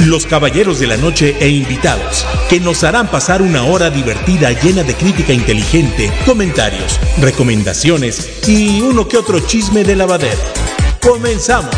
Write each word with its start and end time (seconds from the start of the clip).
los 0.00 0.26
caballeros 0.26 0.78
de 0.78 0.86
la 0.86 0.96
noche 0.96 1.36
e 1.40 1.48
invitados, 1.48 2.26
que 2.48 2.60
nos 2.60 2.84
harán 2.84 3.08
pasar 3.08 3.42
una 3.42 3.64
hora 3.64 3.90
divertida 3.90 4.52
llena 4.52 4.82
de 4.82 4.94
crítica 4.94 5.32
inteligente, 5.32 6.12
comentarios, 6.24 7.00
recomendaciones 7.20 8.46
y 8.48 8.80
uno 8.80 9.08
que 9.08 9.16
otro 9.16 9.40
chisme 9.40 9.84
de 9.84 9.96
lavadero. 9.96 10.38
Comenzamos. 11.00 11.74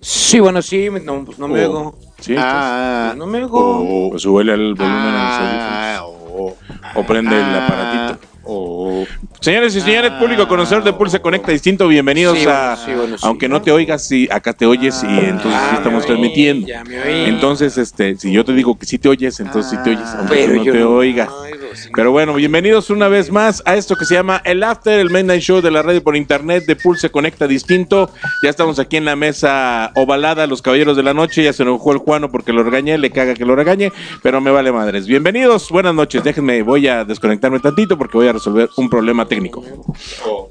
Sí, 0.00 0.40
bueno, 0.40 0.62
sí, 0.62 0.88
no, 1.04 1.24
pues 1.24 1.38
no 1.38 1.48
me 1.48 1.64
Oh. 1.64 1.68
oigo. 1.68 1.98
Sí, 2.20 2.34
Ah, 2.38 3.14
no 3.16 3.26
me 3.26 3.38
oigo. 3.44 4.08
pues 4.10 4.22
súbele 4.22 4.52
al 4.52 4.74
volumen 4.74 4.96
Ah, 4.98 5.90
al 5.90 5.96
audífonos. 5.98 6.54
O 6.94 7.02
prende 7.06 7.36
el 7.36 7.54
aparatito. 7.54 8.28
Señores 9.40 9.74
y 9.74 9.80
señores, 9.80 10.12
público 10.12 10.46
conocedor 10.46 10.84
de 10.84 10.92
Pulse 10.92 11.20
Conecta 11.20 11.50
Distinto, 11.50 11.88
bienvenidos 11.88 12.38
Sí, 12.38 12.44
bueno, 12.44 12.58
a. 12.60 12.76
sí, 12.76 12.92
bueno, 12.94 13.18
sí. 13.18 13.26
Aunque 13.26 13.48
no 13.48 13.60
te 13.60 13.72
oigas, 13.72 14.06
sí, 14.06 14.28
acá 14.30 14.52
te 14.52 14.66
oyes 14.66 15.02
y 15.02 15.06
entonces 15.06 15.52
Ah, 15.54 15.64
sí 15.66 15.72
me 15.72 15.76
estamos 15.78 16.02
oí, 16.02 16.06
transmitiendo. 16.06 16.66
Entonces, 17.26 17.76
este, 17.76 18.16
si 18.16 18.32
yo 18.32 18.44
te 18.44 18.52
digo 18.52 18.78
que 18.78 18.86
sí 18.86 18.98
te 18.98 19.08
oyes, 19.08 19.40
entonces 19.40 19.72
sí 19.72 19.76
te 19.82 19.90
oyes, 19.90 20.08
aunque 20.16 20.46
tú 20.46 20.54
no 20.54 20.62
te 20.64 20.82
oigas. 20.84 21.28
sí. 21.28 21.65
Pero 21.94 22.12
bueno, 22.12 22.34
bienvenidos 22.34 22.90
una 22.90 23.08
vez 23.08 23.30
más 23.30 23.62
a 23.64 23.76
esto 23.76 23.96
que 23.96 24.04
se 24.04 24.14
llama 24.14 24.40
El 24.44 24.62
After, 24.62 24.98
el 24.98 25.10
Midnight 25.10 25.42
Show 25.42 25.60
de 25.60 25.70
la 25.70 25.82
radio 25.82 26.02
por 26.02 26.16
internet 26.16 26.64
de 26.66 26.76
Pulse 26.76 27.10
Conecta 27.10 27.46
Distinto. 27.46 28.10
Ya 28.42 28.50
estamos 28.50 28.78
aquí 28.78 28.96
en 28.96 29.04
la 29.04 29.16
mesa 29.16 29.92
ovalada, 29.94 30.46
los 30.46 30.62
caballeros 30.62 30.96
de 30.96 31.02
la 31.02 31.14
noche. 31.14 31.42
Ya 31.42 31.52
se 31.52 31.62
enojó 31.62 31.92
el 31.92 31.98
Juano 31.98 32.30
porque 32.30 32.52
lo 32.52 32.62
regañé, 32.62 32.98
le 32.98 33.10
caga 33.10 33.34
que 33.34 33.44
lo 33.44 33.56
regañe, 33.56 33.92
pero 34.22 34.40
me 34.40 34.50
vale 34.50 34.72
madres. 34.72 35.06
Bienvenidos, 35.06 35.70
buenas 35.70 35.94
noches. 35.94 36.22
Déjenme, 36.22 36.62
voy 36.62 36.88
a 36.88 37.04
desconectarme 37.04 37.60
tantito 37.60 37.96
porque 37.98 38.16
voy 38.16 38.28
a 38.28 38.32
resolver 38.32 38.68
un 38.76 38.88
problema 38.88 39.26
técnico. 39.26 39.64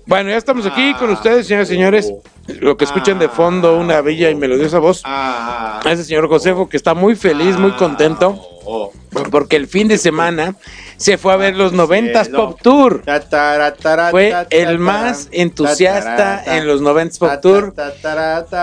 Bueno, 0.06 0.30
ya 0.30 0.38
estamos 0.38 0.66
aquí 0.66 0.94
con 0.96 1.10
ustedes, 1.10 1.48
señores 1.48 1.70
y 1.70 1.74
señores. 1.74 2.14
Lo 2.60 2.78
que 2.78 2.86
escuchan 2.86 3.18
de 3.18 3.30
fondo, 3.30 3.78
una 3.78 4.02
bella 4.02 4.30
y 4.30 4.36
melodiosa 4.36 4.80
voz. 4.80 5.02
A 5.04 5.82
ese 5.86 6.04
señor 6.04 6.28
Josefo 6.28 6.70
que 6.70 6.78
está 6.78 6.94
muy 6.94 7.16
feliz, 7.16 7.58
muy 7.58 7.72
contento. 7.72 8.40
Porque 9.32 9.56
el 9.56 9.68
fin 9.68 9.88
de 9.88 9.98
semana 9.98 10.56
se 10.98 11.18
fue 11.18 11.34
a 11.34 11.38
ver 11.38 11.56
los 11.56 11.74
90s 11.74 12.32
Pop 12.32 12.60
Tour. 12.62 13.04
Fue 14.12 14.34
el 14.50 14.80
más 14.80 15.28
entusiasta 15.32 16.44
en 16.58 16.68
los 16.68 16.82
90s 16.82 17.20
Pop 17.20 17.30
Tour. 17.42 17.74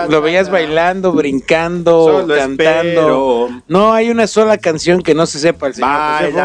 Lo 0.09 0.21
veías 0.21 0.49
bailando, 0.49 1.11
brincando, 1.13 2.05
Solo 2.21 2.35
cantando. 2.35 2.77
espero. 2.77 3.49
No 3.67 3.93
hay 3.93 4.09
una 4.09 4.27
sola 4.27 4.57
canción 4.57 5.01
que 5.01 5.13
no 5.13 5.25
se 5.25 5.39
sepa 5.39 5.67
el 5.67 5.73
señor 5.75 5.89
Josefo. 6.31 6.37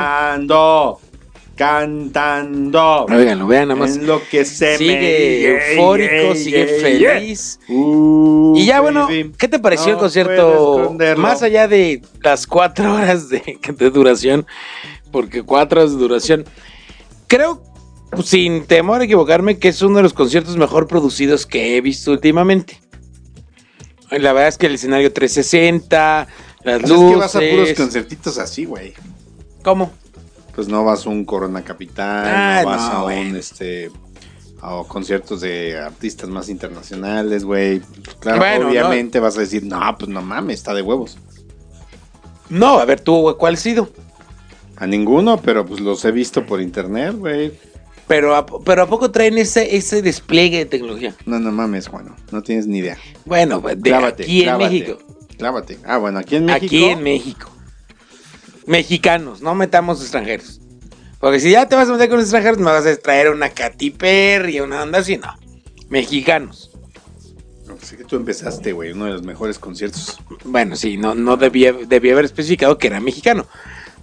Cantando. 1.59 3.07
Óiganlo, 3.07 3.47
vean 3.47 3.69
nada 3.69 3.81
más. 3.81 3.97
En 3.97 4.07
lo 4.07 4.23
que 4.29 4.45
se 4.45 4.79
Sigue 4.79 5.73
eufórico, 5.75 6.35
sigue 6.35 6.67
feliz. 6.81 7.59
Uh, 7.69 8.55
Y 8.57 8.67
ya 8.67 8.81
bueno. 8.81 9.09
¿qué 9.37 9.49
te 9.49 9.59
pareció 9.59 9.89
el 9.89 9.93
No 9.95 9.99
concierto? 9.99 10.35
puedo 10.35 10.81
esconderlo. 10.83 11.23
Más 11.23 11.43
allá 11.43 11.67
de 11.69 12.01
las 12.23 12.47
cuatro 12.47 12.95
horas 12.95 13.29
de, 13.29 13.59
de 13.77 13.91
duración, 13.91 14.47
porque 15.11 15.43
cuatro 15.43 15.81
horas 15.81 15.93
de 15.93 15.99
duración, 15.99 16.45
creo, 17.27 17.63
sin 18.23 18.65
temor 18.65 19.01
a 19.01 19.05
equivocarme, 19.05 19.59
que 19.59 19.69
es 19.69 19.83
uno 19.83 19.97
de 19.97 20.03
los 20.05 20.13
conciertos 20.13 20.57
mejor 20.57 20.87
producidos 20.87 21.45
que 21.45 21.77
he 21.77 21.81
visto 21.81 22.13
últimamente. 22.13 22.81
La 24.11 24.33
verdad 24.33 24.49
es 24.49 24.57
que 24.59 24.67
el 24.67 24.75
escenario 24.77 25.13
360, 25.13 26.29
las 26.63 26.81
Pues 26.81 26.91
luces... 26.91 27.05
es 27.05 27.11
que 27.11 27.17
vas 27.17 27.37
a 27.37 27.41
puros 27.41 27.73
concertitos 27.75 28.39
así, 28.39 28.65
güey. 28.65 28.95
¿Cómo? 29.63 29.93
Pues 30.59 30.67
no 30.67 30.85
vas 30.85 31.07
a 31.07 31.11
un 31.11 31.25
Corona 31.25 31.63
Capital, 31.63 32.27
Ah, 32.27 32.61
no 32.65 32.69
vas 32.71 32.93
no, 32.93 32.99
a 32.99 33.05
un 33.05 33.37
este 33.37 33.93
a 34.61 34.83
conciertos 34.89 35.41
de 35.41 35.79
artistas 35.79 36.29
más 36.29 36.49
internacionales, 36.49 37.45
güey. 37.45 37.81
Claro, 38.19 38.41
Bueno, 38.41 38.69
obviamente 38.69 39.21
vas 39.21 39.37
a 39.37 39.43
decir, 39.43 39.63
no, 39.63 39.79
pues 39.97 40.11
no 40.11 40.21
mames, 40.21 40.57
está 40.57 40.75
de 40.75 40.83
huevos. 40.83 41.17
No, 42.49 42.81
a 42.81 42.85
ver, 42.87 43.01
tú, 43.01 43.37
¿cuál 43.39 43.55
ha 43.55 43.57
sido? 43.57 43.89
A 44.75 44.89
ninguno, 44.89 45.41
pero 45.41 45.65
pues 45.65 45.79
los 45.79 46.05
he 46.05 46.11
visto 46.11 46.45
por 46.45 46.61
internet, 46.61 47.15
güey. 47.17 47.53
Pero 48.09 48.35
a, 48.35 48.45
pero 48.45 48.83
¿a 48.83 48.87
poco 48.89 49.13
traen 49.13 49.39
ese, 49.39 49.77
ese 49.77 50.03
despliegue 50.03 50.59
de 50.59 50.67
tecnología? 50.67 51.15
No, 51.25 51.39
no 51.39 51.53
mames, 51.53 51.87
Juan, 51.87 52.17
no 52.33 52.43
tienes 52.43 52.67
ni 52.67 52.79
idea. 52.79 52.99
Bueno, 53.27 53.61
de 53.61 53.81
Clávate, 53.81 54.25
aquí 54.25 54.43
clávate, 54.43 54.65
en 54.65 54.73
México. 54.73 54.99
Clávate. 55.37 55.79
Ah, 55.87 55.99
bueno, 55.99 56.19
aquí 56.19 56.35
en 56.35 56.47
México. 56.47 56.67
Aquí 56.67 56.85
en 56.85 57.03
México. 57.05 57.49
Mexicanos, 58.69 59.41
no 59.41 59.55
metamos 59.55 60.01
extranjeros. 60.03 60.61
Porque 61.19 61.41
si 61.41 61.51
ya 61.51 61.67
te 61.67 61.75
vas 61.75 61.89
a 61.89 61.93
meter 61.93 62.11
con 62.11 62.21
extranjeros, 62.21 62.59
me 62.59 62.67
vas 62.67 62.87
a 62.87 62.97
traer 62.97 63.31
una 63.31 63.49
Katy 63.49 63.91
Perry, 63.91 64.61
una 64.61 64.83
onda 64.83 64.99
así, 64.99 65.17
no. 65.17 65.35
Mexicanos. 65.89 66.71
No, 67.67 67.77
pues 67.77 67.93
es 67.93 67.99
que 67.99 68.05
tú 68.05 68.17
empezaste, 68.17 68.73
güey, 68.73 68.93
uno 68.93 69.07
de 69.07 69.13
los 69.13 69.23
mejores 69.23 69.59
conciertos. 69.59 70.19
Bueno, 70.45 70.77
sí, 70.77 70.99
no, 70.99 71.15
no 71.15 71.39
debía, 71.39 71.73
debía 71.73 72.13
haber 72.13 72.27
especificado 72.27 72.77
que 72.77 72.89
era 72.89 73.01
mexicano. 73.01 73.47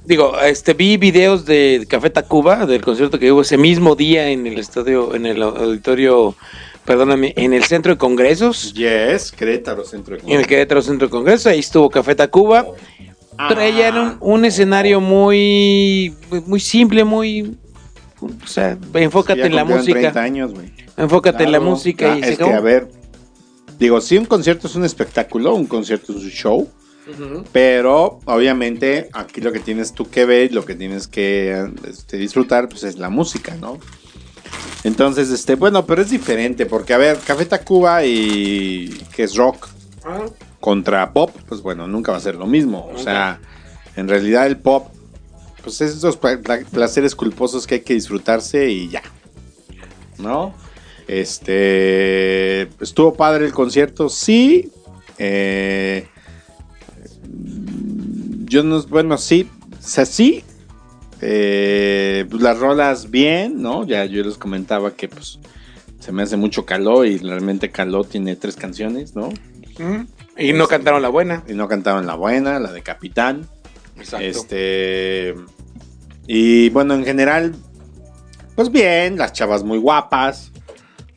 Digo, 0.04 0.40
este 0.42 0.74
vi 0.74 0.98
videos 0.98 1.46
de 1.46 1.86
Café 1.88 2.10
Tacuba, 2.10 2.66
del 2.66 2.82
concierto 2.82 3.20
que 3.20 3.32
hubo 3.32 3.42
ese 3.42 3.58
mismo 3.58 3.96
día 3.96 4.30
en 4.30 4.48
el 4.48 4.58
estadio, 4.58 5.14
en 5.14 5.28
el 5.28 5.44
auditorio, 5.44 6.36
perdóname, 6.86 7.34
en 7.38 7.54
el 7.54 7.64
centro 7.66 7.94
de 7.94 7.98
congresos, 8.00 8.74
Yes, 8.74 9.32
Querétaro 9.32 9.86
Centro 9.86 10.18
de 10.18 10.24
en 10.24 10.40
el 10.40 10.48
Querétaro 10.48 10.82
Centro 10.82 11.08
de 11.08 11.12
Congresos, 11.12 11.46
ahí 11.48 11.60
estuvo 11.60 11.90
Café 11.90 12.16
Tacuba. 12.16 12.66
Traían 13.50 13.98
un, 13.98 14.18
un 14.20 14.46
escenario 14.46 15.02
muy, 15.02 16.14
muy, 16.46 16.60
simple, 16.60 17.04
muy. 17.04 17.58
O 18.22 18.48
sea, 18.48 18.78
enfócate 18.94 19.46
en 19.46 19.56
la 19.56 19.66
música. 19.66 20.00
30 20.00 20.22
años, 20.22 20.54
güey. 20.54 20.72
Enfócate 20.98 21.44
en 21.44 21.52
la 21.52 21.60
música 21.60 22.14
Ah, 22.14 22.18
y 22.18 22.24
se 22.24 22.32
es 22.32 22.38
que, 22.38 22.44
acabó. 22.44 22.58
a 22.58 22.62
ver, 22.62 22.88
digo, 23.78 24.00
sí, 24.02 24.18
un 24.18 24.26
concierto 24.26 24.68
es 24.68 24.76
un 24.76 24.86
espectáculo, 24.86 25.54
un 25.54 25.66
concierto 25.66 26.14
es 26.14 26.24
un 26.24 26.30
show, 26.30 26.70
pero 27.52 28.20
obviamente 28.26 29.10
aquí 29.14 29.42
lo 29.42 29.52
que 29.52 29.60
tienes 29.60 29.94
tú 29.94 30.10
que 30.10 30.26
ver, 30.26 30.54
lo 30.54 30.64
que 30.66 30.76
tienes 30.76 31.08
que 31.08 31.70
este, 31.88 32.18
disfrutar, 32.18 32.70
pues 32.70 32.84
es 32.84 32.98
la 32.98 33.10
música, 33.10 33.56
¿no? 33.56 33.78
Entonces, 34.84 35.30
este, 35.32 35.56
bueno, 35.56 35.86
pero 35.86 36.02
es 36.02 36.10
diferente, 36.12 36.66
porque 36.66 36.94
a 36.94 36.98
ver, 36.98 37.18
Café 37.26 37.46
Tacuba 37.46 38.06
y 38.06 38.90
que 39.16 39.24
es 39.24 39.36
rock 39.36 39.68
Ah, 40.06 40.26
contra 40.66 41.14
pop, 41.14 41.30
pues 41.48 41.62
bueno, 41.62 41.86
nunca 41.88 42.12
va 42.12 42.18
a 42.18 42.22
ser 42.22 42.34
lo 42.38 42.48
mismo. 42.48 42.90
O 42.92 42.98
sea, 42.98 43.40
en 43.96 44.08
realidad 44.08 44.48
el 44.48 44.58
pop, 44.58 44.88
pues 45.62 45.80
es 45.82 45.96
esos 45.96 46.18
pla- 46.18 46.40
pla- 46.42 46.64
placeres 46.72 47.14
culposos 47.14 47.68
que 47.68 47.76
hay 47.76 47.82
que 47.82 47.94
disfrutarse 47.94 48.68
y 48.72 48.90
ya. 48.90 49.04
¿No? 50.18 50.56
Este. 51.08 52.64
Estuvo 52.82 53.14
padre 53.14 53.46
el 53.46 53.54
concierto, 53.54 54.10
sí. 54.10 54.72
Eh, 55.20 56.08
yo 58.46 58.64
no. 58.64 58.82
Bueno, 58.88 59.20
sí. 59.20 59.48
O 59.72 59.88
sea, 59.88 60.08
sí. 60.08 60.44
Eh, 61.22 62.26
pues 62.28 62.42
las 62.42 62.58
rolas 62.58 63.12
bien, 63.12 63.62
¿no? 63.62 63.86
Ya 63.86 64.04
yo 64.06 64.24
les 64.24 64.38
comentaba 64.40 64.96
que 64.96 65.08
pues 65.10 65.38
se 66.00 66.12
me 66.12 66.24
hace 66.24 66.38
mucho 66.38 66.66
calor 66.66 67.06
y 67.06 67.20
realmente 67.20 67.70
calor 67.70 68.08
tiene 68.08 68.36
tres 68.36 68.56
canciones, 68.56 69.16
¿no? 69.16 69.30
Y 70.38 70.54
no 70.54 70.68
cantaron 70.68 71.02
la 71.02 71.10
buena. 71.10 71.44
Y 71.48 71.54
no 71.54 71.68
cantaban 71.68 72.06
la 72.06 72.16
buena, 72.16 72.60
la 72.60 72.72
de 72.72 72.82
Capitán. 72.84 73.48
Exacto. 73.98 74.26
Este. 74.26 75.36
Y 76.28 76.70
bueno, 76.70 76.94
en 76.96 77.06
general, 77.06 77.56
pues 78.56 78.72
bien, 78.72 79.18
las 79.18 79.32
chavas 79.34 79.64
muy 79.64 79.78
guapas, 79.78 80.52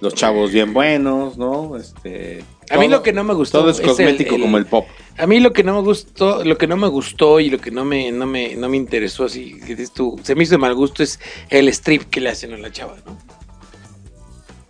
los 0.01 0.15
chavos 0.15 0.53
bien 0.53 0.73
buenos, 0.73 1.37
¿no? 1.39 1.77
Este. 1.77 2.45
a 2.71 2.77
mí 2.79 2.87
lo 2.89 3.03
que 3.03 3.13
no 3.13 3.25
me 3.25 3.35
gustó 3.35 3.61
Todo 3.61 3.71
es 3.71 3.81
el- 3.81 3.87
cosmético 3.87 4.39
como 4.39 4.59
el 4.59 4.67
pop. 4.67 4.87
A 5.17 5.27
mí 5.27 5.41
lo 5.41 5.53
que 5.53 5.65
no 5.65 5.75
me 5.75 5.81
gustó, 5.81 6.45
lo 6.45 6.57
que 6.57 6.69
no 6.69 6.77
me 6.77 6.87
gustó 6.87 7.41
y 7.41 7.51
lo 7.51 7.59
que 7.59 7.73
no 7.73 7.85
me, 7.85 8.13
no 8.13 8.25
me, 8.27 8.55
no 8.55 8.69
me 8.69 8.77
interesó 8.77 9.25
así, 9.25 9.59
que 9.59 9.75
dices 9.75 9.91
tú, 9.93 10.21
se 10.23 10.37
me 10.37 10.45
hizo 10.45 10.53
de 10.53 10.59
mal 10.59 10.75
gusto 10.77 11.03
es 11.03 11.19
el 11.49 11.69
strip 11.71 12.03
que 12.05 12.21
le 12.21 12.29
hacen 12.31 12.53
a 12.53 12.59
la 12.59 12.71
chava, 12.71 12.95
¿no? 13.05 13.19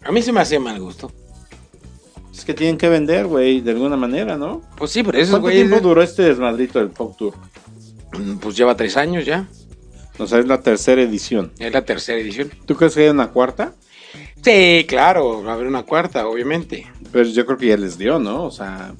A 0.04 0.10
mí 0.10 0.22
se 0.22 0.32
me 0.32 0.40
hace 0.40 0.58
mal 0.58 0.80
gusto. 0.80 1.12
Es 2.38 2.44
que 2.44 2.54
tienen 2.54 2.78
que 2.78 2.88
vender, 2.88 3.26
güey, 3.26 3.60
de 3.60 3.72
alguna 3.72 3.96
manera, 3.96 4.36
¿no? 4.36 4.62
Pues 4.76 4.92
sí, 4.92 5.02
pero 5.02 5.18
eso, 5.18 5.32
¿Cuánto 5.32 5.46
güey, 5.46 5.56
tiempo 5.56 5.80
duró 5.80 6.02
este 6.02 6.22
desmadrito 6.22 6.78
del 6.78 6.90
Pop 6.90 7.16
Tour? 7.18 7.34
pues 8.40 8.56
lleva 8.56 8.76
tres 8.76 8.96
años 8.96 9.24
ya. 9.24 9.48
O 10.18 10.26
sea, 10.26 10.38
es 10.38 10.46
la 10.46 10.60
tercera 10.60 11.02
edición. 11.02 11.52
Es 11.58 11.72
la 11.72 11.84
tercera 11.84 12.18
edición. 12.20 12.50
¿Tú 12.64 12.76
crees 12.76 12.94
que 12.94 13.02
hay 13.02 13.08
una 13.08 13.28
cuarta? 13.30 13.72
Sí, 14.42 14.84
claro, 14.88 15.42
va 15.42 15.50
a 15.50 15.54
haber 15.54 15.66
una 15.66 15.82
cuarta, 15.82 16.26
obviamente. 16.28 16.86
Pero 17.12 17.28
yo 17.28 17.44
creo 17.44 17.58
que 17.58 17.66
ya 17.66 17.76
les 17.76 17.98
dio, 17.98 18.18
¿no? 18.20 18.44
O 18.44 18.50
sea, 18.52 18.94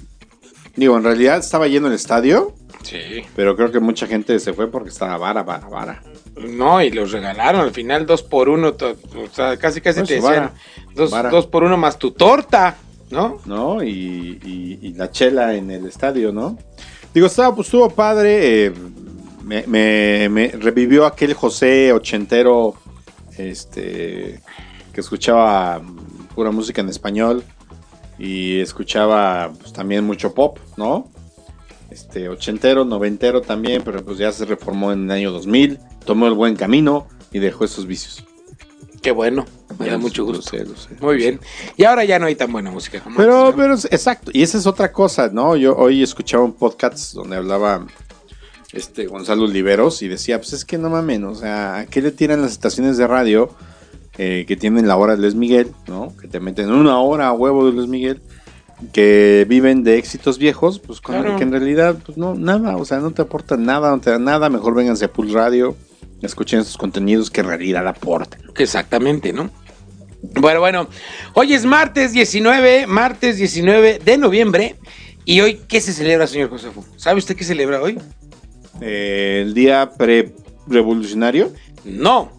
digo, 0.75 0.97
en 0.97 1.05
realidad 1.05 1.39
estaba 1.39 1.69
lleno 1.69 1.87
el 1.87 1.93
estadio, 1.95 2.55
Sí. 2.83 3.23
pero 3.37 3.55
creo 3.57 3.71
que 3.71 3.79
mucha 3.81 4.07
gente 4.09 4.39
se 4.41 4.53
fue 4.53 4.69
porque 4.71 4.91
estaba 4.91 5.17
vara, 5.17 5.43
vara, 5.45 5.69
vara. 5.69 6.03
No, 6.37 6.83
y 6.83 6.91
los 6.91 7.11
regalaron 7.13 7.61
al 7.61 7.71
final 7.73 8.05
dos 8.07 8.23
por 8.23 8.49
uno, 8.49 8.69
o 8.81 9.29
sea, 9.33 9.57
casi 9.57 9.81
casi 9.81 10.03
te 10.03 10.21
vara, 10.21 10.53
decían 10.53 10.95
dos, 10.95 11.11
vara. 11.11 11.31
dos 11.31 11.47
por 11.47 11.65
uno 11.65 11.77
más 11.77 11.99
tu 11.99 12.13
torta, 12.13 12.77
¿no? 13.11 13.39
¿no? 13.47 13.83
Y, 13.83 14.39
y- 14.45 14.79
y 14.83 14.93
la 14.95 15.11
chela 15.11 15.55
en 15.55 15.71
el 15.71 15.87
estadio, 15.87 16.33
¿no? 16.33 16.59
Digo, 17.15 17.27
estaba, 17.27 17.55
pues 17.55 17.69
estuvo 17.69 17.89
padre. 17.91 18.67
eh, 18.67 18.73
me, 19.45 19.65
me- 19.67 20.29
me 20.29 20.49
revivió 20.49 21.07
aquel 21.07 21.33
José 21.35 21.93
ochentero, 21.93 22.75
este, 23.39 24.41
que 24.93 25.01
escuchaba 25.01 25.81
pura 26.35 26.51
música 26.51 26.81
en 26.83 26.89
español 26.89 27.43
y 28.19 28.59
escuchaba 28.61 29.51
pues, 29.59 29.73
también 29.73 30.05
mucho 30.05 30.35
pop, 30.35 30.59
¿no? 30.77 31.09
Este, 31.91 32.29
ochentero, 32.29 32.85
noventero 32.85 33.41
también, 33.41 33.83
pero 33.85 34.05
pues 34.05 34.19
ya 34.19 34.31
se 34.33 34.45
reformó 34.45 34.93
en 34.93 35.05
el 35.05 35.11
año 35.11 35.33
2000, 35.33 35.79
tomó 36.05 36.27
el 36.27 36.35
buen 36.35 36.55
camino 36.57 37.07
y 37.33 37.39
dejó 37.39 37.65
esos 37.65 37.87
vicios. 37.87 38.25
Qué 39.01 39.11
bueno, 39.13 39.47
me 39.79 39.87
Ya 39.87 39.93
da 39.93 39.99
mucho 39.99 40.23
lo 40.23 40.29
gusto. 40.29 40.51
sé, 40.57 40.65
lo 40.65 40.77
sé. 40.77 40.89
Muy 41.01 41.17
bien. 41.17 41.41
Y 41.77 41.85
ahora 41.85 42.05
ya 42.05 42.19
no 42.19 42.27
hay 42.27 42.35
tan 42.35 42.51
buena 42.53 42.71
música 42.71 43.01
como 43.01 43.17
Pero, 43.17 43.47
antes, 43.47 43.57
¿no? 43.57 43.63
pero, 43.63 43.75
exacto, 43.75 44.31
y 44.35 44.43
esa 44.43 44.59
es 44.59 44.67
otra 44.67 44.91
cosa, 44.93 45.29
¿no? 45.33 45.57
Yo 45.57 45.77
hoy 45.77 46.03
escuchaba 46.03 46.45
un 46.45 46.53
podcast 46.55 47.13
donde 47.15 47.37
hablaba 47.37 47.87
este 48.73 49.07
Gonzalo 49.07 49.45
Oliveros 49.45 50.03
y 50.03 50.09
decía, 50.09 50.39
pues 50.39 50.53
es 50.53 50.65
que 50.65 50.77
no 50.79 50.91
mamen, 50.91 51.25
o 51.25 51.35
sea, 51.35 51.79
¿a 51.79 51.87
qué 51.87 52.03
le 52.03 52.11
tiran 52.11 52.43
las 52.43 52.53
estaciones 52.53 52.97
de 52.99 53.07
radio 53.07 53.51
eh, 54.19 54.45
que 54.49 54.57
tienen 54.57 54.87
la 54.89 54.97
hora 54.97 55.15
de 55.17 55.23
Luis 55.23 55.35
Miguel, 55.37 55.73
¿no? 55.87 56.13
Que 56.21 56.29
te 56.29 56.41
meten 56.41 56.71
una 56.71 56.99
hora 57.01 57.29
a 57.29 57.33
huevo 57.33 57.65
de 57.67 57.73
Luis 57.73 57.89
Miguel, 57.89 58.21
que 58.93 59.47
viven 59.49 59.85
de 59.85 59.97
éxitos 59.99 60.39
viejos, 60.39 60.81
pues 60.81 61.01
con- 61.01 61.15
Claro. 61.21 61.37
que 61.37 61.45
en 61.45 61.53
realidad, 61.53 61.97
pues 62.05 62.19
no, 62.19 62.35
nada, 62.35 62.77
o 62.77 62.85
sea, 62.85 62.99
no 62.99 63.11
te 63.13 63.23
aportan 63.23 63.65
nada, 63.65 63.91
no 63.91 64.01
te 64.01 64.11
dan 64.11 64.25
nada, 64.25 64.51
mejor 64.51 64.75
vénganse 64.75 65.05
a 65.07 65.13
Pulse 65.13 65.35
Radio, 65.35 65.75
escuchen 66.21 66.61
estos 66.61 66.77
contenidos 66.77 67.31
que 67.31 67.41
en 67.41 67.47
realidad 67.47 67.87
aportan. 67.87 68.41
Exactamente, 68.57 69.33
¿no? 69.33 69.51
Bueno, 70.23 70.61
bueno, 70.61 70.89
hoy 71.35 71.55
es 71.55 71.65
martes 71.65 72.13
19, 72.13 72.87
martes 72.87 73.37
19 73.37 74.01
de 74.05 74.19
noviembre. 74.19 74.77
¿Y 75.25 75.41
hoy 75.41 75.61
qué 75.69 75.81
se 75.81 75.93
celebra, 75.93 76.27
señor 76.27 76.51
Josefo? 76.51 76.85
¿Sabe 76.97 77.19
usted 77.19 77.37
qué 77.37 77.45
celebra 77.45 77.81
hoy? 77.83 77.99
Eh, 78.81 79.43
el 79.45 79.55
día 79.55 79.91
pre-revolucionario. 79.97 81.53
No. 81.85 82.33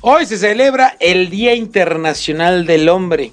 Hoy 0.00 0.26
se 0.26 0.36
celebra 0.36 0.96
el 1.00 1.30
Día 1.30 1.54
Internacional 1.54 2.66
del 2.66 2.88
Hombre. 2.88 3.32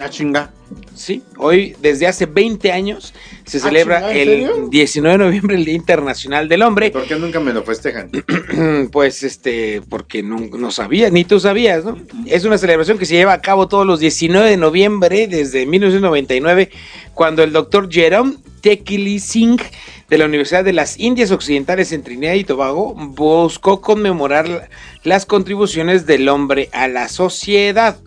Ah, 0.00 0.10
chinga. 0.10 0.52
Sí, 0.94 1.22
hoy 1.38 1.76
desde 1.82 2.06
hace 2.06 2.26
20 2.26 2.70
años 2.72 3.12
se 3.44 3.58
celebra 3.58 3.96
chingada, 3.96 4.14
¿en 4.14 4.28
el 4.28 4.46
serio? 4.46 4.68
19 4.70 5.18
de 5.18 5.24
noviembre 5.24 5.56
el 5.56 5.64
Día 5.64 5.74
Internacional 5.74 6.48
del 6.48 6.62
Hombre. 6.62 6.90
¿Por 6.90 7.04
qué 7.04 7.16
nunca 7.16 7.40
me 7.40 7.52
lo 7.52 7.62
festejan? 7.62 8.10
Pues 8.92 9.22
este, 9.22 9.82
porque 9.88 10.22
no, 10.22 10.36
no 10.38 10.70
sabía, 10.70 11.10
ni 11.10 11.24
tú 11.24 11.40
sabías, 11.40 11.84
¿no? 11.84 11.98
Es 12.26 12.44
una 12.44 12.58
celebración 12.58 12.98
que 12.98 13.06
se 13.06 13.14
lleva 13.14 13.32
a 13.32 13.40
cabo 13.40 13.66
todos 13.66 13.86
los 13.86 13.98
19 13.98 14.48
de 14.48 14.56
noviembre 14.56 15.26
desde 15.26 15.66
1999, 15.66 16.70
cuando 17.12 17.42
el 17.42 17.52
doctor 17.52 17.90
Jerome 17.90 18.36
Tekili 18.60 19.18
Singh 19.18 19.60
de 20.08 20.18
la 20.18 20.26
Universidad 20.26 20.64
de 20.64 20.72
las 20.72 20.98
Indias 20.98 21.30
Occidentales 21.30 21.92
en 21.92 22.02
Trinidad 22.02 22.34
y 22.34 22.44
Tobago 22.44 22.94
buscó 22.94 23.80
conmemorar 23.80 24.70
las 25.02 25.26
contribuciones 25.26 26.06
del 26.06 26.28
hombre 26.28 26.68
a 26.72 26.88
la 26.88 27.08
sociedad. 27.08 27.98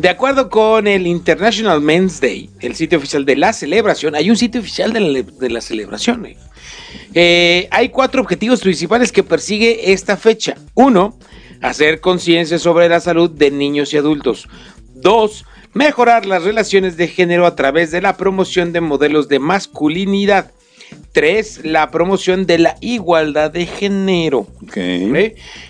De 0.00 0.08
acuerdo 0.08 0.48
con 0.48 0.86
el 0.86 1.06
International 1.06 1.78
Men's 1.82 2.22
Day, 2.22 2.48
el 2.60 2.74
sitio 2.74 2.96
oficial 2.96 3.26
de 3.26 3.36
la 3.36 3.52
celebración, 3.52 4.14
hay 4.14 4.30
un 4.30 4.36
sitio 4.38 4.62
oficial 4.62 4.94
de 4.94 5.00
la, 5.00 5.22
de 5.22 5.60
celebración. 5.60 6.24
¿eh? 6.24 6.38
Eh, 7.12 7.68
hay 7.70 7.90
cuatro 7.90 8.22
objetivos 8.22 8.62
principales 8.62 9.12
que 9.12 9.22
persigue 9.22 9.92
esta 9.92 10.16
fecha. 10.16 10.54
Uno, 10.72 11.18
hacer 11.60 12.00
conciencia 12.00 12.58
sobre 12.58 12.88
la 12.88 13.00
salud 13.00 13.30
de 13.30 13.50
niños 13.50 13.92
y 13.92 13.98
adultos. 13.98 14.48
Dos, 14.94 15.44
mejorar 15.74 16.24
las 16.24 16.44
relaciones 16.44 16.96
de 16.96 17.06
género 17.06 17.44
a 17.44 17.54
través 17.54 17.90
de 17.90 18.00
la 18.00 18.16
promoción 18.16 18.72
de 18.72 18.80
modelos 18.80 19.28
de 19.28 19.38
masculinidad. 19.38 20.50
Tres, 21.12 21.60
la 21.64 21.90
promoción 21.90 22.46
de 22.46 22.58
la 22.58 22.76
igualdad 22.80 23.50
de 23.50 23.66
género. 23.66 24.46
¿ok? 24.62 24.76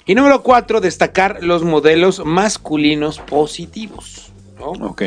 Y 0.07 0.15
número 0.15 0.43
cuatro, 0.43 0.81
destacar 0.81 1.43
los 1.43 1.63
modelos 1.63 2.23
masculinos 2.25 3.19
positivos. 3.19 4.33
¿no? 4.59 4.71
Ok. 4.87 5.03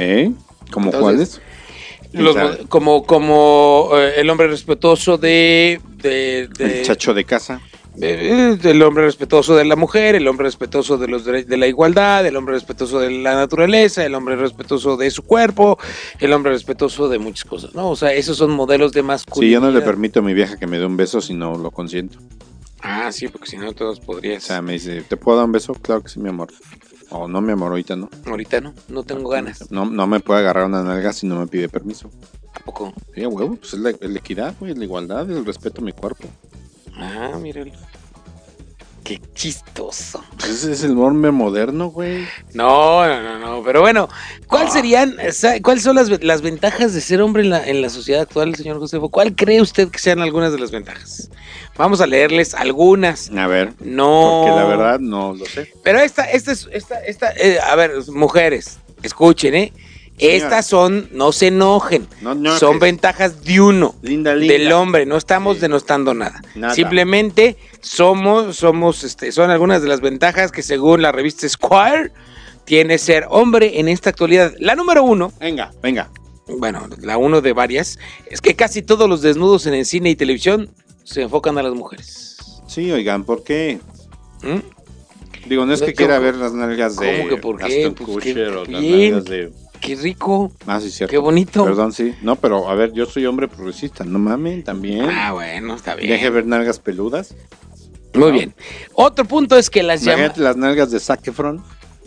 ¿Cómo 0.71 0.87
Entonces, 0.91 1.39
cuáles? 1.39 1.41
Los 2.13 2.35
como 2.67 3.03
como 3.05 3.89
eh, 3.95 4.13
el 4.17 4.29
hombre 4.29 4.47
respetuoso 4.47 5.17
de, 5.17 5.79
de- 5.97 6.47
de- 6.47 6.79
El 6.81 6.85
chacho 6.85 7.13
de 7.13 7.23
casa. 7.25 7.61
De- 7.95 8.57
del 8.57 8.81
hombre 8.81 9.03
respetuoso 9.05 9.55
de 9.55 9.65
la 9.65 9.75
mujer, 9.75 10.15
el 10.15 10.27
hombre 10.27 10.45
respetuoso 10.45 10.97
de 10.97 11.07
los 11.07 11.25
de 11.25 11.57
la 11.57 11.67
igualdad, 11.67 12.25
el 12.25 12.35
hombre 12.35 12.55
respetuoso 12.55 12.99
de 12.99 13.11
la 13.11 13.35
naturaleza, 13.35 14.05
el 14.05 14.15
hombre 14.15 14.35
respetuoso 14.35 14.97
de 14.97 15.11
su 15.11 15.23
cuerpo, 15.23 15.77
el 16.19 16.33
hombre 16.33 16.51
respetuoso 16.51 17.07
de 17.09 17.19
muchas 17.19 17.45
cosas, 17.45 17.75
¿no? 17.75 17.89
O 17.89 17.95
sea, 17.95 18.13
esos 18.13 18.37
son 18.37 18.51
modelos 18.51 18.91
de 18.93 19.01
Sí, 19.01 19.07
masculinidad. 19.07 19.59
yo 19.61 19.65
no 19.67 19.71
le 19.71 19.81
permito 19.81 20.19
a 20.19 20.23
mi 20.23 20.33
vieja 20.33 20.57
que 20.57 20.67
me 20.67 20.79
dé 20.79 20.85
un 20.85 20.97
beso 20.97 21.21
si 21.21 21.33
no 21.33 21.57
lo 21.57 21.71
consiento. 21.71 22.17
Ah, 22.81 23.11
sí, 23.11 23.27
porque 23.29 23.47
si 23.49 23.57
no 23.57 23.71
todos 23.73 23.99
O 23.99 24.03
podrías. 24.03 24.43
sea, 24.43 24.61
me 24.61 24.73
dice, 24.73 25.01
¿te 25.03 25.15
puedo 25.15 25.37
dar 25.37 25.45
un 25.45 25.51
beso? 25.53 25.73
Claro 25.73 26.01
que 26.03 26.09
sí, 26.09 26.19
mi 26.19 26.29
amor. 26.29 26.49
O 27.09 27.27
no, 27.27 27.41
mi 27.41 27.51
amor, 27.51 27.69
ahorita 27.69 27.95
no. 27.95 28.09
Ahorita 28.25 28.59
no, 28.59 28.73
no 28.89 29.03
tengo 29.03 29.29
ganas. 29.29 29.69
No, 29.71 29.85
no 29.85 30.07
me 30.07 30.19
puede 30.19 30.39
agarrar 30.39 30.65
una 30.65 30.83
nalga 30.83 31.13
si 31.13 31.27
no 31.27 31.39
me 31.39 31.47
pide 31.47 31.69
permiso. 31.69 32.09
Tampoco. 32.53 32.91
Sí, 33.13 33.23
a 33.23 33.29
huevo, 33.29 33.55
pues 33.55 33.73
es 33.75 33.79
la, 33.79 33.91
es 33.91 34.01
la 34.09 34.17
equidad, 34.19 34.55
güey, 34.59 34.73
la 34.73 34.83
igualdad, 34.83 35.29
el 35.29 35.45
respeto 35.45 35.81
a 35.81 35.83
mi 35.85 35.91
cuerpo. 35.93 36.27
Ah, 36.97 37.37
míralo. 37.39 37.71
Qué 39.03 39.19
chistoso. 39.33 40.23
Ese 40.39 40.71
es 40.71 40.83
el 40.85 40.97
hombre 40.97 41.31
moderno, 41.31 41.87
güey. 41.87 42.25
No, 42.53 43.05
no, 43.05 43.21
no, 43.21 43.37
no. 43.39 43.63
Pero 43.63 43.81
bueno, 43.81 44.07
Ah. 44.09 44.15
¿cuáles 44.47 44.71
serían, 44.71 45.17
sa- 45.33 45.59
cuáles 45.61 45.83
son 45.83 45.97
las, 45.97 46.07
las 46.23 46.41
ventajas 46.41 46.93
de 46.93 47.01
ser 47.01 47.21
hombre 47.21 47.43
en 47.43 47.49
la, 47.49 47.67
en 47.67 47.81
la 47.81 47.89
sociedad 47.89 48.21
actual, 48.21 48.55
señor 48.55 48.79
Josefo? 48.79 49.09
¿Cuál 49.09 49.35
cree 49.35 49.59
usted 49.61 49.89
que 49.89 49.99
sean 49.99 50.21
algunas 50.21 50.53
de 50.53 50.59
las 50.59 50.71
ventajas? 50.71 51.29
Vamos 51.75 51.99
a 51.99 52.07
leerles 52.07 52.53
algunas. 52.53 53.29
A 53.35 53.47
ver, 53.47 53.73
No. 53.81 54.43
porque 54.45 54.55
la 54.61 54.67
verdad 54.67 54.99
no 55.01 55.33
lo 55.33 55.45
sé. 55.47 55.73
Pero 55.83 55.99
esta, 55.99 56.23
esta 56.23 56.53
es, 56.53 56.69
esta, 56.71 56.99
esta, 57.03 57.31
eh, 57.33 57.59
a 57.59 57.75
ver, 57.75 57.91
mujeres, 58.07 58.79
escuchen, 59.01 59.53
¿eh? 59.55 59.73
Estas 60.19 60.67
son, 60.67 61.09
no 61.11 61.31
se 61.31 61.47
enojen, 61.47 62.07
No, 62.21 62.35
no, 62.35 62.57
son 62.57 62.73
que- 62.79 62.85
ventajas 62.85 63.43
de 63.43 63.59
uno. 63.59 63.95
Linda, 64.01 64.35
linda. 64.35 64.53
Del 64.53 64.71
hombre, 64.71 65.05
no 65.05 65.17
estamos 65.17 65.55
Sí. 65.55 65.61
denostando 65.61 66.13
nada. 66.13 66.41
Nada. 66.55 66.75
Simplemente 66.75 67.57
somos, 67.81 68.55
somos, 68.55 69.03
este, 69.03 69.31
son 69.31 69.49
algunas 69.49 69.81
de 69.81 69.87
las 69.89 70.01
ventajas 70.01 70.51
que 70.51 70.61
según 70.61 71.01
la 71.01 71.11
revista 71.11 71.49
Squire 71.49 72.11
tiene 72.63 72.97
ser 72.99 73.25
hombre 73.29 73.79
en 73.79 73.87
esta 73.89 74.11
actualidad. 74.11 74.53
La 74.59 74.75
número 74.75 75.03
uno, 75.03 75.33
Venga, 75.39 75.71
venga. 75.81 76.09
bueno, 76.47 76.87
la 77.01 77.17
uno 77.17 77.41
de 77.41 77.51
varias, 77.53 77.97
es 78.29 78.39
que 78.39 78.55
casi 78.55 78.81
todos 78.83 79.09
los 79.09 79.21
desnudos 79.21 79.65
en 79.65 79.73
el 79.73 79.85
cine 79.85 80.11
y 80.11 80.15
televisión 80.15 80.69
se 81.03 81.23
enfocan 81.23 81.57
a 81.57 81.63
las 81.63 81.73
mujeres. 81.73 82.37
Sí, 82.67 82.89
oigan, 82.91 83.23
¿por 83.25 83.43
qué? 83.43 83.79
¿Mm? 84.43 85.49
Digo, 85.49 85.65
no 85.65 85.73
es 85.73 85.81
que 85.81 85.87
¿Cómo- 85.87 85.97
quiera 85.97 86.19
ver 86.19 86.35
las 86.35 86.53
nalgas 86.53 86.95
de 86.97 87.17
cómo 87.17 87.29
que 87.29 87.37
por 87.37 87.57
qué? 87.57 87.91
Pues 87.97 88.09
Kutcher 88.09 88.47
o 88.49 88.65
las 88.65 88.69
nalgas 88.69 89.25
de... 89.25 89.51
Qué 89.83 89.95
rico, 89.95 90.51
Ah, 90.65 90.79
sí, 90.79 90.89
cierto. 90.89 91.11
qué 91.11 91.17
bonito. 91.17 91.65
Perdón, 91.65 91.91
sí. 91.91 92.13
No, 92.21 92.35
pero 92.37 92.69
a 92.69 92.75
ver, 92.75 92.93
yo 92.93 93.05
soy 93.05 93.25
hombre 93.25 93.47
progresista. 93.47 94.03
No 94.05 94.17
mamen, 94.19 94.63
también. 94.63 95.09
Ah, 95.09 95.33
bueno, 95.33 95.75
está 95.75 95.95
bien. 95.95 96.09
Deje 96.09 96.29
ver 96.29 96.45
nalgas 96.45 96.79
peludas. 96.79 97.35
Muy 98.13 98.31
bien. 98.31 98.53
Otro 98.93 99.25
punto 99.25 99.57
es 99.57 99.69
que 99.69 99.83
las. 99.83 100.03
Imagínate 100.03 100.39
las 100.41 100.55
nalgas 100.55 100.91
de 100.91 100.99
Zac 100.99 101.27
Efron. 101.27 101.61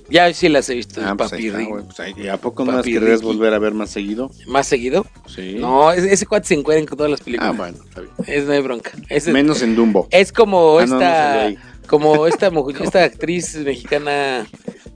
Ya 0.08 0.32
sí 0.32 0.48
las 0.48 0.68
he 0.70 0.74
visto, 0.76 1.00
Ah, 1.04 1.16
pues 1.18 1.30
papi 1.32 1.48
está. 1.48 1.58
Pues 1.68 1.98
ahí- 1.98 2.14
¿Y 2.16 2.28
a 2.28 2.36
poco 2.36 2.64
Papi 2.64 2.92
querrías 2.92 3.22
volver 3.22 3.52
a 3.52 3.58
ver 3.58 3.74
más 3.74 3.90
seguido? 3.90 4.30
¿Más 4.46 4.68
seguido? 4.68 5.04
Sí. 5.26 5.56
No, 5.58 5.90
ese, 5.90 6.12
ese 6.12 6.26
cuate 6.26 6.46
se 6.46 6.54
encuentra 6.54 6.78
en 6.92 6.96
todas 6.96 7.10
las 7.10 7.20
Ah, 7.20 7.24
películas. 7.24 7.56
bueno, 7.56 7.78
está 7.84 8.00
bien. 8.02 8.12
Es 8.28 8.44
no 8.46 8.52
hay 8.52 8.60
bronca. 8.62 8.92
Ese- 9.08 9.32
Menos 9.32 9.62
en 9.62 9.74
Dumbo. 9.74 10.06
es 10.12 10.30
como 10.30 10.78
Ah, 10.78 10.86
no, 10.86 10.94
no 11.00 11.02
esta, 11.02 11.60
como 11.88 12.26
esta 12.28 12.50
mujer, 12.52 12.76
esta 12.84 13.02
actriz 13.02 13.56
mexicana 13.56 14.46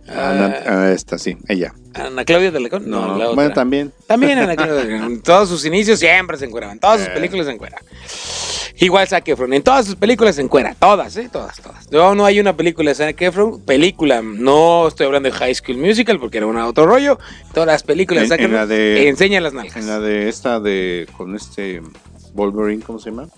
Ana, 0.06 0.56
ah, 0.64 0.64
ah, 0.66 0.92
esta, 0.92 1.18
sí, 1.18 1.37
ella. 1.49 1.75
Ana 1.94 2.25
Claudia 2.25 2.50
de. 2.50 2.61
No, 2.61 2.78
No, 2.80 3.06
la 3.18 3.25
otra. 3.25 3.35
bueno, 3.35 3.52
también. 3.52 3.92
También 4.06 4.38
Ana 4.38 4.54
Claudia 4.56 4.85
de. 4.85 4.97
En 5.06 5.23
todos 5.23 5.49
sus 5.49 5.64
inicios 5.64 5.99
siempre 5.99 6.37
se 6.37 6.44
encueraban. 6.47 6.76
En 6.76 6.80
todas 6.80 7.00
sus 7.00 7.09
Eh. 7.09 7.12
películas 7.14 7.47
se 7.47 7.52
encuera. 7.52 7.78
Igual 8.82 9.06
Zac 9.09 9.28
Efron. 9.28 9.52
En 9.52 9.62
todas 9.62 9.85
sus 9.87 9.97
películas 9.97 10.37
se 10.37 10.42
encuera. 10.42 10.75
Todas, 10.78 11.14
¿eh? 11.16 11.28
Todas, 11.30 11.61
todas. 11.61 11.90
No, 11.92 12.14
no 12.14 12.25
hay 12.25 12.40
una 12.40 12.56
película 12.56 12.90
de 12.90 12.94
Zac 12.94 13.20
Efron. 13.20 13.61
Película. 13.62 14.23
No 14.23 14.88
estoy 14.88 15.06
hablando 15.06 15.28
de 15.28 15.35
High 15.37 15.54
School 15.54 15.76
Musical 15.78 16.18
porque 16.18 16.38
era 16.38 16.47
un 16.47 16.56
otro 16.56 16.87
rollo. 16.87 17.18
Todas 17.52 17.66
las 17.66 17.82
películas 17.82 18.23
En- 18.25 18.28
de 18.30 18.37
Zac 18.37 18.44
en 18.44 18.52
la 18.52 18.66
de- 18.66 19.09
enseñan 19.09 19.42
las 19.42 19.52
nalgas. 19.52 19.76
En 19.76 19.87
la 19.87 20.00
de 20.00 20.28
esta 20.28 20.61
de. 20.61 21.06
con 21.16 21.35
este. 21.37 21.82
Wolverine, 22.32 22.82
¿cómo 22.82 22.99
se 23.00 23.11
llama? 23.11 23.28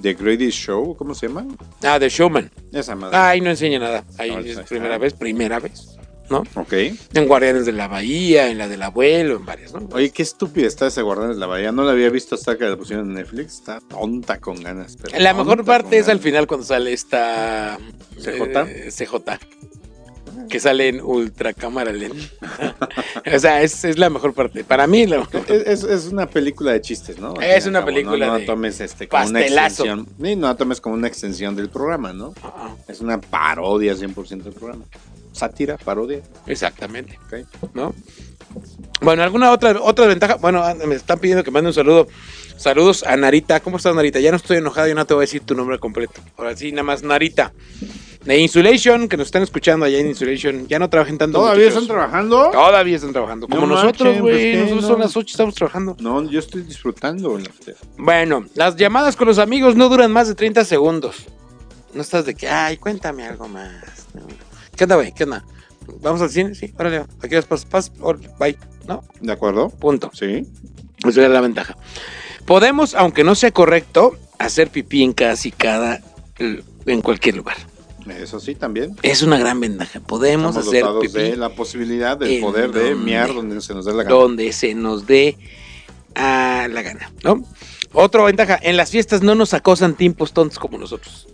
The 0.00 0.14
Greatest 0.14 0.56
Show, 0.58 0.94
¿cómo 0.96 1.14
se 1.14 1.28
llama? 1.28 1.46
Ah, 1.82 1.98
The 1.98 2.08
Showman. 2.08 2.50
Esa 2.72 2.94
madre. 2.94 3.16
Ay, 3.16 3.40
no 3.40 3.50
enseña 3.50 3.78
nada. 3.78 4.04
Ahí 4.18 4.30
No, 4.30 4.38
es 4.38 4.58
primera 4.60 4.96
vez, 4.98 5.12
primera 5.12 5.58
vez. 5.60 5.96
¿No? 6.32 6.42
Ok. 6.60 6.72
En 7.14 7.28
Guardianes 7.28 7.66
de 7.66 7.72
la 7.72 7.86
Bahía, 7.86 8.48
en 8.48 8.58
la 8.58 8.66
del 8.68 8.82
abuelo, 8.82 9.36
en 9.36 9.44
varias, 9.46 9.72
¿no? 9.72 9.88
Oye, 9.92 10.10
qué 10.10 10.22
estúpida 10.22 10.66
está 10.66 10.88
ese 10.88 11.02
Guardianes 11.02 11.36
de 11.36 11.40
la 11.40 11.46
Bahía. 11.46 11.70
No 11.70 11.84
la 11.84 11.92
había 11.92 12.10
visto 12.10 12.34
hasta 12.34 12.58
que 12.58 12.64
la 12.64 12.76
pusieron 12.76 13.08
en 13.08 13.14
Netflix. 13.14 13.54
Está 13.54 13.80
tonta 13.80 14.40
con 14.40 14.60
ganas. 14.60 14.96
pero 15.00 15.18
La 15.20 15.32
mejor 15.34 15.64
parte 15.64 15.98
es 15.98 16.08
al 16.08 16.18
final 16.18 16.46
cuando 16.48 16.66
sale 16.66 16.92
esta 16.92 17.78
¿CJ? 18.18 18.42
eh, 18.66 18.90
CJ. 18.90 19.14
Que 20.48 20.60
sale 20.60 20.88
en 20.88 21.00
ultra 21.00 21.54
cámara 21.54 21.92
lenta. 21.92 22.18
o 23.34 23.38
sea, 23.38 23.62
es, 23.62 23.84
es 23.84 23.96
la 23.98 24.10
mejor 24.10 24.34
parte. 24.34 24.64
Para 24.64 24.86
mí, 24.86 25.06
la 25.06 25.18
mejor. 25.20 25.42
Es, 25.48 25.82
es- 25.84 26.06
una 26.06 26.26
película 26.28 26.72
de 26.72 26.80
chistes, 26.82 27.18
¿no? 27.18 27.34
Al 27.36 27.42
Es 27.42 27.64
una 27.66 27.78
cabo, 27.80 27.86
película 27.92 28.26
No, 28.26 28.32
no 28.34 28.38
de 28.40 28.44
tomes 28.46 28.80
este 28.80 29.08
como 29.08 29.26
una 29.28 29.40
extensión. 29.40 30.06
Sí, 30.22 30.36
no 30.36 30.48
la 30.48 30.56
tomes 30.56 30.80
como 30.80 30.94
una 30.94 31.08
extensión 31.08 31.54
del 31.56 31.70
programa, 31.70 32.12
¿no? 32.12 32.34
Es 32.88 33.00
una 33.00 33.18
parodia 33.20 33.94
100% 33.94 34.42
del 34.42 34.52
programa. 34.52 34.84
Sátira, 35.32 35.76
parodia. 35.78 36.20
Exactamente. 36.46 37.18
¿No? 37.74 37.94
Bueno, 39.00 39.22
¿alguna 39.22 39.50
otra, 39.50 39.80
otra 39.80 40.06
ventaja? 40.06 40.36
Bueno, 40.36 40.62
ah, 40.62 40.74
me 40.74 40.94
están 40.94 41.18
pidiendo 41.18 41.42
que 41.42 41.50
mande 41.50 41.68
un 41.68 41.74
saludo. 41.74 42.06
Saludos 42.56 43.02
a 43.02 43.16
Narita. 43.16 43.60
¿Cómo 43.60 43.78
estás, 43.78 43.94
Narita? 43.94 44.20
Ya 44.20 44.30
no 44.30 44.36
estoy 44.36 44.58
enojado 44.58 44.88
y 44.88 44.94
no 44.94 45.04
te 45.06 45.14
voy 45.14 45.22
a 45.22 45.26
decir 45.26 45.40
tu 45.42 45.54
nombre 45.54 45.78
completo. 45.78 46.20
Ahora 46.36 46.56
sí, 46.56 46.70
nada 46.70 46.82
más 46.84 47.02
Narita. 47.02 47.52
De 48.24 48.38
Insulation, 48.38 49.08
que 49.08 49.16
nos 49.16 49.26
están 49.26 49.42
escuchando 49.42 49.84
allá 49.86 49.98
en 49.98 50.06
Insulation. 50.08 50.68
Ya 50.68 50.78
no 50.78 50.88
trabajen 50.88 51.18
tanto. 51.18 51.38
¿Todavía 51.38 51.64
muchachos. 51.64 51.82
están 51.82 51.96
trabajando? 51.96 52.50
Todavía 52.52 52.96
están 52.96 53.12
trabajando. 53.12 53.48
Como 53.48 53.66
No 53.66 53.74
nosotros, 53.74 54.08
pues, 54.10 54.20
güey. 54.20 54.52
¿qué? 54.52 54.56
nosotros 54.58 54.82
No. 54.82 54.88
son 54.88 55.00
las 55.00 55.16
8 55.16 55.26
estamos 55.32 55.54
trabajando. 55.56 55.96
No, 55.98 56.30
yo 56.30 56.38
estoy 56.38 56.62
disfrutando. 56.62 57.36
Bueno, 57.96 58.46
las 58.54 58.76
llamadas 58.76 59.16
con 59.16 59.26
los 59.26 59.38
amigos 59.38 59.74
no 59.74 59.88
duran 59.88 60.12
más 60.12 60.28
de 60.28 60.34
30 60.36 60.64
segundos. 60.64 61.16
No 61.94 62.02
estás 62.02 62.24
de 62.24 62.34
que, 62.34 62.48
ay, 62.48 62.76
cuéntame 62.76 63.24
algo 63.26 63.48
más. 63.48 64.06
No. 64.14 64.22
¿Qué 64.76 64.84
onda, 64.84 64.96
güey? 64.96 65.12
¿Qué 65.12 65.24
onda? 65.24 65.44
¿Vamos 66.00 66.20
al 66.22 66.30
cine? 66.30 66.54
Sí, 66.54 66.72
órale. 66.78 67.04
Aquí 67.22 67.34
las 67.34 67.44
pasas, 67.44 67.66
pas, 67.66 67.92
órale, 68.00 68.30
bye. 68.38 68.56
¿No? 68.86 69.04
¿De 69.20 69.32
acuerdo? 69.32 69.68
Punto. 69.70 70.10
Sí. 70.12 70.46
Esa 71.06 71.24
es 71.24 71.30
la 71.30 71.40
ventaja. 71.40 71.76
Podemos, 72.46 72.94
aunque 72.94 73.24
no 73.24 73.34
sea 73.34 73.50
correcto, 73.52 74.16
hacer 74.38 74.70
pipí 74.70 75.02
en 75.02 75.12
casi 75.12 75.50
cada, 75.50 76.00
en 76.38 77.00
cualquier 77.02 77.36
lugar. 77.36 77.56
Eso 78.08 78.40
sí, 78.40 78.54
también. 78.54 78.96
Es 79.02 79.22
una 79.22 79.38
gran 79.38 79.60
ventaja. 79.60 80.00
Podemos 80.00 80.56
Estamos 80.56 80.68
hacer 80.68 80.84
pipí 81.00 81.30
de 81.30 81.36
la 81.36 81.50
posibilidad 81.50 82.16
del 82.16 82.40
poder 82.40 82.72
de 82.72 82.94
miar 82.94 83.32
donde 83.32 83.60
se 83.60 83.74
nos 83.74 83.84
dé 83.84 83.92
la 83.92 84.02
gana. 84.02 84.14
donde 84.14 84.52
se 84.52 84.74
nos 84.74 85.06
dé 85.06 85.38
a 86.14 86.68
la 86.70 86.82
gana, 86.82 87.12
¿no? 87.22 87.44
Otra 87.92 88.24
ventaja, 88.24 88.58
en 88.60 88.76
las 88.76 88.90
fiestas 88.90 89.22
no 89.22 89.34
nos 89.34 89.54
acosan 89.54 89.94
tiempos 89.94 90.32
tontos 90.32 90.58
como 90.58 90.78
nosotros. 90.78 91.28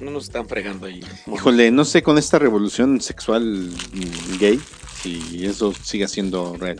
No 0.00 0.10
nos 0.10 0.24
están 0.24 0.46
fregando 0.48 0.86
ahí. 0.86 1.00
Híjole, 1.32 1.70
no 1.70 1.84
sé 1.84 2.02
con 2.02 2.18
esta 2.18 2.38
revolución 2.38 3.00
sexual 3.00 3.70
gay 4.38 4.60
si 5.02 5.44
eso 5.46 5.72
siga 5.72 6.06
siendo 6.08 6.56
real. 6.56 6.78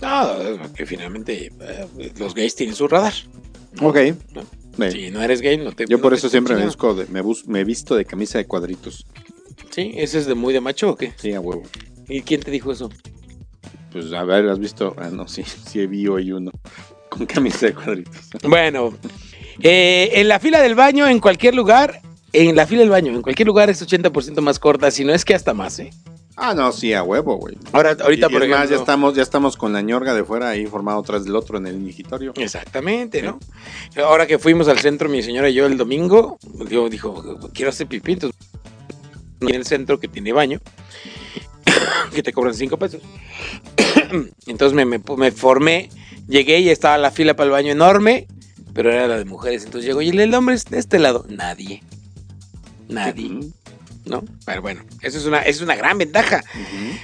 No, 0.00 0.72
que 0.74 0.84
finalmente 0.86 1.52
eh, 1.60 2.12
los 2.18 2.34
gays 2.34 2.56
tienen 2.56 2.74
su 2.74 2.88
radar. 2.88 3.12
Ok. 3.80 3.96
¿no? 4.34 4.42
Bien. 4.76 4.90
Si 4.92 5.10
no 5.10 5.22
eres 5.22 5.40
gay, 5.40 5.56
no 5.58 5.72
te. 5.72 5.84
Yo 5.88 6.00
por 6.00 6.14
eso 6.14 6.28
siempre 6.28 6.56
me, 6.56 6.64
busco 6.64 6.94
de- 6.94 7.06
me, 7.06 7.20
bus- 7.20 7.46
me 7.46 7.62
visto 7.62 7.94
de 7.94 8.04
camisa 8.04 8.38
de 8.38 8.46
cuadritos. 8.46 9.06
Sí, 9.70 9.92
ese 9.96 10.18
es 10.18 10.26
de 10.26 10.34
muy 10.34 10.52
de 10.52 10.60
macho 10.60 10.90
o 10.90 10.96
qué? 10.96 11.12
Sí, 11.16 11.32
a 11.34 11.40
huevo. 11.40 11.62
¿Y 12.08 12.22
quién 12.22 12.40
te 12.40 12.50
dijo 12.50 12.72
eso? 12.72 12.90
Pues 13.92 14.12
a 14.12 14.24
ver, 14.24 14.48
¿has 14.48 14.58
visto? 14.58 14.94
Ah, 14.98 15.10
no, 15.12 15.28
sí, 15.28 15.44
sí 15.70 15.86
vi 15.86 16.06
hoy 16.08 16.32
uno 16.32 16.50
con 17.08 17.26
camisa 17.26 17.66
de 17.66 17.74
cuadritos. 17.74 18.28
Bueno, 18.42 18.94
eh, 19.60 20.10
en 20.14 20.28
la 20.28 20.40
fila 20.40 20.60
del 20.62 20.74
baño, 20.74 21.06
en 21.06 21.20
cualquier 21.20 21.54
lugar, 21.54 22.00
en 22.32 22.56
la 22.56 22.66
fila 22.66 22.80
del 22.80 22.90
baño, 22.90 23.12
en 23.12 23.22
cualquier 23.22 23.46
lugar 23.46 23.68
es 23.70 23.82
80% 23.86 24.40
más 24.40 24.58
corta, 24.58 24.90
si 24.90 25.04
no 25.04 25.12
es 25.12 25.24
que 25.24 25.34
hasta 25.34 25.52
más, 25.54 25.78
¿eh? 25.78 25.90
Ah, 26.36 26.54
no, 26.54 26.72
sí, 26.72 26.94
a 26.94 27.02
huevo, 27.02 27.36
güey. 27.36 27.56
Ahora, 27.72 27.94
ahorita, 28.00 28.26
Y- 28.26 28.30
y 28.30 28.32
por 28.32 28.40
más, 28.48 28.58
ejemplo. 28.60 28.70
ya 28.70 28.76
estamos, 28.80 29.14
ya 29.14 29.22
estamos 29.22 29.56
con 29.58 29.72
la 29.74 29.82
ñorga 29.82 30.14
de 30.14 30.24
fuera 30.24 30.48
ahí 30.48 30.64
formado 30.66 31.02
tras 31.02 31.24
del 31.24 31.36
otro 31.36 31.58
en 31.58 31.66
el 31.66 31.84
digitorio. 31.84 32.32
Exactamente, 32.36 33.20
¿no? 33.20 33.38
Ahora 34.02 34.26
que 34.26 34.38
fuimos 34.38 34.66
al 34.68 34.78
centro, 34.78 35.10
mi 35.10 35.22
señora 35.22 35.50
y 35.50 35.54
yo 35.54 35.66
el 35.66 35.76
domingo, 35.76 36.38
yo 36.70 36.88
dijo, 36.88 37.22
quiero 37.52 37.68
hacer 37.68 37.86
pipí, 37.86 38.12
entonces 38.12 38.38
en 39.42 39.54
el 39.54 39.66
centro 39.66 40.00
que 40.00 40.08
tiene 40.08 40.32
baño, 40.32 40.58
que 42.14 42.22
te 42.22 42.32
cobran 42.32 42.54
cinco 42.54 42.78
pesos. 42.78 43.02
entonces 44.46 44.74
me, 44.74 44.84
me, 44.86 45.00
me 45.16 45.32
formé, 45.32 45.90
llegué 46.28 46.60
y 46.60 46.70
estaba 46.70 46.96
la 46.98 47.10
fila 47.10 47.34
para 47.36 47.46
el 47.46 47.52
baño 47.52 47.72
enorme, 47.72 48.26
pero 48.72 48.90
era 48.90 49.06
la 49.06 49.18
de 49.18 49.24
mujeres. 49.26 49.64
Entonces 49.64 49.86
llego 49.86 50.00
y 50.00 50.08
el 50.08 50.34
hombre 50.34 50.54
es 50.54 50.64
de 50.64 50.78
este 50.78 50.98
lado, 50.98 51.26
nadie. 51.28 51.82
Nadie, 52.92 53.30
¿no? 54.04 54.24
Pero 54.44 54.62
bueno, 54.62 54.82
eso 55.00 55.18
es 55.18 55.26
una, 55.26 55.40
es 55.40 55.60
una 55.60 55.74
gran 55.76 55.98
ventaja. 55.98 56.42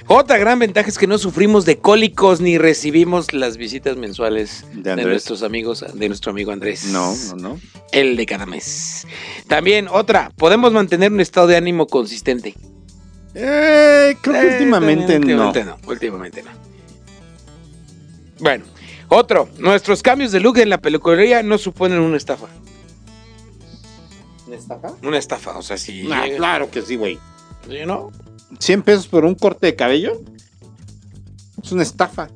Otra 0.07 0.37
gran 0.37 0.59
ventaja 0.59 0.89
es 0.89 0.97
que 0.97 1.07
no 1.07 1.17
sufrimos 1.17 1.65
de 1.65 1.77
cólicos 1.77 2.41
ni 2.41 2.57
recibimos 2.57 3.33
las 3.33 3.57
visitas 3.57 3.97
mensuales 3.97 4.65
De 4.73 4.95
nuestros 4.95 5.43
amigos, 5.43 5.85
de 5.93 6.07
nuestro 6.07 6.31
amigo 6.31 6.51
Andrés. 6.51 6.85
No, 6.85 7.15
no, 7.29 7.35
no. 7.35 7.59
El 7.91 8.15
de 8.17 8.25
cada 8.25 8.45
mes. 8.45 9.07
También, 9.47 9.87
otra, 9.89 10.31
podemos 10.35 10.71
mantener 10.73 11.11
un 11.11 11.19
estado 11.19 11.47
de 11.47 11.57
ánimo 11.57 11.87
consistente. 11.87 12.55
Eh, 13.35 14.15
creo 14.21 14.41
que 14.41 14.47
Eh, 14.47 14.51
últimamente, 14.53 15.15
últimamente 15.17 15.63
no. 15.63 15.77
Últimamente 15.87 16.43
no. 16.43 16.49
Bueno, 18.39 18.65
otro, 19.09 19.49
nuestros 19.57 20.01
cambios 20.01 20.31
de 20.31 20.39
look 20.39 20.57
en 20.59 20.69
la 20.69 20.79
peluquería 20.79 21.43
no 21.43 21.57
suponen 21.57 21.99
una 21.99 22.17
estafa. 22.17 22.47
No. 24.49 24.55
¿Estafa? 24.55 24.93
Una 25.03 25.17
estafa, 25.17 25.57
o 25.57 25.61
sea, 25.61 25.77
si. 25.77 26.09
Ah, 26.11 26.25
llega- 26.25 26.37
claro 26.37 26.69
que 26.71 26.81
sí, 26.81 26.95
güey. 26.95 27.17
¿Sí, 27.67 27.77
no? 27.85 28.11
100 28.59 28.81
pesos 28.83 29.07
por 29.07 29.25
un 29.25 29.35
corte 29.35 29.67
de 29.67 29.75
cabello. 29.75 30.21
Es 31.63 31.71
una 31.71 31.83
estafa. 31.83 32.29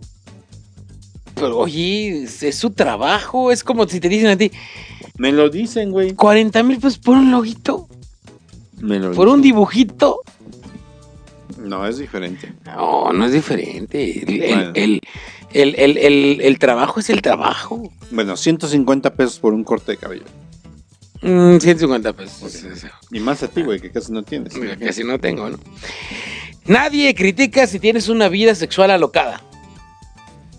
Pero, 1.35 1.57
oye, 1.57 2.23
es, 2.23 2.43
es 2.43 2.55
su 2.55 2.69
trabajo. 2.71 3.51
Es 3.51 3.63
como 3.63 3.87
si 3.87 3.99
te 3.99 4.07
dicen 4.09 4.27
a 4.27 4.37
ti, 4.37 4.51
Me 5.17 5.31
lo 5.31 5.49
dicen, 5.49 5.91
güey. 5.91 6.13
40 6.13 6.61
mil 6.63 6.77
pesos 6.77 6.97
por 6.99 7.17
un 7.17 7.31
loguito, 7.31 7.87
Me 8.79 8.99
lo 8.99 9.11
por 9.13 9.27
un 9.27 9.41
dibujito. 9.41 10.21
No, 11.57 11.87
es 11.87 11.97
diferente. 11.97 12.53
No, 12.65 13.11
no 13.13 13.25
es 13.25 13.31
diferente. 13.31 14.21
El, 14.23 14.29
el- 14.41 14.53
Bueno. 14.55 14.71
el- 14.75 15.01
el- 15.53 15.75
el- 15.77 15.97
el- 15.97 16.41
el 16.41 16.59
trabajo 16.59 16.99
es 16.99 17.09
el 17.09 17.21
trabajo. 17.21 17.91
Bueno, 18.11 18.35
150 18.37 19.13
pesos 19.15 19.39
por 19.39 19.53
un 19.53 19.63
corte 19.63 19.93
de 19.93 19.97
cabello. 19.97 20.25
Mm, 21.23 21.57
150 21.59 22.13
pesos. 22.13 22.63
Y 23.11 23.19
más 23.19 23.41
a 23.43 23.47
ti, 23.47 23.61
güey, 23.63 23.79
que 23.79 23.89
casi 23.91 24.11
no 24.11 24.23
tienes. 24.23 24.55
Mira, 24.55 24.75
Casi 24.77 25.03
no 25.03 25.17
tengo, 25.19 25.49
¿no? 25.49 25.57
Nadie 26.65 27.13
critica 27.15 27.65
si 27.67 27.79
tienes 27.79 28.09
una 28.09 28.29
vida 28.29 28.55
sexual 28.55 28.91
alocada. 28.91 29.41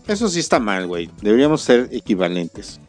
Eso 0.06 0.28
sí 0.28 0.40
está 0.40 0.59
mal, 0.61 0.87
güey. 0.87 1.11
Deberíamos 1.23 1.62
ser 1.62 1.88
equivalentes. 1.92 2.80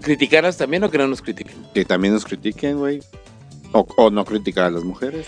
¿Criticarlas 0.00 0.56
también 0.56 0.82
o 0.84 0.90
que 0.90 0.98
no 0.98 1.06
nos 1.08 1.22
critiquen? 1.22 1.54
Que 1.74 1.84
también 1.84 2.14
nos 2.14 2.24
critiquen, 2.24 2.78
güey. 2.78 3.00
O, 3.72 3.86
o 3.96 4.10
no 4.10 4.24
criticar 4.24 4.64
a 4.66 4.70
las 4.70 4.84
mujeres. 4.84 5.26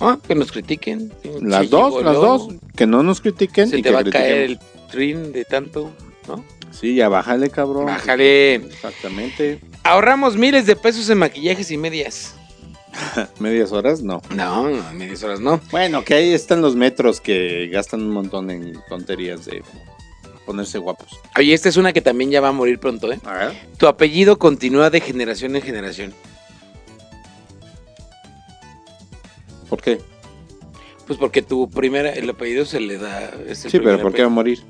Ah, 0.00 0.18
Que 0.26 0.34
nos 0.34 0.50
critiquen. 0.50 1.12
Las 1.42 1.64
Sí, 1.64 1.68
dos, 1.68 2.02
las 2.02 2.14
dos. 2.14 2.48
Que 2.74 2.86
no 2.86 3.02
nos 3.02 3.20
critiquen 3.20 3.68
Se 3.68 3.78
y 3.78 3.82
te 3.82 3.90
que 3.90 3.94
va 3.94 4.00
a 4.00 4.04
caer 4.04 4.38
el 4.50 4.58
trin 4.90 5.32
de 5.32 5.44
tanto, 5.44 5.90
¿no? 6.26 6.42
Sí, 6.70 6.94
ya 6.94 7.08
bájale, 7.08 7.50
cabrón. 7.50 7.86
Bájale. 7.86 8.54
Exactamente. 8.54 9.60
Ahorramos 9.82 10.36
miles 10.36 10.66
de 10.66 10.76
pesos 10.76 11.08
en 11.10 11.18
maquillajes 11.18 11.70
y 11.70 11.76
medias. 11.76 12.34
Medias 13.38 13.72
horas, 13.72 14.02
no. 14.02 14.20
No, 14.34 14.68
no, 14.68 14.92
medias 14.92 15.22
horas 15.22 15.40
no. 15.40 15.60
Bueno, 15.70 16.04
que 16.04 16.14
ahí 16.14 16.32
están 16.32 16.60
los 16.60 16.74
metros 16.74 17.20
que 17.20 17.68
gastan 17.68 18.02
un 18.02 18.10
montón 18.10 18.50
en 18.50 18.74
tonterías 18.88 19.44
de 19.46 19.62
ponerse 20.44 20.78
guapos. 20.78 21.20
Oye, 21.38 21.54
esta 21.54 21.68
es 21.68 21.76
una 21.76 21.92
que 21.92 22.00
también 22.00 22.30
ya 22.30 22.40
va 22.40 22.48
a 22.48 22.52
morir 22.52 22.78
pronto, 22.80 23.10
¿eh? 23.12 23.20
A 23.24 23.32
ver. 23.34 23.52
Tu 23.78 23.86
apellido 23.86 24.38
continúa 24.38 24.90
de 24.90 25.00
generación 25.00 25.54
en 25.54 25.62
generación. 25.62 26.14
¿Por 29.68 29.80
qué? 29.80 29.98
Pues 31.06 31.18
porque 31.18 31.42
tu 31.42 31.70
primera, 31.70 32.10
el 32.10 32.28
apellido 32.28 32.64
se 32.64 32.80
le 32.80 32.98
da. 32.98 33.30
es 33.46 33.64
el 33.64 33.70
Sí, 33.70 33.78
pero 33.78 34.00
¿por 34.00 34.12
qué 34.12 34.22
va 34.22 34.26
a 34.26 34.30
morir? 34.30 34.60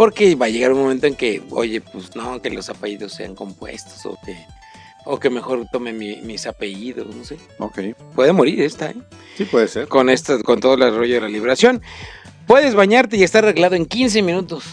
Porque 0.00 0.34
va 0.34 0.46
a 0.46 0.48
llegar 0.48 0.72
un 0.72 0.78
momento 0.80 1.06
en 1.06 1.14
que, 1.14 1.42
oye, 1.50 1.82
pues 1.82 2.16
no, 2.16 2.40
que 2.40 2.48
los 2.48 2.70
apellidos 2.70 3.12
sean 3.12 3.34
compuestos 3.34 4.06
o 4.06 4.16
que, 4.24 4.34
o 5.04 5.20
que 5.20 5.28
mejor 5.28 5.66
tome 5.70 5.92
mi- 5.92 6.22
mis 6.22 6.46
apellidos, 6.46 7.14
no 7.14 7.22
sé. 7.22 7.36
Ok. 7.58 7.80
Puede 8.14 8.32
morir 8.32 8.62
esta, 8.62 8.92
¿eh? 8.92 8.96
Sí, 9.36 9.44
puede 9.44 9.68
ser. 9.68 9.88
Con 9.88 10.08
esta, 10.08 10.38
con 10.42 10.58
todo 10.58 10.72
el 10.72 10.96
rollo 10.96 11.16
de 11.16 11.20
la 11.20 11.28
liberación. 11.28 11.82
Puedes 12.46 12.74
bañarte 12.74 13.18
y 13.18 13.24
estar 13.24 13.44
arreglado 13.44 13.76
en 13.76 13.84
15 13.84 14.22
minutos. 14.22 14.64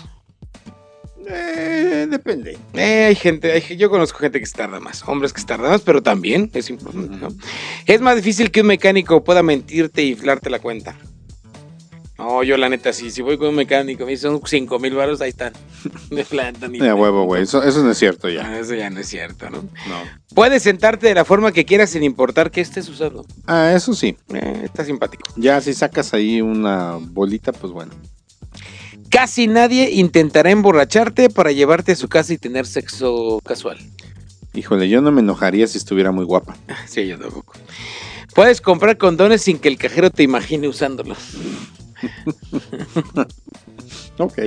Eh, 1.29 2.07
depende. 2.10 2.57
Eh, 2.74 3.05
hay 3.10 3.15
gente, 3.15 3.51
hay, 3.51 3.75
yo 3.75 3.89
conozco 3.89 4.19
gente 4.19 4.39
que 4.39 4.46
se 4.46 4.55
tarda 4.55 4.79
más, 4.79 5.03
hombres 5.10 5.34
que 5.34 5.41
se 5.41 5.48
tardan 5.48 5.72
más, 5.72 5.81
pero 5.81 6.01
también 6.01 6.50
es 6.53 6.69
importante, 6.69 7.17
¿no? 7.17 7.27
Es 7.86 8.00
más 8.00 8.15
difícil 8.15 8.50
que 8.50 8.62
un 8.62 8.67
mecánico 8.67 9.22
pueda 9.25 9.43
mentirte 9.43 10.03
e 10.03 10.05
inflarte 10.05 10.50
la 10.50 10.60
cuenta. 10.60 10.96
No, 12.17 12.41
yo 12.41 12.57
la 12.57 12.67
neta, 12.67 12.93
sí, 12.93 13.12
si 13.12 13.21
voy 13.21 13.38
con 13.38 13.50
un 13.50 13.55
mecánico, 13.55 14.05
me 14.05 14.12
dicen 14.12 14.39
5 14.43 14.79
mil 14.79 14.95
baros, 14.95 15.21
ahí 15.21 15.29
están. 15.29 15.53
De 16.09 16.25
planta, 16.25 16.67
ni 16.67 16.79
De 16.79 16.93
huevo, 16.93 17.25
güey. 17.25 17.43
Eso, 17.43 17.63
eso 17.63 17.83
no 17.83 17.91
es 17.91 17.97
cierto 17.97 18.27
ya. 18.29 18.45
Ah, 18.45 18.59
eso 18.59 18.74
ya 18.74 18.89
no 18.89 19.00
es 19.00 19.07
cierto, 19.07 19.50
¿no? 19.50 19.57
No. 19.62 20.03
Puedes 20.33 20.63
sentarte 20.63 21.07
de 21.07 21.13
la 21.13 21.25
forma 21.25 21.51
que 21.51 21.65
quieras 21.65 21.91
sin 21.91 22.03
importar 22.03 22.50
que 22.50 22.62
estés 22.62 22.89
usando. 22.89 23.25
Ah, 23.45 23.71
eso 23.75 23.93
sí. 23.93 24.17
Eh, 24.33 24.62
está 24.63 24.83
simpático. 24.83 25.31
Ya 25.36 25.62
si 25.62 25.74
sacas 25.74 26.13
ahí 26.13 26.41
una 26.41 26.97
bolita, 27.00 27.51
pues 27.51 27.71
bueno. 27.71 27.93
Casi 29.09 29.47
nadie 29.47 29.91
intentará 29.91 30.51
emborracharte 30.51 31.29
para 31.29 31.51
llevarte 31.51 31.93
a 31.93 31.95
su 31.95 32.09
casa 32.09 32.33
y 32.33 32.38
tener 32.38 32.65
sexo 32.65 33.39
casual. 33.43 33.77
Híjole, 34.53 34.89
yo 34.89 35.01
no 35.01 35.12
me 35.12 35.21
enojaría 35.21 35.67
si 35.67 35.77
estuviera 35.77 36.12
muy 36.12 36.25
guapa. 36.25 36.57
Sí, 36.88 37.05
yo 37.05 37.19
tampoco. 37.19 37.53
Puedes 38.33 38.59
comprar 38.59 38.97
condones 38.97 39.43
sin 39.43 39.59
que 39.59 39.67
el 39.67 39.77
cajero 39.77 40.09
te 40.09 40.24
imagine 40.24 40.67
usándolos. 40.67 41.17
Ok. 44.19 44.39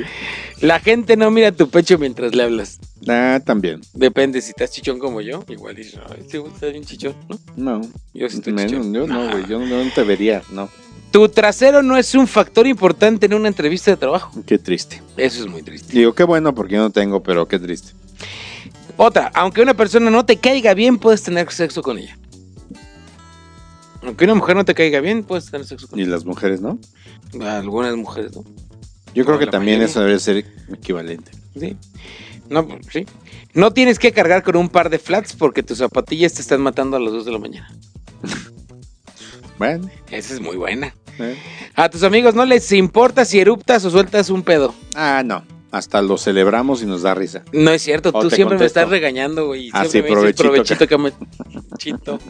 La 0.60 0.80
gente 0.80 1.16
no 1.16 1.30
mira 1.30 1.52
tu 1.52 1.68
pecho 1.70 1.96
mientras 1.98 2.34
le 2.34 2.42
hablas. 2.42 2.78
Ah, 3.08 3.40
también. 3.44 3.80
Depende, 3.94 4.40
si 4.42 4.50
estás 4.50 4.70
chichón 4.72 4.98
como 4.98 5.20
yo, 5.20 5.44
igual 5.48 5.76
dices, 5.76 5.98
"Ay, 6.08 6.18
este 6.20 6.38
está 6.38 6.66
bien 6.66 6.84
chichón, 6.84 7.14
¿no? 7.28 7.38
No. 7.56 7.80
Yo 8.12 8.28
sí 8.28 8.36
estoy 8.38 8.52
Menos, 8.52 8.70
chichón. 8.72 8.92
yo 8.92 9.06
no, 9.06 9.30
güey. 9.30 9.46
Yo 9.48 9.58
no, 9.60 9.84
no 9.84 9.90
te 9.94 10.02
vería, 10.02 10.42
no. 10.50 10.68
Tu 11.12 11.28
trasero 11.28 11.82
no 11.82 11.96
es 11.96 12.14
un 12.14 12.26
factor 12.26 12.66
importante 12.66 13.26
en 13.26 13.34
una 13.34 13.48
entrevista 13.48 13.90
de 13.90 13.96
trabajo. 13.96 14.32
Qué 14.46 14.58
triste. 14.58 15.02
Eso 15.16 15.40
es 15.44 15.50
muy 15.50 15.62
triste. 15.62 15.92
Digo, 15.96 16.14
qué 16.14 16.24
bueno 16.24 16.54
porque 16.54 16.74
yo 16.74 16.80
no 16.82 16.90
tengo, 16.90 17.22
pero 17.22 17.46
qué 17.48 17.58
triste. 17.58 17.92
Otra, 18.96 19.30
aunque 19.34 19.62
una 19.62 19.74
persona 19.74 20.10
no 20.10 20.26
te 20.26 20.36
caiga 20.36 20.74
bien, 20.74 20.98
puedes 20.98 21.22
tener 21.22 21.50
sexo 21.52 21.80
con 21.82 21.98
ella. 21.98 22.18
Aunque 24.02 24.24
una 24.24 24.34
mujer 24.34 24.56
no 24.56 24.64
te 24.64 24.74
caiga 24.74 25.00
bien, 25.00 25.22
puedes 25.24 25.50
tener 25.50 25.66
sexo 25.66 25.86
con 25.88 25.98
Y 25.98 26.04
las 26.04 26.24
mujeres, 26.24 26.60
¿no? 26.60 26.78
Ella. 27.34 27.58
Algunas 27.58 27.96
mujeres, 27.96 28.34
¿no? 28.36 28.44
Yo 29.14 29.24
creo 29.24 29.38
que 29.38 29.46
también 29.46 29.78
mayoría. 29.78 29.90
eso 29.90 30.00
debe 30.00 30.18
ser 30.18 30.44
equivalente. 30.72 31.32
Sí. 31.58 31.76
No, 32.48 32.66
pues, 32.66 32.86
sí. 32.92 33.06
No 33.54 33.72
tienes 33.72 33.98
que 33.98 34.12
cargar 34.12 34.42
con 34.42 34.56
un 34.56 34.68
par 34.68 34.90
de 34.90 34.98
flats 34.98 35.34
porque 35.34 35.62
tus 35.62 35.78
zapatillas 35.78 36.34
te 36.34 36.42
están 36.42 36.60
matando 36.60 36.96
a 36.96 37.00
las 37.00 37.12
2 37.12 37.24
de 37.24 37.32
la 37.32 37.38
mañana. 37.38 37.68
Bueno. 39.58 39.90
Esa 40.10 40.32
es 40.32 40.40
muy 40.40 40.56
buena. 40.56 40.94
eh. 41.18 41.36
A 41.74 41.90
tus 41.90 42.02
amigos 42.02 42.34
no 42.34 42.46
les 42.46 42.72
importa 42.72 43.26
si 43.26 43.40
eruptas 43.40 43.84
o 43.84 43.90
sueltas 43.90 44.30
un 44.30 44.42
pedo. 44.42 44.74
Ah, 44.94 45.22
no. 45.22 45.44
Hasta 45.70 46.00
lo 46.00 46.16
celebramos 46.16 46.82
y 46.82 46.86
nos 46.86 47.02
da 47.02 47.14
risa. 47.14 47.42
No 47.52 47.70
es 47.70 47.82
cierto, 47.82 48.08
O 48.14 48.22
tú 48.22 48.30
siempre 48.30 48.56
me 48.56 48.64
estás 48.64 48.88
regañando, 48.88 49.48
güey. 49.48 49.68
Ah, 49.74 49.84
sí, 49.84 49.98
me 49.98 50.04
dices, 50.08 50.12
provechito 50.12 50.42
provechito 50.44 50.88
que 50.88 50.96
me... 50.96 51.12
Chito. 51.78 52.18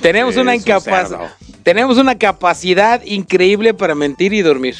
Tenemos 0.00 0.36
una 0.36 0.54
Es 0.54 0.62
incapacidad. 0.62 1.34
Tenemos 1.66 1.98
una 1.98 2.16
capacidad 2.16 3.02
increíble 3.04 3.74
para 3.74 3.96
mentir 3.96 4.32
y 4.32 4.40
dormir. 4.40 4.76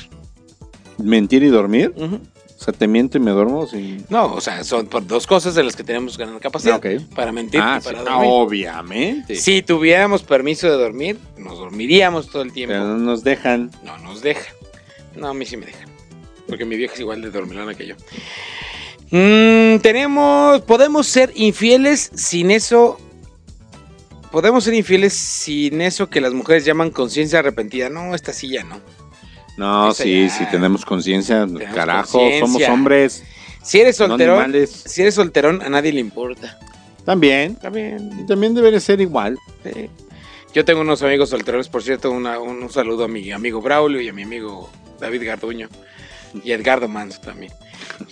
¿Mentir 0.98 1.42
y 1.42 1.48
dormir? 1.48 1.92
O 1.98 2.62
sea, 2.62 2.72
te 2.72 2.86
miento 2.86 3.18
y 3.18 3.20
me 3.20 3.32
duermo. 3.32 3.66
No, 4.08 4.32
o 4.34 4.40
sea, 4.40 4.62
son 4.62 4.86
por 4.86 5.04
dos 5.04 5.26
cosas 5.26 5.56
en 5.56 5.66
las 5.66 5.74
que 5.74 5.82
tenemos 5.82 6.16
gran 6.16 6.38
capacidad. 6.38 6.80
Para 7.12 7.32
mentir 7.32 7.60
Ah, 7.60 7.80
y 7.80 7.84
para 7.84 7.98
sí, 7.98 8.04
dormir. 8.04 8.28
obviamente. 8.30 9.34
Si 9.34 9.62
tuviéramos 9.62 10.22
permiso 10.22 10.68
de 10.68 10.74
dormir, 10.74 11.18
nos 11.36 11.58
dormiríamos 11.58 12.28
todo 12.30 12.42
el 12.42 12.52
tiempo. 12.52 12.74
Pero 12.74 12.84
no 12.86 12.98
nos 12.98 13.24
dejan. 13.24 13.72
No 13.82 13.98
nos 13.98 14.22
deja. 14.22 14.46
No, 15.16 15.26
a 15.26 15.34
mí 15.34 15.44
sí 15.44 15.56
me 15.56 15.66
deja. 15.66 15.84
Porque 16.46 16.64
mi 16.64 16.76
vieja 16.76 16.94
es 16.94 17.00
igual 17.00 17.20
de 17.20 17.32
dormilona 17.32 17.74
que 17.74 17.88
yo. 17.88 17.96
Mm, 19.10 19.80
tenemos. 19.80 20.60
Podemos 20.62 21.08
ser 21.08 21.32
infieles 21.34 22.12
sin 22.14 22.52
eso. 22.52 23.00
Podemos 24.36 24.64
ser 24.64 24.74
infieles 24.74 25.14
sin 25.14 25.80
eso 25.80 26.10
que 26.10 26.20
las 26.20 26.34
mujeres 26.34 26.66
llaman 26.66 26.90
conciencia 26.90 27.38
arrepentida. 27.38 27.88
No, 27.88 28.14
esta 28.14 28.34
sí 28.34 28.48
ya 28.50 28.64
no. 28.64 28.82
No, 29.56 29.94
sí, 29.94 30.24
ya. 30.24 30.28
sí, 30.28 30.44
tenemos 30.50 30.84
conciencia. 30.84 31.46
Carajo, 31.74 32.18
conciencia. 32.18 32.40
somos 32.46 32.62
hombres, 32.68 33.22
Si 33.62 33.80
eres 33.80 33.96
solterón, 33.96 34.52
si 34.66 35.00
eres 35.00 35.14
solterón, 35.14 35.62
a 35.62 35.70
nadie 35.70 35.90
le 35.90 36.00
importa. 36.00 36.58
También. 37.06 37.54
También. 37.56 38.10
Y 38.20 38.26
también 38.26 38.52
debería 38.52 38.78
ser 38.78 39.00
igual. 39.00 39.38
Sí. 39.64 39.88
Yo 40.52 40.66
tengo 40.66 40.82
unos 40.82 41.02
amigos 41.02 41.30
solteros, 41.30 41.70
por 41.70 41.82
cierto, 41.82 42.10
una- 42.10 42.38
un, 42.38 42.62
un 42.62 42.70
saludo 42.70 43.04
a 43.04 43.08
mi 43.08 43.32
amigo 43.32 43.62
Braulio 43.62 44.02
y 44.02 44.08
a 44.10 44.12
mi 44.12 44.24
amigo 44.24 44.70
David 45.00 45.24
Garduño 45.24 45.70
y 46.44 46.52
Edgardo 46.52 46.88
Manso 46.88 47.22
también, 47.22 47.52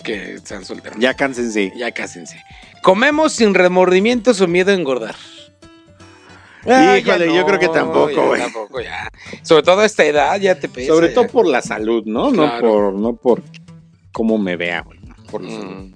que 0.03 0.33
están 0.33 0.65
solteros. 0.65 0.97
Ya 0.99 1.13
cánsense. 1.13 1.71
Ya 1.77 1.91
cásense. 1.91 2.43
Comemos 2.81 3.33
sin 3.33 3.53
remordimientos 3.53 4.41
o 4.41 4.47
miedo 4.47 4.71
a 4.71 4.73
engordar. 4.73 5.13
Híjole, 6.65 7.33
yo 7.35 7.45
creo 7.45 7.59
que 7.59 7.67
tampoco, 7.69 8.27
güey. 8.27 8.41
Tampoco, 8.41 8.81
ya. 8.81 9.07
Sobre 9.43 9.63
todo 9.63 9.81
a 9.81 9.85
esta 9.85 10.03
edad 10.05 10.39
ya 10.39 10.55
te 10.59 10.67
pesa. 10.69 10.93
Sobre 10.93 11.09
ya. 11.09 11.13
todo 11.15 11.27
por 11.27 11.47
la 11.47 11.61
salud, 11.61 12.03
¿no? 12.05 12.31
Claro. 12.31 12.51
No 12.51 12.59
por 12.61 12.93
no 12.93 13.15
por 13.15 13.43
cómo 14.11 14.37
me 14.37 14.55
vea, 14.55 14.81
güey. 14.81 14.99
no 14.99 15.15
Por 15.29 15.41
la 15.43 15.49
Mm. 15.49 15.53
salud. 15.61 15.95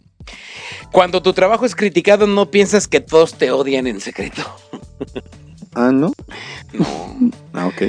Cuando 0.91 1.21
tu 1.21 1.33
trabajo 1.33 1.65
es 1.65 1.75
criticado, 1.75 2.27
no 2.27 2.49
piensas 2.51 2.87
que 2.87 2.99
todos 2.99 3.33
te 3.35 3.51
odian 3.51 3.87
en 3.87 3.99
secreto. 4.01 4.41
Ah, 5.75 5.91
¿no? 5.93 6.11
No. 6.73 6.85
Ah, 7.53 7.67
ok. 7.67 7.81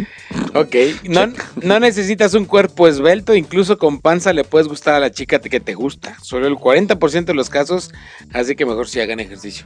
Ok. 0.55 0.75
No, 1.09 1.33
no 1.63 1.81
necesitas 1.81 2.35
un 2.35 2.45
cuerpo 2.45 2.87
esbelto, 2.89 3.35
incluso 3.35 3.79
con 3.79 4.01
panza 4.01 4.35
le 4.35 4.45
puedes 4.45 4.69
gustar 4.69 4.95
a 4.95 5.01
la 5.01 5.11
chica 5.11 5.39
que 5.39 5.61
te 5.61 5.73
gusta. 5.75 6.17
Solo 6.23 6.47
el 6.47 6.57
40% 6.57 7.25
de 7.25 7.35
los 7.35 7.49
casos, 7.49 7.91
así 8.35 8.55
que 8.55 8.67
mejor 8.67 8.87
si 8.87 9.01
hagan 9.01 9.19
ejercicio. 9.21 9.65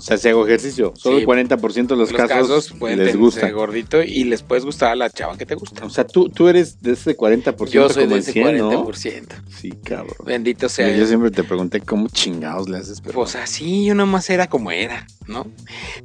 O 0.00 0.02
sea, 0.02 0.16
si 0.18 0.28
hago 0.28 0.46
ejercicio, 0.46 0.92
solo 0.96 1.16
Sí. 1.16 1.22
el 1.22 1.26
40% 1.28 1.94
de 1.94 1.96
los, 1.96 2.10
Los 2.10 2.28
casos, 2.28 2.72
pueden 2.78 2.98
les 3.04 3.16
gusta. 3.16 3.50
gordito 3.50 4.02
y 4.02 4.24
les 4.24 4.42
puedes 4.42 4.64
gustar 4.64 4.92
a 4.92 4.94
la 4.96 5.10
chava 5.10 5.36
que 5.36 5.44
te 5.46 5.54
gusta. 5.54 5.84
O 5.84 5.90
sea, 5.90 6.06
tú, 6.06 6.28
tú 6.30 6.48
eres 6.48 6.80
de 6.80 6.92
ese 6.92 7.16
40% 7.16 7.70
Yo 7.70 7.88
soy 7.90 8.04
como 8.04 8.14
de 8.14 8.20
ese 8.20 8.32
100, 8.32 8.58
¿no? 8.58 8.86
40%. 8.86 9.26
Sí, 9.60 9.70
cabrón. 9.84 10.16
Bendito 10.24 10.68
sea. 10.68 10.96
Yo 10.96 11.06
siempre 11.06 11.30
te 11.30 11.44
pregunté 11.44 11.80
cómo 11.80 12.08
chingados 12.08 12.68
le 12.68 12.78
haces, 12.78 13.00
pero... 13.00 13.14
Pues 13.14 13.36
así, 13.36 13.84
yo 13.84 13.94
nomás 13.94 14.28
era 14.30 14.48
como 14.48 14.70
era, 14.70 15.06
¿no? 15.26 15.46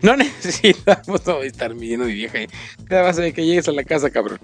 No 0.02 0.16
necesitamos 0.18 1.26
no, 1.26 1.42
estar 1.42 1.74
midiendo 1.74 2.06
mi 2.06 2.14
vieja. 2.14 2.40
¿eh? 2.42 2.48
Ya 2.90 3.02
vas 3.02 3.18
a 3.18 3.22
ver 3.22 3.34
que 3.34 3.46
llegues 3.46 3.68
a 3.68 3.72
la 3.72 3.84
casa, 3.86 4.10
cabrón. 4.10 4.40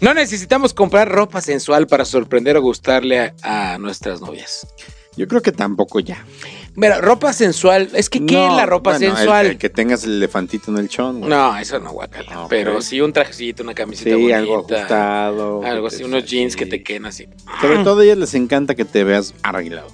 No 0.00 0.14
necesitamos 0.14 0.72
comprar 0.72 1.10
ropa 1.10 1.42
sensual 1.42 1.86
para 1.86 2.06
sorprender 2.06 2.56
o 2.56 2.62
gustarle 2.62 3.18
a, 3.42 3.74
a 3.74 3.78
nuestras 3.78 4.22
novias. 4.22 4.66
Yo 5.16 5.28
creo 5.28 5.42
que 5.42 5.52
tampoco 5.52 6.00
ya. 6.00 6.24
Mira, 6.76 7.00
ropa 7.00 7.32
sensual, 7.32 7.88
es 7.94 8.08
que 8.08 8.24
¿qué 8.24 8.34
No, 8.34 8.50
es 8.50 8.56
la 8.56 8.66
ropa 8.66 8.96
bueno, 8.96 9.16
sensual? 9.16 9.46
el 9.46 9.58
que 9.58 9.68
tengas 9.68 10.04
el 10.04 10.12
elefantito 10.16 10.70
en 10.70 10.78
el 10.78 10.88
chón, 10.88 11.18
güey. 11.18 11.28
No, 11.30 11.56
eso 11.58 11.78
no, 11.80 11.90
guacala. 11.92 12.26
Ah, 12.30 12.44
ok. 12.44 12.50
Pero 12.50 12.80
sí 12.80 13.00
un 13.00 13.12
trajecito, 13.12 13.62
una 13.62 13.74
camiseta 13.74 14.10
Sí, 14.10 14.16
bonita. 14.16 14.38
algo 14.38 14.56
ajustado. 14.58 15.64
Algo 15.64 15.86
así, 15.88 16.04
unos 16.04 16.24
jeans 16.24 16.56
que 16.56 16.66
te 16.66 16.82
queden 16.82 17.06
así. 17.06 17.26
Sobre 17.60 17.78
todo 17.84 18.00
a 18.00 18.04
ellas 18.04 18.18
les 18.18 18.34
encanta 18.34 18.74
que 18.74 18.84
te 18.84 19.04
veas 19.04 19.34
arreglado. 19.42 19.88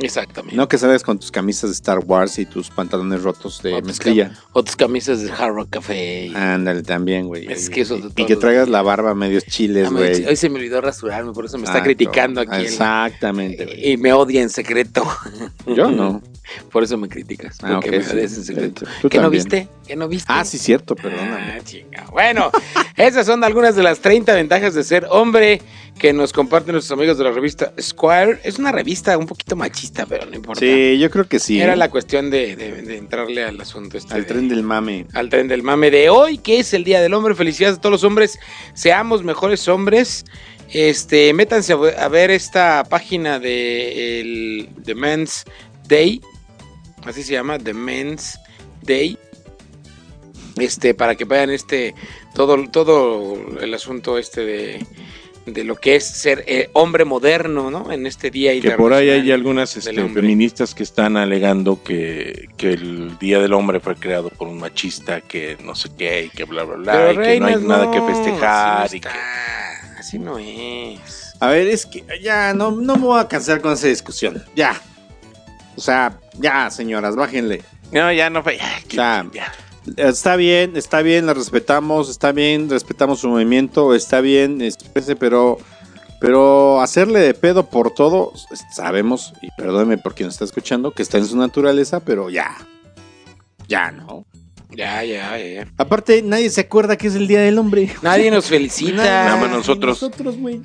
Exactamente. 0.00 0.56
No 0.56 0.68
que 0.68 0.78
salgas 0.78 1.02
con 1.02 1.18
tus 1.18 1.30
camisas 1.30 1.70
de 1.70 1.74
Star 1.74 1.98
Wars 2.00 2.38
y 2.38 2.46
tus 2.46 2.70
pantalones 2.70 3.22
rotos 3.22 3.62
de 3.62 3.74
O 3.74 3.82
mezclilla. 3.82 4.32
O 4.52 4.62
tus 4.62 4.76
camisas 4.76 5.22
de 5.22 5.30
Hard 5.32 5.54
Rock 5.54 5.70
Café. 5.70 6.30
Ándale 6.34 6.82
también, 6.82 7.26
güey. 7.26 7.50
Es 7.50 7.70
que 7.70 7.80
eso 7.82 7.96
de 7.96 8.10
Y- 8.16 8.26
que 8.26 8.36
traigas 8.36 8.68
la 8.68 8.82
barba 8.82 9.14
medios 9.14 9.44
chiles, 9.44 9.88
Ah, 9.88 9.90
me- 9.90 9.98
güey. 10.00 10.24
Hoy 10.26 10.36
se 10.36 10.48
me 10.50 10.58
olvidó 10.58 10.80
rasurarme, 10.80 11.32
por 11.32 11.44
eso 11.46 11.56
me 11.58 11.64
está 11.64 11.82
criticando 11.82 12.40
aquí. 12.40 12.56
Exactamente, 12.64 13.66
y 13.90 13.96
me 13.96 14.12
odia 14.12 14.42
en 14.42 14.50
secreto. 14.50 15.06
Yo 15.66 15.90
no. 15.90 16.22
Por 16.70 16.84
eso 16.84 16.96
me 16.96 17.08
criticas. 17.08 17.58
Ah, 17.60 17.72
Porque 17.74 17.90
me 17.90 18.04
sí. 18.04 18.18
en 18.20 18.28
secreto. 18.28 18.86
¿Qué 19.10 19.18
no 19.18 19.28
viste? 19.30 19.68
¿Qué 19.84 19.96
no 19.96 20.06
viste? 20.06 20.26
Ah, 20.32 20.44
sí, 20.44 20.58
cierto, 20.58 20.94
perdóname. 20.94 21.54
Ah, 21.56 21.60
chinga. 21.64 22.06
Bueno, 22.12 22.52
esas 22.96 23.26
son 23.26 23.42
algunas 23.42 23.74
de 23.74 23.82
las 23.82 23.98
30 23.98 24.32
ventajas 24.32 24.72
de 24.74 24.84
ser 24.84 25.08
hombre 25.10 25.60
que 25.98 26.12
nos 26.12 26.32
comparten 26.32 26.72
nuestros 26.72 26.96
amigos 26.98 27.16
de 27.18 27.24
la 27.24 27.30
revista 27.32 27.72
Squire. 27.80 28.38
Es 28.44 28.58
una 28.58 28.70
revista 28.72 29.16
un 29.16 29.26
poquito 29.26 29.56
machista, 29.56 30.04
pero 30.06 30.26
no 30.26 30.36
importa. 30.36 30.60
Sí, 30.60 30.98
yo 30.98 31.10
creo 31.10 31.26
que 31.26 31.38
sí. 31.38 31.60
Era 31.60 31.72
¿eh? 31.72 31.76
la 31.76 31.90
cuestión 31.90 32.30
de, 32.30 32.54
de- 32.56 32.82
de 32.82 32.96
entrarle 32.98 33.44
al 33.44 33.60
asunto 33.60 33.96
este. 33.96 34.12
Al 34.14 34.22
de- 34.22 34.26
tren 34.28 34.48
del 34.48 34.62
mame. 34.62 35.06
al 35.14 35.28
tren 35.30 35.48
del 35.48 35.62
mame 35.62 35.90
de 35.90 36.10
hoy, 36.10 36.38
que 36.38 36.58
es 36.60 36.74
el 36.74 36.84
Día 36.84 37.00
del 37.00 37.14
Hombre. 37.14 37.34
Felicidades 37.34 37.78
a 37.78 37.80
todos 37.80 37.92
los 37.92 38.04
hombres. 38.04 38.38
Seamos 38.74 39.22
mejores 39.24 39.66
hombres. 39.68 40.24
Este, 40.70 41.32
métanse 41.32 41.72
a 41.72 42.08
ver 42.08 42.30
esta 42.30 42.84
página 42.88 43.38
de 43.38 44.20
el 44.20 44.68
The 44.84 44.94
Men's 44.94 45.44
Day. 45.88 46.20
Así 47.04 47.22
se 47.22 47.32
llama, 47.34 47.58
The 47.58 47.72
Men's 47.72 48.38
Day. 48.82 49.16
Este, 50.58 50.94
para 50.94 51.14
que 51.14 51.24
vean 51.24 51.50
este, 51.50 51.94
todo, 52.34 52.56
todo 52.70 53.36
el 53.60 53.74
asunto 53.74 54.18
este 54.18 54.44
de, 54.44 54.86
de 55.46 55.62
lo 55.62 55.76
que 55.76 55.94
es 55.94 56.04
ser 56.04 56.44
eh, 56.48 56.70
hombre 56.72 57.04
moderno, 57.04 57.70
¿no? 57.70 57.92
En 57.92 58.06
este 58.06 58.30
día 58.30 58.60
Que 58.60 58.72
por 58.72 58.92
ahí 58.92 59.08
hay 59.10 59.30
algunas 59.30 59.76
este, 59.76 59.94
feministas 60.08 60.74
que 60.74 60.82
están 60.82 61.16
alegando 61.16 61.82
que, 61.82 62.48
que 62.56 62.72
el 62.72 63.16
Día 63.18 63.38
del 63.38 63.52
Hombre 63.52 63.78
fue 63.78 63.94
creado 63.94 64.28
por 64.28 64.48
un 64.48 64.58
machista 64.58 65.20
que 65.20 65.56
no 65.62 65.76
sé 65.76 65.90
qué 65.96 66.24
y 66.24 66.28
que 66.30 66.44
bla, 66.44 66.64
bla, 66.64 66.76
bla, 66.76 66.92
Pero 66.92 67.12
y 67.12 67.26
que 67.26 67.40
no 67.40 67.46
hay 67.46 67.56
nada 67.56 67.90
que 67.92 68.00
festejar. 68.02 68.86
así 68.86 68.96
y 68.96 69.00
no 69.00 69.02
que... 69.02 69.08
está, 69.08 69.98
Así 69.98 70.18
no 70.18 70.38
es. 70.38 71.34
A 71.38 71.48
ver, 71.50 71.68
es 71.68 71.86
que 71.86 72.04
ya 72.20 72.52
no, 72.52 72.72
no 72.72 72.96
me 72.96 73.02
voy 73.02 73.20
a 73.20 73.28
cansar 73.28 73.60
con 73.60 73.72
esa 73.72 73.86
discusión. 73.86 74.42
Ya. 74.56 74.80
O 75.76 75.80
sea, 75.80 76.18
ya, 76.38 76.70
señoras, 76.70 77.14
bájenle. 77.14 77.62
No, 77.92 78.12
ya 78.12 78.30
no 78.30 78.42
fue. 78.42 78.56
ya, 78.56 78.80
sea, 78.88 79.26
ya. 79.32 79.52
Está 79.96 80.36
bien, 80.36 80.76
está 80.76 81.02
bien, 81.02 81.26
la 81.26 81.34
respetamos, 81.34 82.08
está 82.10 82.32
bien, 82.32 82.68
respetamos 82.68 83.20
su 83.20 83.28
movimiento, 83.28 83.94
está 83.94 84.20
bien, 84.20 84.60
espérese, 84.60 85.16
pero, 85.16 85.58
pero 86.20 86.80
hacerle 86.80 87.20
de 87.20 87.34
pedo 87.34 87.66
por 87.68 87.92
todo, 87.92 88.32
sabemos, 88.74 89.32
y 89.42 89.48
perdóneme 89.56 89.98
por 89.98 90.14
quien 90.14 90.28
está 90.28 90.44
escuchando, 90.44 90.90
que 90.90 91.02
está 91.02 91.18
en 91.18 91.26
su 91.26 91.36
naturaleza, 91.36 92.00
pero 92.00 92.30
ya, 92.30 92.56
ya, 93.68 93.92
¿no? 93.92 94.26
Ya, 94.70 95.04
ya, 95.04 95.38
ya. 95.38 95.66
Aparte, 95.78 96.22
nadie 96.22 96.50
se 96.50 96.62
acuerda 96.62 96.96
que 96.96 97.06
es 97.06 97.14
el 97.14 97.28
Día 97.28 97.40
del 97.40 97.58
Hombre. 97.58 97.88
Nadie 98.02 98.30
nos 98.32 98.46
felicita. 98.46 98.96
Nada 98.96 99.36
más 99.36 99.50
nosotros. 99.50 100.04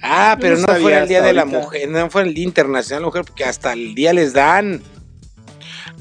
Ah, 0.02 0.38
pero 0.40 0.58
no, 0.58 0.66
sabía 0.66 0.82
fue 0.82 0.98
el 0.98 1.08
Día 1.08 1.22
de 1.22 1.34
la. 1.34 1.46
Mujer, 1.46 1.88
no 1.90 2.10
fue 2.10 2.24
el 2.24 2.34
Día 2.34 2.44
Internacional 2.44 3.00
de 3.00 3.02
la 3.02 3.08
Mujer, 3.08 3.24
porque 3.26 3.46
hasta 3.46 3.74
el 3.74 3.96
día 3.96 4.12
les 4.12 4.34
dan. 4.34 4.82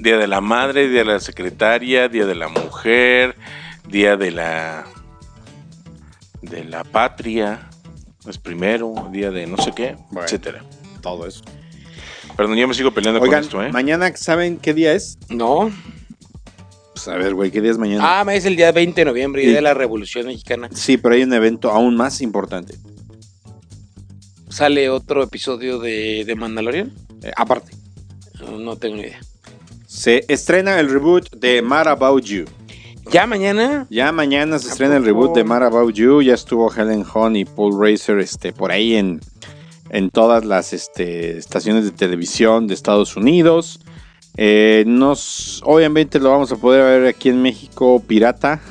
Día 0.03 0.17
de 0.17 0.27
la 0.27 0.41
madre, 0.41 0.89
día 0.89 1.01
de 1.01 1.05
la 1.05 1.21
secretaria, 1.21 2.09
día 2.09 2.25
de 2.25 2.35
la 2.35 2.49
mujer, 2.49 3.37
día 3.89 4.17
de 4.17 4.31
la 4.31 4.87
de 6.41 6.65
la 6.65 6.85
patria, 6.85 7.69
es 8.27 8.39
primero, 8.39 8.95
día 9.13 9.31
de 9.31 9.47
no 9.47 9.59
sé 9.59 9.73
qué, 9.77 9.97
Bueno. 10.11 10.23
etcétera. 10.25 10.65
Todo 11.03 11.27
eso. 11.27 11.43
Perdón, 12.35 12.57
yo 12.57 12.67
me 12.67 12.73
sigo 12.73 12.93
peleando 12.93 13.21
Oigan, 13.21 13.41
con 13.43 13.45
esto, 13.45 13.63
¿eh? 13.63 13.71
mañana, 13.73 14.11
¿saben 14.17 14.57
qué 14.57 14.73
día 14.73 14.95
es? 14.95 15.19
No. 15.29 15.71
Pues 16.95 17.07
a 17.09 17.17
ver, 17.17 17.35
güey, 17.35 17.51
¿qué 17.51 17.61
día 17.61 17.71
es 17.71 17.77
mañana? 17.79 18.03
Ah, 18.21 18.35
es 18.35 18.47
el 18.47 18.57
día 18.57 18.73
20 18.73 19.03
de 19.03 19.05
noviembre, 19.05 19.43
Sí. 19.43 19.49
día 19.49 19.57
de 19.57 19.63
la 19.63 19.75
Revolución 19.75 20.27
Mexicana. 20.29 20.71
Sí, 20.73 20.97
pero 20.97 21.15
hay 21.15 21.23
un 21.25 21.33
evento 21.35 21.71
aún 21.71 21.95
más 21.97 22.23
importante. 22.23 22.75
¿Sale 24.49 24.89
otro 24.89 25.23
episodio 25.23 25.79
de, 25.79 26.25
de 26.27 26.35
Mandalorian? 26.35 26.91
Eh, 27.23 27.33
aparte, 27.37 27.73
No, 28.41 28.59
no 28.59 28.77
tengo 28.77 28.97
ni 28.97 29.03
idea. 29.03 29.21
Se 29.91 30.25
estrena 30.29 30.79
el 30.79 30.89
reboot 30.89 31.35
de 31.35 31.63
Mad 31.63 31.89
About 31.89 32.23
You. 32.23 32.45
¿Ya 33.11 33.27
mañana? 33.27 33.89
Ya 33.91 34.13
mañana 34.13 34.61
se 34.61 34.69
¿A 34.69 34.71
estrena 34.71 34.97
el 34.97 35.05
reboot 35.05 35.35
de 35.35 35.43
Mad 35.43 35.65
About 35.65 35.93
You. 35.95 36.23
Ya 36.23 36.35
estuvo 36.35 36.73
Helen 36.73 37.05
Hunt 37.13 37.37
y 37.37 37.45
Paul 37.45 37.75
Racer 37.77 38.21
este, 38.21 38.53
por 38.53 38.71
ahí 38.71 38.95
en, 38.95 39.21
en 39.89 40.11
todas 40.11 40.45
las 40.45 40.73
este, 40.73 41.37
estaciones 41.37 41.85
de 41.85 41.91
televisión 41.91 42.69
de 42.69 42.75
Estados 42.75 43.17
Unidos. 43.17 43.81
Eh, 44.37 44.85
nos, 44.87 45.61
obviamente 45.65 46.21
lo 46.21 46.31
vamos 46.31 46.53
a 46.53 46.57
poder 46.57 47.01
ver 47.01 47.09
aquí 47.09 47.29
en 47.29 47.43
México 47.43 48.01
pirata. 48.07 48.61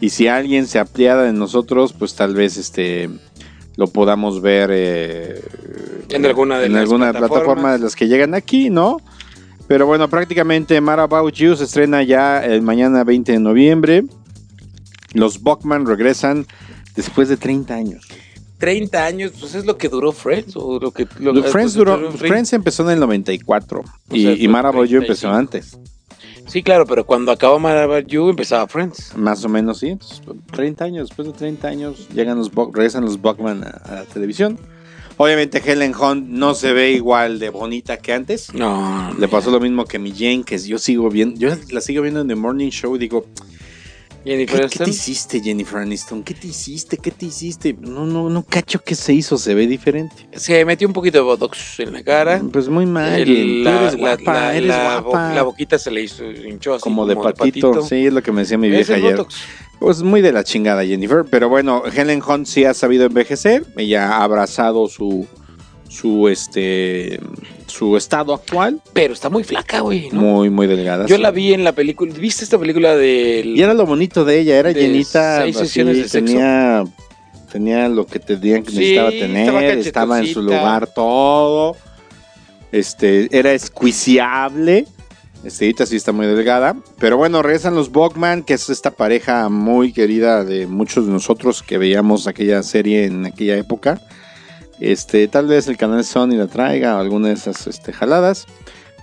Y 0.00 0.10
si 0.10 0.28
alguien 0.28 0.66
se 0.66 0.78
apiada 0.78 1.22
de 1.22 1.32
nosotros, 1.32 1.94
pues 1.94 2.14
tal 2.14 2.34
vez 2.34 2.58
este 2.58 3.08
lo 3.76 3.86
podamos 3.86 4.42
ver 4.42 4.68
eh, 4.72 5.40
En 6.10 6.26
alguna 6.26 6.58
de 6.58 6.66
en 6.66 6.74
las 6.74 6.82
alguna 6.82 7.10
plataformas. 7.10 7.30
plataforma 7.30 7.72
de 7.72 7.78
las 7.78 7.96
que 7.96 8.08
llegan 8.08 8.34
aquí, 8.34 8.68
¿no? 8.68 8.98
Pero 9.66 9.86
bueno, 9.86 10.08
prácticamente 10.08 10.80
Mad 10.80 11.00
About 11.00 11.34
You 11.34 11.56
se 11.56 11.64
estrena 11.64 12.02
ya 12.02 12.44
el 12.44 12.62
mañana 12.62 13.02
20 13.04 13.32
de 13.32 13.38
noviembre. 13.38 14.04
Los 15.14 15.40
Buckman 15.40 15.86
regresan 15.86 16.46
después 16.96 17.28
de 17.28 17.36
30 17.36 17.74
años. 17.74 18.06
30 18.58 19.04
años, 19.04 19.32
pues 19.38 19.54
es 19.54 19.64
lo 19.66 19.76
que 19.76 19.88
duró 19.88 20.12
Friends. 20.12 20.54
O 20.56 20.78
lo 20.80 20.90
que, 20.90 21.06
lo- 21.18 21.32
Friends, 21.42 21.52
pues, 21.52 21.74
duró, 21.74 22.10
Friends 22.12 22.52
empezó 22.52 22.82
en 22.84 22.90
el 22.90 23.00
94 23.00 23.82
y, 24.10 24.22
sea, 24.22 24.32
y 24.34 24.48
Mad 24.48 24.66
About 24.66 24.88
You 24.88 24.98
empezó 24.98 25.28
35. 25.30 25.34
antes. 25.34 25.78
Sí, 26.46 26.62
claro, 26.62 26.84
pero 26.86 27.06
cuando 27.06 27.32
acabó 27.32 27.58
Mad 27.58 28.04
You 28.06 28.28
empezaba 28.28 28.66
Friends. 28.68 29.16
Más 29.16 29.44
o 29.44 29.48
menos, 29.48 29.78
sí. 29.78 29.88
Entonces, 29.88 30.20
30 30.52 30.84
años, 30.84 31.08
después 31.08 31.26
de 31.28 31.34
30 31.34 31.68
años, 31.68 32.08
llegan 32.10 32.36
los 32.38 32.50
regresan 32.54 33.04
los 33.04 33.20
Buckman 33.20 33.64
a, 33.64 33.68
a 33.84 33.94
la 33.96 34.04
televisión. 34.04 34.58
Obviamente 35.16 35.62
Helen 35.64 35.94
Hunt 35.94 36.28
no 36.28 36.54
se 36.54 36.72
ve 36.72 36.92
igual 36.92 37.38
de 37.38 37.50
bonita 37.50 37.98
que 37.98 38.12
antes. 38.12 38.52
No, 38.52 39.14
Le 39.18 39.28
pasó 39.28 39.50
lo 39.50 39.60
mismo 39.60 39.84
que 39.84 39.98
mi 39.98 40.12
Jane, 40.12 40.42
que 40.44 40.58
yo 40.58 40.78
sigo 40.78 41.08
viendo, 41.08 41.38
yo 41.38 41.50
la 41.70 41.80
sigo 41.80 42.02
viendo 42.02 42.20
en 42.20 42.28
The 42.28 42.34
Morning 42.34 42.70
Show 42.70 42.96
y 42.96 42.98
digo, 42.98 43.26
Jennifer 44.24 44.62
¿Qué, 44.70 44.78
qué 44.78 44.84
te 44.84 44.90
hiciste, 44.90 45.40
Jennifer 45.40 45.78
Aniston? 45.78 46.22
¿Qué 46.22 46.32
te 46.34 46.46
hiciste? 46.46 46.96
¿Qué 46.96 47.10
te 47.10 47.26
hiciste? 47.26 47.76
No, 47.78 48.06
no, 48.06 48.30
no 48.30 48.42
cacho 48.42 48.78
qué 48.80 48.94
se 48.94 49.12
hizo, 49.12 49.36
se 49.36 49.54
ve 49.54 49.66
diferente. 49.66 50.28
Se 50.34 50.64
metió 50.64 50.88
un 50.88 50.94
poquito 50.94 51.18
de 51.18 51.24
botox 51.24 51.80
en 51.80 51.92
la 51.92 52.02
cara. 52.02 52.40
Pues 52.52 52.68
muy 52.68 52.86
mal, 52.86 53.20
El- 53.20 53.62
la, 53.64 53.82
eres 53.82 53.96
guapa, 53.96 54.32
la- 54.32 54.56
eres 54.56 54.68
la 54.68 55.00
guapa. 55.00 55.28
bo- 55.28 55.34
la 55.34 55.42
boquita 55.42 55.78
se 55.78 55.90
le 55.90 56.02
hizo 56.02 56.24
hinchó 56.30 56.74
así 56.74 56.82
como 56.82 57.04
de 57.06 57.16
patito. 57.16 57.82
sí, 57.82 58.06
es 58.06 58.12
lo 58.14 58.22
que 58.22 58.32
me 58.32 58.40
decía 58.42 58.56
mi 58.56 58.70
vieja 58.70 58.94
ayer. 58.94 59.16
botox. 59.16 59.36
Pues 59.78 60.02
muy 60.02 60.22
de 60.22 60.32
la 60.32 60.42
chingada, 60.44 60.84
Jennifer. 60.86 61.24
Pero 61.30 61.48
bueno, 61.50 61.82
Helen 61.84 62.22
Hunt 62.26 62.46
sí 62.46 62.64
ha 62.64 62.72
sabido 62.72 63.04
envejecer. 63.04 63.66
Ella 63.76 64.08
ha 64.16 64.24
abrazado 64.24 64.88
su, 64.88 65.26
su, 65.90 66.28
este, 66.28 67.20
su 67.74 67.96
estado 67.96 68.32
actual. 68.34 68.80
Pero 68.92 69.14
está 69.14 69.28
muy 69.28 69.42
flaca, 69.44 69.80
güey. 69.80 70.08
¿no? 70.12 70.20
Muy, 70.20 70.50
muy 70.50 70.66
delgada. 70.66 71.06
Yo 71.06 71.16
sí. 71.16 71.22
la 71.22 71.30
vi 71.30 71.52
en 71.52 71.64
la 71.64 71.72
película. 71.72 72.12
¿Viste 72.14 72.44
esta 72.44 72.58
película 72.58 72.96
del 72.96 73.56
Y 73.56 73.62
era 73.62 73.74
lo 73.74 73.84
bonito 73.84 74.24
de 74.24 74.38
ella, 74.38 74.58
era 74.58 74.72
de 74.72 74.80
llenita. 74.80 75.42
seis 75.42 75.56
así, 75.56 75.66
sesiones 75.66 75.96
de 75.96 76.08
sexo. 76.08 76.34
tenía, 76.34 76.84
tenía 77.50 77.88
lo 77.88 78.06
que 78.06 78.20
tenían 78.20 78.62
que 78.62 78.70
Sí, 78.70 78.78
necesitaba 78.78 79.10
tener, 79.10 79.78
estaba 79.78 80.18
en 80.20 80.26
su 80.26 80.42
lugar 80.42 80.86
todo. 80.86 81.76
Este, 82.70 83.28
era 83.36 83.52
escuiciable. 83.52 84.86
Este, 85.44 85.66
ahorita 85.66 85.86
sí 85.86 85.96
está 85.96 86.12
muy 86.12 86.26
delgada. 86.26 86.76
Pero 86.98 87.16
bueno, 87.16 87.42
regresan 87.42 87.74
los 87.74 87.90
Bogman, 87.90 88.44
que 88.44 88.54
es 88.54 88.70
esta 88.70 88.92
pareja 88.92 89.48
muy 89.48 89.92
querida 89.92 90.44
de 90.44 90.66
muchos 90.66 91.06
de 91.06 91.12
nosotros 91.12 91.62
que 91.62 91.76
veíamos 91.76 92.26
aquella 92.26 92.62
serie 92.62 93.04
en 93.04 93.26
aquella 93.26 93.56
época. 93.56 94.00
Este, 94.80 95.28
tal 95.28 95.46
vez 95.46 95.68
el 95.68 95.76
canal 95.76 96.04
Sony 96.04 96.32
la 96.32 96.46
traiga 96.46 96.96
o 96.96 97.00
alguna 97.00 97.28
de 97.28 97.34
esas 97.34 97.66
este, 97.66 97.92
jaladas. 97.92 98.46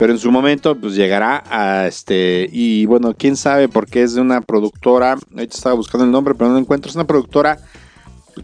Pero 0.01 0.13
en 0.13 0.19
su 0.19 0.31
momento, 0.31 0.75
pues 0.75 0.95
llegará 0.95 1.43
a 1.47 1.85
este. 1.85 2.49
Y 2.51 2.87
bueno, 2.87 3.13
quién 3.15 3.37
sabe, 3.37 3.69
porque 3.69 4.01
es 4.01 4.15
de 4.15 4.21
una 4.21 4.41
productora. 4.41 5.11
Ahorita 5.11 5.55
estaba 5.55 5.75
buscando 5.75 6.05
el 6.05 6.11
nombre, 6.11 6.33
pero 6.33 6.47
no 6.47 6.55
lo 6.55 6.59
encuentro. 6.59 6.89
Es 6.89 6.95
una 6.95 7.05
productora 7.05 7.59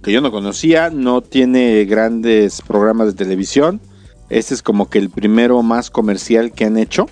que 0.04 0.12
yo 0.12 0.22
no 0.22 0.30
conocía. 0.30 0.92
No 0.92 1.22
tiene 1.22 1.84
grandes 1.86 2.62
programas 2.62 3.08
de 3.08 3.14
televisión. 3.14 3.82
Este 4.30 4.54
es 4.54 4.62
como 4.62 4.88
que 4.88 5.00
el 5.00 5.10
primero 5.10 5.64
más 5.64 5.90
comercial 5.90 6.52
que 6.52 6.66
han 6.66 6.78
hecho. 6.78 7.08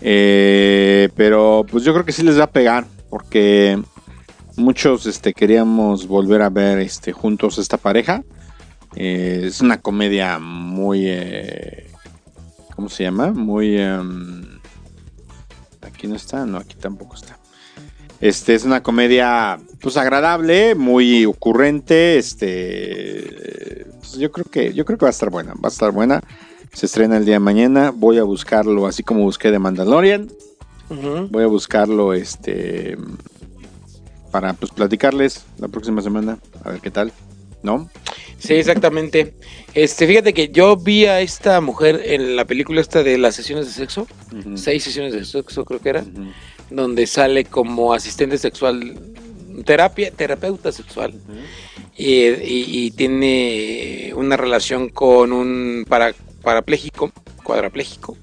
Eh, 0.00 1.10
pero 1.14 1.66
pues 1.70 1.84
yo 1.84 1.92
creo 1.92 2.06
que 2.06 2.12
sí 2.12 2.22
les 2.22 2.38
va 2.38 2.44
a 2.44 2.50
pegar. 2.50 2.86
Porque 3.10 3.78
muchos 4.56 5.04
este, 5.04 5.34
queríamos 5.34 6.06
volver 6.06 6.40
a 6.40 6.48
ver 6.48 6.78
este, 6.78 7.12
juntos 7.12 7.58
esta 7.58 7.76
pareja. 7.76 8.22
Eh, 8.96 9.42
es 9.44 9.60
una 9.60 9.80
comedia 9.80 10.38
muy. 10.38 11.04
eh, 11.06 11.90
¿Cómo 12.74 12.88
se 12.88 13.04
llama? 13.04 13.30
Muy. 13.32 13.78
em, 13.78 14.58
aquí 15.82 16.06
no 16.06 16.16
está, 16.16 16.46
no, 16.46 16.58
aquí 16.58 16.76
tampoco 16.76 17.14
está. 17.16 17.38
Este 18.20 18.54
es 18.54 18.64
una 18.64 18.82
comedia 18.82 19.58
pues 19.80 19.96
agradable, 19.96 20.74
muy 20.74 21.24
ocurrente. 21.24 22.18
Este. 22.18 23.86
pues, 23.98 24.14
yo 24.14 24.30
creo 24.32 24.46
que. 24.46 24.72
Yo 24.74 24.84
creo 24.84 24.98
que 24.98 25.04
va 25.04 25.10
a 25.10 25.12
estar 25.12 25.30
buena. 25.30 25.54
Va 25.54 25.68
a 25.68 25.72
estar 25.72 25.90
buena. 25.92 26.22
Se 26.72 26.86
estrena 26.86 27.16
el 27.16 27.24
día 27.24 27.34
de 27.34 27.40
mañana. 27.40 27.90
Voy 27.90 28.18
a 28.18 28.22
buscarlo 28.24 28.86
así 28.86 29.02
como 29.02 29.22
busqué 29.22 29.50
de 29.50 29.58
Mandalorian. 29.58 30.28
Voy 31.30 31.44
a 31.44 31.46
buscarlo 31.46 32.12
este 32.14 32.96
para 34.32 34.54
pues 34.54 34.72
platicarles 34.72 35.44
la 35.58 35.68
próxima 35.68 36.02
semana. 36.02 36.38
A 36.64 36.70
ver 36.70 36.80
qué 36.80 36.90
tal. 36.90 37.12
¿No? 37.62 37.90
Sí, 38.38 38.54
exactamente. 38.54 39.34
Este, 39.74 40.06
fíjate 40.06 40.32
que 40.32 40.48
yo 40.48 40.76
vi 40.76 41.04
a 41.04 41.20
esta 41.20 41.60
mujer 41.60 42.00
en 42.04 42.34
la 42.36 42.44
película 42.46 42.80
esta 42.80 43.02
de 43.02 43.18
las 43.18 43.34
sesiones 43.36 43.66
de 43.66 43.72
sexo, 43.72 44.06
seis 44.56 44.82
sesiones 44.84 45.12
de 45.12 45.24
sexo 45.24 45.64
creo 45.64 45.80
que 45.80 45.88
era, 45.90 46.04
donde 46.70 47.06
sale 47.06 47.44
como 47.44 47.92
asistente 47.92 48.38
sexual, 48.38 48.98
terapia, 49.66 50.10
terapeuta 50.10 50.72
sexual, 50.72 51.12
y, 51.96 52.14
y- 52.28 52.86
y 52.86 52.90
tiene 52.92 54.12
una 54.16 54.36
relación 54.38 54.88
con 54.88 55.32
un 55.32 55.84
para, 55.86 56.14
parapléjico, 56.42 57.12
cuadrapléjico, 57.42 58.16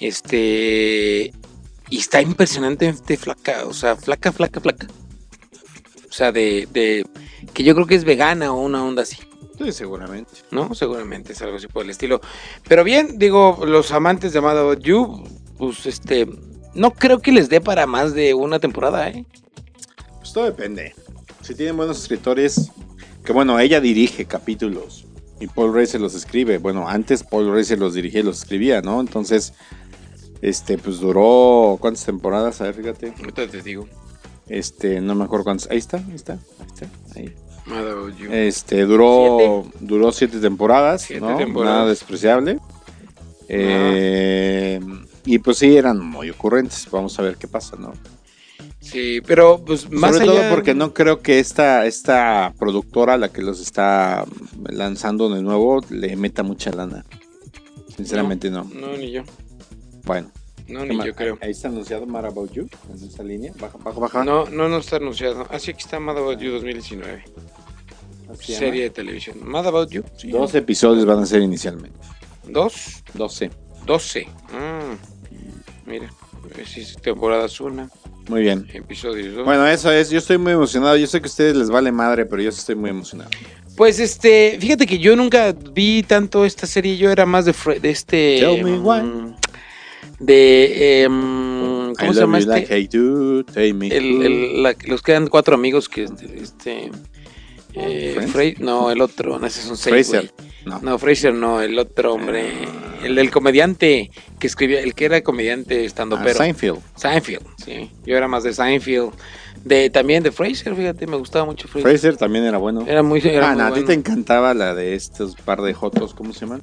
este, 0.00 1.32
y 1.90 1.98
está 1.98 2.22
impresionantemente 2.22 3.16
flaca, 3.18 3.64
o 3.66 3.74
sea, 3.74 3.94
flaca, 3.96 4.32
flaca, 4.32 4.60
flaca. 4.60 4.86
O 6.08 6.12
sea, 6.16 6.30
de, 6.32 6.68
de 6.72 7.04
que 7.52 7.64
yo 7.64 7.74
creo 7.74 7.86
que 7.86 7.94
es 7.94 8.04
vegana 8.04 8.52
o 8.52 8.60
una 8.60 8.84
onda 8.84 9.02
así. 9.02 9.18
Sí, 9.58 9.72
seguramente. 9.72 10.32
¿no? 10.50 10.74
Seguramente 10.74 11.32
es 11.32 11.42
algo 11.42 11.56
así 11.56 11.68
por 11.68 11.84
el 11.84 11.90
estilo. 11.90 12.20
Pero 12.68 12.84
bien, 12.84 13.18
digo, 13.18 13.60
los 13.66 13.92
amantes 13.92 14.32
de 14.32 14.40
Mad 14.40 14.58
About 14.58 14.80
You, 14.80 15.24
pues 15.58 15.86
este, 15.86 16.28
no 16.74 16.92
creo 16.92 17.20
que 17.20 17.32
les 17.32 17.48
dé 17.48 17.60
para 17.60 17.86
más 17.86 18.14
de 18.14 18.34
una 18.34 18.58
temporada, 18.58 19.08
¿eh? 19.08 19.24
Pues 20.18 20.32
todo 20.32 20.44
depende. 20.44 20.94
Si 21.42 21.54
tienen 21.54 21.76
buenos 21.76 22.00
escritores, 22.00 22.72
que 23.24 23.32
bueno, 23.32 23.58
ella 23.60 23.80
dirige 23.80 24.24
capítulos 24.24 25.06
y 25.40 25.46
Paul 25.46 25.74
Racer 25.74 26.00
los 26.00 26.14
escribe. 26.14 26.58
Bueno, 26.58 26.88
antes 26.88 27.22
Paul 27.22 27.52
Racer 27.52 27.78
los 27.78 27.94
dirigía 27.94 28.20
y 28.20 28.24
los 28.24 28.38
escribía, 28.38 28.80
¿no? 28.80 29.00
Entonces, 29.00 29.52
este, 30.42 30.78
pues 30.78 30.98
duró 30.98 31.78
cuántas 31.80 32.04
temporadas, 32.04 32.60
a 32.60 32.64
ver, 32.64 32.74
fíjate. 32.74 33.14
Ahorita 33.18 33.46
te 33.48 33.62
digo. 33.62 33.86
Este, 34.48 35.00
no 35.00 35.14
me 35.14 35.24
acuerdo 35.24 35.44
cuántas. 35.44 35.70
Ahí 35.70 35.78
está, 35.78 35.98
ahí 35.98 36.14
está, 36.14 36.32
ahí 36.34 36.66
está. 36.72 36.86
Ahí. 37.16 37.34
Este, 38.30 38.84
duró 38.84 39.64
duró 39.80 40.12
siete 40.12 40.38
temporadas, 40.38 41.02
Siete 41.02 41.24
¿no? 41.24 41.36
temporadas. 41.36 41.78
Nada 41.78 41.88
despreciable. 41.88 42.58
Eh, 43.48 44.80
y 45.24 45.38
pues 45.38 45.58
sí, 45.58 45.76
eran 45.76 45.98
muy 45.98 46.30
ocurrentes. 46.30 46.86
Vamos 46.90 47.18
a 47.18 47.22
ver 47.22 47.36
qué 47.36 47.48
pasa, 47.48 47.76
¿no? 47.76 47.92
Sí, 48.80 49.22
pero 49.26 49.64
pues 49.64 49.90
más 49.90 50.12
Sobre 50.12 50.30
allá... 50.30 50.40
todo 50.42 50.50
porque 50.54 50.74
no 50.74 50.92
creo 50.92 51.20
que 51.20 51.38
esta, 51.38 51.86
esta 51.86 52.52
productora, 52.58 53.16
la 53.16 53.30
que 53.30 53.40
los 53.40 53.60
está 53.60 54.26
lanzando 54.68 55.30
de 55.30 55.42
nuevo, 55.42 55.80
le 55.88 56.16
meta 56.16 56.42
mucha 56.42 56.70
lana. 56.70 57.06
Sinceramente 57.96 58.50
no. 58.50 58.64
No, 58.64 58.94
ni 58.98 59.10
yo. 59.10 59.22
Bueno. 60.04 60.30
No, 60.66 60.84
ni 60.84 60.96
yo 61.04 61.14
creo. 61.14 61.38
Ahí 61.42 61.50
está 61.50 61.68
anunciado 61.68 62.06
Mad 62.06 62.26
About 62.26 62.52
You, 62.52 62.68
en 62.90 63.06
esa 63.06 63.22
línea. 63.22 63.52
Baja, 63.58 63.76
baja, 63.78 64.00
baja. 64.00 64.24
No, 64.24 64.46
no, 64.46 64.68
no 64.68 64.78
está 64.78 64.96
anunciado. 64.96 65.46
Así 65.50 65.70
aquí 65.70 65.82
está 65.82 66.00
Mad 66.00 66.18
About 66.18 66.38
You 66.40 66.52
2019. 66.52 67.24
Así 68.32 68.52
llama. 68.52 68.58
Serie 68.58 68.82
de 68.84 68.90
televisión. 68.90 69.38
Mad 69.42 69.66
About 69.66 69.90
You. 69.90 70.02
Sí, 70.16 70.30
Dos 70.30 70.54
episodios 70.54 71.04
van 71.04 71.18
a 71.20 71.26
ser 71.26 71.42
inicialmente. 71.42 71.98
¿Dos? 72.48 73.02
12. 73.14 73.50
12. 73.86 74.26
Ah, 74.52 74.94
mira. 75.86 76.10
Es 76.58 76.96
temporadas 77.02 77.60
1, 77.60 77.90
Muy 78.28 78.42
bien. 78.42 78.66
episodios 78.72 79.34
2. 79.34 79.44
Bueno, 79.44 79.66
eso 79.66 79.90
es. 79.90 80.10
Yo 80.10 80.18
estoy 80.18 80.38
muy 80.38 80.52
emocionado. 80.52 80.96
Yo 80.96 81.06
sé 81.06 81.20
que 81.20 81.26
a 81.26 81.30
ustedes 81.30 81.56
les 81.56 81.68
vale 81.68 81.90
madre, 81.90 82.26
pero 82.26 82.42
yo 82.42 82.50
estoy 82.50 82.74
muy 82.76 82.90
emocionado. 82.90 83.30
Pues 83.76 83.98
este, 83.98 84.56
fíjate 84.60 84.86
que 84.86 84.98
yo 84.98 85.16
nunca 85.16 85.52
vi 85.52 86.04
tanto 86.04 86.44
esta 86.44 86.66
serie, 86.66 86.96
yo 86.96 87.10
era 87.10 87.26
más 87.26 87.44
de, 87.44 87.54
de 87.80 87.90
este... 87.90 88.38
Tell 88.38 88.62
me 88.62 88.78
why. 88.78 89.33
De... 90.24 91.06
I 91.06 91.96
¿Cómo 91.98 92.12
se 92.12 92.20
love 92.20 92.20
llama 92.20 92.38
este? 92.38 92.50
like 92.50 92.78
I 92.78 92.88
do. 92.88 93.44
El, 93.54 93.82
el- 94.22 94.62
la- 94.62 94.76
los 94.86 95.02
quedan 95.02 95.28
cuatro 95.28 95.54
amigos 95.54 95.88
que 95.88 96.04
este... 96.04 96.40
este 96.42 96.90
eh. 97.74 98.16
Frey- 98.32 98.56
no, 98.58 98.90
el 98.90 99.00
otro, 99.00 99.38
no, 99.38 99.46
ese 99.46 99.60
es 99.60 99.66
un 99.66 99.76
seis, 99.76 100.08
Fraser. 100.08 100.32
No. 100.64 100.78
No, 100.80 100.98
Fraser 100.98 101.34
no, 101.34 101.60
el 101.60 101.76
otro 101.78 102.14
hombre, 102.14 102.52
el 103.02 103.16
del 103.16 103.30
comediante 103.32 104.10
que 104.38 104.46
escribía, 104.46 104.80
el 104.80 104.94
que 104.94 105.06
era 105.06 105.22
comediante 105.22 105.84
estando 105.84 106.16
Ah, 106.16 106.20
pero 106.22 106.38
Seinfeld. 106.38 106.78
Seinfeld, 106.96 107.44
sí. 107.64 107.90
Yo 108.06 108.16
era 108.16 108.28
más 108.28 108.44
de 108.44 108.52
Seinfeld, 108.52 109.10
de 109.64 109.90
también 109.90 110.22
de 110.22 110.30
Fraser, 110.30 110.74
fíjate, 110.76 111.06
me 111.08 111.16
gustaba 111.16 111.46
mucho 111.46 111.66
Fraser. 111.66 111.90
Fraser 111.90 112.16
también 112.16 112.44
era 112.44 112.58
bueno. 112.58 112.84
Era 112.86 113.02
muy, 113.02 113.20
era 113.24 113.50
ah, 113.50 113.54
muy 113.54 113.62
no, 113.62 113.66
a 113.68 113.74
ti 113.74 113.82
te 113.82 113.92
encantaba 113.92 114.54
la 114.54 114.72
de 114.74 114.94
estos 114.94 115.34
par 115.34 115.60
de 115.60 115.74
jotos, 115.74 116.14
¿cómo 116.14 116.32
se 116.32 116.40
llaman? 116.46 116.62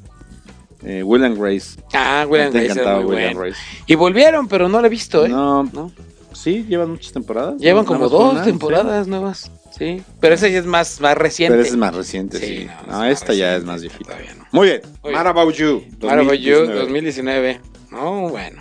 Eh, 0.83 1.03
Will 1.03 1.23
and 1.23 1.37
Grace. 1.37 1.77
Ah, 1.93 2.25
William 2.27 2.51
te 2.51 2.59
Grace 2.59 2.71
encantaba 2.73 2.99
Will 3.05 3.19
and. 3.19 3.37
Grace. 3.37 3.57
Y 3.85 3.95
volvieron, 3.95 4.47
pero 4.47 4.67
no 4.69 4.79
lo 4.81 4.87
he 4.87 4.89
visto, 4.89 5.25
¿eh? 5.25 5.29
No, 5.29 5.63
¿No? 5.63 5.91
sí, 6.33 6.65
llevan 6.67 6.91
muchas 6.91 7.13
temporadas. 7.13 7.59
Llevan 7.59 7.85
como 7.85 8.09
dos 8.09 8.33
una, 8.33 8.43
temporadas 8.43 9.07
nuevas, 9.07 9.51
sí. 9.77 10.01
Pero 10.19 10.33
esa 10.35 10.47
ya 10.47 10.59
es 10.59 10.65
más, 10.65 10.99
más 11.01 11.17
reciente. 11.17 11.53
Pero 11.53 11.61
esa 11.63 11.71
es 11.71 11.77
más 11.77 11.93
reciente, 11.95 12.39
sí. 12.39 12.45
Sí, 12.45 12.65
No, 12.87 12.93
no, 12.97 13.03
es 13.05 13.09
más 13.09 13.11
esta 13.11 13.33
ya 13.33 13.55
es 13.55 13.63
más 13.63 13.81
viejita. 13.81 14.15
no. 14.37 14.45
Muy 14.51 14.67
bien. 14.67 14.81
Muy 15.03 15.11
bien. 15.13 15.27
About 15.27 15.53
You. 15.55 15.83
Ahora 16.03 16.23
voy 16.23 16.39
yo, 16.39 16.65
2019. 16.65 16.79
2019. 16.79 17.61
No, 17.91 18.29
bueno. 18.29 18.60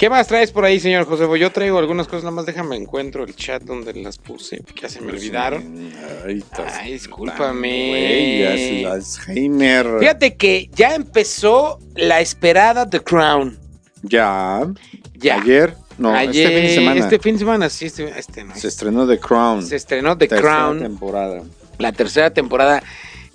¿Qué 0.00 0.08
más 0.08 0.26
traes 0.28 0.50
por 0.50 0.64
ahí, 0.64 0.80
señor 0.80 1.04
José? 1.04 1.26
Yo 1.38 1.52
traigo 1.52 1.78
algunas 1.78 2.06
cosas, 2.08 2.24
nada 2.24 2.34
más 2.36 2.46
déjame 2.46 2.74
encuentro 2.74 3.22
el 3.22 3.36
chat 3.36 3.62
donde 3.62 3.92
las 3.92 4.16
puse, 4.16 4.62
que 4.74 4.80
ya 4.80 4.88
se 4.88 5.02
me 5.02 5.12
olvidaron. 5.12 5.90
Ay, 6.26 6.38
estás- 6.38 6.78
Ay, 6.80 6.92
discúlpame. 6.94 7.88
Güey, 7.90 8.38
ya 8.40 8.54
es 8.54 8.60
el 8.70 8.86
Alzheimer. 8.86 9.86
Fíjate 10.00 10.36
que 10.36 10.70
ya 10.74 10.94
empezó 10.94 11.78
la 11.96 12.22
esperada 12.22 12.88
The 12.88 13.00
Crown. 13.00 13.58
Ya. 14.02 14.66
Ya. 15.16 15.42
Ayer. 15.42 15.74
No, 15.98 16.14
Ayer- 16.14 16.46
este 16.46 16.54
fin 16.56 16.62
de 16.66 16.74
semana. 16.74 17.00
Este 17.00 17.18
fin 17.18 17.32
de 17.34 17.38
semana, 17.40 17.68
sí, 17.68 17.84
este, 17.84 18.18
este 18.18 18.44
no. 18.44 18.56
Se 18.56 18.68
estrenó 18.68 19.06
The 19.06 19.18
Crown. 19.18 19.62
Se 19.66 19.76
estrenó 19.76 20.16
The 20.16 20.28
tercera 20.28 20.50
Crown, 20.50 20.78
temporada. 20.80 21.42
la 21.76 21.92
tercera 21.92 22.30
temporada. 22.32 22.82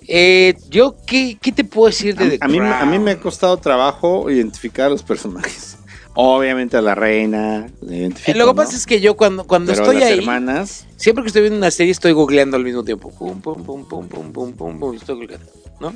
Eh, 0.08 0.56
yo, 0.68 0.96
¿qué, 1.06 1.38
¿qué 1.40 1.52
te 1.52 1.62
puedo 1.62 1.86
decir 1.86 2.16
de 2.16 2.30
The 2.30 2.38
A, 2.40 2.48
mí, 2.48 2.58
Crown? 2.58 2.72
a 2.72 2.84
mí 2.86 2.98
me 2.98 3.12
ha 3.12 3.20
costado 3.20 3.56
trabajo 3.56 4.28
identificar 4.32 4.86
a 4.86 4.90
los 4.90 5.04
personajes. 5.04 5.75
Obviamente 6.16 6.76
a 6.76 6.82
la 6.82 6.94
reina. 6.94 7.68
la 7.82 8.08
Lo 8.08 8.14
que 8.14 8.34
¿no? 8.34 8.54
pasa 8.54 8.74
es 8.76 8.86
que 8.86 9.00
yo 9.00 9.16
cuando, 9.16 9.44
cuando 9.46 9.72
Pero 9.72 9.84
estoy 9.84 10.00
las 10.00 10.10
ahí, 10.10 10.18
hermanas. 10.18 10.86
siempre 10.96 11.22
que 11.22 11.28
estoy 11.28 11.42
viendo 11.42 11.58
una 11.58 11.70
serie 11.70 11.92
estoy 11.92 12.12
googleando 12.12 12.56
al 12.56 12.64
mismo 12.64 12.82
tiempo. 12.84 13.10
Pum, 13.16 13.40
pum, 13.40 13.62
pum, 13.64 13.86
pum, 13.86 14.08
pum, 14.08 14.32
pum, 14.32 14.52
pum, 14.54 14.78
pum, 14.80 14.94
estoy 14.96 15.14
googleando, 15.16 15.46
¿no? 15.80 15.94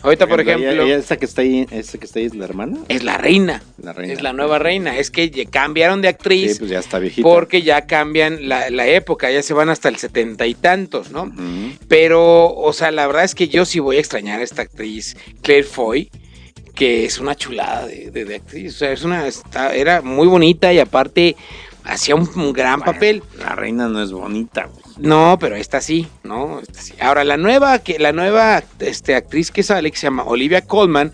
Ahorita, 0.00 0.28
por 0.28 0.40
ejemplo, 0.40 0.70
ella- 0.70 0.82
ella- 0.84 0.96
esta 0.96 1.16
que 1.16 1.24
está 1.24 1.42
ahí, 1.42 1.66
esta 1.72 1.98
que 1.98 2.04
está 2.06 2.20
ahí 2.20 2.26
es 2.26 2.34
la 2.36 2.44
hermana. 2.44 2.78
es 2.88 3.02
la 3.02 3.16
reina. 3.18 3.64
La 3.82 3.92
reina. 3.92 4.12
Es 4.12 4.22
la 4.22 4.32
nueva 4.32 4.60
reina. 4.60 4.96
Es 4.96 5.10
que 5.10 5.28
cambiaron 5.50 6.02
de 6.02 6.08
Sí, 6.08 6.14
actriz 6.14 6.58
pues 6.60 6.70
ya 6.70 6.78
está 6.78 7.00
viejita. 7.00 7.26
porque 7.28 7.62
ya 7.62 7.84
cambian 7.86 8.48
la, 8.48 8.70
la 8.70 8.86
época, 8.86 9.28
ya 9.32 9.42
se 9.42 9.54
van 9.54 9.70
hasta 9.70 9.88
el 9.88 9.96
setenta 9.96 10.46
y 10.46 10.54
tantos, 10.54 11.10
¿no? 11.10 11.32
Pero, 11.88 12.54
o 12.54 12.72
sea, 12.72 12.92
la 12.92 13.08
verdad 13.08 13.24
es 13.24 13.34
que 13.34 13.48
yo 13.48 13.64
sí 13.64 13.80
voy 13.80 13.96
a 13.96 13.98
extrañar 14.00 14.38
a 14.38 14.44
esta 14.44 14.62
actriz, 14.62 15.16
Claire 15.42 15.64
Foy, 15.66 16.10
que 16.78 17.04
es 17.04 17.18
una 17.18 17.34
chulada 17.34 17.86
de, 17.88 18.10
de- 18.12 18.24
de 18.24 18.36
actriz. 18.36 18.76
O 18.76 18.78
sea, 18.78 18.92
es 18.92 19.02
una, 19.02 19.26
está- 19.26 19.74
era 19.74 20.00
muy 20.00 20.28
bonita 20.28 20.72
y 20.72 20.78
aparte 20.78 21.34
hacía 21.84 22.14
un, 22.14 22.28
un 22.36 22.52
gran 22.52 22.78
Bueno, 22.78 22.92
papel. 22.92 23.22
La 23.38 23.56
reina 23.56 23.88
no 23.88 24.00
es 24.02 24.12
bonita, 24.12 24.66
güey. 24.72 24.84
No, 24.98 25.36
pero 25.40 25.56
esta 25.56 25.80
sí, 25.80 26.06
¿no? 26.22 26.60
Esta 26.60 26.80
sí. 26.80 26.94
Ahora, 27.00 27.24
la 27.24 27.36
nueva, 27.36 27.80
que, 27.80 27.98
la 27.98 28.12
nueva 28.12 28.62
este, 28.78 29.14
actriz 29.16 29.50
que 29.50 29.62
sale, 29.62 29.90
que 29.90 29.96
se 29.96 30.06
llama 30.06 30.22
Olivia 30.24 30.62
Colman, 30.62 31.12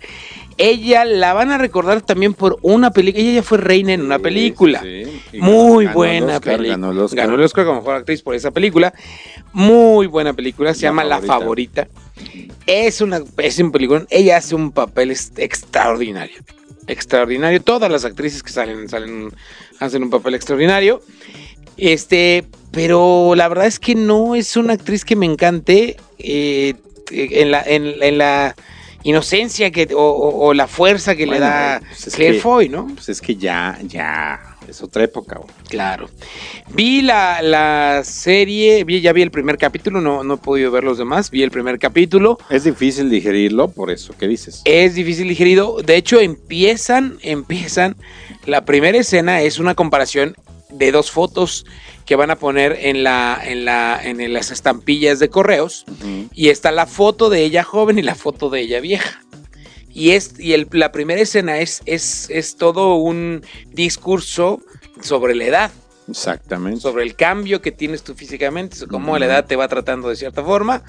ella 0.57 1.03
la 1.05 1.33
van 1.33 1.51
a 1.51 1.57
recordar 1.57 2.01
también 2.01 2.33
por 2.33 2.57
una 2.61 2.91
película. 2.91 3.21
Ella 3.23 3.33
ya 3.33 3.43
fue 3.43 3.57
reina 3.57 3.93
en 3.93 4.01
una 4.01 4.19
película. 4.19 4.81
sí, 4.81 5.03
sí. 5.05 5.37
Y 5.37 5.41
Muy 5.41 5.85
ganó 5.85 5.95
buena 5.95 6.39
película. 6.39 6.69
Ganó 6.69 6.91
el 6.91 6.99
Oscar. 6.99 7.17
Ganó 7.25 7.35
el 7.35 7.41
Oscar 7.41 7.65
como 7.65 7.79
mejor 7.81 7.95
actriz 7.95 8.21
por 8.21 8.35
esa 8.35 8.51
película. 8.51 8.93
Muy 9.53 10.07
buena 10.07 10.33
película. 10.33 10.73
Se 10.73 10.83
La 10.83 10.89
llama 10.89 11.03
La 11.03 11.21
favorita. 11.21 11.87
Es 12.67 13.01
una, 13.01 13.21
es 13.37 13.59
un 13.59 13.71
película. 13.71 14.05
Ella 14.09 14.37
hace 14.37 14.55
un 14.55 14.71
papel 14.71 15.11
extraordinario. 15.11 16.37
Extraordinario. 16.87 17.61
Todas 17.61 17.91
las 17.91 18.05
actrices 18.05 18.43
que 18.43 18.51
salen, 18.51 18.87
salen, 18.89 19.31
hacen 19.79 20.03
un 20.03 20.09
papel 20.09 20.35
extraordinario. 20.35 21.01
Este, 21.77 22.45
pero 22.71 23.33
la 23.35 23.47
verdad 23.47 23.67
es 23.67 23.79
que 23.79 23.95
no 23.95 24.35
es 24.35 24.55
una 24.57 24.73
actriz 24.73 25.03
que 25.05 25.15
me 25.15 25.25
encante. 25.25 25.97
eh, 26.19 26.73
en 27.11 27.51
la, 27.51 27.61
en, 27.61 28.01
en 28.01 28.17
la 28.17 28.55
inocencia 29.03 29.69
que, 29.69 29.87
o, 29.93 29.99
o- 29.99 30.47
o 30.47 30.53
la 30.55 30.65
fuerza 30.67 31.15
que 31.15 31.27
le 31.27 31.37
da 31.39 31.79
pues 31.87 32.07
es 32.07 32.15
Claire 32.15 32.35
que- 32.37 32.41
Foy, 32.41 32.67
¿no? 32.69 32.87
Pues 32.87 33.09
es 33.09 33.21
que 33.21 33.35
ya, 33.35 33.77
ya, 33.83 34.54
es 34.69 34.81
otra 34.81 35.03
época, 35.03 35.37
güey. 35.37 35.49
Claro. 35.69 36.09
Vi 36.69 37.01
la, 37.01 37.41
la 37.41 38.03
serie, 38.03 38.83
vi, 38.83 39.01
ya 39.01 39.13
vi 39.13 39.21
el 39.21 39.31
primer 39.31 39.57
capítulo, 39.57 40.01
no, 40.01 40.23
no 40.23 40.35
he 40.35 40.37
podido 40.37 40.71
ver 40.71 40.83
los 40.83 40.97
demás, 40.97 41.31
vi 41.31 41.43
el 41.43 41.51
primer 41.51 41.79
capítulo. 41.79 42.37
Es 42.49 42.63
difícil 42.63 43.09
digerirlo, 43.09 43.69
por 43.69 43.91
eso, 43.91 44.13
¿qué 44.17 44.27
dices? 44.27 44.61
Es 44.65 44.95
difícil 44.95 45.27
digerido. 45.27 45.77
De 45.83 45.95
hecho, 45.95 46.19
empiezan, 46.19 47.17
empiezan. 47.21 47.95
La 48.45 48.65
primera 48.65 48.97
escena 48.97 49.41
es 49.41 49.59
una 49.59 49.75
comparación 49.75 50.35
de 50.69 50.91
dos 50.91 51.11
fotos 51.11 51.65
que 52.05 52.15
van 52.15 52.29
a 52.29 52.35
poner 52.35 52.77
en 52.81 53.03
la, 53.03 53.41
en 53.43 53.65
la, 53.65 53.99
en 54.03 54.33
las 54.33 54.51
estampillas 54.51 55.19
de 55.19 55.29
correos. 55.29 55.85
Ujú. 55.87 56.29
Y 56.33 56.49
está 56.49 56.71
la 56.71 56.85
foto 56.85 57.29
de 57.29 57.43
ella 57.43 57.63
joven 57.63 57.97
y 57.97 58.03
la 58.03 58.15
foto 58.15 58.49
de 58.49 58.61
ella 58.61 58.79
vieja. 58.79 59.21
Y, 59.95 60.11
es, 60.11 60.37
y 60.37 60.53
el- 60.53 60.67
la 60.73 60.91
primera 60.91 61.21
escena 61.21 61.57
es, 61.59 61.81
es, 61.87 62.29
es 62.29 62.57
todo 62.57 62.95
un 62.95 63.41
discurso 63.71 64.61
sobre 65.01 65.33
la 65.33 65.45
edad. 65.45 65.71
Exactamente. 66.07 66.81
sobre 66.81 67.03
el 67.03 67.15
cambio 67.15 67.63
que 67.63 67.71
tienes 67.71 68.03
tú 68.03 68.13
físicamente, 68.13 68.77
cómo 68.87 69.17
la 69.17 69.25
edad 69.25 69.45
te 69.45 69.55
va 69.55 69.67
tratando 69.67 70.07
de 70.09 70.15
cierta 70.15 70.43
forma. 70.43 70.83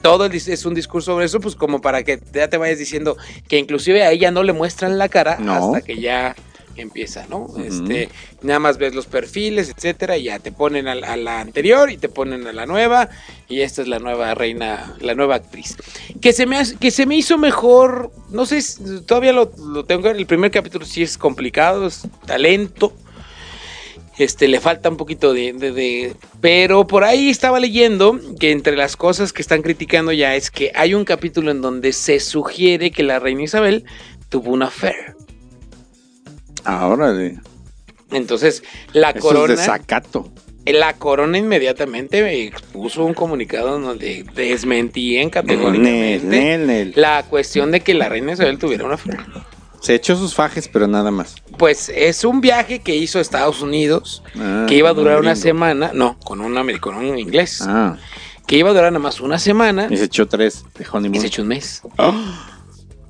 Todo 0.00 0.24
es 0.24 0.64
un 0.64 0.72
discurso 0.74 1.12
sobre 1.12 1.26
eso, 1.26 1.38
pues 1.38 1.54
como 1.54 1.82
para 1.82 2.02
que 2.02 2.18
ya 2.32 2.48
te 2.48 2.56
vayas 2.56 2.78
diciendo 2.78 3.18
que 3.46 3.58
inclusive 3.58 4.02
a 4.04 4.10
ella 4.10 4.30
no 4.30 4.42
le 4.42 4.54
muestran 4.54 4.96
la 4.96 5.10
cara 5.10 5.36
No. 5.38 5.52
hasta 5.74 5.82
que 5.82 6.00
ya 6.00 6.34
empieza, 6.82 7.26
¿no? 7.28 7.48
Este, 7.64 8.08
nada 8.42 8.58
más 8.58 8.78
ves 8.78 8.94
los 8.94 9.06
perfiles, 9.06 9.68
etcétera, 9.74 10.16
y 10.16 10.24
ya 10.24 10.38
te 10.38 10.52
ponen 10.52 10.88
a, 10.88 10.94
la- 10.94 11.12
a 11.12 11.16
la 11.16 11.40
anterior 11.40 11.90
y 11.90 11.96
te 11.96 12.08
ponen 12.08 12.46
a 12.46 12.52
la 12.52 12.66
nueva, 12.66 13.08
y 13.48 13.60
esta 13.60 13.82
es 13.82 13.88
la 13.88 13.98
nueva 13.98 14.34
reina, 14.34 14.94
la 15.00 15.14
nueva 15.14 15.36
actriz. 15.36 15.76
Que 16.20 16.32
se 16.32 16.46
me, 16.46 16.58
que 16.80 16.90
se 16.90 17.06
me 17.06 17.16
hizo 17.16 17.38
mejor, 17.38 18.10
no 18.30 18.46
sé, 18.46 18.60
todavía 19.06 19.32
lo, 19.32 19.52
lo 19.58 19.84
tengo, 19.84 20.08
el 20.10 20.26
primer 20.26 20.50
capítulo 20.50 20.84
sí 20.84 21.02
es 21.02 21.16
complicado, 21.18 21.86
es 21.86 22.02
talento, 22.26 22.92
este, 24.16 24.46
le 24.46 24.60
falta 24.60 24.88
un 24.88 24.96
poquito 24.96 25.32
de, 25.32 25.52
de- 25.52 25.72
de- 25.72 26.16
Pero 26.40 26.86
por 26.86 27.02
ahí 27.02 27.30
estaba 27.30 27.58
leyendo 27.58 28.20
que 28.38 28.52
entre 28.52 28.76
las 28.76 28.96
cosas 28.96 29.32
que 29.32 29.42
están 29.42 29.62
criticando 29.62 30.12
ya 30.12 30.36
es 30.36 30.50
que 30.52 30.70
hay 30.76 30.94
un 30.94 31.04
capítulo 31.04 31.50
en 31.50 31.60
donde 31.60 31.92
se 31.92 32.20
sugiere 32.20 32.92
que 32.92 33.02
la 33.02 33.18
reina 33.18 33.42
Isabel 33.42 33.84
tuvo 34.28 34.52
una 34.52 34.66
affair. 34.66 35.16
Ahora 36.64 37.12
de. 37.12 37.38
Entonces, 38.10 38.62
la 38.92 39.10
Eso 39.10 39.18
es 39.18 39.24
corona, 39.24 39.54
desacato. 39.54 40.30
la 40.66 40.92
corona 40.94 41.36
inmediatamente 41.38 42.44
expuso 42.44 43.04
un 43.04 43.14
comunicado 43.14 43.78
donde 43.80 44.24
desmentían 44.34 45.30
categóricamente 45.30 46.24
nel, 46.26 46.66
nel. 46.66 46.92
la 46.96 47.22
cuestión 47.24 47.70
de 47.72 47.80
que 47.80 47.94
la 47.94 48.08
reina 48.08 48.32
Isabel 48.32 48.58
tuviera 48.58 48.84
una 48.84 48.94
affair. 48.94 49.18
Se 49.80 49.94
echó 49.94 50.16
sus 50.16 50.34
fajes, 50.34 50.68
pero 50.68 50.86
nada 50.86 51.10
más. 51.10 51.34
Pues 51.58 51.90
es 51.94 52.24
un 52.24 52.40
viaje 52.40 52.78
que 52.78 52.96
hizo 52.96 53.18
a 53.18 53.20
Estados 53.22 53.60
Unidos, 53.60 54.22
Ah, 54.38 54.64
que 54.66 54.76
iba 54.76 54.88
a 54.88 54.94
durar 54.94 55.20
una 55.20 55.36
semana, 55.36 55.90
no, 55.92 56.18
con 56.20 56.40
un 56.40 56.56
americano, 56.56 57.00
un 57.00 57.18
inglés. 57.18 57.60
Ah, 57.62 57.96
que 58.46 58.56
iba 58.56 58.70
a 58.70 58.72
durar 58.72 58.90
nada 58.92 59.02
más 59.02 59.20
una 59.20 59.38
semana 59.38 59.88
y 59.90 59.96
se 59.98 60.04
echó 60.04 60.26
tres 60.26 60.64
de 60.78 60.84
y 60.84 60.86
honeymoon. 60.90 61.20
se 61.20 61.26
echó 61.26 61.42
un 61.42 61.48
mes. 61.48 61.82
¡Ah! 61.98 62.48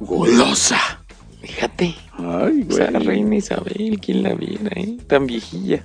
Golosa. 0.00 1.03
Fíjate. 1.44 1.94
Ay, 2.18 2.66
O 2.68 2.72
sea, 2.72 2.90
güey. 2.90 3.04
reina 3.06 3.36
Isabel, 3.36 3.98
¿quién 4.00 4.22
la 4.22 4.34
viera, 4.34 4.70
eh? 4.76 4.96
Tan 5.06 5.26
viejilla. 5.26 5.84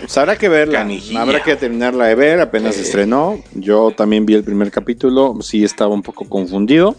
Pues 0.00 0.16
habrá 0.16 0.36
que 0.38 0.48
verla. 0.48 0.78
Canijilla. 0.78 1.20
Habrá 1.22 1.42
que 1.42 1.56
terminarla 1.56 2.06
de 2.06 2.14
ver. 2.14 2.40
Apenas 2.40 2.78
estrenó. 2.78 3.38
Yo 3.54 3.90
también 3.90 4.24
vi 4.24 4.34
el 4.34 4.44
primer 4.44 4.70
capítulo. 4.70 5.36
Sí 5.42 5.64
estaba 5.64 5.92
un 5.94 6.02
poco 6.02 6.28
confundido. 6.28 6.96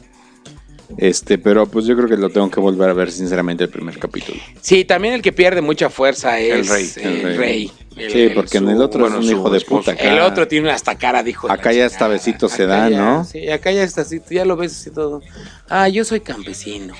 Este, 0.97 1.38
pero 1.38 1.65
pues 1.65 1.86
yo 1.86 1.95
creo 1.95 2.08
que 2.08 2.17
lo 2.17 2.30
tengo 2.30 2.49
que 2.49 2.60
volver 2.60 2.89
a 2.89 2.93
ver 2.93 3.12
sinceramente 3.12 3.63
el 3.63 3.69
primer 3.69 3.97
capítulo. 3.99 4.39
Sí, 4.62 4.86
también 4.86 5.13
el 5.13 5.21
que 5.21 5.32
pierde 5.32 5.62
mucha 5.62 5.89
fuerza 5.89 6.39
es 6.39 6.54
El 6.54 6.67
rey, 6.67 6.91
el 6.97 7.04
el 7.12 7.23
rey. 7.23 7.38
rey. 7.38 7.71
El- 7.97 8.12
Sí, 8.12 8.19
el- 8.21 8.34
porque 8.34 8.58
en 8.58 8.63
su- 8.65 8.69
el 8.71 8.82
otro 8.82 9.01
bueno, 9.01 9.19
es 9.19 9.25
un 9.25 9.32
hijo 9.32 9.49
de 9.49 9.60
puta. 9.62 9.91
El 9.91 10.13
acá. 10.19 10.25
otro 10.25 10.47
tiene 10.47 10.71
hasta 10.71 10.97
cara, 10.97 11.23
dijo. 11.23 11.51
Acá 11.51 11.73
ya 11.73 11.86
hasta 11.86 12.08
besitos 12.08 12.51
se 12.54 12.65
ya- 12.65 12.89
¿no? 12.89 13.25
Sí, 13.25 13.49
acá 13.49 13.71
ya 13.71 13.84
está 13.84 14.01
así, 14.01 14.21
ya 14.30 14.45
lo 14.45 14.56
ves 14.56 14.71
así 14.73 14.91
todo. 14.91 15.21
Ah, 15.69 15.88
yo 15.89 16.06
soy 16.06 16.21
campesino. 16.21 16.93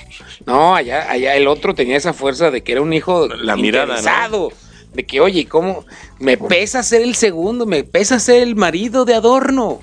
No, 0.46 0.74
allá, 0.76 1.10
allá 1.10 1.34
el 1.34 1.46
otro 1.46 1.74
tenía 1.74 1.96
esa 1.96 2.12
fuerza 2.12 2.50
de 2.50 2.62
que 2.62 2.72
era 2.72 2.82
un 2.82 2.92
hijo 2.92 3.26
La 3.28 3.56
mirada, 3.56 4.00
¿no? 4.30 4.48
De 4.92 5.04
que, 5.06 5.20
oye, 5.22 5.46
¿cómo? 5.46 5.86
Me 6.18 6.36
pesa 6.36 6.82
ser 6.82 7.00
el 7.00 7.14
segundo, 7.14 7.64
me 7.64 7.82
pesa 7.84 8.18
ser 8.18 8.42
el 8.42 8.54
marido 8.56 9.06
de 9.06 9.14
adorno. 9.14 9.80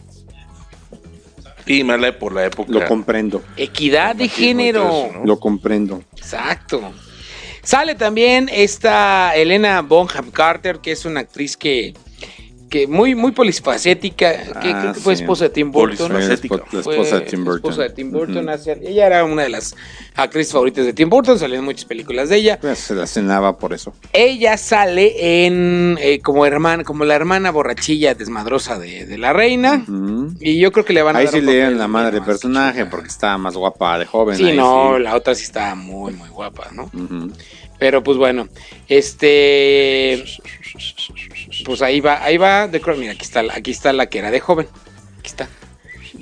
Y 1.69 1.83
más 1.83 1.99
la- 2.01 2.17
por 2.17 2.33
la 2.33 2.45
época. 2.45 2.71
Lo 2.71 2.85
comprendo. 2.85 3.43
Equidad 3.55 4.15
de 4.15 4.27
género. 4.27 4.81
todo 4.83 5.05
eso, 5.07 5.19
¿no? 5.19 5.25
Lo 5.25 5.39
comprendo. 5.39 6.03
Exacto. 6.17 6.81
Sale 7.61 7.93
también 7.95 8.49
esta 8.51 9.35
Elena 9.35 9.81
Bonham 9.81 10.31
Carter, 10.31 10.79
que 10.79 10.91
es 10.91 11.05
una 11.05 11.19
actriz 11.19 11.55
que, 11.55 11.93
que 12.69 12.87
muy, 12.87 13.15
muy 13.15 13.31
polifacética, 13.31 14.31
que 14.61 14.69
Ah, 14.71 14.79
creo 14.81 14.93
que 14.93 14.99
fue 14.99 15.15
sí. 15.15 15.23
esposa 15.23 15.45
de 15.45 15.49
Tim 15.49 15.71
Burton. 15.71 16.13
La 16.13 16.19
esposa 16.19 17.19
de 17.19 17.21
Tim 17.21 17.43
Burton. 17.43 17.71
esposa 17.71 17.83
de 17.83 17.89
Tim 17.89 18.11
Burton. 18.11 18.49
Ella 18.83 19.07
era 19.07 19.23
una 19.25 19.43
de 19.43 19.49
las 19.49 19.75
actrices 20.15 20.53
favoritas 20.53 20.85
de 20.85 20.93
Tim 20.93 21.09
Burton, 21.09 21.37
salieron 21.39 21.65
muchas 21.65 21.85
películas 21.85 22.29
de 22.29 22.37
ella. 22.37 22.59
Pues 22.61 22.79
se 22.79 22.95
la 22.95 23.07
cenaba 23.07 23.57
por 23.57 23.73
eso. 23.73 23.93
Ella 24.13 24.57
sale 24.57 25.45
en 25.45 25.97
eh, 25.99 26.19
como 26.19 26.45
hermana, 26.45 26.83
como 26.83 27.03
la 27.05 27.15
hermana 27.15 27.51
borrachilla 27.51 28.13
desmadrosa 28.13 28.77
de, 28.79 29.05
de 29.05 29.17
la 29.17 29.33
reina. 29.33 29.83
Y 30.39 30.59
yo 30.59 30.71
creo 30.71 30.85
que 30.85 30.93
le 30.93 31.01
van 31.01 31.15
a 31.15 31.19
Ahí 31.19 31.25
dar 31.25 31.33
sí 31.33 31.41
le 31.41 31.51
dieron 31.53 31.77
la 31.77 31.87
madre 31.87 32.11
del 32.11 32.19
más 32.21 32.27
personaje 32.27 32.79
chica. 32.79 32.89
porque 32.91 33.07
estaba 33.07 33.37
más 33.37 33.55
guapa 33.55 33.97
de 33.99 34.05
joven. 34.05 34.37
Sí, 34.37 34.45
ahí 34.45 34.57
no, 34.57 34.93
sí. 34.97 35.03
la 35.03 35.15
otra 35.15 35.33
sí 35.35 35.43
estaba 35.43 35.75
muy, 35.75 36.13
muy 36.13 36.29
guapa, 36.29 36.67
¿no? 36.71 36.89
Pero 37.79 38.03
pues 38.03 38.17
bueno, 38.17 38.47
este. 38.87 40.23
Pues 41.69 41.83
ahí 41.83 41.99
va, 42.01 42.23
ahí 42.23 42.37
va 42.37 42.67
The 42.67 42.81
Crown. 42.81 42.99
Mira, 42.99 43.11
aquí 43.11 43.21
está, 43.23 43.43
la- 43.43 43.53
aquí 43.53 43.69
está 43.69 43.93
la 43.93 44.07
que 44.07 44.17
era 44.17 44.31
de 44.31 44.39
joven. 44.39 44.65
Aquí 45.19 45.27
está. 45.27 45.47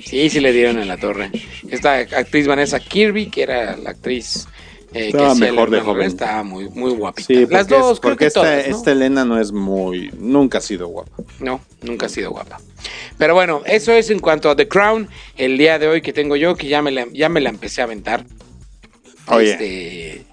Sí, 0.04 0.28
sí 0.28 0.40
le 0.40 0.52
dieron 0.52 0.78
en 0.78 0.88
la 0.88 0.98
torre. 0.98 1.30
Esta 1.70 1.94
actriz 1.94 2.46
Vanessa 2.46 2.78
Kirby, 2.80 3.30
que 3.30 3.44
era 3.44 3.74
la 3.78 3.88
actriz 3.90 4.46
eh, 4.92 4.92
que 4.92 5.06
Estaba 5.08 5.30
hacía 5.32 5.50
mejor 5.50 5.70
de 5.70 5.80
joven. 5.80 6.06
Estaba 6.06 6.42
muy, 6.42 6.68
muy 6.68 6.90
guapita. 6.90 7.26
Sí, 7.28 7.46
Las 7.48 7.66
dos, 7.66 7.94
es- 7.94 8.00
creo 8.00 8.10
porque 8.12 8.24
que 8.24 8.26
esta, 8.26 8.40
todas, 8.42 8.68
¿no? 8.68 8.76
esta 8.76 8.92
Elena 8.92 9.24
no 9.24 9.40
es 9.40 9.50
muy. 9.50 10.10
Nunca 10.18 10.58
ha 10.58 10.60
sido 10.60 10.88
guapa. 10.88 11.16
No, 11.40 11.62
nunca 11.80 12.04
ha 12.04 12.08
sido 12.10 12.30
guapa. 12.30 12.60
Pero 13.16 13.32
bueno, 13.32 13.62
eso 13.64 13.92
es 13.92 14.10
en 14.10 14.18
cuanto 14.18 14.50
a 14.50 14.54
The 14.56 14.68
Crown. 14.68 15.08
El 15.38 15.56
día 15.56 15.78
de 15.78 15.88
hoy 15.88 16.02
que 16.02 16.12
tengo 16.12 16.36
yo, 16.36 16.56
que 16.56 16.68
ya 16.68 16.82
me 16.82 16.90
la, 16.90 17.06
ya 17.10 17.30
me 17.30 17.40
la 17.40 17.48
empecé 17.48 17.80
a 17.80 17.84
aventar. 17.84 18.26
Oye. 19.28 19.52
Este, 19.52 20.24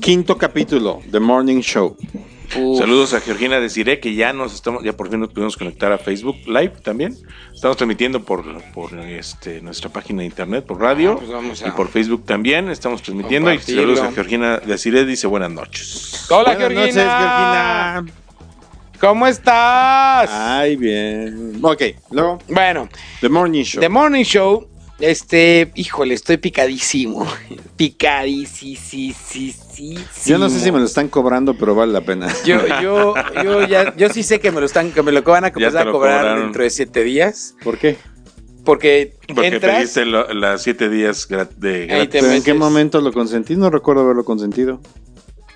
Quinto 0.00 0.36
capítulo, 0.36 1.00
The 1.12 1.20
Morning 1.20 1.60
Show. 1.60 1.96
Uf, 2.56 2.78
Saludos 2.78 3.14
a 3.14 3.20
Georgina 3.20 3.60
Desiré, 3.60 4.00
que 4.00 4.14
ya 4.14 4.32
nos 4.32 4.54
estamos, 4.54 4.82
ya 4.82 4.92
por 4.94 5.10
fin 5.10 5.20
nos 5.20 5.30
pudimos 5.30 5.56
conectar 5.56 5.92
a 5.92 5.98
Facebook 5.98 6.36
Live 6.46 6.72
también. 6.82 7.16
Estamos 7.54 7.76
transmitiendo 7.76 8.24
por, 8.24 8.44
por 8.72 8.98
este, 8.98 9.60
nuestra 9.60 9.90
página 9.90 10.20
de 10.20 10.26
internet, 10.26 10.64
por 10.66 10.80
radio 10.80 11.12
Ah, 11.12 11.16
pues 11.18 11.30
vamos 11.30 11.62
a- 11.62 11.68
y 11.68 11.70
por 11.72 11.88
Facebook 11.88 12.24
también. 12.26 12.68
Estamos 12.70 13.02
transmitiendo. 13.02 13.52
Y 13.52 13.58
saludos 13.58 14.00
a 14.00 14.12
Georgina 14.12 14.58
Desiré, 14.58 15.04
dice 15.04 15.26
buenas 15.26 15.50
noches. 15.50 16.26
Hola, 16.30 16.54
Buenas 16.54 16.58
Georgina. 16.58 16.80
noches, 16.80 16.94
Georgina. 16.94 18.04
¿Cómo 19.00 19.26
estás? 19.26 20.30
Ay, 20.30 20.76
bien. 20.76 21.58
Ok, 21.60 21.82
luego, 22.12 22.38
Bueno, 22.48 22.88
The 23.20 23.28
Morning 23.28 23.64
Show. 23.64 23.80
The 23.80 23.88
Morning 23.88 24.22
Show. 24.22 24.68
Este, 24.98 25.72
híjole, 25.74 26.14
estoy 26.14 26.36
picadísimo. 26.36 27.26
Picadísimo. 27.76 29.14
Yo 30.26 30.38
no 30.38 30.48
sé 30.48 30.60
si 30.60 30.70
me 30.70 30.78
lo 30.78 30.84
están 30.84 31.08
cobrando, 31.08 31.54
pero 31.56 31.74
vale 31.74 31.92
la 31.92 32.02
pena. 32.02 32.32
Yo, 32.44 32.60
yo, 32.80 33.14
yo 33.42 33.66
ya, 33.66 33.96
yo 33.96 34.08
sí 34.10 34.22
sé 34.22 34.38
que 34.38 34.52
me 34.52 34.60
lo 34.60 34.66
están, 34.66 34.92
que 34.92 35.02
me 35.02 35.10
lo 35.12 35.22
van 35.22 35.44
a 35.46 35.52
comenzar 35.52 35.88
a 35.88 35.90
cobrar 35.90 36.18
cobraron. 36.20 36.42
dentro 36.44 36.62
de 36.62 36.70
siete 36.70 37.02
días. 37.02 37.56
¿Por 37.64 37.78
qué? 37.78 37.96
Porque, 38.64 39.16
Porque 39.26 39.48
entras, 39.48 39.76
pediste 39.76 40.06
las 40.06 40.62
siete 40.62 40.88
días 40.88 41.26
de 41.56 41.86
gratis. 41.86 42.10
te 42.10 42.20
¿Pero 42.20 42.32
en 42.32 42.42
qué 42.44 42.54
momento 42.54 43.00
lo 43.00 43.12
consentí? 43.12 43.56
No 43.56 43.70
recuerdo 43.70 44.02
haberlo 44.02 44.24
consentido. 44.24 44.80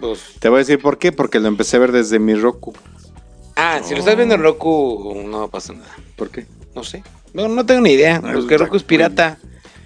pues, 0.01 0.21
Te 0.41 0.49
voy 0.49 0.57
a 0.57 0.59
decir 0.61 0.81
por 0.81 0.99
qué, 0.99 1.13
porque 1.13 1.39
lo 1.39 1.47
empecé 1.47 1.77
a 1.77 1.81
ver 1.81 1.93
desde 1.93 2.19
mi 2.19 2.35
Roku. 2.35 2.75
ah, 3.55 3.81
si 3.85 3.95
lo 3.95 4.01
estás 4.01 4.17
viendo 4.17 4.35
en 4.35 4.43
Roku, 4.43 5.23
no 5.25 5.49
pasa 5.49 5.73
nada. 5.75 5.95
¿Por 6.17 6.31
qué? 6.31 6.47
No 6.75 6.83
sé. 6.83 7.05
No, 7.33 7.49
no 7.49 7.67
tengo 7.67 7.81
ni 7.83 7.91
idea. 7.91 8.21
Porque 8.21 8.55
está 8.55 8.65
Roku 8.65 8.77
es 8.77 8.83
pirata. 8.83 9.39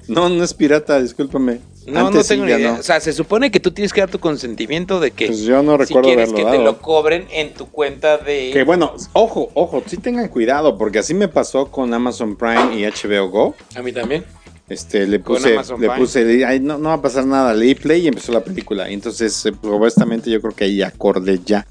No, 0.08 0.28
no 0.28 0.42
es 0.42 0.54
pirata, 0.54 1.00
discúlpame. 1.00 1.60
No, 1.86 2.06
Antes 2.08 2.14
no 2.14 2.28
tengo 2.28 2.44
sí, 2.46 2.52
ni 2.52 2.60
idea. 2.60 2.72
no. 2.72 2.80
O 2.80 2.82
sea, 2.82 3.00
se 3.00 3.12
supone 3.12 3.50
que 3.50 3.58
tú 3.60 3.70
tienes 3.70 3.92
que 3.92 4.00
dar 4.00 4.10
tu 4.10 4.18
consentimiento 4.18 5.00
de 5.00 5.10
que 5.12 5.26
Pues 5.28 5.40
yo 5.40 5.62
no 5.62 5.72
si 5.72 5.78
recuerdo 5.78 6.08
quieres 6.08 6.28
haberlo 6.30 6.50
que 6.50 6.56
te 6.58 6.64
lo 6.64 6.78
cobren 6.78 7.26
en 7.32 7.54
tu 7.54 7.66
cuenta 7.66 8.18
de... 8.18 8.50
Que 8.52 8.64
bueno, 8.64 8.94
ojo, 9.12 9.50
ojo, 9.54 9.82
sí 9.86 9.96
tengan 9.96 10.28
cuidado, 10.28 10.76
porque 10.76 10.98
así 10.98 11.14
me 11.14 11.28
pasó 11.28 11.70
con 11.70 11.92
Amazon 11.94 12.36
Prime 12.36 12.76
y 12.76 12.84
HBO 12.84 13.28
Go. 13.30 13.54
A 13.74 13.82
mí 13.82 13.92
también. 13.92 14.24
Este, 14.68 15.06
le 15.06 15.18
puse, 15.18 15.56
le 15.56 15.62
Prime. 15.64 15.96
puse, 15.96 16.44
ay, 16.46 16.60
no, 16.60 16.78
no 16.78 16.90
va 16.90 16.96
a 16.96 17.02
pasar 17.02 17.26
nada, 17.26 17.54
leí 17.54 17.74
play 17.74 18.02
y 18.02 18.08
empezó 18.08 18.30
la 18.30 18.44
película. 18.44 18.88
Entonces, 18.88 19.44
eh, 19.46 19.52
supuestamente 19.60 20.30
yo 20.30 20.40
creo 20.40 20.54
que 20.54 20.64
ahí 20.64 20.82
acordé 20.82 21.40
ya. 21.44 21.66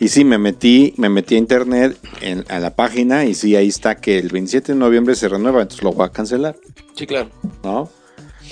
Y 0.00 0.08
sí, 0.08 0.24
me 0.24 0.38
metí, 0.38 0.92
me 0.96 1.08
metí 1.08 1.36
a 1.36 1.38
internet, 1.38 1.96
en, 2.20 2.44
a 2.48 2.58
la 2.58 2.74
página, 2.74 3.24
y 3.24 3.34
sí, 3.34 3.54
ahí 3.56 3.68
está 3.68 3.94
que 3.96 4.18
el 4.18 4.28
27 4.28 4.72
de 4.72 4.78
noviembre 4.78 5.14
se 5.14 5.28
renueva, 5.28 5.62
entonces 5.62 5.82
lo 5.84 5.92
voy 5.92 6.06
a 6.06 6.10
cancelar, 6.10 6.56
Sí, 6.94 7.06
claro. 7.06 7.30
¿no? 7.62 7.88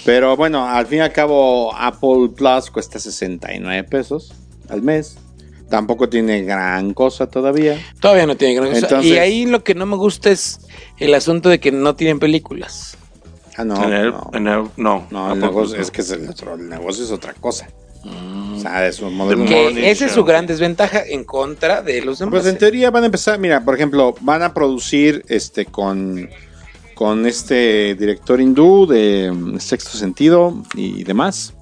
Pero 0.05 0.37
bueno, 0.37 0.67
al 0.67 0.87
fin 0.87 0.99
y 0.99 1.01
al 1.03 1.13
cabo, 1.13 1.75
Apple 1.77 2.31
Plus 2.37 2.71
cuesta 2.71 2.99
69 2.99 3.85
pesos 3.85 4.33
al 4.69 4.83
mes. 4.83 5.17
Tampoco 5.69 6.09
tiene 6.09 6.43
gran 6.43 6.93
cosa 6.93 7.29
todavía. 7.29 7.79
Todavía 8.01 8.27
no 8.27 8.37
tiene 8.37 8.55
gran 8.55 8.69
cosa. 8.69 8.79
Entonces- 8.81 9.11
Y 9.13 9.19
ahí 9.19 9.47
lo 9.47 9.65
que 9.65 9.75
no 9.75 9.87
me 9.87 9.97
gusta 9.97 10.31
es 10.31 10.61
el 10.99 11.15
asunto 11.15 11.49
de 11.49 11.61
que 11.61 11.73
no 11.73 11.95
tienen 11.95 12.19
películas. 12.19 12.97
Ah, 13.57 13.65
no, 13.65 13.83
En 13.85 13.93
el- 13.93 14.11
no. 14.11 14.31
en 14.35 14.49
el- 14.49 14.69
no, 14.77 15.07
No, 15.11 15.33
el 15.33 15.41
negocio, 15.41 15.77
no. 15.77 15.83
es 15.83 15.91
que 15.91 16.01
es 16.03 16.11
el, 16.11 16.29
otro- 16.29 16.55
el 16.55 16.69
negocio 16.69 17.05
es 17.05 17.11
otra 17.11 17.33
cosa. 17.35 17.69
O 18.05 18.59
sea, 18.61 18.87
es 18.87 19.01
un 19.01 19.15
modelo. 19.15 19.45
The 19.45 19.75
Que 19.75 19.91
esa 19.91 20.07
es 20.07 20.13
su 20.13 20.25
gran 20.25 20.47
desventaja 20.47 21.03
en 21.07 21.25
contra 21.25 21.83
de 21.83 22.03
los 22.03 22.19
demás. 22.19 22.33
Pues 22.33 22.47
en 22.47 22.59
teoría 22.59 22.91
van 22.91 23.05
a 23.05 23.07
empezar, 23.07 23.39
mira, 23.39 23.65
por 23.65 23.75
ejemplo, 23.75 24.15
van 24.21 24.43
a 24.43 24.53
producir 24.53 25.25
este 25.29 25.67
con, 25.67 26.29
con 26.95 27.27
este 27.27 27.95
director 27.95 28.41
hindú 28.41 28.87
de 28.87 29.31
mm, 29.33 29.59
Sexto 29.59 29.97
Sentido 29.97 30.63
y 30.75 31.05
demás. 31.05 31.55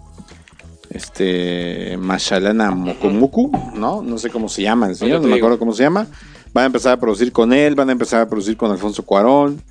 Este 0.88 1.96
Mashalana 1.98 2.72
Mokumuku, 2.72 3.52
¿no? 3.74 4.02
No 4.02 4.18
sé 4.18 4.28
cómo 4.30 4.48
se 4.48 4.62
llama 4.62 4.88
el 4.88 4.96
señor, 4.96 5.20
te 5.20 5.26
no 5.26 5.32
me 5.32 5.36
acuerdo 5.36 5.58
cómo 5.58 5.72
se 5.72 5.84
llama. 5.84 6.06
Van 6.52 6.64
a 6.64 6.66
empezar 6.66 6.94
a 6.94 6.96
producir 6.98 7.30
con 7.30 7.52
él, 7.52 7.76
van 7.76 7.90
a 7.90 7.92
empezar 7.92 8.22
a 8.22 8.28
producir 8.28 8.56
con 8.56 8.72
Alfonso 8.72 9.04
Cuarón. 9.04 9.62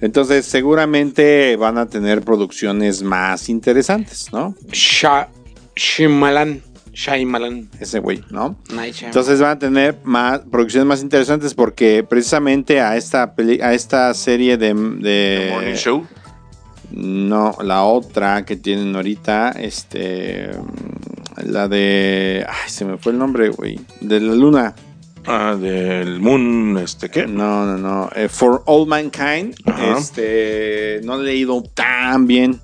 Entonces, 0.00 0.46
seguramente 0.46 1.56
van 1.56 1.78
a 1.78 1.86
tener 1.86 2.22
producciones 2.22 3.02
más 3.02 3.48
interesantes, 3.48 4.32
¿no? 4.32 4.54
Sha 4.70 5.28
Shyamalan. 5.76 6.62
Shyamalan. 6.92 7.70
Ese 7.80 8.00
güey, 8.00 8.22
¿no? 8.30 8.56
Night. 8.74 8.96
Entonces 9.02 9.40
van 9.40 9.52
a 9.52 9.58
tener 9.58 9.96
más 10.04 10.40
producciones 10.40 10.86
más 10.86 11.02
interesantes 11.02 11.54
porque 11.54 12.04
precisamente 12.04 12.80
a 12.80 12.96
esta 12.96 13.34
peli- 13.34 13.60
a 13.62 13.72
esta 13.72 14.12
serie 14.12 14.58
de, 14.58 14.74
de- 14.74 15.46
The 15.46 15.50
Morning 15.52 15.74
Show. 15.74 16.06
no 16.90 17.56
la 17.62 17.84
otra 17.84 18.44
que 18.44 18.56
tienen 18.56 18.94
ahorita 18.94 19.52
este 19.52 20.50
la 21.46 21.66
de 21.68 22.44
ay 22.46 22.68
se 22.70 22.84
me 22.84 22.98
fue 22.98 23.12
el 23.12 23.18
nombre 23.18 23.48
güey 23.48 23.80
de 24.02 24.20
la 24.20 24.34
luna 24.34 24.74
Ah, 25.24 25.56
del 25.58 26.18
Moon, 26.20 26.76
este, 26.78 27.08
¿qué? 27.08 27.26
no 27.28 27.64
no 27.64 27.78
no 27.78 28.10
eh, 28.14 28.28
For 28.28 28.62
All 28.66 28.86
Mankind 28.88 29.54
Ajá. 29.64 29.96
este 29.96 31.00
no 31.04 31.18
he 31.20 31.22
leído 31.24 31.62
tan 31.62 32.26
bien 32.26 32.60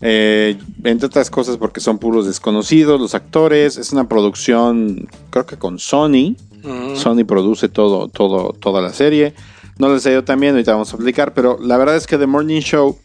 Eh, 0.00 0.56
entre 0.84 1.06
otras 1.06 1.28
cosas 1.28 1.56
porque 1.56 1.80
son 1.80 1.98
puros 1.98 2.24
desconocidos 2.24 3.00
los 3.00 3.16
actores 3.16 3.76
es 3.76 3.90
una 3.92 4.08
producción 4.08 5.08
creo 5.30 5.44
que 5.44 5.56
con 5.56 5.80
Sony 5.80 6.36
Mm. 6.62 6.96
Sony 6.96 7.24
produce 7.24 7.68
todo, 7.68 8.08
todo, 8.08 8.52
toda 8.52 8.80
la 8.80 8.92
serie. 8.92 9.34
No 9.78 9.92
les 9.92 10.04
ha 10.06 10.10
ido 10.10 10.24
tan 10.24 10.40
bien, 10.40 10.54
ahorita 10.54 10.72
vamos 10.72 10.92
a 10.92 10.96
explicar, 10.96 11.32
pero 11.34 11.58
la 11.60 11.76
verdad 11.76 11.96
es 11.96 12.06
que 12.06 12.18
The 12.18 12.26
Morning 12.26 12.60
Show 12.60 12.98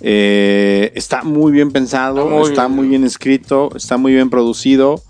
eh, 0.00 0.92
está 0.94 1.22
muy 1.22 1.52
bien 1.52 1.70
pensado, 1.70 2.24
Está 2.24 2.34
muy 2.36 2.48
está 2.48 2.66
bien. 2.66 2.76
muy 2.76 2.88
bien 2.88 3.04
escrito, 3.04 3.70
está 3.76 3.96
muy 3.96 4.12
bien 4.14 4.30
producido. 4.30 5.02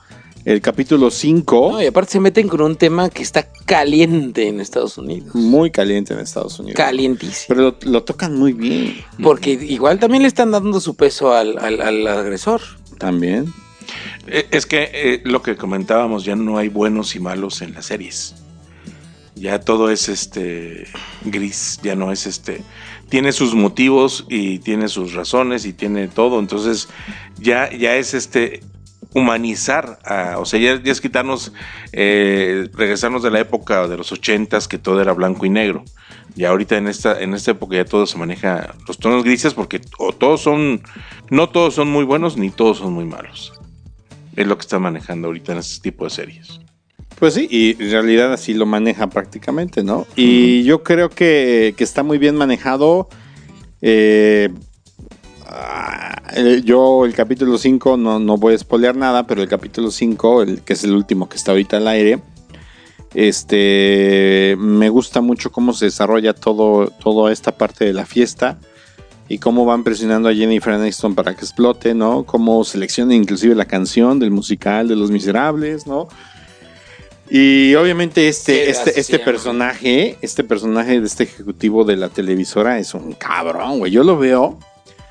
El 0.46 0.60
capítulo 0.60 1.10
5, 1.10 1.70
No, 1.72 1.82
y 1.82 1.86
aparte 1.86 2.12
se 2.12 2.20
meten 2.20 2.46
con 2.46 2.60
un 2.60 2.76
tema 2.76 3.10
que 3.10 3.20
está 3.22 3.48
caliente 3.66 4.46
en 4.46 4.60
Estados 4.60 4.96
Unidos. 4.96 5.34
muy 5.34 5.72
caliente 5.72 6.14
en 6.14 6.20
Estados 6.20 6.60
Unidos. 6.60 6.76
Calientísimo. 6.76 7.46
Pero 7.48 7.62
lo, 7.62 7.76
lo 7.90 8.04
tocan 8.04 8.36
muy 8.36 8.52
bien 8.52 8.94
Porque 9.20 9.50
igual 9.50 9.98
también 9.98 10.22
le 10.22 10.28
están 10.28 10.52
dando 10.52 10.78
su 10.80 10.94
peso 10.94 11.32
al, 11.32 11.58
al- 11.58 11.80
al 11.80 12.06
agresor. 12.06 12.60
también. 12.98 13.52
Eh, 14.28 14.46
Es 14.52 14.66
que 14.66 14.88
eh, 14.94 15.20
lo 15.24 15.42
que 15.42 15.56
comentábamos, 15.56 16.24
ya 16.24 16.36
no 16.36 16.58
hay 16.58 16.68
buenos 16.68 17.16
y 17.16 17.18
malos 17.20 17.60
en 17.60 17.74
las 17.74 17.86
series. 17.86 18.36
Ya 19.34 19.60
todo 19.60 19.90
es 19.90 20.08
este 20.08 20.86
gris, 21.24 21.80
ya 21.82 21.96
no 21.96 22.12
es 22.12 22.24
este. 22.26 22.62
Tiene 23.08 23.32
sus 23.32 23.54
motivos 23.54 24.24
y 24.30 24.60
tiene 24.60 24.86
sus 24.88 25.12
razones 25.12 25.66
y 25.66 25.72
tiene 25.72 26.06
todo. 26.08 26.38
Entonces, 26.38 26.88
ya, 27.38 27.68
ya 27.76 27.96
es 27.96 28.14
este 28.14 28.60
humanizar, 29.16 29.98
a- 30.04 30.38
o 30.38 30.44
sea, 30.44 30.60
ya, 30.60 30.82
ya 30.82 30.92
es 30.92 31.00
quitarnos, 31.00 31.50
eh, 31.92 32.68
regresarnos 32.74 33.22
de 33.22 33.30
la 33.30 33.40
época 33.40 33.88
de 33.88 33.96
los 33.96 34.12
ochentas 34.12 34.68
que 34.68 34.76
todo 34.76 35.00
era 35.00 35.14
blanco 35.14 35.46
y 35.46 35.48
negro. 35.50 35.84
Y 36.36 36.44
ahorita 36.44 36.76
en 36.76 36.86
esta, 36.86 37.18
en 37.20 37.32
esta 37.32 37.52
época 37.52 37.76
ya 37.76 37.86
todo 37.86 38.06
se 38.06 38.18
maneja 38.18 38.74
los 38.86 38.98
tonos 38.98 39.24
grises 39.24 39.54
porque 39.54 39.80
o 39.98 40.12
todos 40.12 40.42
son, 40.42 40.82
no 41.30 41.48
todos 41.48 41.74
son 41.74 41.88
muy 41.88 42.04
buenos 42.04 42.36
ni 42.36 42.50
todos 42.50 42.76
son 42.76 42.92
muy 42.92 43.06
malos. 43.06 43.54
Es 44.36 44.46
lo 44.46 44.58
que 44.58 44.60
está 44.62 44.78
manejando 44.78 45.28
ahorita 45.28 45.52
en 45.52 45.58
este 45.58 45.80
tipo 45.82 46.04
de 46.04 46.10
series. 46.10 46.60
Pues 47.18 47.32
sí, 47.32 47.48
y 47.50 47.82
en 47.82 47.90
realidad 47.90 48.30
así 48.34 48.52
lo 48.52 48.66
maneja 48.66 49.06
prácticamente, 49.06 49.82
¿no? 49.82 50.06
Y 50.14 50.62
yo 50.64 50.82
creo 50.82 51.08
que, 51.08 51.72
que 51.74 51.84
está 51.84 52.02
muy 52.02 52.18
bien 52.18 52.36
manejado. 52.36 53.08
Eh, 53.80 54.50
yo 56.64 57.04
el 57.04 57.14
capítulo 57.14 57.58
5, 57.58 57.96
no, 57.96 58.18
no 58.18 58.36
voy 58.36 58.54
a 58.54 58.58
spoilear 58.58 58.96
nada, 58.96 59.26
pero 59.26 59.42
el 59.42 59.48
capítulo 59.48 59.90
5, 59.90 60.42
el, 60.42 60.62
que 60.62 60.72
es 60.72 60.84
el 60.84 60.92
último 60.92 61.28
que 61.28 61.36
está 61.36 61.52
ahorita 61.52 61.76
al 61.78 61.88
aire, 61.88 62.20
este, 63.14 64.56
me 64.58 64.88
gusta 64.90 65.20
mucho 65.20 65.50
cómo 65.50 65.72
se 65.72 65.86
desarrolla 65.86 66.34
todo, 66.34 66.88
toda 66.88 67.32
esta 67.32 67.56
parte 67.56 67.84
de 67.84 67.92
la 67.92 68.04
fiesta 68.04 68.58
y 69.28 69.38
cómo 69.38 69.64
van 69.64 69.84
presionando 69.84 70.28
a 70.28 70.34
Jennifer 70.34 70.74
Aniston 70.74 71.14
para 71.14 71.34
que 71.34 71.40
explote, 71.40 71.94
¿no? 71.94 72.24
Cómo 72.24 72.62
selecciona 72.64 73.14
inclusive 73.14 73.54
la 73.54 73.64
canción 73.64 74.18
del 74.18 74.30
musical 74.30 74.88
de 74.88 74.96
Los 74.96 75.10
Miserables, 75.10 75.86
¿no? 75.86 76.08
Y 77.28 77.74
obviamente 77.74 78.28
este, 78.28 78.70
este, 78.70 79.00
este 79.00 79.18
personaje, 79.18 80.16
este 80.22 80.44
personaje 80.44 81.00
de 81.00 81.06
este 81.06 81.24
ejecutivo 81.24 81.84
de 81.84 81.96
la 81.96 82.08
televisora 82.08 82.78
es 82.78 82.94
un 82.94 83.14
cabrón, 83.14 83.80
güey. 83.80 83.90
Yo 83.90 84.04
lo 84.04 84.16
veo 84.16 84.58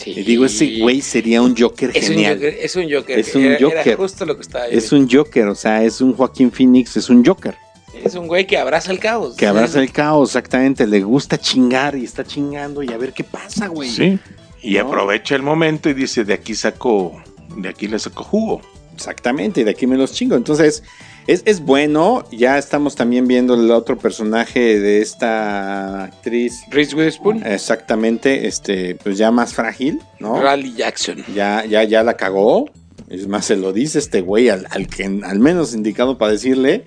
y 0.06 0.24
digo, 0.24 0.46
ese 0.46 0.80
güey 0.80 1.02
sería 1.02 1.42
un 1.42 1.56
Joker 1.56 1.92
es 1.94 2.10
un 2.10 2.16
genial. 2.16 2.36
Joker, 2.36 2.58
es 2.62 2.76
un 2.76 2.92
Joker. 2.92 3.20
Es 3.20 3.36
un 3.36 3.42
Era- 3.44 3.58
era 3.58 3.68
Joker. 3.80 3.96
justo 3.98 4.26
lo 4.26 4.36
que 4.36 4.42
estaba 4.42 4.66
Es 4.68 4.92
un 4.92 5.10
Joker, 5.10 5.48
o 5.48 5.56
sea, 5.56 5.84
es 5.84 6.02
un 6.02 6.14
Joaquín 6.14 6.52
Phoenix, 6.52 6.98
es 6.98 7.10
un 7.10 7.24
Joker. 7.26 7.56
Es 8.04 8.14
un 8.16 8.28
güey 8.28 8.46
que 8.46 8.58
abraza 8.58 8.92
el 8.92 9.00
caos. 9.00 9.36
Que 9.36 9.48
abraza 9.48 9.80
el 9.80 9.92
caos, 9.92 10.30
exactamente. 10.30 10.86
Le 10.86 11.02
gusta 11.02 11.38
chingar 11.40 11.96
y 11.96 12.04
está 12.04 12.24
chingando 12.26 12.84
y 12.84 12.92
a 12.92 12.98
ver 12.98 13.14
qué 13.14 13.24
pasa, 13.24 13.68
güey. 13.68 13.90
Sí. 13.90 14.20
Y 14.62 14.74
¿No? 14.76 14.82
aprovecha 14.88 15.36
el 15.36 15.42
momento 15.44 15.90
y 15.90 15.94
dice, 15.94 16.24
de 16.26 16.34
aquí 16.34 16.56
saco, 16.56 17.16
de 17.58 17.70
aquí 17.70 17.88
le 17.88 17.98
saco 17.98 18.24
jugo. 18.24 18.62
Exactamente, 18.94 19.62
y 19.62 19.64
de 19.64 19.72
aquí 19.72 19.88
me 19.88 19.98
los 19.98 20.12
chingo. 20.14 20.36
Entonces, 20.36 20.84
es, 21.28 21.42
es 21.46 21.60
bueno. 21.62 22.24
Ya 22.32 22.58
estamos 22.58 22.96
también 22.96 23.28
viendo 23.28 23.54
el 23.56 23.70
otro 23.72 23.98
personaje 23.98 24.80
de 24.80 25.02
esta 25.02 26.04
actriz. 26.06 26.62
Reese 26.70 26.96
Witherspoon. 26.96 27.46
Exactamente, 27.46 28.48
este, 28.48 28.96
pues 28.96 29.18
ya 29.18 29.32
más 29.32 29.54
frágil, 29.54 30.00
¿no? 30.20 30.42
Raleigh 30.42 30.76
Jackson. 30.76 31.24
Ya, 31.34 31.66
ya, 31.66 31.84
ya 31.84 32.04
la 32.04 32.16
cagó. 32.16 32.70
Es 33.10 33.28
más, 33.28 33.46
se 33.46 33.56
lo 33.56 33.72
dice 33.74 34.00
este 34.00 34.22
güey 34.22 34.50
al, 34.50 34.66
al 34.72 34.88
que 34.88 35.04
al 35.06 35.40
menos 35.40 35.74
indicado 35.76 36.18
para 36.18 36.32
decirle. 36.32 36.86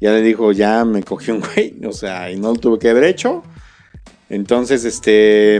Ya 0.00 0.12
le 0.12 0.22
dijo, 0.22 0.52
ya 0.52 0.84
me 0.84 1.02
cogió 1.02 1.34
un 1.34 1.40
güey. 1.40 1.74
O 1.86 1.92
sea, 1.92 2.30
y 2.30 2.36
no 2.38 2.52
lo 2.52 2.58
tuve 2.60 2.78
que 2.78 2.90
haber 2.90 3.04
hecho. 3.04 3.42
Entonces, 4.30 4.84
este. 4.84 5.56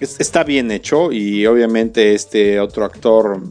es- 0.00 0.18
está 0.18 0.42
bien 0.44 0.70
hecho. 0.70 1.12
Y 1.12 1.46
obviamente, 1.46 2.14
este 2.14 2.58
otro 2.60 2.84
actor. 2.84 3.42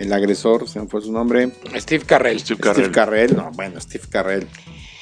El 0.00 0.14
agresor, 0.14 0.66
se 0.66 0.80
me 0.80 0.86
fue 0.86 1.02
su 1.02 1.12
nombre. 1.12 1.50
Steve 1.76 2.04
Carrell. 2.06 2.40
Steve 2.40 2.58
Steve 2.58 2.74
Carell. 2.74 2.90
Carrell. 2.90 3.36
No, 3.36 3.50
bueno, 3.52 3.78
Steve 3.78 4.04
Carrell. 4.08 4.46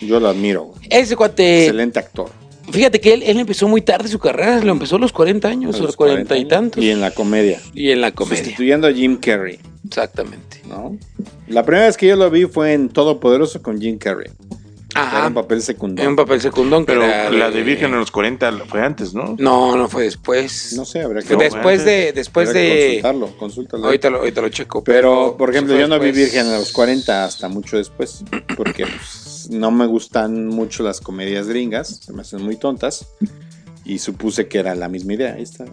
Yo 0.00 0.18
lo 0.18 0.28
admiro. 0.28 0.74
Ese 0.90 1.14
cuate. 1.14 1.66
Excelente 1.66 2.00
actor. 2.00 2.30
Fíjate 2.72 3.00
que 3.00 3.14
él, 3.14 3.22
él 3.22 3.38
empezó 3.38 3.68
muy 3.68 3.80
tarde 3.80 4.08
su 4.08 4.18
carrera. 4.18 4.60
Lo 4.60 4.72
empezó 4.72 4.96
a 4.96 4.98
los 4.98 5.12
40 5.12 5.48
años, 5.48 5.76
A 5.76 5.78
o 5.78 5.80
los 5.82 5.88
los 5.90 5.96
40 5.96 6.22
y 6.22 6.26
40 6.26 6.48
tantos. 6.48 6.84
Y 6.84 6.90
en 6.90 7.00
la 7.00 7.12
comedia. 7.12 7.60
Y 7.74 7.92
en 7.92 8.00
la 8.00 8.10
comedia. 8.10 8.38
Sustituyendo 8.38 8.88
a 8.88 8.92
Jim 8.92 9.16
Carrey. 9.18 9.60
Exactamente. 9.86 10.62
¿no? 10.68 10.98
La 11.46 11.64
primera 11.64 11.86
vez 11.86 11.96
que 11.96 12.08
yo 12.08 12.16
lo 12.16 12.28
vi 12.28 12.46
fue 12.46 12.72
en 12.72 12.88
Todopoderoso 12.88 13.62
con 13.62 13.80
Jim 13.80 13.98
Carrey. 13.98 14.32
Era 15.02 15.26
un 15.28 15.34
papel 15.34 15.58
En 15.58 15.62
secundario. 15.62 16.10
un 16.10 16.16
papel 16.16 16.40
secundón. 16.40 16.84
Pero 16.84 17.04
era 17.04 17.30
la 17.30 17.50
de 17.50 17.62
Virgen 17.62 17.92
en 17.92 18.00
los 18.00 18.10
40 18.10 18.52
fue 18.68 18.82
antes, 18.82 19.14
¿no? 19.14 19.36
No, 19.38 19.76
no 19.76 19.88
fue 19.88 20.04
después. 20.04 20.74
No 20.76 20.84
sé, 20.84 21.02
habrá 21.02 21.22
que, 21.22 21.34
No, 21.34 21.40
después 21.40 21.84
de. 21.84 22.12
Después 22.12 22.52
de. 22.52 23.00
consultarlo, 23.02 23.38
consúltalo. 23.38 23.86
Ahorita 23.86 24.10
lo, 24.10 24.18
ahorita 24.18 24.40
lo 24.40 24.48
checo. 24.48 24.84
Pero, 24.84 25.36
por 25.36 25.50
ejemplo, 25.50 25.78
yo 25.78 25.88
no 25.88 25.98
vi. 25.98 26.12
Virgen 26.12 26.46
a 26.46 26.58
los 26.58 26.72
40 26.72 27.24
hasta 27.24 27.48
mucho 27.48 27.76
después, 27.76 28.24
porque 28.56 28.86
pues, 28.86 29.48
no 29.50 29.70
me 29.70 29.86
gustan 29.86 30.46
mucho 30.48 30.82
las 30.82 31.00
comedias 31.00 31.46
gringas, 31.46 32.00
se 32.04 32.12
me 32.12 32.22
hacen 32.22 32.42
muy 32.42 32.56
tontas, 32.56 33.06
y 33.84 33.98
supuse 33.98 34.48
que 34.48 34.58
era 34.58 34.74
la 34.74 34.88
misma 34.88 35.14
idea. 35.14 35.34
Ahí 35.34 35.42
está, 35.42 35.64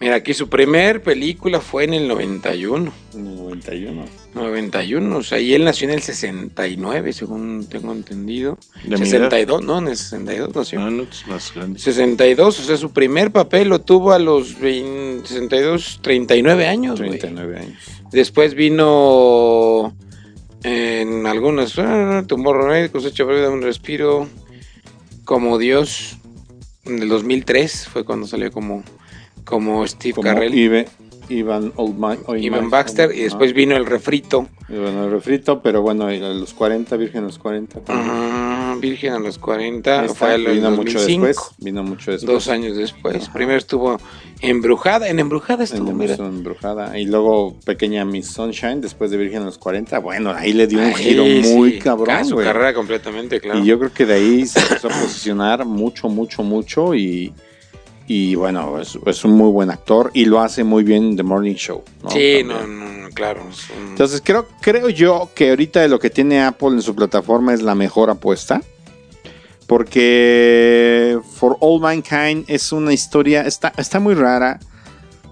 Mira, 0.00 0.16
aquí 0.16 0.32
su 0.32 0.48
primer 0.48 1.02
película 1.02 1.60
fue 1.60 1.84
en 1.84 1.94
el 1.94 2.06
91. 2.06 2.92
en 3.14 3.26
el 3.26 3.36
91. 3.36 4.04
91, 4.34 5.16
o 5.16 5.22
sea, 5.22 5.40
y 5.40 5.54
él 5.54 5.64
nació 5.64 5.88
en 5.88 5.94
el 5.94 6.02
69, 6.02 7.12
según 7.12 7.66
tengo 7.68 7.92
entendido. 7.92 8.58
¿De 8.84 8.96
mi 8.96 9.06
62, 9.06 9.64
no, 9.64 9.78
en 9.78 9.88
el 9.88 9.96
62 9.96 10.54
nació. 10.54 10.80
Ah, 10.82 10.90
no, 10.90 11.02
es 11.02 11.26
más 11.26 11.52
grande. 11.52 11.80
62, 11.80 12.60
o 12.60 12.62
sea, 12.62 12.76
su 12.76 12.92
primer 12.92 13.32
papel 13.32 13.68
lo 13.68 13.80
tuvo 13.80 14.12
a 14.12 14.18
los 14.18 14.60
20 14.60 15.08
62, 15.26 16.00
39 16.02 16.66
años, 16.66 16.98
güey. 16.98 17.18
39 17.18 17.58
años. 17.58 17.78
Después 18.12 18.54
vino 18.54 19.94
en 20.62 21.26
algunas, 21.26 21.78
ah, 21.78 22.24
Tomorrow 22.26 22.90
cosecha 22.90 23.24
verde, 23.24 23.48
un 23.48 23.62
respiro, 23.62 24.28
como 25.24 25.58
Dios, 25.58 26.18
en 26.84 27.02
el 27.02 27.08
2003 27.08 27.88
fue 27.88 28.04
cuando 28.04 28.26
salió 28.26 28.50
como, 28.50 28.82
como 29.48 29.86
Steve 29.86 30.14
Como 30.14 30.24
Carrell, 30.28 30.86
Ivan 31.30 31.72
Oldman, 31.76 32.18
Ivan 32.38 32.70
Baxter, 32.70 33.10
y 33.14 33.20
después 33.24 33.52
vino 33.52 33.76
el 33.76 33.84
refrito. 33.84 34.46
Ivan 34.70 34.96
el 34.96 35.10
refrito, 35.10 35.60
pero 35.62 35.82
bueno, 35.82 36.06
a 36.06 36.12
los 36.14 36.54
40, 36.54 36.96
Virgen 36.96 37.24
a 37.24 37.26
los 37.26 37.38
40. 37.38 37.80
también. 37.80 38.08
Ah, 38.10 38.76
Virgen 38.80 39.12
a 39.12 39.18
los 39.18 39.38
40, 39.38 40.00
Ahí 40.00 40.06
está, 40.06 40.14
fue 40.18 40.34
en 40.36 40.46
el 40.46 40.54
vino 40.54 40.70
mucho 40.70 40.92
2005, 40.98 41.26
después. 41.26 41.50
Vino 41.58 41.82
mucho 41.82 42.10
después. 42.12 42.32
dos 42.32 42.48
años 42.48 42.76
después. 42.78 43.24
Ajá. 43.24 43.32
Primero 43.34 43.58
estuvo 43.58 43.98
Embrujada, 44.40 45.08
en 45.08 45.18
Embrujada 45.18 45.64
En 45.64 45.72
estuvo. 45.74 45.92
Misión 45.92 46.28
embrujada. 46.28 46.98
Y 46.98 47.04
luego 47.04 47.58
Pequeña 47.64 48.06
Miss 48.06 48.28
Sunshine, 48.28 48.80
después 48.80 49.10
de 49.10 49.18
Virgen 49.18 49.42
a 49.42 49.46
los 49.46 49.58
40. 49.58 49.98
Bueno, 49.98 50.30
ahí 50.34 50.54
le 50.54 50.66
dio 50.66 50.78
un 50.78 50.84
Ahí 50.86 50.94
giro 50.94 51.24
sí, 51.24 51.54
muy 51.54 51.78
cabrón, 51.78 52.06
ca- 52.06 52.24
Su 52.24 52.36
carrera 52.36 52.72
completamente, 52.72 53.38
claro. 53.40 53.58
Y 53.58 53.66
yo 53.66 53.78
creo 53.78 53.92
que 53.92 54.06
de 54.06 54.14
ahí 54.14 54.46
se 54.46 54.60
empezó 54.60 54.88
a 54.88 54.92
posicionar 54.92 55.66
mucho, 55.66 56.08
mucho, 56.08 56.42
mucho. 56.42 56.94
Y, 56.94 57.34
y 58.10 58.34
bueno, 58.34 58.80
es, 58.80 58.98
es 59.06 59.24
un 59.24 59.32
muy 59.32 59.50
buen 59.50 59.70
actor 59.70 60.10
y 60.14 60.24
lo 60.24 60.40
hace 60.40 60.64
muy 60.64 60.82
bien 60.82 61.04
en 61.10 61.16
The 61.16 61.22
Morning 61.22 61.54
Show. 61.54 61.84
¿no? 62.02 62.10
sí, 62.10 62.42
no, 62.44 62.66
no, 62.66 63.08
claro. 63.10 63.42
un- 63.44 63.88
Entonces 63.90 64.22
creo, 64.24 64.48
creo 64.62 64.88
yo 64.88 65.30
que 65.34 65.50
ahorita 65.50 65.80
de 65.82 65.88
lo 65.88 65.98
que 65.98 66.08
tiene 66.10 66.42
Apple 66.42 66.70
en 66.70 66.82
su 66.82 66.94
plataforma 66.94 67.52
es 67.54 67.62
la 67.62 67.74
mejor 67.74 68.08
apuesta. 68.10 68.62
Porque 69.66 71.18
For 71.34 71.56
All 71.60 71.80
Mankind 71.80 72.44
es 72.48 72.72
una 72.72 72.92
historia, 72.92 73.42
está, 73.42 73.72
está 73.76 74.00
muy 74.00 74.14
rara. 74.14 74.58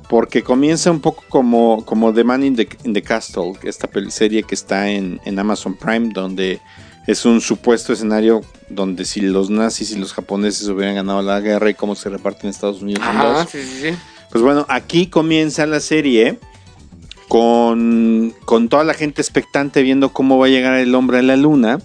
Porque 0.08 0.42
comienza 0.44 0.90
un 0.90 1.00
poco 1.00 1.24
como, 1.28 1.82
como 1.84 2.12
The 2.14 2.22
Man 2.22 2.44
in 2.44 2.54
the, 2.54 2.68
in 2.84 2.92
the 2.92 3.02
Castle, 3.02 3.54
esta 3.64 3.88
serie 4.10 4.44
que 4.44 4.54
está 4.54 4.88
en, 4.88 5.20
en 5.24 5.38
Amazon 5.38 5.74
Prime, 5.74 6.10
donde 6.12 6.60
es 7.06 7.24
un 7.24 7.40
supuesto 7.40 7.92
escenario 7.92 8.42
donde 8.68 9.04
si 9.04 9.20
los 9.20 9.48
nazis 9.50 9.92
y 9.92 9.98
los 9.98 10.12
japoneses 10.12 10.68
hubieran 10.68 10.96
ganado 10.96 11.22
la 11.22 11.40
guerra 11.40 11.70
y 11.70 11.74
cómo 11.74 11.94
se 11.94 12.08
reparten 12.08 12.50
Estados 12.50 12.82
Unidos 12.82 13.02
en 13.02 13.16
Ajá, 13.16 13.28
dos. 13.40 13.48
sí, 13.50 13.62
sí, 13.62 13.90
sí. 13.90 13.96
Pues 14.30 14.42
bueno, 14.42 14.66
aquí 14.68 15.06
comienza 15.06 15.66
la 15.66 15.80
serie 15.80 16.38
con, 17.28 18.34
con 18.44 18.68
toda 18.68 18.84
la 18.84 18.94
gente 18.94 19.22
expectante 19.22 19.82
viendo 19.82 20.12
cómo 20.12 20.38
va 20.38 20.46
a 20.46 20.48
llegar 20.48 20.78
el 20.78 20.94
hombre 20.94 21.18
a 21.18 21.22
la 21.22 21.36
luna. 21.36 21.78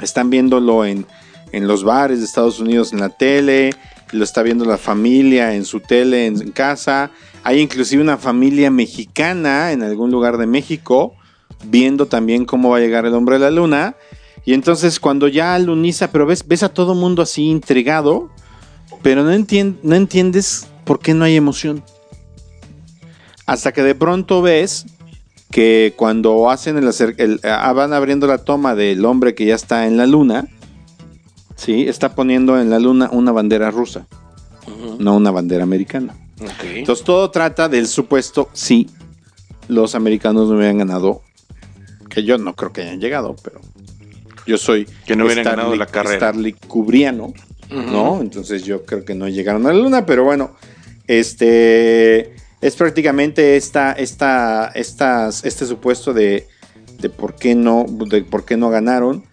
Están 0.00 0.30
viéndolo 0.30 0.84
en, 0.84 1.06
en 1.52 1.66
los 1.66 1.84
bares 1.84 2.18
de 2.20 2.24
Estados 2.24 2.60
Unidos, 2.60 2.92
en 2.92 3.00
la 3.00 3.10
tele. 3.10 3.70
Lo 4.12 4.24
está 4.24 4.42
viendo 4.42 4.64
la 4.64 4.78
familia 4.78 5.54
en 5.54 5.64
su 5.64 5.80
tele, 5.80 6.26
en, 6.26 6.40
en 6.40 6.52
casa. 6.52 7.10
Hay 7.44 7.60
inclusive 7.60 8.02
una 8.02 8.16
familia 8.16 8.70
mexicana 8.70 9.72
en 9.72 9.82
algún 9.82 10.10
lugar 10.10 10.38
de 10.38 10.46
México 10.46 11.14
viendo 11.64 12.06
también 12.06 12.44
cómo 12.44 12.70
va 12.70 12.78
a 12.78 12.80
llegar 12.80 13.04
el 13.06 13.14
hombre 13.14 13.36
a 13.36 13.38
la 13.38 13.50
luna. 13.50 13.94
Y 14.48 14.54
entonces 14.54 14.98
cuando 14.98 15.28
ya 15.28 15.54
aluniza, 15.54 16.10
pero 16.10 16.24
ves, 16.24 16.42
ves 16.48 16.62
a 16.62 16.70
todo 16.70 16.94
mundo 16.94 17.20
así 17.20 17.50
intrigado, 17.50 18.30
pero 19.02 19.22
no, 19.22 19.30
entien- 19.30 19.76
no 19.82 19.94
entiendes 19.94 20.66
por 20.86 21.00
qué 21.00 21.12
no 21.12 21.24
hay 21.26 21.36
emoción. 21.36 21.84
Hasta 23.44 23.72
que 23.72 23.82
de 23.82 23.94
pronto 23.94 24.40
ves 24.40 24.86
que 25.50 25.92
cuando 25.96 26.48
hacen 26.48 26.78
el, 26.78 26.90
el- 27.18 27.40
ah, 27.44 27.70
van 27.74 27.92
abriendo 27.92 28.26
la 28.26 28.38
toma 28.38 28.74
del 28.74 29.04
hombre 29.04 29.34
que 29.34 29.44
ya 29.44 29.54
está 29.54 29.86
en 29.86 29.98
la 29.98 30.06
luna, 30.06 30.48
sí, 31.54 31.86
está 31.86 32.14
poniendo 32.14 32.58
en 32.58 32.70
la 32.70 32.78
luna 32.78 33.10
una 33.12 33.32
bandera 33.32 33.70
rusa, 33.70 34.06
no 34.98 35.14
una 35.14 35.30
bandera 35.30 35.64
americana. 35.64 36.16
Entonces 36.78 37.04
todo 37.04 37.30
trata 37.30 37.68
del 37.68 37.86
supuesto 37.86 38.48
si 38.54 38.88
los 39.68 39.94
americanos 39.94 40.48
no 40.48 40.56
hubieran 40.56 40.78
ganado 40.78 41.20
Que 42.08 42.22
yo 42.24 42.38
no 42.38 42.54
creo 42.54 42.72
que 42.72 42.80
hayan 42.80 43.00
llegado, 43.00 43.36
pero 43.44 43.60
yo 44.48 44.58
soy 44.58 44.86
Que 45.06 45.14
no 45.14 45.26
hubieran 45.26 45.44
ganado 45.44 45.76
la 45.76 45.86
carrera. 45.86 46.16
Starly 46.16 46.54
Kubriano, 46.54 47.34
¿no? 47.70 48.20
Entonces 48.20 48.64
yo 48.64 48.84
creo 48.84 49.04
que 49.04 49.14
no 49.14 49.28
llegaron 49.28 49.66
a 49.66 49.72
la 49.72 49.78
luna, 49.78 50.06
pero 50.06 50.24
bueno, 50.24 50.56
este 51.06 52.34
es 52.60 52.74
prácticamente 52.74 53.56
esta, 53.56 53.92
esta, 53.92 54.72
estas, 54.74 55.44
este 55.44 55.66
supuesto 55.66 56.12
de, 56.12 56.48
de 56.98 57.10
por 57.10 57.36
qué 57.36 57.54
no, 57.54 57.84
de 57.88 58.22
por 58.22 58.44
qué 58.44 58.56
no 58.56 58.70
ganaron. 58.70 59.24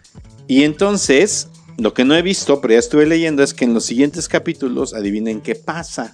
Y 0.47 0.63
entonces, 0.63 1.47
lo 1.77 1.93
que 1.93 2.05
no 2.05 2.15
he 2.15 2.21
visto, 2.21 2.61
pero 2.61 2.73
ya 2.73 2.79
estuve 2.79 3.05
leyendo, 3.05 3.41
es 3.41 3.53
que 3.53 3.65
en 3.65 3.73
los 3.73 3.85
siguientes 3.85 4.27
capítulos, 4.27 4.93
adivinen 4.93 5.41
qué 5.41 5.55
pasa. 5.55 6.13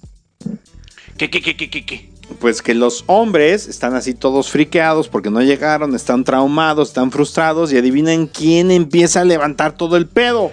¿Qué, 1.17 1.29
qué, 1.29 1.41
qué, 1.41 1.57
qué, 1.57 1.69
qué, 1.69 1.85
qué? 1.85 2.10
Pues 2.39 2.61
que 2.61 2.73
los 2.73 3.03
hombres 3.07 3.67
están 3.67 3.93
así 3.95 4.13
todos 4.13 4.49
friqueados 4.49 5.07
porque 5.09 5.29
no 5.29 5.41
llegaron, 5.41 5.93
están 5.95 6.23
traumados, 6.23 6.89
están 6.89 7.11
frustrados 7.11 7.71
y 7.73 7.77
adivinen 7.77 8.27
quién 8.27 8.71
empieza 8.71 9.21
a 9.21 9.25
levantar 9.25 9.73
todo 9.77 9.97
el 9.97 10.07
pedo. 10.07 10.51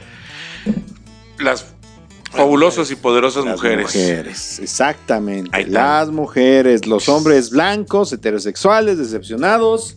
Las 1.39 1.67
fabulosas 2.33 2.91
y 2.91 2.97
poderosas 2.97 3.45
Las 3.45 3.55
mujeres. 3.57 3.87
mujeres, 3.87 4.59
exactamente. 4.59 5.67
Las 5.67 6.11
mujeres, 6.11 6.87
los 6.87 7.09
hombres 7.09 7.51
blancos, 7.51 8.13
heterosexuales, 8.13 8.99
decepcionados, 8.99 9.97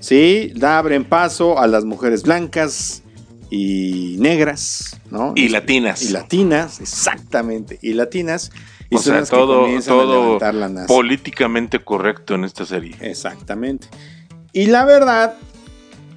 sí, 0.00 0.52
da- 0.54 0.78
abren 0.78 1.04
paso 1.04 1.58
a 1.58 1.66
las 1.66 1.84
mujeres 1.84 2.22
blancas 2.22 3.02
y 3.50 4.16
negras, 4.18 5.00
¿no? 5.10 5.32
Y 5.34 5.48
latinas. 5.48 6.02
Y 6.02 6.10
latinas, 6.10 6.80
exactamente, 6.80 7.78
y 7.82 7.94
latinas. 7.94 8.50
Y 8.90 8.96
o 8.96 8.98
son 8.98 9.04
sea, 9.04 9.20
las 9.20 9.30
que 9.30 9.36
todo, 9.36 9.66
a 9.66 9.80
todo 9.82 10.24
levantar 10.24 10.54
la 10.54 10.68
NASA. 10.68 10.86
políticamente 10.86 11.78
correcto 11.80 12.34
en 12.34 12.44
esta 12.44 12.64
serie. 12.64 12.96
Exactamente. 13.00 13.88
Y 14.52 14.66
la 14.66 14.84
verdad, 14.86 15.34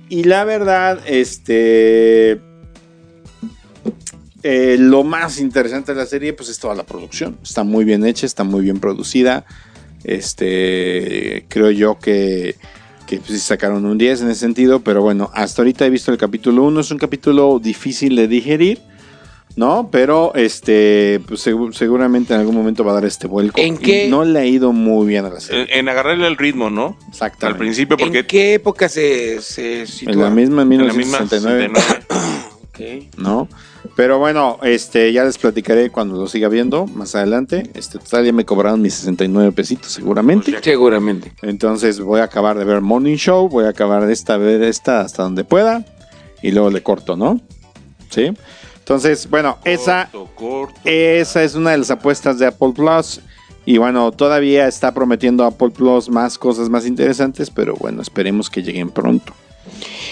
y 0.09 0.23
la 0.23 0.45
verdad, 0.45 0.99
este. 1.05 2.39
eh, 4.43 4.77
lo 4.79 5.03
más 5.03 5.39
interesante 5.39 5.93
de 5.93 5.99
la 5.99 6.05
serie, 6.05 6.33
pues 6.33 6.49
es 6.49 6.59
toda 6.59 6.73
la 6.75 6.83
producción. 6.83 7.37
Está 7.43 7.63
muy 7.63 7.83
bien 7.85 8.05
hecha, 8.05 8.25
está 8.25 8.43
muy 8.43 8.61
bien 8.63 8.79
producida. 8.79 9.45
Este. 10.03 11.45
Creo 11.49 11.71
yo 11.71 11.99
que. 11.99 12.55
Que 13.05 13.17
pues, 13.17 13.31
sí 13.31 13.39
sacaron 13.39 13.85
un 13.85 13.97
10 13.97 14.21
en 14.21 14.29
ese 14.29 14.39
sentido, 14.39 14.79
pero 14.79 15.01
bueno, 15.01 15.29
hasta 15.33 15.61
ahorita 15.61 15.85
he 15.85 15.89
visto 15.89 16.11
el 16.13 16.17
capítulo 16.17 16.63
1. 16.63 16.79
Es 16.79 16.91
un 16.91 16.97
capítulo 16.97 17.59
difícil 17.59 18.15
de 18.15 18.29
digerir, 18.29 18.81
¿no? 19.55 19.89
Pero 19.91 20.33
este, 20.35 21.19
pues 21.27 21.45
segu- 21.45 21.73
seguramente 21.73 22.33
en 22.33 22.39
algún 22.39 22.55
momento 22.55 22.83
va 22.83 22.91
a 22.91 22.95
dar 22.95 23.05
este 23.05 23.27
vuelco. 23.27 23.59
¿En 23.61 23.77
qué- 23.77 24.07
No 24.09 24.23
le 24.25 24.39
ha 24.39 24.45
ido 24.45 24.71
muy 24.73 25.07
bien 25.07 25.25
a 25.25 25.29
la 25.29 25.39
serie. 25.39 25.63
En, 25.63 25.79
en 25.79 25.89
agarrarle 25.89 26.27
el 26.27 26.37
ritmo, 26.37 26.69
¿no? 26.69 26.97
Exactamente. 27.09 27.45
Al 27.47 27.57
principio, 27.57 27.97
porque 27.97 28.19
¿En 28.19 28.27
qué 28.27 28.53
época 28.55 28.89
se, 28.89 29.41
se 29.41 29.85
sitúa? 29.87 30.13
En 30.13 30.19
la 30.21 30.29
misma, 30.29 30.61
en 30.63 30.71
en 30.73 30.87
la 30.87 30.93
misma 30.93 31.19
1969, 31.21 31.71
69. 31.75 32.05
Ok. 32.63 33.19
¿no? 33.19 33.47
Pero 33.95 34.19
bueno, 34.19 34.57
este, 34.63 35.11
ya 35.11 35.23
les 35.25 35.37
platicaré 35.37 35.89
cuando 35.89 36.15
lo 36.17 36.27
siga 36.27 36.47
viendo 36.47 36.85
más 36.85 37.13
adelante. 37.15 37.69
Este, 37.73 37.99
total, 37.99 38.25
ya 38.25 38.31
me 38.31 38.45
cobraron 38.45 38.81
mis 38.81 38.93
69 38.93 39.51
pesitos 39.51 39.91
seguramente. 39.91 40.51
Pues 40.51 40.63
Seguramente. 40.63 41.33
Entonces 41.41 41.99
voy 41.99 42.21
a 42.21 42.23
acabar 42.23 42.57
de 42.57 42.63
ver 42.63 42.79
Morning 42.81 43.17
Show, 43.17 43.49
voy 43.49 43.65
a 43.65 43.69
acabar 43.69 44.05
de 44.05 44.13
esta, 44.13 44.37
ver 44.37 44.63
esta 44.63 45.01
hasta 45.01 45.23
donde 45.23 45.43
pueda 45.43 45.83
y 46.41 46.51
luego 46.51 46.69
le 46.69 46.81
corto, 46.81 47.17
¿no? 47.17 47.41
¿Sí? 48.09 48.31
Entonces, 48.95 49.29
bueno, 49.29 49.57
esa, 49.63 50.09
corto. 50.35 50.79
esa 50.85 51.43
es 51.43 51.55
una 51.55 51.71
de 51.71 51.77
las 51.77 51.91
apuestas 51.91 52.37
de 52.39 52.47
Apple 52.47 52.73
Plus. 52.75 53.21
Y 53.65 53.77
bueno, 53.77 54.11
todavía 54.11 54.67
está 54.67 54.91
prometiendo 54.93 55.45
Apple 55.45 55.69
Plus 55.69 56.09
más 56.09 56.37
cosas 56.37 56.67
más 56.69 56.85
interesantes, 56.85 57.49
pero 57.49 57.75
bueno, 57.75 58.01
esperemos 58.01 58.49
que 58.49 58.63
lleguen 58.63 58.89
pronto. 58.89 59.33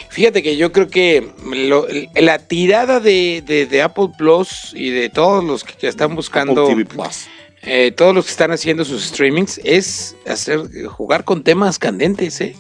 Fíjate 0.10 0.42
que 0.44 0.56
yo 0.56 0.72
creo 0.72 0.88
que 0.88 1.32
lo- 1.52 1.88
la 2.16 2.38
tirada 2.40 3.00
de, 3.00 3.44
de- 3.46 3.66
de 3.66 3.82
Apple 3.82 4.10
Plus 4.18 4.72
y 4.76 4.92
de 4.92 5.10
todos 5.10 5.44
los 5.44 5.64
que 5.64 5.88
están 5.88 6.16
buscando, 6.16 6.62
Apple 6.64 6.76
TV 6.76 6.86
Plus. 6.86 7.26
eh, 7.64 7.92
todos 7.92 8.14
los 8.16 8.26
que 8.26 8.32
están 8.32 8.52
haciendo 8.52 8.86
sus 8.86 9.04
streamings, 9.08 9.60
es 9.64 10.16
hacer 10.28 10.62
jugar 10.88 11.24
con 11.26 11.44
temas 11.44 11.80
candentes, 11.80 12.40
¿eh? 12.42 12.56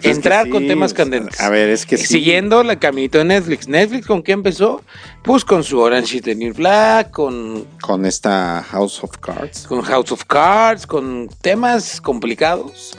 Pues 0.00 0.16
Entrar 0.16 0.44
sí, 0.44 0.50
con 0.50 0.66
temas 0.66 0.94
candentes. 0.94 1.40
A 1.40 1.50
ver, 1.50 1.68
es 1.70 1.84
que 1.84 1.96
sí. 1.96 2.06
Siguiendo 2.06 2.62
la 2.62 2.78
caminito 2.78 3.18
de 3.18 3.24
Netflix. 3.24 3.66
Netflix, 3.66 4.06
¿con 4.06 4.22
qué 4.22 4.32
empezó? 4.32 4.82
Pues 5.24 5.44
con 5.44 5.64
su 5.64 5.80
Orange 5.80 6.18
is 6.18 6.22
the 6.22 6.36
New 6.36 6.54
Black, 6.54 7.10
con, 7.10 7.66
con 7.80 8.06
esta 8.06 8.64
House 8.70 9.02
of 9.02 9.18
Cards. 9.18 9.66
con 9.66 9.82
House 9.82 10.12
of 10.12 10.24
Cards, 10.24 10.86
con 10.86 11.28
temas 11.40 12.00
complicados. 12.00 12.96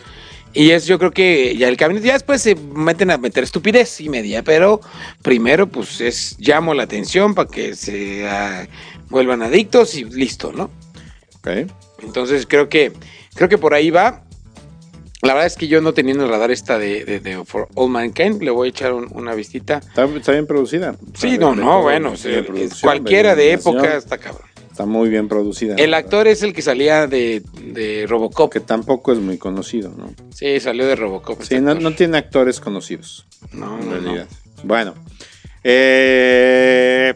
Y 0.53 0.71
es, 0.71 0.87
yo 0.87 0.99
creo 0.99 1.11
que 1.11 1.55
ya 1.55 1.69
el 1.69 1.77
caminito, 1.77 2.07
ya 2.07 2.13
después 2.13 2.41
se 2.41 2.55
meten 2.55 3.11
a 3.11 3.17
meter 3.17 3.43
estupidez 3.43 4.01
y 4.01 4.09
media, 4.09 4.43
pero 4.43 4.81
primero, 5.21 5.67
pues 5.67 6.01
es 6.01 6.35
llamo 6.39 6.73
la 6.73 6.83
atención 6.83 7.35
para 7.35 7.47
que 7.47 7.75
se 7.75 8.27
ah, 8.27 8.67
vuelvan 9.09 9.41
adictos 9.41 9.95
y 9.95 10.05
listo, 10.05 10.51
¿no? 10.51 10.69
Ok. 11.37 11.71
Entonces 12.01 12.45
creo 12.45 12.67
que, 12.67 12.91
creo 13.35 13.47
que 13.47 13.57
por 13.57 13.73
ahí 13.73 13.89
va. 13.89 14.23
La 15.21 15.33
verdad 15.33 15.47
es 15.47 15.55
que 15.57 15.67
yo 15.67 15.81
no 15.81 15.93
teniendo 15.93 16.23
el 16.23 16.29
radar 16.29 16.49
esta 16.51 16.79
de, 16.79 17.03
de, 17.03 17.19
de 17.19 17.43
For 17.43 17.67
All 17.75 17.89
Mankind, 17.89 18.41
le 18.41 18.51
voy 18.51 18.67
a 18.67 18.69
echar 18.69 18.93
un- 18.93 19.09
una 19.11 19.35
vistita. 19.35 19.79
Está, 19.79 20.05
está 20.05 20.31
bien 20.31 20.47
producida. 20.47 20.95
Sí, 21.13 21.37
no, 21.37 21.53
no, 21.55 21.81
bueno, 21.81 22.15
sí, 22.15 22.29
cualquiera 22.81 23.35
de 23.35 23.51
época 23.53 23.97
está 23.97 24.17
cabrón. 24.17 24.47
Está 24.71 24.85
muy 24.85 25.09
bien 25.09 25.27
producida. 25.27 25.75
El 25.75 25.93
actor 25.93 26.25
es 26.29 26.41
el 26.41 26.53
que 26.53 26.61
salía 26.61 27.05
de, 27.05 27.43
de 27.65 28.05
Robocop. 28.07 28.49
Que 28.49 28.61
tampoco 28.61 29.11
es 29.11 29.19
muy 29.19 29.37
conocido, 29.37 29.93
¿no? 29.97 30.13
Sí, 30.33 30.57
salió 30.61 30.87
de 30.87 30.95
Robocop. 30.95 31.39
Sí, 31.39 31.55
este 31.55 31.59
no, 31.61 31.71
actor. 31.71 31.83
no 31.83 31.95
tiene 31.97 32.17
actores 32.17 32.61
conocidos, 32.61 33.27
no, 33.51 33.77
en 33.77 33.89
no, 33.89 33.95
no. 33.97 34.01
realidad. 34.01 34.27
Bueno. 34.63 34.93
Eh, 35.65 37.13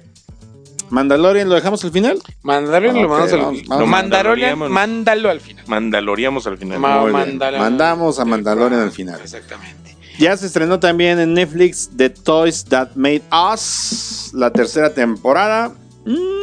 Mandalorian, 0.93 1.49
¿lo 1.49 1.55
dejamos 1.55 1.83
al 1.83 1.91
final? 1.91 2.21
Mandalorian 2.43 3.01
lo 3.01 3.09
mandamos 3.09 3.33
al 3.33 3.55
final. 3.55 3.87
Mandalorian, 3.87 4.59
mándalo 4.71 5.31
al 5.31 5.39
final. 5.39 5.65
Mandaloriamos 5.65 6.45
al 6.45 6.57
final. 6.59 6.79
Mandamos 6.79 8.19
a 8.19 8.25
Mandalorian 8.25 8.79
al 8.79 8.91
final. 8.91 9.19
Exactamente. 9.19 9.97
Ya 10.19 10.37
se 10.37 10.45
estrenó 10.45 10.79
también 10.79 11.17
en 11.17 11.33
Netflix 11.33 11.89
The 11.97 12.11
Toys 12.11 12.63
That 12.65 12.89
Made 12.93 13.23
Us, 13.31 14.29
la 14.35 14.51
tercera 14.53 14.93
temporada. 14.93 15.73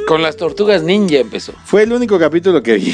Con 0.08 0.20
las 0.20 0.36
tortugas 0.36 0.82
ninja 0.82 1.18
empezó. 1.18 1.52
Fue 1.64 1.84
el 1.84 1.92
único 1.92 2.18
capítulo 2.18 2.60
que 2.60 2.74
vi. 2.74 2.92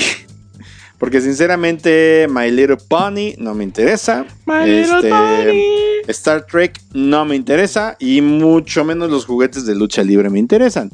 Porque 0.99 1.23
sinceramente, 1.23 2.27
My 2.29 2.51
Little 2.51 2.77
Pony 2.77 3.33
no 3.39 3.55
me 3.55 3.65
interesa. 3.65 4.27
Este, 4.67 6.03
Star 6.09 6.45
Trek 6.45 6.83
no 6.93 7.25
me 7.25 7.35
interesa. 7.35 7.97
Y 7.99 8.21
mucho 8.21 8.85
menos 8.85 9.11
los 9.11 9.25
juguetes 9.25 9.65
de 9.65 9.75
lucha 9.75 10.03
libre 10.03 10.29
me 10.29 10.39
interesan. 10.39 10.91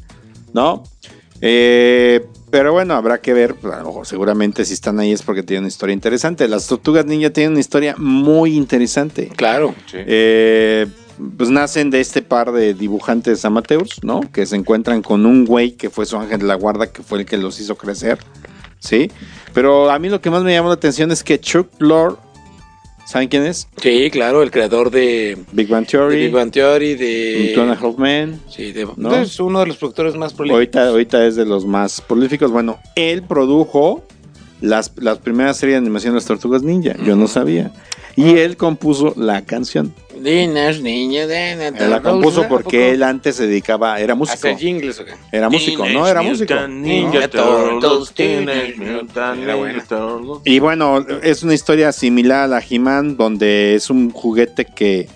¿No? 0.53 0.85
Eh, 1.41 2.27
pero 2.51 2.73
bueno, 2.73 2.95
habrá 2.95 3.21
que 3.21 3.33
ver. 3.33 3.55
pues, 3.55 4.09
seguramente 4.09 4.65
si 4.65 4.75
están 4.75 5.01
ahí 5.01 5.13
es 5.13 5.23
porque 5.23 5.43
tienen 5.43 5.65
una 5.65 5.69
historia 5.69 5.95
interesante. 5.95 6.47
Las 6.49 6.67
tortugas 6.67 7.07
ninja 7.07 7.31
tienen 7.31 7.53
una 7.53 7.61
historia 7.61 7.95
muy 7.99 8.57
interesante. 8.57 9.29
Claro. 9.37 9.75
Sí. 9.91 9.99
Eh, 9.99 10.87
pues 11.37 11.51
nacen 11.51 11.91
de 11.91 12.01
este 12.01 12.23
par 12.23 12.53
de 12.53 12.75
dibujantes 12.75 13.45
amateurs, 13.45 14.03
¿no? 14.03 14.21
Que 14.33 14.47
se 14.47 14.57
encuentran 14.57 15.03
con 15.03 15.27
un 15.27 15.45
güey 15.45 15.73
que 15.73 15.91
fue 15.91 16.07
su 16.07 16.17
ángel 16.17 16.41
de 16.41 16.47
la 16.47 16.55
guarda, 16.55 16.89
que 16.93 17.03
fue 17.03 17.21
el 17.21 17.27
que 17.27 17.37
los 17.37 17.61
hizo 17.61 17.77
crecer, 17.77 18.19
¿sí? 18.79 19.11
Pero 19.53 19.91
a 19.91 19.99
mí 19.99 20.09
lo 20.09 20.21
que 20.21 20.31
más 20.31 20.43
me 20.43 20.53
llamó 20.53 20.69
la 20.69 20.75
atención 20.75 21.11
es 21.11 21.23
que 21.23 21.41
Chuck 21.41 21.69
Lorre, 21.79 22.17
¿saben 23.13 23.29
quién 23.29 23.45
es? 23.45 23.69
Sí, 23.77 24.09
claro, 24.11 24.43
el 24.43 24.51
creador 24.51 24.91
de, 24.91 25.37
Big 25.53 25.69
Bang 25.69 25.85
de 25.85 25.91
Theory, 25.91 26.17
Big 26.17 26.33
Bang 26.33 26.51
Theory, 26.51 26.95
de... 26.95 27.77
Half 27.79 27.99
Men. 27.99 28.41
Sí, 28.49 28.73
de, 28.73 28.89
¿No? 28.97 29.15
es 29.15 29.39
uno 29.39 29.61
de 29.61 29.67
los 29.67 29.77
productores 29.77 30.15
más 30.15 30.33
prolíficos. 30.33 30.57
Ahorita, 30.57 30.89
ahorita 30.89 31.27
es 31.27 31.37
de 31.37 31.45
los 31.45 31.67
más 31.67 32.01
prolíficos. 32.01 32.51
Bueno, 32.51 32.79
él 32.97 33.23
produjo 33.23 34.03
las, 34.63 34.93
las 34.97 35.19
primeras 35.19 35.59
series 35.59 35.75
de 35.75 35.79
animación 35.79 36.15
de 36.15 36.21
las 36.21 36.25
Tortugas 36.25 36.63
Ninja. 36.63 36.95
Yo 37.05 37.15
no 37.15 37.29
sabía. 37.29 37.71
Y 38.17 38.37
él 38.39 38.57
compuso 38.57 39.15
la 39.17 39.43
canción. 39.43 39.95
Dinas, 40.23 40.81
niña, 40.81 41.27
de 41.27 41.53
Él 41.53 41.91
la 41.91 42.01
compuso 42.01 42.47
porque 42.49 42.91
él 42.91 43.03
antes 43.03 43.37
se 43.37 43.47
dedicaba, 43.47 43.99
era 43.99 44.15
músico. 44.15 44.37
Hacer 44.37 44.57
jingles, 44.57 45.01
¿o 45.01 45.05
qué? 45.05 45.13
Era 45.33 45.49
músico, 45.49 45.87
¿no? 45.89 46.07
Era 46.07 46.23
músico. 46.23 46.55
Y 50.45 50.59
bueno, 50.61 51.05
es 51.23 51.43
una 51.43 51.55
historia 51.55 51.93
similar 51.93 52.45
a 52.45 52.47
la 52.47 52.63
He-Man, 52.69 53.17
donde 53.17 53.75
es 53.75 53.91
un 53.91 54.11
juguete 54.11 54.65
que 54.65 55.09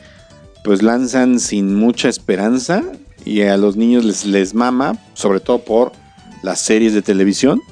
pues 0.64 0.82
lanzan 0.82 1.38
sin 1.38 1.76
mucha 1.76 2.09
esperanza 2.09 2.82
y 3.24 3.42
a 3.42 3.57
los 3.57 3.76
niños 3.76 4.05
les, 4.05 4.24
les 4.24 4.55
mama, 4.55 4.99
sobre 5.14 5.38
todo 5.38 5.59
por 5.59 5.92
las 6.42 6.61
series 6.61 6.94
de 6.94 7.03
televisión. 7.03 7.62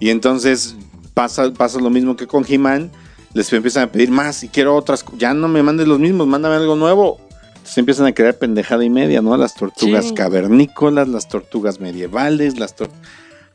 Y 0.00 0.10
entonces 0.10 0.76
pasa, 1.14 1.50
pasa 1.52 1.80
lo 1.80 1.90
mismo 1.90 2.16
que 2.16 2.26
con 2.26 2.44
He-Man, 2.46 2.90
les 3.38 3.52
empiezan 3.52 3.84
a 3.84 3.92
pedir 3.92 4.10
más 4.10 4.42
y 4.42 4.48
quiero 4.48 4.74
otras, 4.74 5.04
ya 5.16 5.32
no 5.32 5.46
me 5.46 5.62
mandes 5.62 5.86
los 5.86 6.00
mismos, 6.00 6.26
mándame 6.26 6.56
algo 6.56 6.74
nuevo. 6.74 7.20
Entonces 7.54 7.78
empiezan 7.78 8.06
a 8.06 8.12
crear 8.12 8.36
pendejada 8.36 8.84
y 8.84 8.90
media, 8.90 9.22
¿no? 9.22 9.36
Las 9.36 9.54
tortugas 9.54 10.06
Sí. 10.06 10.14
cavernícolas, 10.14 11.06
las 11.08 11.28
tortugas 11.28 11.80
medievales, 11.80 12.58
las 12.58 12.74
tortugas... 12.74 13.00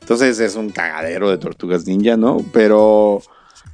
Entonces 0.00 0.38
es 0.40 0.56
un 0.56 0.70
cagadero 0.70 1.30
de 1.30 1.38
tortugas 1.38 1.86
ninja, 1.86 2.16
¿no? 2.16 2.38
Pero, 2.52 3.20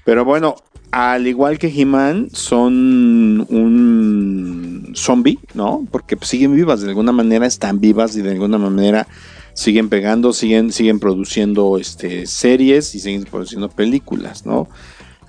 pero 0.05 0.25
bueno, 0.25 0.57
al 0.91 1.27
igual 1.29 1.59
que 1.59 1.69
He-Man, 1.69 2.31
son 2.33 3.47
un 3.49 4.93
zombie, 4.97 5.39
¿no? 5.55 5.87
Porque 5.93 6.17
pues, 6.17 6.29
siguen 6.31 6.55
vivas, 6.57 6.81
de 6.81 6.89
alguna 6.89 7.13
manera 7.13 7.47
están 7.47 7.81
vivas 7.81 8.17
y 8.17 8.23
de 8.23 8.31
alguna 8.33 8.59
manera 8.59 9.07
siguen 9.55 9.89
pegando, 9.89 10.33
siguen, 10.33 10.73
siguen 10.73 10.99
produciendo 10.99 11.79
este, 11.79 12.27
series 12.27 12.95
y 12.95 13.01
siguen 13.01 13.25
produciendo 13.25 13.69
películas, 13.69 14.47
¿no? 14.47 14.69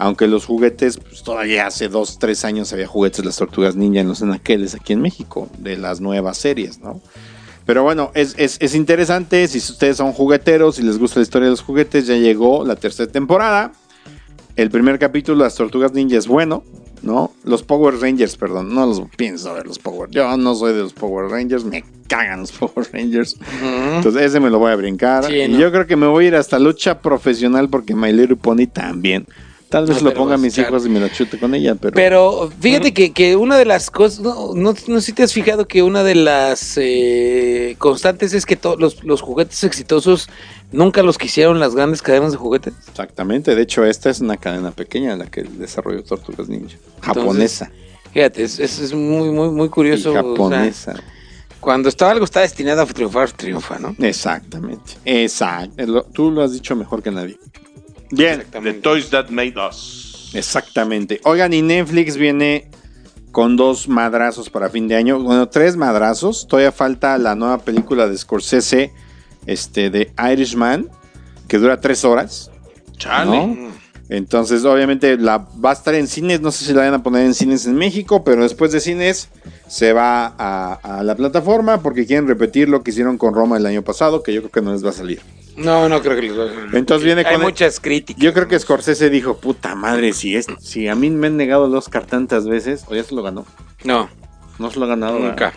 Aunque 0.01 0.25
los 0.25 0.45
juguetes, 0.47 0.97
pues 0.97 1.21
todavía 1.21 1.67
hace 1.67 1.87
dos, 1.87 2.17
tres 2.17 2.43
años 2.43 2.73
había 2.73 2.87
juguetes 2.87 3.19
de 3.19 3.25
las 3.25 3.35
tortugas 3.35 3.75
ninja 3.75 4.01
en 4.01 4.07
los 4.07 4.23
anaqueles 4.23 4.73
aquí 4.73 4.93
en 4.93 5.01
México, 5.01 5.47
de 5.59 5.77
las 5.77 6.01
nuevas 6.01 6.39
series, 6.39 6.79
¿no? 6.79 6.99
Pero 7.67 7.83
bueno, 7.83 8.09
es, 8.15 8.33
es, 8.39 8.57
es 8.61 8.73
interesante, 8.73 9.47
si 9.47 9.59
ustedes 9.59 9.97
son 9.97 10.11
jugueteros 10.11 10.79
y 10.79 10.81
les 10.81 10.97
gusta 10.97 11.19
la 11.19 11.23
historia 11.23 11.45
de 11.45 11.51
los 11.51 11.61
juguetes, 11.61 12.07
ya 12.07 12.15
llegó 12.15 12.65
la 12.65 12.77
tercera 12.77 13.11
temporada. 13.11 13.73
El 14.55 14.71
primer 14.71 14.97
capítulo, 14.97 15.43
las 15.43 15.53
tortugas 15.53 15.93
ninja, 15.93 16.17
es 16.17 16.25
bueno, 16.25 16.63
¿no? 17.03 17.31
Los 17.43 17.61
Power 17.61 17.93
Rangers, 17.99 18.37
perdón, 18.37 18.73
no 18.73 18.87
los 18.87 19.03
pienso 19.15 19.53
ver 19.53 19.67
los 19.67 19.77
Power. 19.77 20.09
Yo 20.09 20.35
no 20.35 20.55
soy 20.55 20.73
de 20.73 20.79
los 20.79 20.93
Power 20.93 21.29
Rangers, 21.29 21.63
me 21.63 21.85
cagan 22.07 22.39
los 22.39 22.51
Power 22.59 22.87
Rangers. 22.91 23.37
Entonces 23.61 24.23
ese 24.23 24.39
me 24.39 24.49
lo 24.49 24.57
voy 24.57 24.71
a 24.71 24.75
brincar. 24.75 25.25
Sí, 25.25 25.35
y 25.35 25.57
yo 25.59 25.71
creo 25.71 25.85
que 25.85 25.95
me 25.95 26.07
voy 26.07 26.25
a 26.25 26.27
ir 26.29 26.35
hasta 26.35 26.57
lucha 26.57 27.01
profesional 27.01 27.69
porque 27.69 27.93
My 27.93 28.11
Little 28.11 28.37
Pony 28.37 28.65
también. 28.65 29.27
Tal 29.71 29.85
vez 29.85 30.03
No, 30.03 30.09
lo 30.09 30.13
ponga 30.13 30.35
a 30.35 30.37
mis 30.37 30.57
hijos 30.57 30.85
y 30.85 30.89
me 30.89 30.99
lo 30.99 31.07
chute 31.07 31.39
con 31.39 31.55
ella, 31.55 31.75
pero... 31.75 31.93
Pero 31.95 32.51
fíjate 32.59 32.93
que, 32.93 33.13
que 33.13 33.37
una 33.37 33.57
de 33.57 33.63
las 33.63 33.89
cosas, 33.89 34.19
no, 34.19 34.53
no, 34.53 34.73
no 34.87 34.99
sé 34.99 35.01
si 35.01 35.13
te 35.13 35.23
has 35.23 35.31
fijado 35.31 35.65
que 35.65 35.81
una 35.81 36.03
de 36.03 36.15
las 36.15 36.73
eh, 36.75 37.77
constantes 37.77 38.33
es 38.33 38.45
que 38.45 38.59
los, 38.77 39.01
los 39.05 39.21
juguetes 39.21 39.63
exitosos 39.63 40.27
nunca 40.73 41.03
los 41.03 41.17
quisieron 41.17 41.61
las 41.61 41.73
grandes 41.73 42.01
cadenas 42.01 42.33
de 42.33 42.37
juguetes. 42.37 42.73
Exactamente, 42.89 43.55
de 43.55 43.61
hecho 43.61 43.85
esta 43.85 44.09
es 44.09 44.19
una 44.19 44.35
cadena 44.35 44.71
pequeña 44.71 45.15
la 45.15 45.27
que 45.27 45.43
desarrolló 45.43 46.03
Tortugas 46.03 46.49
Ninja. 46.49 46.75
Japonesa. 46.99 47.71
Fíjate, 48.11 48.43
es, 48.43 48.59
es, 48.59 48.93
muy, 48.93 49.29
muy, 49.29 49.51
muy 49.51 49.67
y 49.67 49.69
curioso. 49.69 50.09
o 50.09 50.13
sea, 50.13 50.21
japonesa. 50.21 50.95
cuando 51.61 51.87
está 51.87 52.11
algo 52.11 52.25
está 52.25 52.41
destinado 52.41 52.81
a 52.81 52.85
triunfar, 52.85 53.31
triunfa, 53.31 53.79
¿no? 53.79 53.95
Exactamente. 53.99 54.95
Exacto. 55.05 56.03
Tú 56.11 56.29
lo 56.29 56.43
has 56.43 56.51
dicho 56.51 56.75
mejor 56.75 57.01
que 57.01 57.11
nadie. 57.11 57.39
Bien. 58.11 58.43
The 58.51 58.73
Toys 58.73 59.09
That 59.09 59.29
Made 59.29 59.55
Us. 59.57 60.31
Exactamente. 60.33 61.19
Oigan, 61.23 61.53
y 61.53 61.61
Netflix 61.61 62.17
viene 62.17 62.69
con 63.31 63.55
dos 63.55 63.87
madrazos 63.87 64.49
para 64.49 64.69
fin 64.69 64.87
de 64.87 64.95
año. 64.95 65.19
Bueno, 65.19 65.49
tres 65.49 65.75
madrazos. 65.75 66.47
Todavía 66.47 66.71
falta 66.71 67.17
la 67.17 67.35
nueva 67.35 67.59
película 67.59 68.07
de 68.07 68.17
Scorsese, 68.17 68.93
este, 69.45 69.89
de 69.89 70.11
Irishman, 70.31 70.89
que 71.47 71.57
dura 71.57 71.79
tres 71.79 72.05
horas. 72.05 72.51
Chale. 72.97 73.47
¿no? 73.47 73.70
Entonces, 74.13 74.65
obviamente, 74.65 75.15
la, 75.17 75.37
va 75.63 75.69
a 75.69 75.73
estar 75.73 75.95
en 75.95 76.05
cines. 76.05 76.41
No 76.41 76.51
sé 76.51 76.65
si 76.65 76.73
la 76.73 76.81
van 76.81 76.93
a 76.93 77.01
poner 77.01 77.25
en 77.25 77.33
cines 77.33 77.65
en 77.65 77.75
México, 77.75 78.25
pero 78.25 78.43
después 78.43 78.73
de 78.73 78.81
cines 78.81 79.29
se 79.69 79.93
va 79.93 80.35
a, 80.37 80.73
a 80.99 81.01
la 81.03 81.15
plataforma 81.15 81.79
porque 81.81 82.05
quieren 82.05 82.27
repetir 82.27 82.67
lo 82.67 82.83
que 82.83 82.91
hicieron 82.91 83.17
con 83.17 83.33
Roma 83.33 83.55
el 83.55 83.65
año 83.65 83.83
pasado, 83.83 84.21
que 84.21 84.33
yo 84.33 84.41
creo 84.41 84.51
que 84.51 84.61
no 84.61 84.73
les 84.73 84.83
va 84.85 84.89
a 84.89 84.93
salir. 84.93 85.21
No, 85.55 85.87
no 85.87 86.01
creo 86.01 86.17
que 86.17 86.23
les 86.23 86.73
Entonces 86.73 87.05
viene 87.05 87.21
Hay 87.25 87.35
con- 87.35 87.43
muchas 87.43 87.79
críticas. 87.79 88.21
Yo 88.21 88.33
creo 88.33 88.49
que 88.49 88.59
Scorsese 88.59 89.09
dijo, 89.09 89.37
puta 89.37 89.75
madre, 89.75 90.11
si, 90.11 90.35
es, 90.35 90.47
si 90.59 90.89
a 90.89 90.95
mí 90.95 91.09
me 91.09 91.27
han 91.27 91.37
negado 91.37 91.67
el 91.67 91.75
Oscar 91.75 92.05
tantas 92.05 92.45
veces, 92.45 92.83
o 92.89 92.95
ya 92.95 93.05
se 93.05 93.15
lo 93.15 93.23
ganó. 93.23 93.45
No, 93.85 94.09
No 94.59 94.69
se 94.71 94.77
lo 94.77 94.85
ha 94.85 94.89
ganado. 94.89 95.19
nunca. 95.19 95.53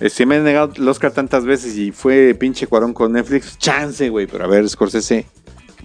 Eh, 0.00 0.08
Si 0.08 0.24
me 0.24 0.36
han 0.36 0.44
negado 0.44 0.72
el 0.74 0.88
Oscar 0.88 1.10
tantas 1.12 1.44
veces 1.44 1.76
y 1.76 1.92
fue 1.92 2.34
pinche 2.34 2.66
cuarón 2.66 2.94
con 2.94 3.12
Netflix, 3.12 3.58
chance, 3.58 4.08
güey. 4.08 4.26
Pero 4.26 4.44
a 4.44 4.48
ver, 4.48 4.66
Scorsese 4.68 5.26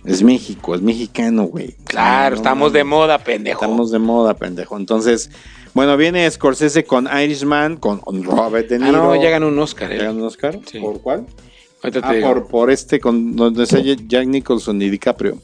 es 0.05 0.23
México, 0.23 0.75
es 0.75 0.81
mexicano, 0.81 1.43
güey. 1.43 1.75
Claro, 1.85 2.35
No, 2.35 2.41
estamos 2.41 2.71
no, 2.71 2.77
de 2.77 2.83
moda, 2.83 3.17
pendejo. 3.19 3.61
Estamos 3.61 3.91
de 3.91 3.99
moda, 3.99 4.33
pendejo. 4.33 4.77
Entonces, 4.77 5.29
bueno, 5.73 5.95
viene 5.97 6.29
Scorsese 6.29 6.83
con 6.83 7.07
Irishman, 7.07 7.77
con 7.77 8.01
Robert 8.23 8.69
De 8.69 8.75
Ah, 8.75 8.79
Niro. 8.79 8.91
no, 9.03 9.15
ya 9.21 9.29
ganó 9.29 9.47
un 9.47 9.59
Oscar. 9.59 9.89
¿Ya 9.89 9.95
eh. 9.95 10.03
ganó 10.05 10.19
un 10.19 10.25
Oscar? 10.25 10.59
Sí. 10.65 10.79
¿Por 10.79 11.01
cuál? 11.01 11.25
Ah, 11.83 12.13
por, 12.21 12.47
por 12.47 12.71
este, 12.71 12.99
con 12.99 13.35
donde 13.35 13.65
sale 13.65 13.97
Jack 14.07 14.25
Nicholson 14.27 14.81
y 14.81 14.89
DiCaprio. 14.89 15.37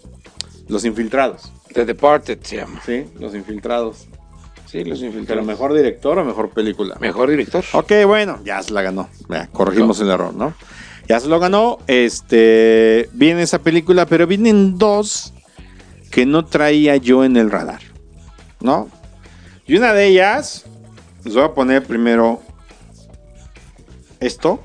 Los 0.67 0.85
Infiltrados. 0.85 1.51
The 1.73 1.85
Departed 1.85 2.39
se 2.41 2.57
llama. 2.57 2.81
Sí, 2.85 3.05
Los 3.19 3.35
Infiltrados. 3.35 4.07
Sí, 4.65 4.83
los 4.83 4.99
Pero 4.99 5.09
infiltrados. 5.11 5.45
mejor 5.47 5.73
director 5.73 6.19
o 6.19 6.23
mejor 6.23 6.51
película. 6.51 6.95
Mejor 6.99 7.31
director. 7.31 7.63
Ok, 7.73 7.91
bueno, 8.05 8.37
ya 8.45 8.61
se 8.61 8.71
la 8.71 8.83
ganó. 8.83 9.09
Ya, 9.27 9.47
corregimos 9.47 9.99
el 9.99 10.11
error, 10.11 10.31
¿no? 10.35 10.53
Ya 11.09 11.19
se 11.19 11.27
lo 11.27 11.39
ganó. 11.39 11.79
Este. 11.87 13.09
Viene 13.13 13.41
esa 13.41 13.59
película, 13.59 14.05
pero 14.05 14.27
vienen 14.27 14.77
dos 14.77 15.33
que 16.11 16.27
no 16.27 16.45
traía 16.45 16.95
yo 16.97 17.25
en 17.25 17.35
el 17.35 17.49
radar. 17.49 17.81
¿No? 18.61 18.89
Y 19.65 19.75
una 19.75 19.93
de 19.93 20.05
ellas. 20.05 20.65
Les 21.25 21.33
voy 21.33 21.43
a 21.43 21.53
poner 21.53 21.83
primero. 21.83 22.41
Esto. 24.19 24.61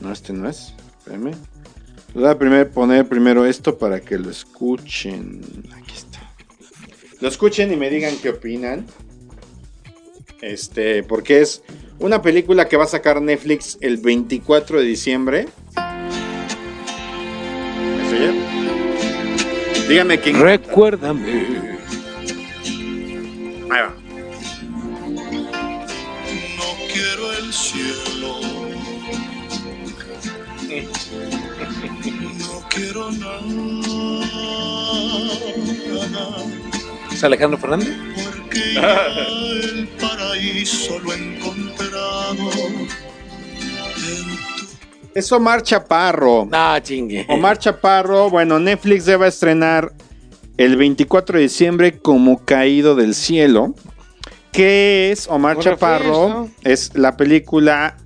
No, 0.00 0.12
este 0.12 0.32
no 0.32 0.48
es. 0.48 0.72
Espérame. 0.98 1.32
Les 2.14 2.38
voy 2.38 2.60
a 2.60 2.70
poner 2.70 3.08
primero 3.08 3.44
esto 3.44 3.76
para 3.76 4.00
que 4.00 4.18
lo 4.18 4.30
escuchen. 4.30 5.42
Aquí 5.76 5.94
está. 5.96 6.30
Lo 7.20 7.28
escuchen 7.28 7.72
y 7.72 7.76
me 7.76 7.90
digan 7.90 8.14
qué 8.22 8.30
opinan. 8.30 8.86
Este, 10.40 11.02
porque 11.02 11.40
es 11.40 11.62
una 11.98 12.22
película 12.22 12.68
que 12.68 12.76
va 12.76 12.84
a 12.84 12.88
sacar 12.88 13.20
Netflix 13.20 13.78
el 13.80 13.96
24 13.98 14.80
de 14.80 14.84
diciembre. 14.84 15.48
¿Me 18.10 18.16
oyen? 18.16 18.36
Díganme 19.88 20.20
quién. 20.20 20.40
Recuérdame. 20.40 21.76
Ahí 23.70 23.82
va. 23.82 23.94
No 26.56 26.68
quiero 26.92 27.32
el 27.38 27.52
cielo. 27.52 28.40
No 32.38 32.68
quiero 32.68 33.10
nada. 33.12 33.40
¿Es 37.12 37.24
Alejandro 37.24 37.58
Fernández? 37.58 37.96
Porque 38.14 38.74
ya 38.74 39.06
el 39.62 39.88
paraíso 40.00 40.98
lo 40.98 41.12
he 41.12 41.16
Es 45.14 45.32
Omar 45.32 45.62
Chaparro. 45.62 46.46
No, 46.50 46.78
chingue. 46.80 47.24
Omar 47.28 47.58
Chaparro, 47.58 48.28
bueno, 48.28 48.58
Netflix 48.60 49.06
debe 49.06 49.26
estrenar 49.28 49.92
el 50.58 50.76
24 50.76 51.38
de 51.38 51.42
diciembre 51.44 51.98
como 51.98 52.44
Caído 52.44 52.94
del 52.94 53.14
Cielo. 53.14 53.74
¿Qué 54.52 55.10
es 55.12 55.26
Omar 55.28 55.56
Un 55.56 55.62
Chaparro? 55.62 56.48
Es 56.64 56.92
la 56.94 57.16
película 57.16 57.96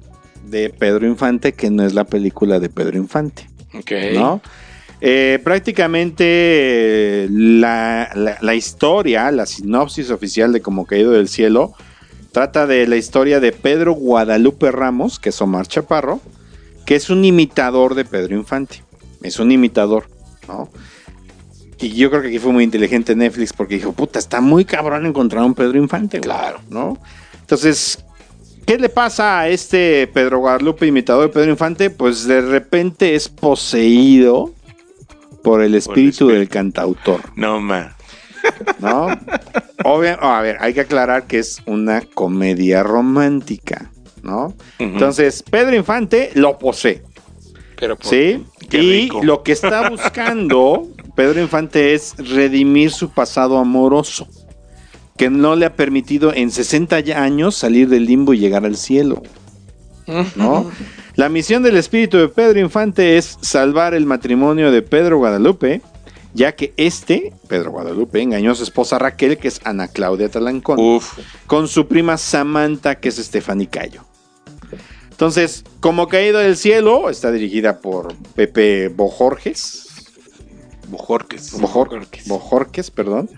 de 0.45 0.71
Pedro 0.71 1.07
Infante, 1.07 1.53
que 1.53 1.71
no 1.71 1.85
es 1.85 1.95
la 1.95 2.05
película 2.05 2.61
de 2.61 2.69
Pedro 2.69 2.97
Infante. 2.97 3.49
Ok. 3.75 3.91
¿no? 4.15 4.41
Eh, 5.01 5.41
prácticamente 5.43 6.25
eh, 6.27 7.29
la, 7.31 8.11
la- 8.15 8.39
la 8.41 8.55
historia, 8.55 9.31
la 9.33 9.47
sinopsis 9.47 10.11
oficial 10.11 10.53
de 10.53 10.61
Como 10.61 10.87
Caído 10.87 11.13
del 11.13 11.29
Cielo, 11.29 11.73
trata 12.33 12.67
de 12.67 12.87
la 12.87 12.97
historia 12.97 13.41
de 13.41 13.53
Pedro 13.53 13.93
Guadalupe 13.93 14.71
Ramos, 14.71 15.19
que 15.19 15.31
es 15.31 15.41
Omar 15.41 15.67
Chaparro, 15.67 16.21
que 16.87 16.95
es 16.97 17.11
un 17.11 17.25
imitador 17.25 17.95
de 17.95 18.05
Pedro 18.05 18.37
Infante. 18.37 18.83
Es 19.23 19.39
un 19.39 19.53
imitador, 19.53 20.07
¿no? 20.49 20.71
Y 21.79 21.91
yo 21.91 22.11
creo 22.11 22.23
que 22.23 22.29
aquí 22.29 22.39
fue 22.39 22.53
muy 22.53 22.65
inteligente 22.65 23.15
Netflix 23.17 23.53
porque 23.53 23.77
dijo, 23.77 23.93
puta, 23.93 24.19
está 24.19 24.41
muy 24.41 24.65
cabrón 24.65 25.07
encontrar 25.07 25.45
un 25.45 25.55
Pedro 25.55 25.79
Infante. 25.79 26.19
güey", 26.19 26.29
Claro. 26.29 26.61
¿No? 26.69 26.99
Entonces, 27.41 28.05
¿Qué 28.67 28.79
le 28.79 28.89
pasa 28.89 29.41
a 29.41 29.49
este 29.49 30.07
Pedro 30.07 30.39
Guadalupe, 30.39 30.87
imitador 30.87 31.25
de 31.25 31.29
Pedro 31.31 31.51
Infante? 31.51 31.91
Pues 31.91 32.25
de 32.29 32.41
repente 32.41 33.17
es 33.17 33.29
poseído 33.29 34.53
por 35.43 35.63
el 35.63 35.75
espíritu 35.75 36.29
del 36.29 36.49
cantautor, 36.49 37.21
No, 37.35 37.61
ma. 37.61 37.97
¿No? 38.81 39.09
Obvia- 39.85 40.19
a 40.21 40.41
ver, 40.43 40.57
hay 40.61 40.75
que 40.75 40.81
aclarar 40.83 41.27
que 41.27 41.39
es 41.39 41.63
una 41.67 42.03
comedia 42.03 42.83
romántica, 42.83 43.91
¿no? 44.23 44.55
Entonces, 44.79 45.43
Pedro 45.43 45.75
Infante 45.77 46.31
lo 46.35 46.59
posee, 46.59 47.03
Pero 47.79 47.97
por- 47.97 48.07
¿sí? 48.07 48.45
Qué 48.69 48.79
y 48.83 48.93
rico. 49.03 49.23
lo 49.25 49.43
que 49.43 49.53
está 49.53 49.89
buscando 49.91 50.87
Pedro 51.17 51.41
Infante 51.41 51.95
es 51.95 52.15
redimir 52.19 52.91
su 52.93 53.11
pasado 53.11 53.59
amoroso, 53.59 54.29
que 55.17 55.29
no 55.31 55.57
le 55.57 55.67
ha 55.67 55.75
permitido 55.75 56.33
en 56.35 56.51
60 56.51 57.01
ya 57.01 57.23
años 57.23 57.57
salir 57.57 57.89
del 57.89 58.07
limbo 58.07 58.33
y 58.33 58.39
llegar 58.39 58.65
al 58.65 58.77
cielo. 58.77 59.23
¿no? 60.37 60.71
La 61.17 61.29
misión 61.29 61.63
del 61.63 61.77
espíritu 61.77 62.17
de 62.19 62.29
Pedro 62.29 62.61
Infante 62.61 63.19
es 63.19 63.37
salvar 63.43 63.95
el 63.95 64.07
matrimonio 64.07 64.71
de 64.71 64.81
Pedro 64.83 65.19
Guadalupe, 65.19 65.83
ya 66.35 66.53
que 66.53 66.73
este, 66.77 67.33
Pedro 67.49 67.73
Guadalupe, 67.73 68.21
engañó 68.21 68.53
a 68.53 68.55
su 68.55 68.63
esposa 68.63 68.99
Raquel, 68.99 69.39
que 69.39 69.49
es 69.49 69.61
Ana 69.65 69.89
Claudia 69.89 70.29
Talancón, 70.29 70.79
Uf. 70.79 71.19
con 71.47 71.69
su 71.69 71.87
prima 71.89 72.17
Samantha, 72.17 72.97
que 72.97 73.09
es 73.09 73.17
Stephanie 73.17 73.69
Cayo. 73.69 74.05
Entonces, 75.11 75.65
como 75.81 76.09
caído 76.09 76.39
del 76.39 76.57
cielo, 76.57 77.11
está 77.11 77.31
dirigida 77.31 77.81
por 77.81 78.15
Pepe 78.35 78.89
Bojorges. 78.89 79.87
Bojorques. 80.89 81.53
Bojorques. 81.61 82.27
Bojorques, 82.27 82.91
perdón. 82.91 83.29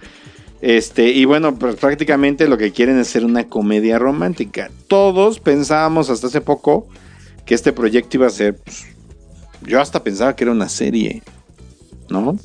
Este, 0.61 1.09
y 1.09 1.24
bueno, 1.24 1.59
pues 1.59 1.74
prácticamente 1.74 2.47
lo 2.47 2.57
que 2.57 2.70
quieren 2.70 2.99
es 2.99 3.09
hacer 3.09 3.24
una 3.24 3.49
comedia 3.49 3.99
romántica. 3.99 4.70
Todos 4.86 5.40
pensábamos 5.40 6.09
hasta 6.09 6.28
hace 6.28 6.40
poco 6.40 6.86
que 7.45 7.55
este 7.55 7.72
proyecto 7.72 8.18
iba 8.18 8.28
a 8.28 8.30
ser. 8.30 8.57
pues, 8.57 8.84
yo 9.62 9.80
hasta 9.80 10.05
pensaba 10.05 10.36
que 10.36 10.45
era 10.45 10.53
una 10.53 10.68
serie, 10.68 11.22
¿no? 12.09 12.38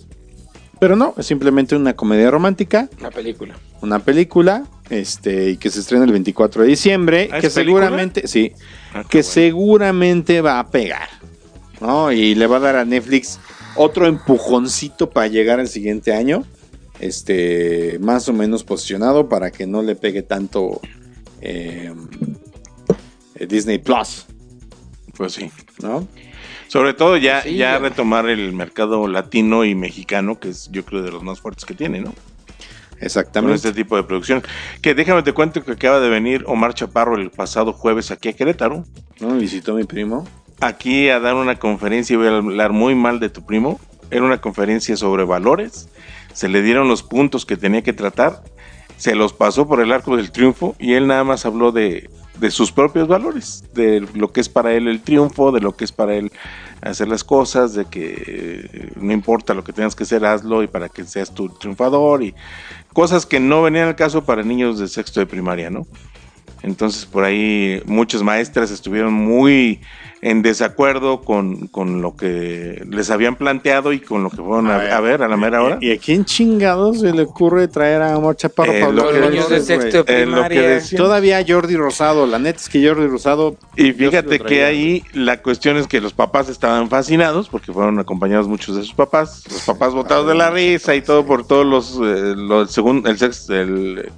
Pero 0.80 0.96
no, 0.96 1.14
es 1.18 1.26
simplemente 1.26 1.76
una 1.76 1.96
comedia 1.96 2.30
romántica, 2.30 2.90
Una 3.00 3.10
película. 3.12 3.56
una 3.82 4.00
película, 4.00 4.66
este, 4.90 5.50
y 5.52 5.58
que 5.58 5.70
se 5.72 5.80
estrena 5.80 6.06
el 6.06 6.12
24 6.12 6.64
de 6.64 6.68
diciembre, 6.70 7.30
¿Ah, 7.32 7.40
que 7.40 7.50
película? 7.50 7.52
seguramente, 7.88 8.28
sí, 8.28 8.52
Ah, 8.94 9.04
que 9.10 9.20
bueno. 9.20 9.30
seguramente 9.32 10.42
va 10.42 10.60
a 10.60 10.70
pegar, 10.70 11.10
¿no? 11.82 12.12
Y 12.12 12.36
le 12.36 12.46
va 12.48 12.58
a 12.58 12.60
dar 12.60 12.76
a 12.76 12.86
Netflix 12.86 13.40
otro 13.76 14.06
empujoncito 14.08 15.10
para 15.10 15.28
llegar 15.28 15.60
al 15.60 15.68
siguiente 15.68 16.14
año, 16.14 16.46
este, 17.00 17.98
más 18.00 18.28
o 18.30 18.34
menos 18.34 18.64
posicionado 18.64 19.30
para 19.30 19.52
que 19.52 19.66
no 19.68 19.82
le 19.84 19.96
pegue 19.96 20.22
tanto 20.24 20.80
eh, 21.42 21.94
eh, 23.36 23.46
Disney 23.48 23.78
Plus, 23.80 24.26
Pues 25.16 25.34
sí. 25.34 25.52
¿no? 25.82 26.08
Sobre 26.78 26.94
todo 26.94 27.18
ya, 27.18 27.42
Sí, 27.42 27.56
ya 27.56 27.72
ya. 27.74 27.80
retomar 27.80 28.30
el 28.30 28.54
mercado 28.54 29.08
latino 29.08 29.66
y 29.66 29.74
mexicano, 29.74 30.40
que 30.40 30.50
es 30.50 30.70
yo 30.72 30.86
creo 30.86 31.02
de 31.02 31.10
los 31.12 31.24
más 31.24 31.40
fuertes 31.42 31.66
que 31.66 31.74
tiene, 31.74 32.02
¿no? 32.02 32.12
Con 32.12 33.04
Exactamente. 33.04 33.56
este 33.56 33.74
tipo 33.74 33.96
de 33.96 34.04
producción. 34.04 34.44
Que 34.84 34.94
déjame 34.94 35.24
te 35.24 35.34
cuento 35.34 35.64
que 35.64 35.72
acaba 35.72 36.00
de 36.00 36.08
venir 36.10 36.44
Omar 36.46 36.76
Chaparro 36.76 37.16
el 37.16 37.32
pasado 37.32 37.74
jueves 37.74 38.12
aquí 38.12 38.30
a 38.30 38.34
Querétaro. 38.34 38.84
¿No 39.20 39.30
me 39.30 39.40
visitó 39.40 39.74
mi 39.74 39.86
primo? 39.86 40.28
Aquí 40.62 41.10
a 41.10 41.20
dar 41.20 41.34
una 41.34 41.58
conferencia 41.58 42.14
y 42.14 42.18
voy 42.18 42.28
a 42.28 42.38
hablar 42.38 42.74
muy 42.74 42.94
mal 42.94 43.20
de 43.20 43.30
tu 43.30 43.44
primo. 43.44 43.80
Era 44.12 44.22
una 44.24 44.40
conferencia 44.40 44.96
sobre 44.98 45.24
valores. 45.24 45.90
Se 46.34 46.48
le 46.48 46.62
dieron 46.62 46.88
los 46.88 47.02
puntos 47.02 47.48
que 47.48 47.58
tenía 47.58 47.82
que 47.82 47.94
tratar. 47.94 48.44
Se 48.98 49.16
los 49.16 49.34
pasó 49.34 49.68
por 49.68 49.82
el 49.82 49.92
arco 49.92 50.16
del 50.16 50.32
triunfo 50.32 50.76
y 50.78 50.94
él 50.94 51.08
nada 51.08 51.24
más 51.24 51.48
habló 51.48 51.72
de, 51.72 52.08
de 52.40 52.52
sus 52.52 52.72
propios 52.72 53.08
valores, 53.08 53.64
de 53.74 54.06
lo 54.14 54.32
que 54.32 54.42
es 54.42 54.50
para 54.50 54.74
él 54.74 54.88
el 54.88 55.02
triunfo, 55.02 55.52
de 55.52 55.60
lo 55.60 55.76
que 55.76 55.86
es 55.86 55.92
para 55.92 56.16
él 56.16 56.32
hacer 56.82 57.08
las 57.08 57.24
cosas, 57.24 57.74
de 57.74 57.86
que 57.86 58.24
eh, 58.28 58.92
no 58.96 59.12
importa 59.12 59.54
lo 59.54 59.64
que 59.64 59.74
tengas 59.74 59.96
que 59.96 60.04
hacer, 60.04 60.26
hazlo 60.26 60.64
y 60.64 60.68
para 60.68 60.90
que 60.90 61.04
seas 61.04 61.34
tu 61.34 61.50
triunfador 61.50 62.24
y 62.24 62.36
cosas 62.94 63.26
que 63.26 63.40
no 63.40 63.62
venían 63.64 63.88
al 63.88 63.96
caso 63.96 64.24
para 64.24 64.44
niños 64.44 64.80
de 64.80 64.88
sexto 64.88 65.20
de 65.20 65.26
primaria, 65.26 65.70
¿no? 65.70 65.88
Entonces 66.64 67.06
por 67.06 67.24
ahí 67.24 67.82
muchas 67.86 68.24
maestras 68.24 68.72
estuvieron 68.72 69.14
muy 69.14 69.82
en 70.22 70.42
desacuerdo 70.42 71.22
con, 71.22 71.68
con 71.68 72.02
lo 72.02 72.16
que 72.16 72.84
les 72.90 73.10
habían 73.12 73.36
planteado 73.36 73.94
y 73.94 74.00
con 74.00 74.24
lo 74.24 74.30
que 74.30 74.38
fueron 74.38 74.68
a, 74.72 74.96
a 74.96 75.00
ver 75.02 75.22
a 75.22 75.28
la 75.28 75.38
mera 75.38 75.62
hora. 75.62 75.78
¿Y 75.80 75.92
a 75.92 75.98
quién 75.98 76.26
chingados 76.26 77.02
se 77.02 77.12
le 77.14 77.22
ocurre 77.24 77.68
traer 77.68 78.02
a 78.02 78.18
Omar 78.18 78.36
Chaparro 78.36 78.72
Eh, 78.74 78.80
para 78.82 78.92
de 78.92 79.20
Los 79.20 79.30
niños 79.32 79.50
de 79.50 79.60
sexto 79.62 80.04
de 80.04 80.24
Eh, 80.24 80.26
lo 80.26 80.42
que 80.44 80.48
primaria. 80.50 80.70
decía. 80.70 80.98
Todavía 80.98 81.46
Jordi 81.48 81.76
Rosado, 81.76 82.26
la 82.26 82.40
neta 82.40 82.60
es 82.60 82.68
que 82.70 82.86
Jordi 82.88 83.08
Rosado. 83.08 83.56
Y 83.76 83.92
fíjate 83.94 84.40
que 84.40 84.64
ahí 84.66 85.04
la 85.14 85.42
cuestión 85.42 85.78
es 85.78 85.88
que 85.88 86.02
los 86.02 86.14
papás 86.14 86.50
estaban 86.50 86.90
fascinados 86.90 87.48
porque 87.50 87.72
fueron 87.72 88.00
acompañados 88.00 88.48
muchos 88.48 88.76
de 88.76 88.82
sus 88.84 88.94
papás, 88.94 89.44
los 89.52 89.62
papás 89.64 89.94
botados 89.94 90.28
de 90.28 90.34
la 90.36 90.50
risa 90.50 90.96
y 90.96 91.02
todo 91.02 91.26
por 91.26 91.46
todos 91.46 91.66
los, 91.66 91.96
eh, 92.04 92.34
los 92.36 92.72
segundo, 92.72 93.10
el 93.10 93.18
sexto, 93.20 93.54
el, 93.54 94.12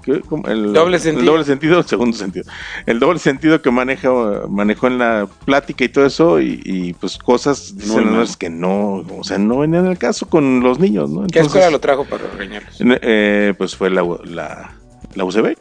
el 0.47 0.74
Doble 0.74 0.95
el 0.97 1.02
sentido. 1.02 1.32
doble 1.32 1.43
sentido, 1.43 1.80
el 1.80 1.86
segundo 1.86 2.18
sentido, 2.18 2.45
el 2.86 3.00
doble 3.00 3.20
sentido 3.20 3.62
que 3.62 3.70
maneja, 3.72 4.10
manejó 4.50 4.88
en 4.88 4.97
la 5.00 5.28
plática 5.45 5.84
y 5.84 5.89
todo 5.90 6.06
eso 6.06 6.40
y, 6.42 6.62
y, 6.64 6.94
pues 6.94 7.18
cosas 7.18 7.74
maestros 7.76 8.38
que 8.38 8.50
no, 8.50 9.04
o 9.18 9.24
sea, 9.24 9.38
no 9.38 9.60
venían 9.60 9.86
al 9.88 9.98
caso 9.98 10.28
con 10.30 10.62
los 10.62 10.80
niños, 10.80 11.10
¿no? 11.10 11.28
¿Qué 11.28 11.40
escuela 11.40 11.70
lo 11.70 11.80
trajo 11.80 12.06
para 12.06 12.28
regañarlos? 12.28 12.76
eh, 13.02 13.54
pues 13.58 13.76
fue 13.76 13.90
la, 13.90 14.04
la, 14.26 14.72
la 15.16 15.24
UCEBEC. 15.26 15.58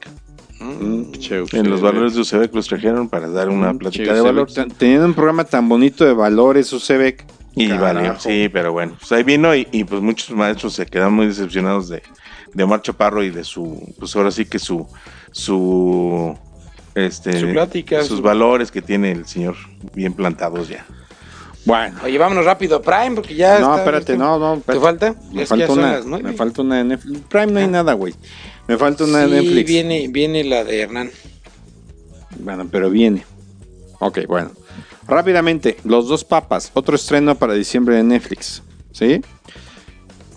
Mm, 0.60 1.12
che, 1.12 1.44
En 1.52 1.70
los 1.70 1.80
valores 1.80 2.14
de 2.14 2.20
UCEBEC 2.22 2.52
los 2.54 2.66
trajeron 2.66 3.08
para 3.08 3.28
dar 3.28 3.48
una 3.48 3.72
Mm, 3.72 3.78
plática 3.78 4.04
che, 4.14 4.22
de 4.22 4.44
tan- 4.46 4.70
Teniendo 4.70 5.06
un 5.06 5.14
programa 5.14 5.44
tan 5.44 5.68
bonito 5.68 6.04
de 6.04 6.12
valores, 6.12 6.72
Ucebek. 6.72 7.24
Y 7.54 7.68
Carajo. 7.68 7.84
valió, 7.94 8.20
sí, 8.20 8.48
pero 8.52 8.72
bueno, 8.72 8.94
pues 8.98 9.10
ahí 9.12 9.24
vino 9.24 9.52
y, 9.54 9.66
y, 9.72 9.82
pues 9.84 10.00
muchos 10.00 10.30
maestros 10.30 10.74
se 10.74 10.86
quedan 10.86 11.12
muy 11.12 11.26
decepcionados 11.26 11.88
de, 11.88 12.02
de 12.54 12.62
Omar 12.62 12.82
Chaparro 12.82 13.22
y 13.24 13.30
de 13.30 13.42
su, 13.42 13.80
pues 13.98 14.14
ahora 14.14 14.30
sí 14.30 14.44
que 14.44 14.60
su, 14.60 14.86
su, 15.32 16.36
este, 17.06 17.38
Su 17.40 17.48
plática, 17.52 18.02
sus 18.02 18.18
su- 18.18 18.22
valores 18.22 18.70
que 18.70 18.82
tiene 18.82 19.12
el 19.12 19.26
señor 19.26 19.56
bien 19.94 20.12
plantados 20.12 20.68
ya. 20.68 20.84
Bueno. 21.64 21.98
Oye, 22.04 22.16
vámonos 22.18 22.44
rápido 22.44 22.76
a 22.76 22.82
Prime 22.82 23.12
porque 23.14 23.34
ya. 23.34 23.58
No, 23.58 23.70
está- 23.70 23.78
espérate, 23.78 24.16
no, 24.16 24.38
no. 24.38 24.60
¿Te 24.60 24.80
falta? 24.80 25.14
Me 25.32 25.42
Es 25.42 25.48
falta, 25.48 25.72
una, 25.72 26.00
me 26.22 26.32
falta 26.32 26.62
una 26.62 26.76
de 26.78 26.84
Netflix. 26.84 27.20
Prime 27.28 27.46
no 27.48 27.58
hay 27.60 27.66
nada, 27.68 27.92
güey. 27.92 28.14
Me 28.66 28.76
falta 28.78 29.04
una 29.04 29.26
de 29.26 29.26
Sí, 29.40 29.44
Netflix. 29.46 29.66
viene, 29.68 30.08
viene 30.08 30.44
la 30.44 30.64
de 30.64 30.80
Hernán. 30.80 31.10
Bueno, 32.38 32.68
pero 32.70 32.90
viene. 32.90 33.24
Ok, 34.00 34.20
bueno. 34.26 34.50
Rápidamente, 35.06 35.76
Los 35.84 36.06
Dos 36.08 36.24
Papas, 36.24 36.70
otro 36.74 36.94
estreno 36.96 37.34
para 37.34 37.54
diciembre 37.54 37.96
de 37.96 38.02
Netflix. 38.02 38.62
¿Sí? 38.92 39.20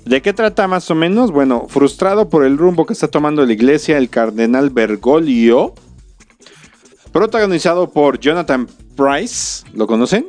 ¿De 0.05 0.21
qué 0.21 0.33
trata 0.33 0.67
más 0.67 0.89
o 0.89 0.95
menos? 0.95 1.31
Bueno, 1.31 1.67
frustrado 1.69 2.29
por 2.29 2.43
el 2.43 2.57
rumbo 2.57 2.85
que 2.85 2.93
está 2.93 3.07
tomando 3.07 3.45
la 3.45 3.53
iglesia, 3.53 3.97
el 3.97 4.09
cardenal 4.09 4.69
Bergoglio, 4.69 5.75
protagonizado 7.11 7.89
por 7.89 8.19
Jonathan 8.19 8.67
Price, 8.95 9.65
¿lo 9.73 9.87
conocen? 9.87 10.25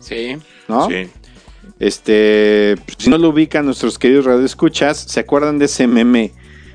Sí. 0.00 0.36
¿No? 0.68 0.88
Sí. 0.88 1.08
Este, 1.78 2.76
si 2.98 3.10
no 3.10 3.18
lo 3.18 3.30
ubican 3.30 3.64
nuestros 3.66 3.98
queridos 3.98 4.24
radioescuchas, 4.24 4.96
¿se 4.98 5.20
acuerdan 5.20 5.58
de 5.58 5.64
ese 5.66 5.86
meme 5.86 6.32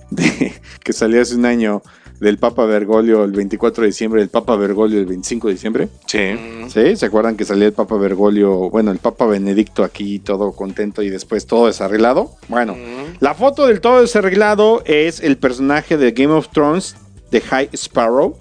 de, 0.10 0.54
que 0.84 0.94
salió 0.94 1.22
hace 1.22 1.36
un 1.36 1.46
año 1.46 1.82
del 2.20 2.38
Papa 2.38 2.66
Bergoglio 2.66 3.24
el 3.24 3.32
24 3.32 3.82
de 3.84 3.88
diciembre, 3.88 4.20
del 4.20 4.30
Papa 4.30 4.58
Bergoglio 4.58 5.00
el 5.00 5.06
25 5.06 5.48
de 5.48 5.54
diciembre? 5.54 5.90
Sí. 6.06 6.18
Mm. 6.20 6.70
¿Sí? 6.70 6.96
¿Se 6.98 7.06
acuerdan 7.06 7.38
que 7.38 7.46
salía 7.46 7.68
el 7.68 7.74
Papa 7.74 7.96
Bergoglio, 7.98 8.70
bueno, 8.70 8.92
el 8.92 8.98
Papa 9.00 9.26
Benedicto 9.26 9.84
aquí 9.84 10.20
todo 10.20 10.52
contento 10.52 11.02
y 11.02 11.10
después 11.10 11.46
todo 11.48 11.68
desarreglado? 11.68 12.32
Bueno, 12.50 12.74
Mm. 12.76 13.18
la 13.22 13.34
foto 13.36 13.68
del 13.68 13.80
todo 13.80 14.02
desarreglado 14.02 14.82
es 14.86 15.22
el 15.22 15.38
personaje 15.38 15.98
de 15.98 16.12
Game 16.12 16.34
of 16.34 16.50
Thrones 16.50 16.96
de 17.32 17.40
High 17.42 17.70
Sparrow, 17.74 18.38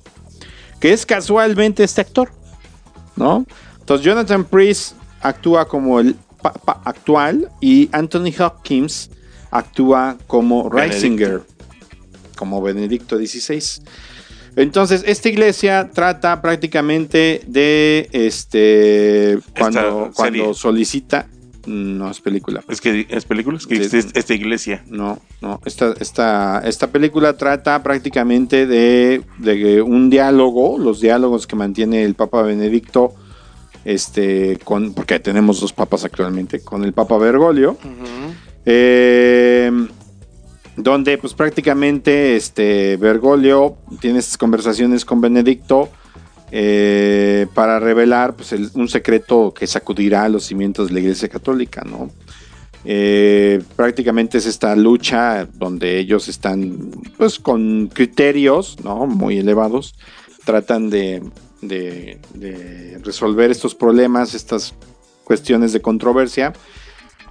que 0.80 0.92
es 0.92 1.04
casualmente 1.06 1.84
este 1.84 2.00
actor, 2.00 2.30
¿no? 3.16 3.44
Entonces 3.80 4.04
Jonathan 4.04 4.44
Priest 4.44 4.94
actúa 5.20 5.66
como 5.66 6.00
el 6.00 6.16
Papa 6.42 6.80
actual 6.84 7.50
y 7.60 7.88
Anthony 7.92 8.32
Hopkins 8.38 9.10
actúa 9.50 10.16
como. 10.26 10.68
Reisinger, 10.68 11.42
como 12.36 12.62
Benedicto 12.62 13.16
XVI. 13.18 13.82
Entonces, 14.56 15.04
esta 15.06 15.28
iglesia 15.28 15.90
trata 15.92 16.40
prácticamente 16.42 17.42
de 17.46 18.08
este 18.12 19.38
cuando, 19.56 20.10
cuando 20.14 20.54
solicita. 20.54 21.28
No 21.68 22.10
es 22.10 22.20
película. 22.20 22.64
Es 22.68 22.80
que 22.80 23.06
es 23.10 23.24
películas 23.26 23.66
que 23.66 23.76
Sí. 23.76 23.82
existe 23.82 24.18
esta 24.18 24.32
iglesia. 24.34 24.82
No, 24.88 25.18
no. 25.42 25.60
Esta, 25.66 25.92
esta, 26.00 26.60
esta 26.64 26.86
película 26.86 27.36
trata 27.36 27.82
prácticamente 27.82 28.66
de, 28.66 29.22
de 29.38 29.82
un 29.82 30.08
diálogo, 30.08 30.78
los 30.78 31.00
diálogos 31.00 31.46
que 31.46 31.56
mantiene 31.56 32.04
el 32.04 32.14
Papa 32.14 32.40
Benedicto, 32.42 33.12
este, 33.84 34.58
con, 34.64 34.94
porque 34.94 35.20
tenemos 35.20 35.60
dos 35.60 35.72
papas 35.74 36.04
actualmente, 36.04 36.60
con 36.60 36.84
el 36.84 36.92
Papa 36.94 37.18
Bergoglio. 37.18 37.76
Eh, 38.64 39.70
donde 40.76 41.18
pues 41.18 41.34
prácticamente 41.34 42.36
este 42.36 42.96
Bergoglio 42.96 43.76
tiene 44.00 44.20
estas 44.20 44.38
conversaciones 44.38 45.04
con 45.04 45.20
Benedicto 45.20 45.88
eh, 46.50 47.46
para 47.54 47.78
revelar 47.78 48.34
pues, 48.34 48.52
un 48.52 48.88
secreto 48.88 49.52
que 49.52 49.66
sacudirá 49.66 50.28
los 50.28 50.44
cimientos 50.44 50.88
de 50.88 50.94
la 50.94 51.00
Iglesia 51.00 51.28
Católica, 51.28 51.82
¿no? 51.84 52.10
Eh, 52.84 53.62
prácticamente 53.76 54.38
es 54.38 54.46
esta 54.46 54.74
lucha 54.76 55.46
donde 55.54 55.98
ellos 55.98 56.28
están 56.28 56.90
pues 57.16 57.38
con 57.38 57.88
criterios 57.92 58.76
¿no? 58.84 59.04
muy 59.06 59.36
elevados, 59.38 59.96
tratan 60.44 60.88
de 60.88 61.20
resolver 63.02 63.50
estos 63.50 63.74
problemas, 63.74 64.34
estas 64.34 64.74
cuestiones 65.24 65.72
de 65.72 65.82
controversia. 65.82 66.54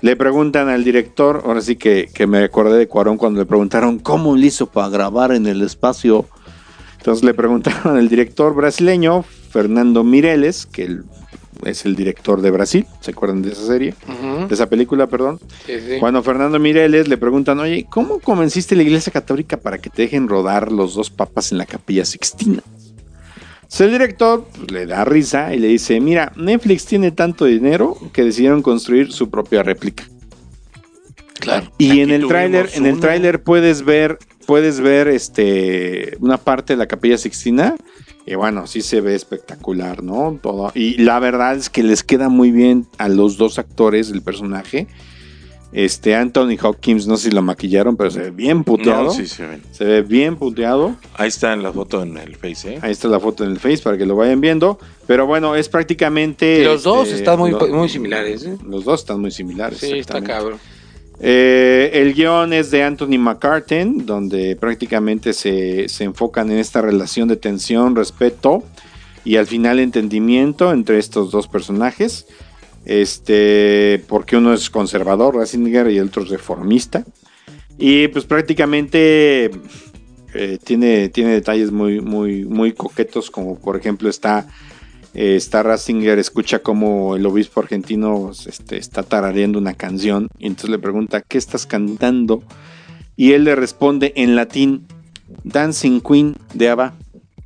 Le 0.01 0.15
preguntan 0.15 0.70
al 0.70 0.84
director, 0.84 1.41
ahora 1.43 1.61
sí 1.61 1.76
que, 1.76 2.09
que 2.13 2.28
me 2.28 2.43
acordé 2.43 2.78
de 2.78 2.88
Cuarón 2.88 3.18
cuando 3.18 3.39
le 3.39 3.47
preguntaron 3.47 3.97
cómo 3.97 4.36
le 4.36 4.47
hizo 4.47 4.68
para 4.68 4.89
grabar 4.89 5.32
en 5.32 5.47
el 5.47 5.63
espacio. 5.63 6.28
Entonces 7.08 7.24
le 7.24 7.34
preguntaron 7.34 7.95
al 7.95 8.10
director 8.10 8.53
brasileño, 8.53 9.24
Fernando 9.24 10.03
Mireles, 10.03 10.66
que 10.66 10.97
es 11.64 11.86
el 11.86 11.95
director 11.95 12.41
de 12.41 12.51
Brasil, 12.51 12.86
¿se 12.99 13.12
acuerdan 13.12 13.41
de 13.41 13.53
esa 13.53 13.66
serie? 13.66 13.95
De 14.49 14.53
esa 14.53 14.68
película, 14.68 15.08
perdón. 15.08 15.39
Sí, 15.66 15.76
sí. 15.80 15.99
Cuando 16.01 16.22
Fernando 16.22 16.60
Mireles 16.60 17.08
le 17.08 17.16
preguntan, 17.16 17.62
oye, 17.62 17.88
¿cómo 17.89 18.20
convenciste 18.20 18.76
a 18.76 18.80
la 18.80 18.84
Iglesia 18.84 19.14
Católica 19.14 19.55
para 19.55 19.78
que 19.78 19.89
te 19.89 20.01
dejen 20.01 20.28
rodar 20.28 20.70
los 20.70 20.95
dos 20.95 21.10
papas 21.10 21.53
en 21.53 21.60
la 21.60 21.66
capilla 21.66 22.03
Sixtina? 22.03 22.62
Entonces, 23.55 23.80
el 23.80 23.91
director 23.93 24.45
pues, 24.53 24.70
le 24.70 24.86
da 24.86 25.05
risa 25.05 25.55
y 25.55 25.60
le 25.60 25.70
dice, 25.70 26.01
mira, 26.01 26.34
Netflix 26.36 26.88
tiene 26.88 27.12
tanto 27.12 27.45
dinero 27.45 27.97
que 28.12 28.26
decidieron 28.26 28.62
construir 28.62 29.14
su 29.14 29.30
propia 29.30 29.64
réplica. 29.64 30.03
Claro. 31.39 31.72
Y 31.78 32.01
en 32.01 32.12
el 32.12 32.28
tráiler, 32.28 32.70
en 32.74 32.86
el 32.86 32.99
tráiler 32.99 33.43
puedes 33.43 33.86
ver, 33.86 34.18
puedes 34.48 34.80
ver 34.80 35.08
este 35.08 36.18
una 36.20 36.38
parte 36.38 36.74
de 36.74 36.78
la 36.78 36.88
Capilla 36.88 37.20
Sixtina. 37.20 37.76
Y 38.26 38.36
bueno, 38.36 38.68
sí 38.68 38.82
se 38.82 39.00
ve 39.00 39.14
espectacular, 39.16 40.04
¿no? 40.04 40.38
Todo. 40.41 40.72
Y 40.74 40.98
la 41.02 41.20
verdad 41.20 41.56
es 41.56 41.70
que 41.70 41.84
les 41.84 42.04
queda 42.04 42.28
muy 42.28 42.52
bien 42.52 42.88
a 42.98 43.08
los 43.08 43.38
dos 43.38 43.60
actores 43.60 44.10
del 44.10 44.22
personaje. 44.22 44.88
Este 45.74 46.16
Anthony 46.16 46.58
Hopkins, 46.62 47.08
no 47.08 47.18
sé 47.18 47.30
si 47.30 47.36
lo 47.36 47.41
maquillaron, 47.41 47.98
pero 47.98 48.10
se 48.10 48.20
ve 48.22 48.32
bien 48.32 48.64
puteado. 48.64 49.04
No, 49.06 49.12
sí, 49.12 49.24
ven. 49.43 49.62
Se 49.72 49.84
ve 49.84 50.02
bien 50.02 50.38
puteado. 50.38 50.95
Ahí 51.16 51.28
está 51.28 51.52
en 51.54 51.62
la 51.62 51.72
foto 51.74 52.02
en 52.04 52.18
el 52.18 52.36
Face, 52.38 52.74
¿eh? 52.76 52.80
Ahí 52.82 52.91
está 52.91 53.10
la 53.10 53.20
foto 53.20 53.43
en 53.43 53.52
el 53.52 53.60
Face 53.60 53.80
para 53.80 53.98
que 53.98 54.06
lo 54.06 54.16
vayan 54.16 54.39
viendo. 54.41 54.80
Pero 55.08 55.28
bueno, 55.28 55.56
es 55.56 55.68
prácticamente. 55.70 56.64
Los 56.64 56.84
dos 56.84 57.08
este, 57.10 57.20
están 57.20 57.38
muy, 57.39 57.52
lo- 57.52 57.68
muy 57.68 57.89
similares. 57.89 58.45
¿eh? 58.45 58.58
Los 58.66 58.86
dos 58.86 59.02
están 59.02 59.20
muy 59.20 59.32
similares. 59.32 59.80
Sí, 59.80 59.91
está 60.00 60.22
cabrón. 60.24 60.58
Eh, 61.20 61.91
el 61.93 62.13
guion 62.13 62.53
es 62.53 62.70
de 62.72 62.84
Anthony 62.84 63.18
McCartan, 63.18 64.05
donde 64.05 64.55
prácticamente 64.55 65.34
se, 65.34 65.89
se 65.89 66.03
enfocan 66.03 66.51
en 66.51 66.59
esta 66.59 66.82
relación 66.82 67.28
de 67.28 67.38
tensión, 67.38 67.95
respeto 67.95 68.63
y 69.24 69.38
al 69.38 69.47
final 69.47 69.80
entendimiento 69.80 70.72
entre 70.72 70.99
estos 70.99 71.32
dos 71.32 71.47
personajes. 71.47 72.28
Este, 72.86 74.01
porque 74.07 74.38
uno 74.38 74.53
es 74.53 74.70
conservador, 74.70 75.36
Ratzinger, 75.36 75.91
y 75.91 75.97
el 75.97 76.07
otro 76.07 76.24
es 76.24 76.30
reformista. 76.30 77.03
Y 77.78 78.07
pues 78.07 78.24
prácticamente 78.24 79.51
eh, 80.34 80.57
tiene, 80.63 81.09
tiene 81.09 81.32
detalles 81.32 81.72
muy, 81.72 81.99
muy, 81.99 82.45
muy 82.45 82.72
coquetos, 82.72 83.30
como 83.30 83.59
por 83.59 83.76
ejemplo 83.76 84.09
está, 84.09 84.47
eh, 85.18 85.36
está 85.36 85.63
Ratzinger, 85.63 86.20
escucha 86.20 86.59
como 86.59 87.15
el 87.15 87.26
obispo 87.26 87.59
argentino 87.59 88.32
este, 88.45 88.78
está 88.78 89.01
tarareando 89.01 89.57
una 89.57 89.74
canción, 89.74 90.30
y 90.38 90.45
entonces 90.45 90.70
le 90.70 90.78
pregunta, 90.78 91.22
¿qué 91.22 91.39
estás 91.39 91.65
cantando? 91.65 92.43
Y 93.15 93.34
él 93.34 93.45
le 93.45 93.55
responde 93.55 94.13
en 94.15 94.36
latín, 94.36 94.86
Dancing 95.43 96.01
Queen 96.01 96.36
de 96.53 96.70
Abba, 96.70 96.93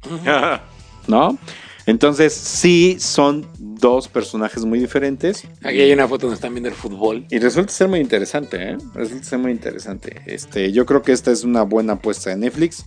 ¿no? 1.07 1.39
Entonces 1.85 2.33
sí 2.33 2.97
son 2.99 3.47
dos 3.57 4.09
personajes 4.09 4.65
muy 4.65 4.77
diferentes. 4.77 5.47
Aquí 5.63 5.79
hay 5.79 5.93
una 5.93 6.09
foto 6.09 6.27
donde 6.27 6.35
están 6.35 6.53
viendo 6.53 6.69
el 6.69 6.75
fútbol. 6.75 7.25
Y 7.29 7.39
resulta 7.39 7.71
ser 7.71 7.87
muy 7.87 7.99
interesante, 7.99 8.71
¿eh? 8.71 8.77
Resulta 8.93 9.23
ser 9.23 9.39
muy 9.39 9.51
interesante. 9.51 10.21
Este, 10.25 10.73
yo 10.73 10.85
creo 10.85 11.01
que 11.01 11.13
esta 11.13 11.31
es 11.31 11.45
una 11.45 11.63
buena 11.63 11.93
apuesta 11.93 12.29
de 12.29 12.35
Netflix. 12.35 12.85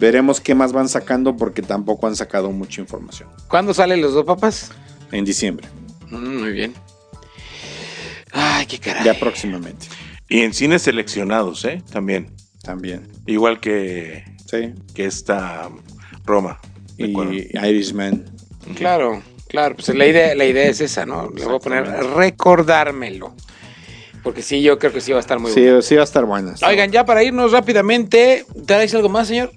Veremos 0.00 0.40
qué 0.40 0.54
más 0.54 0.72
van 0.72 0.88
sacando 0.88 1.36
porque 1.36 1.60
tampoco 1.62 2.06
han 2.06 2.16
sacado 2.16 2.50
mucha 2.50 2.80
información. 2.80 3.28
¿Cuándo 3.48 3.72
salen 3.74 4.00
los 4.00 4.14
dos 4.14 4.24
papas? 4.24 4.72
En 5.12 5.24
diciembre, 5.24 5.68
Mm, 6.10 6.38
muy 6.40 6.50
bien. 6.52 6.74
Ay, 8.32 8.66
qué 8.66 8.78
caray. 8.78 9.04
ya 9.04 9.14
próximamente. 9.14 9.86
Y 10.28 10.40
en 10.40 10.54
cines 10.54 10.82
seleccionados, 10.82 11.64
¿eh? 11.64 11.82
También. 11.92 12.30
También. 12.62 13.08
Igual 13.26 13.60
que, 13.60 14.24
Sí. 14.46 14.72
que 14.94 15.04
esta 15.06 15.68
Roma. 16.24 16.58
acuerdo. 17.02 17.32
Y 17.32 17.48
Irishman. 17.54 18.24
Claro, 18.76 19.22
claro. 19.48 19.74
Pues 19.76 19.88
la 19.96 20.06
idea, 20.06 20.34
la 20.34 20.44
idea 20.44 20.64
es 20.68 20.80
esa, 20.80 21.06
¿no? 21.06 21.30
Le 21.30 21.44
voy 21.44 21.56
a 21.56 21.58
poner 21.58 21.84
recordármelo. 22.14 23.34
Porque 24.22 24.42
sí, 24.42 24.60
yo 24.62 24.78
creo 24.78 24.92
que 24.92 25.00
sí 25.00 25.12
va 25.12 25.16
a 25.18 25.20
estar 25.20 25.38
muy 25.38 25.50
Sí, 25.52 25.62
bueno. 25.62 25.80
sí 25.82 25.94
va 25.94 26.02
a 26.02 26.04
estar 26.04 26.24
buena. 26.26 26.54
Oigan, 26.66 26.90
ya 26.92 27.04
para 27.06 27.22
irnos 27.24 27.52
rápidamente, 27.52 28.44
¿traes 28.66 28.94
algo 28.94 29.08
más, 29.08 29.28
señor? 29.28 29.50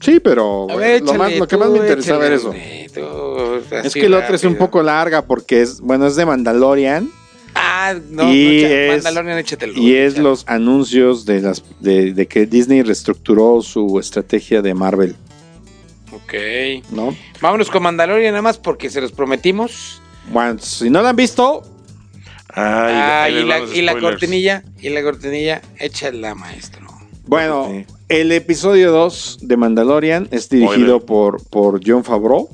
Sí, 0.00 0.18
pero 0.20 0.66
lo, 0.68 0.76
más, 0.78 0.82
échale, 0.86 1.38
lo 1.38 1.46
que 1.46 1.56
tú, 1.56 1.60
más 1.60 1.68
me 1.70 1.78
interesa 1.78 2.14
échale, 2.14 2.20
ver 2.20 2.32
eso. 2.32 2.54
tú, 2.94 3.76
Es 3.76 3.92
que 3.94 4.08
la 4.08 4.18
otra 4.18 4.34
es 4.34 4.44
un 4.44 4.56
poco 4.56 4.82
larga 4.82 5.22
porque 5.26 5.60
es, 5.62 5.80
bueno, 5.80 6.06
es 6.06 6.16
de 6.16 6.24
Mandalorian 6.26 7.10
Ah, 7.54 7.94
no, 8.10 8.32
Y 8.32 8.62
no, 8.62 8.68
echa- 8.68 8.68
es- 8.96 9.04
Mandalorian, 9.04 9.38
échatelo. 9.38 9.72
y 9.74 9.94
es 9.96 10.16
los 10.16 10.44
anuncios 10.48 11.26
de 11.26 11.40
las 11.40 11.62
de, 11.80 12.12
de 12.14 12.26
que 12.26 12.46
Disney 12.46 12.82
reestructuró 12.82 13.60
su 13.60 13.98
estrategia 13.98 14.62
de 14.62 14.72
Marvel, 14.72 15.16
Ok. 16.12 16.34
¿no? 16.92 17.14
Vámonos 17.40 17.68
con 17.70 17.82
Mandalorian 17.82 18.30
nada 18.32 18.42
más 18.42 18.56
porque 18.58 18.88
se 18.88 19.00
los 19.00 19.12
prometimos. 19.12 20.00
Bueno, 20.32 20.58
si 20.60 20.88
no 20.90 21.02
la 21.02 21.10
han 21.10 21.16
visto, 21.16 21.62
Ay, 22.52 22.94
Ah, 22.94 23.28
y 23.30 23.34
les 23.34 23.44
la, 23.44 23.54
van 23.58 23.66
los 23.68 23.76
y 23.76 23.82
la 23.82 23.98
cortinilla, 23.98 24.62
y 24.80 24.88
la 24.88 25.02
cortinilla, 25.02 25.60
échala, 25.78 26.34
maestro. 26.34 26.86
Bueno. 27.26 27.84
El 28.10 28.32
episodio 28.32 28.90
2 28.90 29.38
de 29.42 29.56
Mandalorian 29.56 30.28
es 30.32 30.48
dirigido 30.48 31.00
por, 31.06 31.42
por 31.48 31.80
John 31.86 32.02
Favreau. 32.02 32.48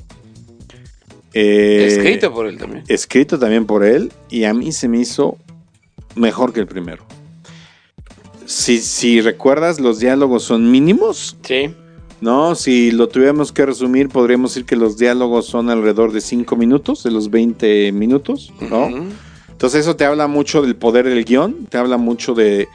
Eh, 1.33 1.87
Escrito 1.87 2.31
por 2.31 2.45
él 2.45 2.57
también. 2.57 2.83
escrito 2.87 3.39
también 3.39 3.65
por 3.65 3.83
él. 3.83 4.13
Y 4.29 4.43
a 4.43 4.53
mí 4.53 4.71
se 4.71 4.87
me 4.87 4.99
hizo 4.99 5.37
mejor 6.15 6.53
que 6.53 6.59
el 6.59 6.67
primero. 6.67 7.03
Si, 8.45 8.77
si 8.77 9.19
recuerdas, 9.19 9.79
los 9.79 9.99
diálogos 9.99 10.43
son 10.43 10.69
mínimos. 10.69 11.35
Sí. 11.41 11.73
¿no? 12.21 12.53
Si 12.53 12.91
lo 12.91 13.09
tuviéramos 13.09 13.51
que 13.51 13.65
resumir, 13.65 14.09
podríamos 14.09 14.51
decir 14.51 14.65
que 14.65 14.75
los 14.75 14.97
diálogos 14.97 15.47
son 15.47 15.71
alrededor 15.71 16.11
de 16.11 16.21
5 16.21 16.55
minutos, 16.55 17.03
de 17.03 17.09
los 17.09 17.31
20 17.31 17.91
minutos, 17.93 18.53
¿no? 18.69 18.89
Entonces 19.49 19.81
eso 19.81 19.95
te 19.95 20.05
habla 20.05 20.27
mucho 20.27 20.61
del 20.61 20.75
poder 20.75 21.07
del 21.07 21.25
guion, 21.25 21.65
te 21.65 21.79
habla 21.79 21.97
mucho 21.97 22.35
de, 22.35 22.67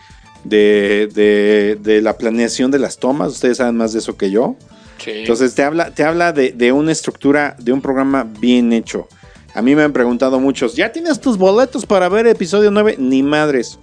de, 0.45 1.09
de- 1.15 1.79
de 1.81 2.03
la 2.03 2.17
planeación 2.19 2.71
de 2.71 2.79
las 2.79 2.99
tomas, 2.99 3.33
ustedes 3.33 3.59
saben 3.59 3.77
más 3.77 3.93
de 3.93 4.01
eso 4.01 4.17
que 4.17 4.31
yo. 4.31 4.57
Sí. 4.99 5.11
Entonces 5.15 5.55
te 5.55 5.63
habla, 5.65 5.93
te 5.93 6.05
habla 6.05 6.33
de, 6.33 6.53
de 6.53 6.73
una 6.73 6.93
estructura, 6.93 7.57
de 7.59 7.73
un 7.73 7.81
programa 7.81 8.25
bien 8.41 8.73
hecho. 8.73 9.09
A 9.55 9.61
mí 9.63 9.75
me 9.75 9.83
han 9.83 9.93
preguntado 9.93 10.39
muchos, 10.41 10.75
¿ya 10.77 10.93
tienes 10.93 11.21
tus 11.21 11.37
boletos 11.37 11.85
para 11.87 12.09
ver 12.09 12.27
episodio 12.27 12.71
9? 12.71 12.97
Ni 12.99 13.23
madres. 13.23 13.79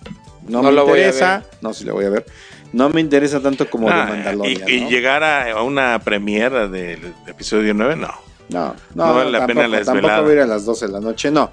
No, 0.48 0.62
No 0.64 0.70
me 0.70 0.76
lo 0.76 0.82
interesa. 0.88 1.44
No, 1.62 1.74
sí 1.74 1.84
lo 1.84 1.94
voy 1.94 2.06
a 2.06 2.10
ver. 2.10 2.26
No 2.74 2.90
me 2.90 3.02
interesa 3.02 3.40
tanto 3.40 3.70
como 3.70 3.90
Ah, 3.90 4.06
de 4.06 4.12
Mandalorian. 4.12 4.70
y, 4.70 4.90
llegar 4.90 5.24
a, 5.24 5.52
a 5.52 5.64
una 5.64 6.00
premiera 6.00 6.68
del 6.68 7.00
episodio 7.28 7.74
9, 7.74 7.96
no. 7.98 8.10
No, 8.50 8.74
no, 8.96 9.06
No 9.06 9.14
vale 9.16 9.32
la 9.32 9.40
tampoco, 9.40 9.60
pena 9.60 9.68
la 9.68 9.78
tampoco 9.84 9.96
desvelada. 9.96 10.22
voy 10.22 10.32
a 10.32 10.34
ir 10.34 10.40
a 10.42 10.46
las 10.48 10.66
12 10.66 10.88
de 10.88 10.92
la 10.92 11.00
noche, 11.00 11.30
no. 11.32 11.52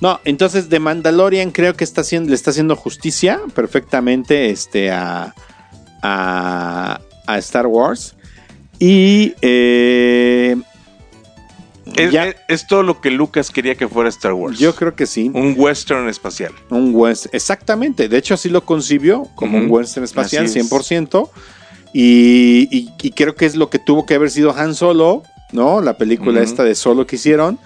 No, 0.00 0.20
entonces 0.24 0.68
de 0.68 0.78
Mandalorian 0.80 1.50
creo 1.50 1.74
que 1.74 1.82
está 1.84 2.02
haciendo, 2.02 2.28
le 2.30 2.34
está 2.36 2.50
haciendo 2.50 2.76
justicia 2.76 3.40
perfectamente 3.54 4.50
este, 4.50 4.90
a, 4.92 5.34
a, 6.02 7.00
a 7.26 7.38
Star 7.38 7.66
Wars. 7.66 8.14
Y 8.78 9.34
eh, 9.42 10.56
Es, 11.96 12.12
ya- 12.12 12.26
es- 12.28 12.36
es 12.48 12.66
todo 12.66 12.82
lo 12.82 13.00
que 13.00 13.10
Lucas 13.10 13.50
quería 13.50 13.74
que 13.74 13.88
fuera 13.88 14.08
Star 14.10 14.32
Wars. 14.34 14.58
yo 14.58 14.74
creo 14.74 14.94
que 14.94 15.06
sí. 15.06 15.30
Un 15.34 15.54
western 15.56 16.08
espacial. 16.08 16.52
Un 16.70 16.94
western, 16.94 17.34
exactamente. 17.34 18.08
De 18.08 18.18
hecho, 18.18 18.34
así 18.34 18.48
lo 18.48 18.64
concibió 18.64 19.24
como 19.34 19.58
un 19.58 19.70
western 19.70 20.04
espacial, 20.04 20.44
es. 20.44 20.54
100%. 20.56 21.30
Y, 21.92 22.68
y- 22.70 22.90
y 23.02 23.10
creo 23.12 23.34
que 23.34 23.46
es 23.46 23.56
lo 23.56 23.70
que 23.70 23.78
tuvo 23.78 24.04
que 24.04 24.14
haber 24.14 24.30
sido 24.30 24.54
Han 24.54 24.74
Solo, 24.74 25.22
¿no? 25.52 25.80
La 25.80 25.96
película 25.96 26.42
esta 26.42 26.64
de 26.64 26.74
Solo 26.74 27.06
que 27.06 27.16
hicieron. 27.16 27.58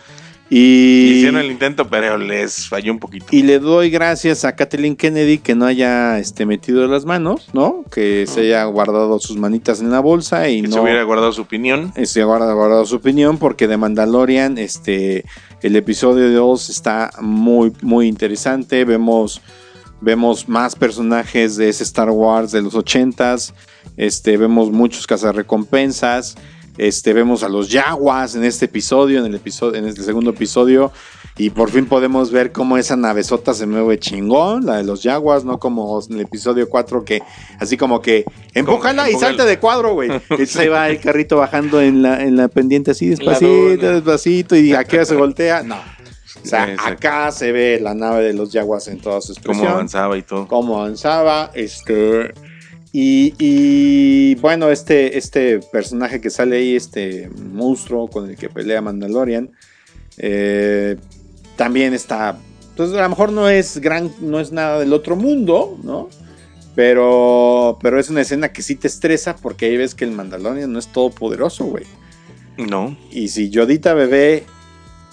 Y, 0.52 1.18
Hicieron 1.18 1.40
el 1.42 1.52
intento, 1.52 1.88
pero 1.88 2.18
les 2.18 2.66
falló 2.68 2.90
un 2.92 2.98
poquito. 2.98 3.26
y 3.30 3.44
le 3.44 3.60
doy 3.60 3.88
gracias 3.88 4.44
a 4.44 4.56
Kathleen 4.56 4.96
Kennedy 4.96 5.38
que 5.38 5.54
no 5.54 5.64
haya 5.64 6.18
este, 6.18 6.44
metido 6.44 6.84
las 6.88 7.04
manos, 7.04 7.50
¿no? 7.52 7.84
Que 7.92 8.26
se 8.26 8.40
haya 8.40 8.64
guardado 8.64 9.20
sus 9.20 9.36
manitas 9.36 9.80
en 9.80 9.92
la 9.92 10.00
bolsa 10.00 10.48
y 10.48 10.62
que 10.62 10.66
no 10.66 10.74
se 10.74 10.80
hubiera 10.80 11.04
guardado 11.04 11.32
su 11.32 11.42
opinión. 11.42 11.92
eh, 11.94 12.04
se 12.04 12.20
ha 12.20 12.24
guardado, 12.24 12.84
su 12.84 12.96
opinión 12.96 13.38
porque 13.38 13.68
de 13.68 13.76
Mandalorian 13.76 14.58
este 14.58 15.24
el 15.62 15.76
episodio 15.76 16.28
2 16.32 16.68
está 16.68 17.12
muy 17.20 17.72
muy 17.80 18.08
interesante 18.08 18.84
vemos 18.84 19.40
vemos 20.00 20.48
más 20.48 20.74
personajes 20.74 21.56
de 21.56 21.68
ese 21.68 21.84
Star 21.84 22.10
Wars 22.10 22.50
de 22.50 22.62
los 22.62 22.74
80s 22.74 23.52
este 23.96 24.36
vemos 24.36 24.72
muchos 24.72 25.06
cazarrecompensas 25.06 26.36
este 26.80 27.12
vemos 27.12 27.42
a 27.42 27.48
los 27.48 27.68
Yaguas 27.68 28.34
en 28.34 28.44
este 28.44 28.64
episodio 28.64 29.18
en 29.20 29.26
el 29.26 29.34
episodio 29.34 29.78
en 29.78 29.86
este 29.86 30.02
segundo 30.02 30.30
episodio 30.30 30.90
y 31.36 31.50
por 31.50 31.70
fin 31.70 31.86
podemos 31.86 32.30
ver 32.30 32.52
cómo 32.52 32.76
esa 32.76 32.96
navezota 32.96 33.54
se 33.54 33.66
mueve 33.66 33.98
chingón, 33.98 34.66
la 34.66 34.76
de 34.78 34.84
los 34.84 35.02
Yaguas, 35.02 35.44
no 35.44 35.58
como 35.58 36.00
en 36.08 36.16
el 36.16 36.20
episodio 36.22 36.68
4 36.68 37.04
que 37.04 37.22
así 37.58 37.76
como 37.76 38.02
que 38.02 38.24
empújala 38.52 39.08
y 39.10 39.14
salte 39.14 39.44
de 39.44 39.58
cuadro, 39.58 39.94
güey. 39.94 40.10
Y 40.38 40.46
se 40.46 40.68
va 40.68 40.88
el 40.90 41.00
carrito 41.00 41.36
bajando 41.36 41.80
en 41.80 42.02
la, 42.02 42.22
en 42.22 42.36
la 42.36 42.48
pendiente 42.48 42.90
así 42.90 43.08
despacito, 43.08 43.92
despacito 43.92 44.56
y 44.56 44.74
aquí 44.74 44.96
se 45.04 45.16
voltea. 45.16 45.62
No. 45.62 45.76
O 45.76 46.46
sea, 46.46 46.70
Exacto. 46.70 46.92
acá 46.92 47.32
se 47.32 47.52
ve 47.52 47.78
la 47.80 47.94
nave 47.94 48.22
de 48.22 48.32
los 48.34 48.52
Yaguas 48.52 48.88
en 48.88 48.98
toda 49.00 49.20
su 49.20 49.34
Cómo 49.44 49.66
avanzaba 49.66 50.18
y 50.18 50.22
todo. 50.22 50.46
cómo 50.46 50.80
avanzaba, 50.80 51.50
este 51.54 52.34
y, 52.92 53.34
y, 53.38 54.34
bueno, 54.36 54.70
este, 54.70 55.16
este 55.16 55.60
personaje 55.60 56.20
que 56.20 56.30
sale 56.30 56.56
ahí, 56.56 56.74
este 56.74 57.30
monstruo 57.30 58.08
con 58.08 58.28
el 58.28 58.36
que 58.36 58.48
pelea 58.48 58.80
Mandalorian, 58.80 59.50
eh, 60.18 60.96
también 61.56 61.94
está, 61.94 62.36
pues 62.76 62.92
a 62.92 63.02
lo 63.02 63.08
mejor 63.08 63.30
no 63.30 63.48
es 63.48 63.78
gran, 63.78 64.10
no 64.20 64.40
es 64.40 64.50
nada 64.50 64.80
del 64.80 64.92
otro 64.92 65.14
mundo, 65.14 65.78
¿no? 65.84 66.08
Pero, 66.74 67.78
pero 67.80 68.00
es 68.00 68.10
una 68.10 68.22
escena 68.22 68.52
que 68.52 68.62
sí 68.62 68.74
te 68.74 68.88
estresa 68.88 69.36
porque 69.36 69.66
ahí 69.66 69.76
ves 69.76 69.94
que 69.94 70.04
el 70.04 70.12
Mandalorian 70.12 70.72
no 70.72 70.78
es 70.78 70.88
todopoderoso, 70.88 71.66
güey. 71.66 71.84
No. 72.56 72.96
Y 73.10 73.28
si 73.28 73.50
Yodita 73.50 73.94
bebé 73.94 74.44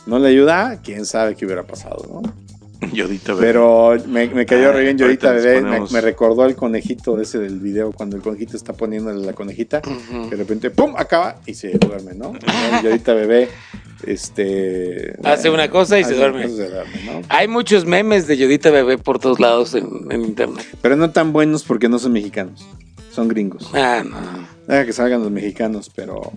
no 0.05 0.17
le 0.17 0.29
ayuda, 0.29 0.81
quién 0.81 1.05
sabe 1.05 1.35
qué 1.35 1.45
hubiera 1.45 1.67
pasado, 1.67 2.07
¿no? 2.09 2.46
Yodita 2.93 3.33
bebé. 3.33 3.47
Pero 3.47 3.97
me, 4.07 4.27
me 4.27 4.45
cayó 4.45 4.69
Ay, 4.69 4.73
re 4.73 4.83
bien 4.83 4.97
Yodita 4.97 5.31
bebé. 5.31 5.61
Me, 5.61 6.01
recordó 6.01 6.45
el 6.45 6.55
conejito 6.55 7.19
ese 7.19 7.39
del 7.39 7.59
video, 7.59 7.91
cuando 7.91 8.15
el 8.15 8.21
conejito 8.21 8.55
está 8.55 8.73
poniéndole 8.73 9.25
la 9.25 9.33
conejita. 9.33 9.81
De 9.81 10.35
repente, 10.35 10.69
¡pum! 10.69 10.93
acaba 10.97 11.37
y 11.45 11.53
se 11.53 11.71
duerme, 11.77 12.13
¿no? 12.13 12.33
Yodita 12.83 13.13
bebé, 13.13 13.49
este. 14.05 15.15
Hace 15.23 15.49
una 15.49 15.69
cosa 15.69 15.99
y 15.99 16.03
se 16.03 16.15
duerme. 16.15 16.43
cosa 16.43 16.53
y 16.53 16.57
se 16.57 16.69
duerme, 16.69 17.03
¿no? 17.05 17.21
Hay 17.29 17.47
muchos 17.47 17.85
memes 17.85 18.27
de 18.27 18.37
Yodita 18.37 18.69
Bebé 18.69 18.97
por 18.97 19.19
todos 19.19 19.39
lados 19.39 19.73
en, 19.73 20.11
en 20.11 20.23
internet. 20.23 20.65
Pero 20.81 20.95
no 20.95 21.11
tan 21.11 21.33
buenos 21.33 21.63
porque 21.63 21.89
no 21.89 21.99
son 21.99 22.13
mexicanos, 22.13 22.67
son 23.11 23.27
gringos. 23.27 23.69
Ah, 23.73 24.03
no. 24.05 24.47
Deja 24.67 24.85
que 24.85 24.93
salgan 24.93 25.21
los 25.21 25.31
mexicanos, 25.31 25.89
pero. 25.93 26.33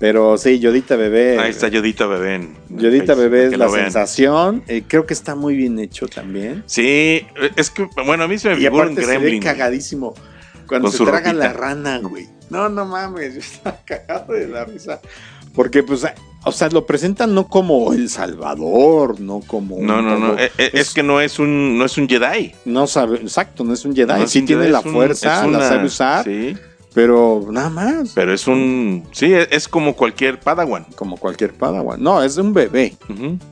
Pero 0.00 0.38
sí, 0.38 0.58
Yodita 0.58 0.96
bebé. 0.96 1.38
Ahí 1.38 1.50
está 1.50 1.68
Yodita 1.68 2.06
bebé. 2.06 2.34
en- 2.36 2.56
Yodita 2.70 3.14
Facebook, 3.14 3.16
bebé 3.30 3.46
es 3.48 3.58
la 3.58 3.68
sensación. 3.68 4.64
Eh, 4.66 4.82
creo 4.88 5.04
que 5.06 5.12
está 5.14 5.34
muy 5.36 5.54
bien 5.54 5.78
hecho 5.78 6.08
también. 6.08 6.64
Sí, 6.66 7.24
es 7.54 7.70
que, 7.70 7.86
bueno, 8.06 8.24
a 8.24 8.28
mí 8.28 8.38
se 8.38 8.48
me 8.48 8.56
figura 8.56 8.86
un 8.86 8.92
aparte 8.92 9.02
se 9.02 9.06
ve 9.06 9.18
gremlin. 9.18 9.42
cagadísimo. 9.42 10.14
Cuando 10.66 10.86
Con 10.86 10.92
se 10.92 10.98
su 10.98 11.04
traga 11.04 11.32
ropita. 11.32 11.46
la 11.46 11.52
rana, 11.52 11.98
güey. 11.98 12.26
No, 12.48 12.68
no 12.70 12.86
mames, 12.86 13.34
yo 13.34 13.40
estaba 13.40 13.78
cagado 13.84 14.32
de 14.32 14.48
la 14.48 14.64
risa. 14.64 15.00
Porque, 15.54 15.82
pues, 15.82 16.06
o 16.44 16.52
sea, 16.52 16.68
lo 16.70 16.86
presentan 16.86 17.34
no 17.34 17.46
como 17.48 17.92
El 17.92 18.08
Salvador, 18.08 19.20
no 19.20 19.40
como. 19.40 19.80
No, 19.80 20.00
no, 20.00 20.18
no. 20.18 20.38
eh, 20.38 20.50
eh, 20.56 20.70
Es, 20.72 20.94
que 20.94 21.02
no 21.02 21.20
es 21.20 21.38
un, 21.38 21.76
no 21.76 21.84
es 21.84 21.98
un 21.98 22.08
Jedi. 22.08 22.52
No 22.64 22.86
sabe, 22.86 23.16
exacto, 23.18 23.64
no 23.64 23.74
es 23.74 23.84
un 23.84 23.94
Jedi. 23.94 24.18
No 24.20 24.26
sí 24.26 24.42
tiene 24.42 24.62
Jedi, 24.62 24.72
la 24.72 24.80
un- 24.80 24.92
fuerza, 24.92 25.46
la 25.46 25.68
sabe 25.68 25.84
usar, 25.86 26.24
Sí, 26.24 26.56
pero 26.94 27.46
nada 27.50 27.70
más. 27.70 28.12
pero 28.14 28.32
es 28.34 28.46
un. 28.46 29.04
Sí, 29.12 29.32
es, 29.32 29.48
es 29.50 29.68
como 29.68 29.94
cualquier 29.94 30.40
Padawan. 30.40 30.84
Como 30.96 31.16
cualquier 31.16 31.52
padawan. 31.54 32.02
No, 32.02 32.22
es 32.22 32.36
un 32.36 32.52
bebé. 32.52 32.96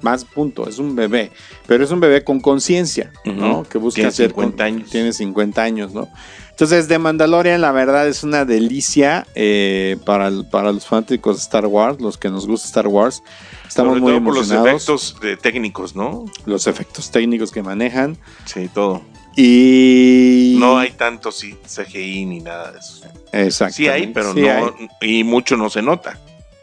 Más 0.03 0.24
punto, 0.24 0.68
es 0.68 0.78
un 0.78 0.95
bebé. 0.97 1.30
Pero 1.66 1.84
es 1.84 1.91
un 1.91 2.01
bebé 2.01 2.24
con 2.24 2.41
conciencia, 2.41 3.12
¿no? 3.24 3.62
Que 3.64 3.78
busca 3.78 3.97
Tiene 3.97 4.09
hacer. 4.09 4.28
50 4.30 4.57
con- 4.57 4.66
años. 4.66 4.91
Tiene 4.91 5.12
50 5.12 5.62
años, 5.62 5.93
¿no? 5.95 6.09
Entonces, 6.51 6.89
The 6.89 6.99
Mandalorian, 6.99 7.61
la 7.61 7.70
verdad, 7.70 8.09
es 8.09 8.24
una 8.24 8.45
delicia 8.45 9.24
eh, 9.36 9.97
para, 10.05 10.30
para 10.51 10.72
los 10.72 10.84
fanáticos 10.86 11.36
de 11.36 11.43
Star 11.43 11.66
Wars, 11.66 12.01
los 12.01 12.18
que 12.18 12.30
nos 12.30 12.49
gusta 12.49 12.66
Star 12.66 12.89
Wars. 12.89 13.22
Estamos 13.68 13.91
Sobre 13.93 14.01
muy 14.01 14.12
todo 14.14 14.24
por 14.24 14.34
los 14.34 14.51
emocionados. 14.51 14.82
efectos 14.82 15.16
eh, 15.22 15.36
técnicos, 15.41 15.95
¿no? 15.95 16.24
los 16.47 16.66
efectos 16.66 17.12
técnicos 17.12 17.53
que 17.53 17.62
manejan. 17.62 18.16
Sí, 18.47 18.68
todo. 18.74 19.03
Y. 19.41 20.57
No 20.59 20.78
hay 20.78 20.91
tanto 20.91 21.30
CGI 21.30 22.26
ni 22.26 22.41
nada 22.41 22.72
de 22.72 22.80
eso. 22.80 23.07
Exacto. 23.32 23.74
Sí 23.74 23.86
hay, 23.86 24.09
pero 24.09 24.34
Sí 24.34 24.41
no. 24.41 24.49
hay. 24.51 24.89
Y 25.01 25.22
mucho 25.22 25.57
no 25.57 25.70
se 25.70 25.80
nota. 25.80 26.18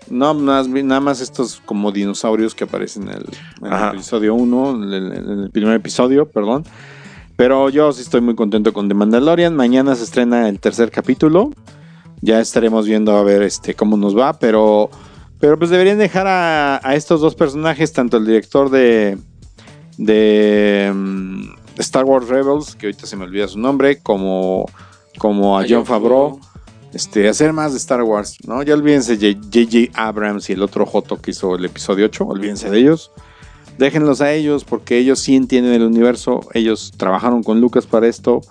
No, 0.10 0.34
nada 0.34 1.00
más, 1.00 1.22
estos 1.22 1.62
como 1.66 1.94
dinosaurios 1.94 2.54
que 2.54 2.66
aparecen 2.66 3.04
en 3.04 3.10
el, 3.16 3.26
en 3.62 3.68
el 3.68 3.74
Ajá. 3.74 3.90
episodio 3.92 4.36
1, 4.36 4.84
en 4.84 4.94
el, 4.94 5.12
en 5.14 5.40
el 5.44 5.50
primer 5.52 5.74
episodio, 5.76 6.28
perdón. 6.28 6.66
Pero 7.38 7.70
yo 7.70 7.94
sí 7.94 8.02
estoy 8.02 8.20
muy 8.20 8.36
contento 8.36 8.74
con 8.74 8.90
The 8.90 8.94
Mandalorian. 8.94 9.56
Mañana 9.56 9.96
se 9.96 10.04
estrena 10.04 10.50
el 10.50 10.60
tercer 10.60 10.92
capítulo. 10.92 11.52
Ya 12.22 12.42
estaremos 12.42 12.86
viendo 12.88 13.16
a 13.16 13.24
ver 13.24 13.42
este 13.42 13.74
cómo 13.74 13.96
nos 13.96 14.18
va, 14.18 14.34
pero 14.34 14.90
pero 15.40 15.58
pues 15.58 15.70
deberían 15.70 15.98
dejar 15.98 16.28
a, 16.28 16.82
a 16.84 16.96
estos 16.96 17.22
dos 17.22 17.36
personajes, 17.36 17.94
tanto 17.94 18.18
el 18.18 18.26
director 18.26 18.70
de 18.70 19.18
de 19.98 20.92
mm, 20.94 21.65
Star 21.78 22.06
Wars 22.06 22.28
Rebels, 22.28 22.76
que 22.76 22.88
ahorita 22.88 23.06
se 23.06 23.16
me 23.16 23.26
olvida 23.26 23.48
su 23.48 23.60
nombre, 23.60 24.00
como 24.02 24.66
como 25.18 25.58
a, 25.58 25.62
A 25.62 25.66
John 25.68 25.86
Favreau, 25.86 26.40
este, 26.94 27.28
hacer 27.28 27.54
más 27.54 27.72
de 27.72 27.78
Star 27.78 28.04
Wars, 28.04 28.38
¿no? 28.46 28.64
Ya 28.64 28.74
olvídense 28.74 29.18
de 29.18 29.34
J.J. 29.36 29.92
Abrams 29.94 30.50
y 30.50 30.54
el 30.54 30.62
otro 30.62 30.86
Joto 30.86 31.22
que 31.22 31.32
hizo 31.32 31.56
el 31.56 31.66
episodio 31.66 32.06
8, 32.06 32.26
olvídense 32.26 32.70
de 32.70 32.80
ellos. 32.80 33.12
Déjenlos 33.78 34.22
a 34.22 34.32
ellos 34.32 34.64
porque 34.64 34.98
ellos 34.98 35.20
sí 35.20 35.36
entienden 35.36 35.74
el 35.74 35.84
universo, 35.84 36.42
ellos 36.54 36.94
trabajaron 36.96 37.44
con 37.44 37.60
Lucas 37.60 37.86
para 37.86 38.08
esto 38.08 38.42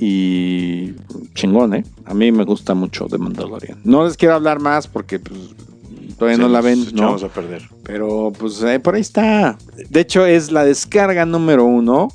y 0.00 0.94
chingón, 1.34 1.74
¿eh? 1.74 1.84
A 2.06 2.14
mí 2.14 2.32
me 2.32 2.44
gusta 2.44 2.74
mucho 2.74 3.06
The 3.06 3.18
Mandalorian. 3.18 3.80
No 3.84 4.04
les 4.04 4.16
quiero 4.16 4.34
hablar 4.34 4.58
más 4.58 4.88
porque 4.88 5.20
pues, 5.20 5.38
todavía 6.18 6.38
no 6.38 6.48
la 6.48 6.60
ven, 6.60 6.80
¿no? 6.86 7.04
echamos 7.04 7.22
a 7.22 7.28
perder. 7.28 7.62
Pero 7.84 8.32
pues 8.36 8.60
eh, 8.64 8.80
por 8.80 8.96
ahí 8.96 9.00
está. 9.00 9.56
De 9.88 10.00
hecho 10.00 10.26
es 10.26 10.50
la 10.50 10.64
descarga 10.64 11.24
número 11.24 11.64
uno 11.64 12.08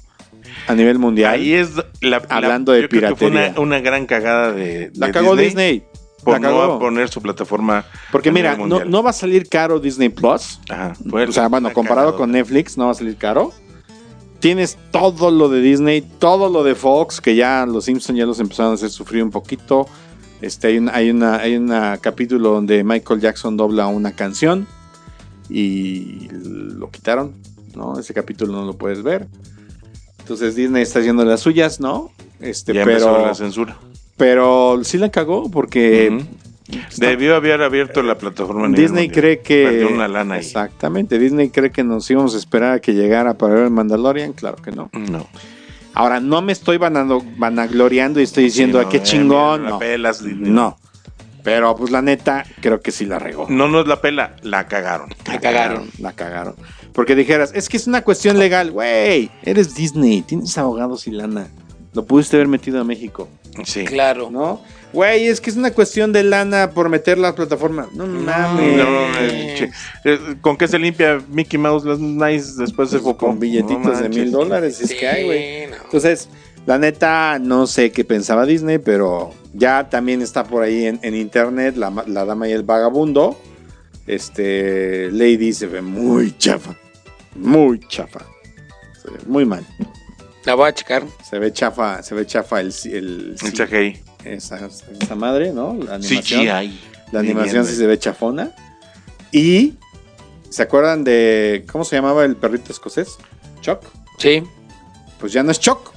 a 0.68 0.76
nivel 0.76 1.00
mundial. 1.00 1.34
Ahí 1.34 1.54
es 1.54 1.76
la, 1.76 1.84
la- 2.02 2.26
Hablando 2.30 2.72
de 2.74 2.82
yo 2.84 2.90
creo 2.90 3.10
que 3.10 3.16
fue 3.16 3.28
una, 3.30 3.54
una 3.60 3.80
gran 3.80 4.06
cagada 4.06 4.52
de, 4.52 4.92
la 4.96 5.08
de 5.08 5.14
cagó 5.14 5.36
Disney. 5.36 5.84
por 6.24 6.34
la 6.34 6.40
no 6.40 6.48
cagó. 6.60 6.80
poner 6.80 7.10
su 7.10 7.22
plataforma. 7.22 7.86
Porque 8.12 8.30
a 8.30 8.32
mira, 8.32 8.58
no, 8.58 8.84
no 8.86 9.04
va 9.04 9.12
a 9.12 9.14
salir 9.14 9.48
caro 9.48 9.80
Disney 9.80 10.10
Plus. 10.10 10.60
Ajá, 10.70 10.94
fue 11.10 11.26
O 11.26 11.32
sea, 11.32 11.48
bueno, 11.48 11.72
comparado 11.74 12.16
con 12.18 12.32
Netflix, 12.32 12.78
no 12.78 12.86
va 12.86 12.92
a 12.92 12.96
salir 12.96 13.16
caro. 13.18 13.54
Tienes 14.40 14.78
todo 14.92 15.32
lo 15.32 15.50
de 15.50 15.62
Disney, 15.62 16.02
todo 16.02 16.50
lo 16.50 16.64
de 16.64 16.76
Fox, 16.76 17.22
que 17.22 17.36
ya 17.36 17.66
los 17.66 17.86
Simpsons 17.86 18.20
ya 18.20 18.26
los 18.26 18.40
empezaron 18.40 18.74
a 18.74 18.76
hacer 18.76 18.90
sufrir 18.92 19.24
un 19.24 19.32
poquito. 19.32 19.88
Este, 20.42 20.68
hay, 20.68 20.78
una, 20.78 20.94
hay, 20.94 21.10
una, 21.10 21.38
hay 21.38 21.56
una 21.58 21.98
capítulo 21.98 22.50
donde 22.52 22.84
Michael 22.84 23.20
Jackson 23.20 23.58
dobla 23.58 23.88
una 23.88 24.12
canción 24.12 24.68
y 25.50 26.28
lo 26.32 26.92
quitaron, 26.92 27.34
¿no? 27.76 27.98
Ese 28.00 28.14
capítulo 28.14 28.54
no 28.54 28.66
lo 28.66 28.74
puedes 28.78 29.02
ver. 29.02 29.28
Entonces 30.28 30.58
Disney 30.58 30.84
está 30.84 31.00
haciendo 31.00 31.24
las 31.24 31.40
suyas, 31.40 31.80
¿no? 31.80 32.12
Este, 32.42 32.74
Ya 32.74 32.82
empezó 32.82 33.14
pero, 33.14 33.26
la 33.28 33.34
censura. 33.34 33.78
pero 34.18 34.82
sí 34.84 34.98
la 34.98 35.10
cagó 35.10 35.50
porque. 35.50 36.22
Debió 36.98 37.38
haber 37.38 37.62
abierto 37.62 38.04
la 38.04 38.18
plataforma. 38.18 38.66
a 38.68 38.70
Disney 38.70 39.08
cree 39.08 39.40
que. 39.40 39.64
Perdió 39.64 39.88
una 39.88 40.10
lana 40.10 40.36
ahí. 40.36 40.42
Exactamente. 40.42 41.18
Disney 41.18 41.50
cree 41.50 41.72
que 41.72 41.86
nos 41.86 42.12
íbamos 42.12 42.36
a 42.36 42.38
esperar 42.38 42.74
a 42.74 42.80
que 42.82 42.94
llegara 42.94 43.36
para 43.38 43.54
ver 43.54 43.64
el 43.64 43.70
Mandalorian. 43.72 44.34
Claro 44.34 44.58
que 44.58 44.72
no. 44.72 44.90
No. 44.92 45.26
Ahora, 45.94 46.20
no 46.20 46.42
me 46.42 46.52
estoy 46.52 46.76
vanando- 46.78 47.24
vanagloriando 47.38 48.20
y 48.20 48.24
estoy 48.24 48.44
diciendo, 48.44 48.80
Sí, 48.80 48.82
"Ah, 48.82 48.86
no, 48.86 48.90
qué 48.92 48.98
eh, 48.98 49.04
chingón. 49.04 49.62
mira, 49.62 49.72
No. 49.72 49.80
pelas, 49.80 50.22
Disney. 50.22 50.52
no. 50.52 50.78
Pero, 51.42 51.74
pues, 51.78 51.90
la 51.92 52.02
neta, 52.02 52.44
creo 52.60 52.82
que 52.82 52.92
sí 52.92 53.06
la 53.06 53.18
regó. 53.20 53.46
No 53.50 53.70
nos 53.70 53.88
la 53.88 54.02
pela, 54.02 54.36
la 54.44 54.68
cagaron. 54.68 55.08
La 55.26 55.40
cagaron. 55.40 55.90
La 56.00 56.12
cagaron. 56.12 56.56
Porque 56.98 57.14
dijeras, 57.14 57.52
es 57.54 57.70
que 57.70 57.78
es 57.78 57.86
una 57.86 58.02
cuestión 58.02 58.40
legal. 58.40 58.72
Güey, 58.72 59.30
eres 59.44 59.76
Disney. 59.76 60.24
Tienes 60.24 60.58
abogados 60.58 61.06
y 61.06 61.12
lana. 61.12 61.48
Lo 61.94 62.04
pudiste 62.04 62.38
haber 62.38 62.48
metido 62.48 62.82
a 62.82 62.84
México. 62.84 63.30
Sí. 63.66 63.86
Claro. 63.86 64.32
¿No? 64.32 64.64
Güey, 64.94 65.28
es 65.28 65.40
que 65.40 65.52
es 65.52 65.58
una 65.58 65.70
cuestión 65.70 66.12
de 66.12 66.24
lana 66.24 66.72
por 66.72 66.90
meter 66.90 67.20
la 67.20 67.36
plataforma. 67.36 67.88
No 67.94 68.08
mames. 68.08 68.78
No, 68.78 69.20
eh, 69.20 69.70
eh, 70.06 70.20
¿Con 70.42 70.58
qué 70.58 70.68
se 70.68 70.80
limpia 70.80 71.22
Mickey 71.30 71.60
Mouse 71.60 71.86
las 71.86 72.00
nice 72.00 72.54
después 72.58 72.90
de 72.90 72.98
poco? 72.98 73.28
con 73.28 73.40
billetitos 73.40 73.86
No 73.86 74.02
de 74.02 74.10
mil 74.10 74.32
dólares. 74.32 74.82
Es 74.82 74.90
Sí, 74.90 74.96
que 74.98 75.08
hay, 75.08 75.24
güey. 75.24 75.68
no. 75.68 75.76
Entonces, 75.84 76.30
la 76.66 76.80
neta, 76.80 77.38
no 77.40 77.68
sé 77.68 77.92
qué 77.92 78.06
pensaba 78.06 78.48
Disney, 78.48 78.80
pero 78.80 79.36
ya 79.54 79.88
también 79.88 80.24
está 80.24 80.46
por 80.46 80.64
ahí 80.64 80.86
en, 80.86 81.00
en 81.04 81.14
internet 81.14 81.76
la 81.78 82.26
dama 82.26 82.48
y 82.48 82.54
el 82.54 82.64
vagabundo. 82.64 83.40
Este, 84.08 85.12
Lady 85.12 85.54
se 85.54 85.68
ve 85.68 85.84
muy 85.84 86.36
chafa. 86.40 86.76
Muy 87.38 87.80
chafa. 87.88 88.20
Se 89.02 89.10
ve 89.12 89.20
muy 89.28 89.46
mal. 89.46 89.66
La 90.46 90.56
voy 90.56 90.70
a 90.70 90.74
checar. 90.74 91.04
Se 91.30 91.40
ve 91.40 91.52
chafa, 91.52 92.02
se 92.04 92.16
ve 92.16 92.26
chafa 92.26 92.62
el, 92.62 92.74
el, 92.86 93.36
El 93.44 93.54
CGI. 93.54 94.02
esa, 94.24 94.60
esa 95.00 95.16
madre, 95.16 95.52
¿no? 95.52 95.74
La 95.74 95.96
animación. 95.96 96.42
CGI. 96.42 96.80
La 97.12 97.20
animación 97.20 97.66
sí 97.66 97.76
se 97.76 97.86
ve 97.86 97.98
chafona. 98.00 98.52
Y, 99.32 99.76
¿se 100.50 100.64
acuerdan 100.64 101.04
de 101.04 101.66
cómo 101.72 101.84
se 101.84 101.96
llamaba 101.98 102.24
el 102.26 102.36
perrito 102.38 102.72
escocés? 102.72 103.18
Choc. 103.62 103.84
Sí. 104.20 104.44
Pues 105.20 105.34
ya 105.34 105.44
no 105.44 105.52
es 105.52 105.60
Choc, 105.60 105.94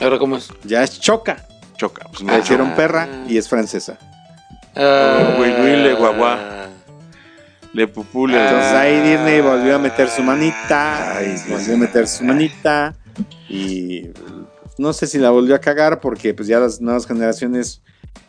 Ahora, 0.00 0.18
¿cómo 0.18 0.36
es? 0.36 0.48
ya 0.64 0.82
es 0.82 0.98
Choca. 1.00 1.46
Choca. 1.76 2.06
Pues 2.10 2.20
Le 2.22 2.32
me 2.32 2.38
hicieron 2.38 2.68
Ah. 2.70 2.76
perra 2.76 3.08
y 3.28 3.36
es 3.38 3.48
francesa. 3.48 3.98
Ah, 4.76 5.34
güey, 5.36 5.50
güey, 5.56 5.96
le 7.72 7.86
pupule. 7.88 8.34
Entonces 8.42 8.72
Ah. 8.72 8.80
ahí 8.80 9.00
Disney 9.00 9.40
volvió 9.40 9.76
a 9.76 9.78
meter 9.78 10.08
su 10.08 10.22
manita. 10.22 11.16
Ay, 11.16 11.36
volvió 11.48 11.74
a 11.74 11.78
meter 11.78 12.06
su 12.08 12.24
manita. 12.24 12.94
Y 13.48 14.10
no 14.78 14.92
sé 14.92 15.06
si 15.06 15.18
la 15.18 15.30
volvió 15.30 15.54
a 15.54 15.58
cagar 15.60 16.00
porque 16.00 16.32
pues 16.34 16.48
ya 16.48 16.58
las 16.60 16.80
nuevas 16.80 17.06
generaciones 17.06 17.82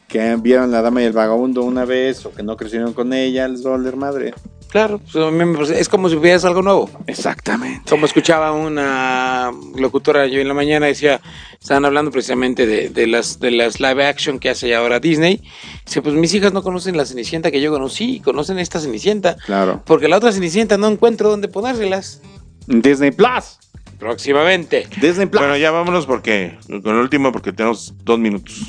que 0.08 0.36
vieron 0.36 0.72
La 0.72 0.82
Dama 0.82 1.02
y 1.02 1.06
el 1.06 1.14
Vagabundo 1.14 1.64
una 1.64 1.86
vez 1.86 2.26
o 2.26 2.34
que 2.34 2.44
no 2.44 2.58
crecieron 2.58 2.94
con 2.94 3.14
ella, 3.14 3.48
les 3.48 3.66
va 3.66 3.70
a 3.74 3.78
valer 3.78 3.96
madre. 3.96 4.34
Claro, 4.72 5.00
pues, 5.00 5.16
a 5.16 5.30
mí 5.32 5.44
me 5.46 5.54
parece- 5.54 5.80
es 5.80 5.90
como 5.90 6.08
si 6.08 6.16
vieras 6.16 6.46
algo 6.46 6.62
nuevo. 6.62 6.90
Exactamente. 7.08 7.90
Como 7.90 8.06
escuchaba 8.06 8.54
una 8.54 9.52
locutora 9.76 10.28
yo 10.28 10.40
en 10.40 10.48
la 10.48 10.54
mañana, 10.54 10.86
decía, 10.86 11.20
estaban 11.60 11.84
hablando 11.86 12.10
precisamente 12.10 12.66
de, 12.66 12.90
de 12.90 13.06
las, 13.08 13.40
de 13.40 13.52
las 13.52 13.80
live 13.82 14.06
action 14.06 14.40
que 14.40 14.50
hace 14.50 14.74
ahora 14.74 15.00
Disney. 15.02 15.42
Dice, 15.86 16.02
pues 16.02 16.16
mis 16.16 16.34
hijas 16.34 16.54
no 16.54 16.64
conocen 16.64 16.96
la 16.96 17.06
Cenicienta 17.06 17.52
que 17.52 17.60
yo 17.60 17.70
conocí, 17.72 18.22
conocen 18.22 18.60
esta 18.60 18.80
Cenicienta. 18.80 19.36
Claro. 19.46 19.84
Porque 19.86 20.08
la 20.08 20.18
otra 20.18 20.32
Cenicienta 20.32 20.78
no 20.78 20.88
encuentro 20.88 21.30
dónde 21.30 21.50
ponérselas. 21.50 22.22
Disney 22.68 23.12
Plus. 23.12 23.60
Próximamente. 24.00 24.88
Disney 25.02 25.28
Plus. 25.28 25.42
Bueno, 25.42 25.58
ya 25.58 25.72
vámonos 25.72 26.06
porque 26.06 26.58
con 26.68 26.96
el 26.96 27.02
último 27.02 27.32
porque 27.32 27.52
tenemos 27.54 27.94
dos 28.04 28.18
minutos. 28.20 28.68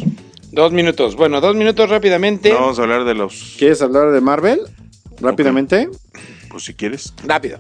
Dos 0.51 0.73
minutos. 0.73 1.17
Bueno, 1.17 1.41
dos 1.41 1.55
minutos 1.57 1.89
rápidamente. 1.89 2.51
No 2.51 2.57
vamos 2.57 2.79
a 2.79 2.83
hablar 2.83 3.05
de 3.05 3.15
los. 3.15 3.55
¿Quieres 3.59 3.81
hablar 3.81 4.11
de 4.11 4.21
Marvel? 4.21 4.61
Rápidamente. 5.21 5.89
Pues 6.51 6.65
si 6.65 6.75
quieres. 6.75 7.13
Rápido. 7.25 7.59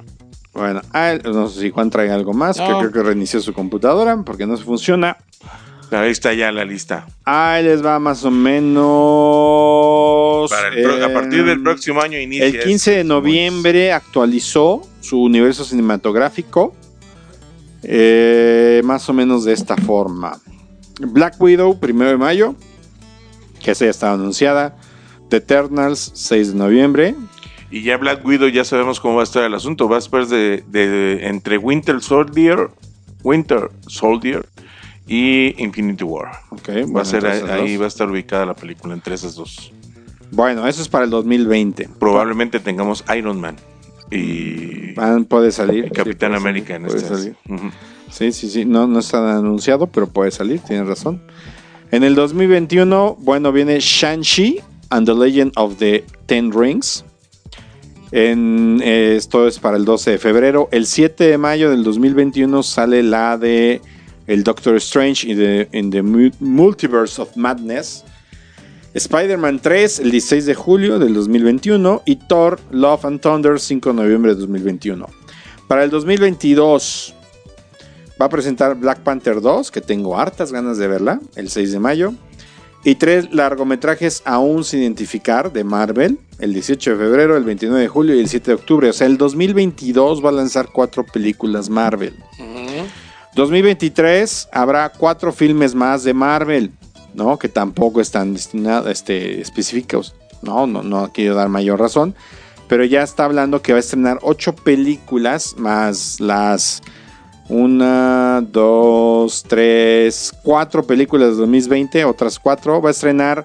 Bueno, 0.52 0.82
ah, 0.92 1.14
no 1.24 1.48
sé 1.48 1.60
si 1.62 1.70
Juan 1.70 1.88
trae 1.90 2.10
algo 2.10 2.34
más, 2.34 2.58
que 2.58 2.64
creo 2.66 2.92
que 2.92 3.02
reinició 3.02 3.40
su 3.40 3.54
computadora 3.54 4.16
porque 4.24 4.46
no 4.46 4.56
se 4.56 4.64
funciona. 4.64 5.16
Ahí 5.90 6.10
está 6.10 6.32
ya 6.34 6.50
la 6.52 6.64
lista. 6.64 7.06
Ahí 7.24 7.64
les 7.64 7.84
va 7.84 7.98
más 7.98 8.24
o 8.24 8.30
menos. 9.22 10.50
Para 10.50 10.68
el 10.68 10.82
pro- 10.82 11.04
a 11.04 11.08
partir 11.12 11.44
del 11.44 11.62
próximo 11.62 12.00
año 12.00 12.18
inicia. 12.18 12.46
El 12.46 12.60
15 12.60 12.90
de 12.90 12.96
este- 12.98 13.08
noviembre 13.08 13.92
actualizó 13.92 14.82
su 15.00 15.22
universo 15.22 15.64
cinematográfico. 15.64 16.74
eh, 17.84 18.80
más 18.84 19.08
o 19.08 19.12
menos 19.12 19.44
de 19.44 19.52
esta 19.52 19.76
forma. 19.76 20.38
Black 21.00 21.34
Widow, 21.40 21.80
primero 21.80 22.10
de 22.12 22.16
mayo. 22.16 22.54
Que 23.60 23.72
esa 23.72 23.86
ya 23.86 23.90
estaba 23.90 24.12
anunciada. 24.14 24.76
The 25.30 25.38
Eternals, 25.38 26.12
6 26.14 26.52
de 26.52 26.58
noviembre. 26.58 27.16
Y 27.72 27.82
ya 27.82 27.96
Black 27.96 28.24
Widow 28.24 28.48
ya 28.48 28.64
sabemos 28.64 29.00
cómo 29.00 29.16
va 29.16 29.22
a 29.22 29.24
estar 29.24 29.42
el 29.44 29.54
asunto. 29.54 29.88
Va 29.88 29.96
a 29.96 29.98
estar 29.98 30.26
de, 30.26 30.62
de- 30.68 31.26
entre 31.26 31.56
Winter 31.58 32.00
Soldier, 32.02 32.68
Winter 33.24 33.70
Soldier 33.86 34.46
y 35.08 35.54
Infinity 35.62 36.04
War. 36.04 36.32
Ok, 36.50 36.68
Va 36.68 36.74
bueno, 36.82 36.98
a 37.00 37.04
ser 37.06 37.26
ahí, 37.26 37.72
dos. 37.72 37.80
va 37.80 37.84
a 37.86 37.88
estar 37.88 38.10
ubicada 38.10 38.44
la 38.46 38.54
película 38.54 38.92
entre 38.94 39.14
esas 39.14 39.34
dos. 39.34 39.72
Bueno, 40.30 40.68
eso 40.68 40.82
es 40.82 40.88
para 40.88 41.04
el 41.04 41.10
2020. 41.10 41.88
Probablemente 41.98 42.60
tengamos 42.60 43.04
Iron 43.16 43.40
Man 43.40 43.56
y, 44.10 44.92
puede 45.28 45.50
salir. 45.50 45.90
Capitán 45.90 46.32
sí, 46.32 46.36
puede 46.36 46.36
América 46.36 46.76
en 46.76 46.86
este. 46.86 47.00
salir. 47.00 47.36
Sí, 48.10 48.32
sí, 48.32 48.50
sí. 48.50 48.64
No, 48.66 48.86
no 48.86 48.98
está 48.98 49.38
anunciado, 49.38 49.86
pero 49.86 50.06
puede 50.06 50.30
salir, 50.30 50.60
tienes 50.60 50.86
razón. 50.86 51.22
En 51.90 52.02
el 52.04 52.14
2021, 52.14 53.16
bueno, 53.20 53.52
viene 53.52 53.78
Shang-Chi 53.80 54.60
and 54.90 55.06
the 55.06 55.14
Legend 55.14 55.52
of 55.56 55.76
the 55.78 56.04
Ten 56.26 56.52
Rings. 56.52 57.04
En, 58.12 58.80
eh, 58.84 59.14
esto 59.16 59.48
es 59.48 59.58
para 59.58 59.76
el 59.76 59.84
12 59.84 60.12
de 60.12 60.18
febrero. 60.18 60.68
El 60.70 60.86
7 60.86 61.24
de 61.24 61.38
mayo 61.38 61.70
del 61.70 61.82
2021 61.82 62.62
sale 62.62 63.02
la 63.02 63.38
de 63.38 63.80
el 64.26 64.44
Doctor 64.44 64.76
Strange 64.76 65.66
in 65.72 65.90
the 65.90 66.02
Mu- 66.02 66.30
Multiverse 66.38 67.20
of 67.20 67.36
Madness. 67.36 68.04
Spider-Man 68.94 69.60
3 69.60 70.00
el 70.00 70.10
16 70.10 70.44
de 70.44 70.54
julio 70.54 70.98
del 70.98 71.14
2021 71.14 72.02
y 72.04 72.16
Thor 72.16 72.60
Love 72.70 73.06
and 73.06 73.20
Thunder 73.20 73.58
5 73.58 73.88
de 73.88 73.94
noviembre 73.94 74.34
de 74.34 74.40
2021. 74.42 75.06
Para 75.66 75.82
el 75.84 75.88
2022 75.90 77.14
va 78.20 78.26
a 78.26 78.28
presentar 78.28 78.74
Black 78.76 78.98
Panther 79.00 79.40
2, 79.40 79.70
que 79.70 79.80
tengo 79.80 80.18
hartas 80.18 80.52
ganas 80.52 80.76
de 80.76 80.86
verla, 80.88 81.20
el 81.36 81.48
6 81.48 81.72
de 81.72 81.80
mayo. 81.80 82.12
Y 82.84 82.96
tres 82.96 83.32
largometrajes 83.32 84.22
aún 84.24 84.64
sin 84.64 84.80
identificar 84.80 85.52
de 85.52 85.62
Marvel, 85.62 86.18
el 86.40 86.52
18 86.52 86.90
de 86.90 86.96
febrero, 86.96 87.36
el 87.36 87.44
29 87.44 87.80
de 87.80 87.88
julio 87.88 88.14
y 88.16 88.20
el 88.20 88.28
7 88.28 88.50
de 88.50 88.54
octubre. 88.54 88.88
O 88.88 88.92
sea, 88.92 89.06
el 89.06 89.18
2022 89.18 90.24
va 90.24 90.30
a 90.30 90.32
lanzar 90.32 90.70
cuatro 90.72 91.06
películas 91.06 91.68
Marvel. 91.70 92.16
2023 93.36 94.48
habrá 94.52 94.90
cuatro 94.90 95.32
filmes 95.32 95.74
más 95.74 96.02
de 96.02 96.12
Marvel, 96.12 96.72
¿no? 97.14 97.38
Que 97.38 97.48
tampoco 97.48 98.00
están 98.00 98.34
destinados, 98.34 98.90
este, 98.90 99.40
específicos. 99.40 100.14
No, 100.42 100.66
no, 100.66 100.82
no 100.82 101.12
quiero 101.12 101.36
dar 101.36 101.48
mayor 101.48 101.78
razón. 101.78 102.16
Pero 102.68 102.84
ya 102.84 103.02
está 103.02 103.26
hablando 103.26 103.62
que 103.62 103.72
va 103.72 103.78
a 103.78 103.80
estrenar 103.80 104.18
ocho 104.22 104.54
películas 104.56 105.54
más 105.56 106.18
las 106.18 106.82
una, 107.52 108.40
dos, 108.40 109.44
tres, 109.46 110.32
cuatro 110.42 110.82
películas 110.82 111.30
de 111.30 111.36
2020, 111.36 112.04
otras 112.06 112.38
cuatro. 112.38 112.80
Va 112.80 112.88
a 112.88 112.92
estrenar. 112.92 113.44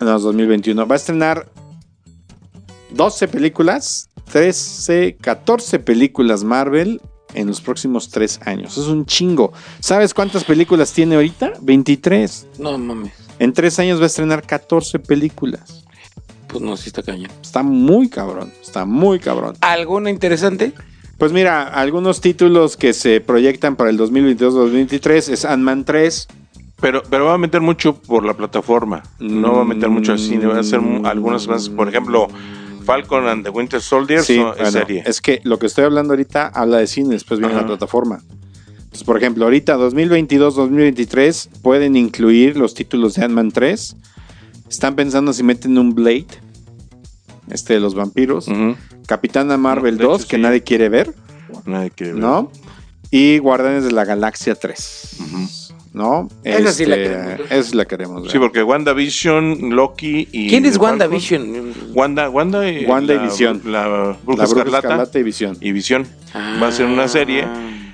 No, 0.00 0.16
es 0.16 0.22
2021. 0.22 0.86
Va 0.86 0.94
a 0.94 0.96
estrenar 0.96 1.48
12 2.90 3.28
películas, 3.28 4.08
13, 4.30 5.16
14 5.20 5.80
películas 5.80 6.44
Marvel 6.44 7.00
en 7.34 7.48
los 7.48 7.60
próximos 7.60 8.08
tres 8.08 8.40
años. 8.44 8.78
Es 8.78 8.86
un 8.86 9.04
chingo. 9.04 9.52
¿Sabes 9.80 10.14
cuántas 10.14 10.44
películas 10.44 10.92
tiene 10.92 11.16
ahorita? 11.16 11.54
23. 11.60 12.46
No 12.58 12.78
mames. 12.78 13.12
En 13.40 13.52
tres 13.52 13.78
años 13.80 13.98
va 13.98 14.04
a 14.04 14.06
estrenar 14.06 14.46
14 14.46 15.00
películas. 15.00 15.84
Pues 16.46 16.62
no, 16.62 16.76
sí 16.76 16.88
está 16.88 17.02
cañón. 17.02 17.30
Está 17.42 17.64
muy 17.64 18.08
cabrón. 18.08 18.52
Está 18.62 18.84
muy 18.84 19.18
cabrón. 19.18 19.56
¿Alguna 19.60 20.10
interesante? 20.10 20.72
Pues 21.18 21.32
mira, 21.32 21.62
algunos 21.62 22.20
títulos 22.20 22.76
que 22.76 22.92
se 22.92 23.20
proyectan 23.20 23.76
para 23.76 23.88
el 23.90 23.98
2022-2023 23.98 25.32
es 25.32 25.44
Ant-Man 25.44 25.84
3. 25.84 26.28
Pero, 26.78 27.02
pero 27.08 27.24
va 27.24 27.34
a 27.34 27.38
meter 27.38 27.62
mucho 27.62 27.94
por 27.94 28.24
la 28.26 28.34
plataforma. 28.34 29.02
No 29.18 29.54
va 29.54 29.62
a 29.62 29.64
meter 29.64 29.88
mucho 29.88 30.12
al 30.12 30.18
cine. 30.18 30.44
Va 30.46 30.56
a 30.58 30.60
hacer 30.60 30.80
algunas 31.04 31.48
más. 31.48 31.70
Por 31.70 31.88
ejemplo, 31.88 32.28
Falcon 32.84 33.26
and 33.28 33.44
the 33.44 33.50
Winter 33.50 33.80
Soldier 33.80 34.22
Sí, 34.22 34.34
es 34.34 34.44
bueno, 34.44 34.70
serie. 34.70 35.02
es 35.06 35.22
que 35.22 35.40
lo 35.42 35.58
que 35.58 35.66
estoy 35.66 35.84
hablando 35.84 36.12
ahorita 36.12 36.48
habla 36.48 36.76
de 36.78 36.86
cine, 36.86 37.14
después 37.14 37.40
viene 37.40 37.54
Ajá. 37.54 37.62
la 37.62 37.68
plataforma. 37.68 38.20
Entonces, 38.76 39.04
por 39.04 39.16
ejemplo, 39.16 39.44
ahorita 39.44 39.78
2022-2023 39.78 41.48
pueden 41.62 41.96
incluir 41.96 42.58
los 42.58 42.74
títulos 42.74 43.14
de 43.14 43.24
Ant-Man 43.24 43.52
3. 43.52 43.96
Están 44.68 44.96
pensando 44.96 45.32
si 45.32 45.42
meten 45.42 45.78
un 45.78 45.94
Blade, 45.94 46.26
este 47.50 47.72
de 47.74 47.80
los 47.80 47.94
vampiros. 47.94 48.48
Capitana 49.06 49.56
Marvel 49.56 49.94
hecho, 49.96 50.08
2, 50.08 50.26
que 50.26 50.36
sí. 50.36 50.42
nadie 50.42 50.62
quiere 50.62 50.88
ver, 50.88 51.14
Nadie 51.64 51.90
quiere 51.90 52.12
ver. 52.14 52.22
¿no? 52.22 52.50
Y 53.10 53.38
Guardianes 53.38 53.84
de 53.84 53.92
la 53.92 54.04
Galaxia 54.04 54.54
3, 54.56 55.18
¿no? 55.92 56.28
Esa 56.44 56.72
sí 56.72 56.84
la 56.86 56.96
Este, 56.96 57.08
queremos 57.08 57.26
ver. 57.26 57.46
Esa 57.50 57.76
la 57.76 57.84
queremos 57.86 58.22
ver. 58.22 58.32
Sí, 58.32 58.38
porque 58.38 58.62
WandaVision, 58.62 59.70
Loki 59.70 60.28
y. 60.32 60.48
¿Quién 60.48 60.66
es 60.66 60.76
WandaVision? 60.76 61.72
Wanda, 61.94 62.28
Wanda 62.28 62.68
y, 62.70 62.84
Wanda 62.84 63.14
y 63.14 63.16
la- 63.16 63.22
Visión. 63.22 63.62
La 63.64 63.86
Bruja 63.88 64.08
la 64.08 64.16
Bruja 64.24 64.44
Escarlata, 64.44 64.78
Escarlata 64.88 65.18
y 65.18 65.22
Visión. 65.22 65.56
y 65.60 65.72
Visión. 65.72 66.06
Va 66.62 66.68
a 66.68 66.72
ser 66.72 66.86
una 66.86 67.08
serie. 67.08 67.46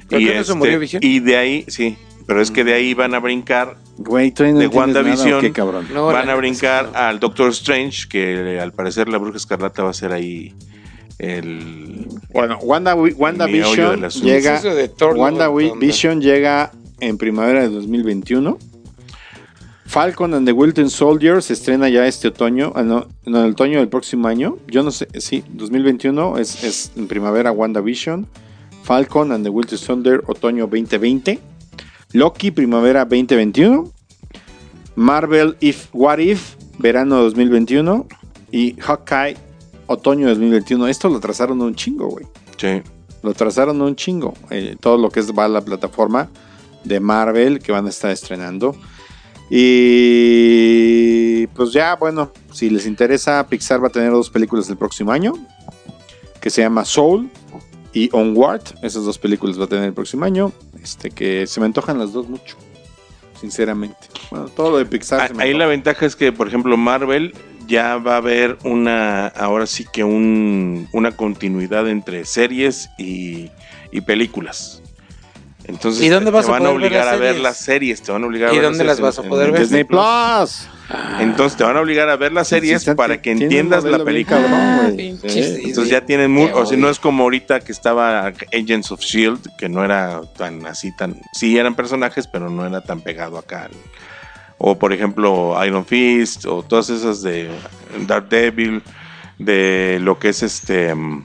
¿Pero 0.09 0.21
y, 0.21 0.27
qué 0.27 0.35
no 0.35 0.45
se 0.45 0.55
murió 0.55 0.79
Visión? 0.81 1.03
y 1.05 1.21
de 1.21 1.37
ahí, 1.37 1.65
sí. 1.69 1.97
Pero 2.27 2.41
es 2.41 2.51
que 2.51 2.65
de 2.65 2.73
ahí 2.75 2.95
van 2.95 3.15
a 3.15 3.19
brincar, 3.19 3.77
Güey, 3.99 4.33
no 4.39 4.59
De 4.59 4.67
WandaVision. 4.67 5.35
¿o 5.35 5.41
qué 5.41 5.53
cabrón? 5.53 5.87
No, 5.93 6.07
van 6.07 6.29
a 6.31 6.35
brincar 6.35 6.91
no. 6.93 6.99
al 6.99 7.21
Doctor 7.21 7.51
Strange, 7.51 8.09
que 8.09 8.59
al 8.61 8.73
parecer 8.73 9.09
la 9.09 9.19
Bruja 9.19 9.37
Escarlata 9.37 9.83
va 9.83 9.91
a 9.91 9.95
ser 9.95 10.13
ahí 10.13 10.55
el. 11.19 12.09
Bueno, 12.33 12.59
Wanda, 12.63 12.95
del 12.97 14.05
asunto. 14.05 14.27
llega. 14.27 14.61
De 14.61 14.89
Thor, 14.89 15.17
no, 15.17 15.23
WandaVision 15.23 16.21
llega 16.21 16.73
en 17.01 17.19
primavera 17.19 17.63
de 17.63 17.69
2021. 17.69 18.59
Falcon 19.93 20.33
and 20.33 20.47
the 20.47 20.53
Winter 20.53 20.89
Soldier 20.89 21.43
se 21.43 21.53
estrena 21.53 21.87
ya 21.91 22.07
este 22.07 22.29
otoño, 22.29 22.73
ah, 22.75 22.83
no, 22.83 23.09
en 23.27 23.37
el 23.37 23.51
otoño 23.51 23.79
del 23.79 23.89
próximo 23.89 24.27
año. 24.27 24.57
Yo 24.67 24.83
no 24.83 24.91
sé, 24.91 25.07
sí, 25.21 25.45
2021 25.51 26.39
es, 26.39 26.65
es 26.65 26.93
en 26.97 27.09
primavera 27.09 27.53
WandaVision. 27.53 28.27
Falcon 28.85 29.33
and 29.33 29.45
the 29.45 29.51
Winter 29.51 29.77
Soldier, 29.77 30.23
otoño 30.27 30.67
2020. 30.67 31.39
Loki, 32.13 32.51
primavera 32.51 33.05
2021. 33.05 33.93
Marvel 34.95 35.57
If 35.61 35.89
What 35.93 36.21
If, 36.21 36.57
verano 36.79 37.23
2021. 37.23 38.07
Y 38.51 38.77
Hawkeye, 38.81 39.37
otoño 39.87 40.28
2021. 40.28 40.89
Esto 40.89 41.09
lo 41.09 41.20
trazaron 41.20 41.61
un 41.61 41.74
chingo, 41.74 42.09
güey. 42.09 42.26
Sí. 42.57 42.83
Lo 43.22 43.35
trazaron 43.35 43.80
un 43.80 43.95
chingo. 43.97 44.35
eh, 44.51 44.76
todo 44.80 44.99
lo 44.99 45.11
que 45.11 45.20
es 45.20 45.33
va 45.33 45.45
a 45.45 45.49
la 45.49 45.61
plataforma 45.61 46.28
de 46.85 47.01
Marvel 47.01 47.61
que 47.61 47.72
van 47.72 47.87
a 47.87 47.91
estar 47.91 48.11
estrenando. 48.11 48.74
Y 49.54 51.46
pues 51.49 51.72
ya, 51.72 51.95
bueno, 51.96 52.33
si 52.53 52.71
les 52.71 52.87
interesa, 52.87 53.46
Pixar 53.46 53.83
va 53.83 53.88
a 53.88 53.92
tener 53.92 54.11
dos 54.11 54.30
películas 54.30 54.68
el 54.71 54.76
próximo 54.76 55.13
año. 55.13 55.34
Que 56.41 56.50
se 56.50 56.63
llama 56.63 56.84
Soul 56.84 57.30
y 57.92 58.09
Onward. 58.13 58.63
Esas 58.83 59.04
dos 59.04 59.18
películas 59.18 59.61
va 59.61 59.64
a 59.64 59.68
tener 59.68 59.84
el 59.84 59.92
próximo 59.92 60.25
año. 60.25 60.53
Este 60.83 61.11
que 61.11 61.46
se 61.46 61.61
me 61.61 61.67
antojan 61.67 61.99
las 61.99 62.13
dos 62.13 62.29
mucho. 62.29 62.57
Sinceramente. 63.41 64.09
Bueno, 64.30 64.46
todo 64.49 64.71
lo 64.71 64.79
de 64.79 64.87
Pixar. 64.87 65.29
Se 65.29 65.34
me 65.34 65.45
Ahí 65.45 65.54
la 65.54 65.67
ventaja 65.67 66.07
es 66.07 66.17
que, 66.17 66.33
por 66.33 66.49
ejemplo, 66.49 66.76
Marvel 66.76 67.34
ya 67.72 67.96
va 67.96 68.14
a 68.14 68.16
haber 68.18 68.58
una, 68.64 69.28
ahora 69.28 69.66
sí 69.66 69.86
que 69.90 70.04
un, 70.04 70.88
una 70.92 71.12
continuidad 71.12 71.88
entre 71.88 72.24
series 72.26 72.90
y, 72.99 73.50
y 73.90 74.00
películas. 74.03 74.82
Entonces 75.64 76.03
¿Y 76.04 76.08
dónde 76.08 76.26
te- 76.30 76.34
vas 76.34 76.44
te 76.46 76.50
a 76.50 76.54
van 76.58 76.62
a 76.66 76.68
poder 76.70 76.80
ver 76.80 76.86
obligar 76.88 77.04
las 77.07 77.14
a 77.14 77.16
ver 77.18 77.38
las 77.38 77.57
series, 77.57 78.03
te 78.03 78.12
van 78.12 78.24
a 78.24 78.26
obligar 78.26 78.50
a 78.50 78.53
¿Y 78.53 78.57
ver 78.57 78.64
dónde 78.64 78.84
las 78.84 78.96
series 78.99 79.16
vas 79.16 79.24
a 79.24 79.28
poder 79.28 79.46
en 79.49 79.53
ver? 79.54 79.62
Disney 79.62 79.84
Plus. 79.84 80.68
Entonces 81.20 81.57
te 81.57 81.64
van 81.64 81.76
a 81.76 81.80
obligar 81.80 82.11
a 82.11 82.16
ver 82.16 82.32
las 82.32 82.49
series 82.49 82.84
para 82.96 83.22
que 83.22 83.30
entiendas 83.30 83.84
la 83.84 84.04
película. 84.04 84.40
cabrón, 84.42 85.18
Sí. 85.26 85.40
Entonces 85.64 85.88
ya 85.88 86.04
tienen 86.04 86.30
muy, 86.30 86.50
o 86.53 86.66
sea, 86.66 86.76
no 86.76 86.90
es 86.90 86.99
como 86.99 87.22
ahorita 87.22 87.61
que 87.61 87.72
estaba 87.72 88.26
Agents 88.53 88.90
of 88.92 89.00
Shield, 89.00 89.40
que 89.57 89.68
no 89.70 89.84
era 89.84 90.20
tan 90.36 90.66
así 90.66 90.94
tan, 90.94 91.16
sí 91.32 91.57
eran 91.57 91.74
personajes, 91.74 92.26
pero 92.26 92.50
no 92.50 92.66
era 92.66 92.82
tan 92.82 93.00
pegado 93.00 93.38
acá. 93.38 93.70
O 94.64 94.79
por 94.79 94.93
ejemplo 94.93 95.55
Iron 95.67 95.84
Fist 95.84 96.47
o 96.47 96.63
todas 96.63 96.89
esas 96.89 97.21
de 97.21 97.51
Daredevil, 98.07 98.80
de 99.39 99.99
lo 100.01 100.21
que 100.21 100.29
es 100.29 100.45
este, 100.45 100.95
mm, 100.95 101.25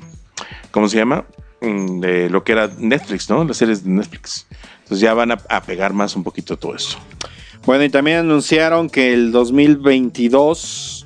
¿cómo 0.71 0.89
se 0.89 0.97
llama? 0.97 1.23
Mm, 1.61 1.99
De 1.99 2.29
lo 2.31 2.43
que 2.43 2.53
era 2.53 2.67
Netflix, 2.79 3.29
¿no? 3.29 3.43
Las 3.43 3.57
series 3.57 3.83
de 3.83 3.91
Netflix. 3.91 4.47
Entonces 4.79 5.01
ya 5.01 5.13
van 5.13 5.31
a, 5.31 5.37
a 5.49 5.61
pegar 5.61 5.93
más 5.93 6.15
un 6.15 6.23
poquito 6.23 6.57
todo 6.57 6.75
eso. 6.75 6.97
Bueno, 7.65 7.83
y 7.83 7.89
también 7.89 8.17
anunciaron 8.17 8.89
que 8.89 9.13
el 9.13 9.31
2022 9.31 11.05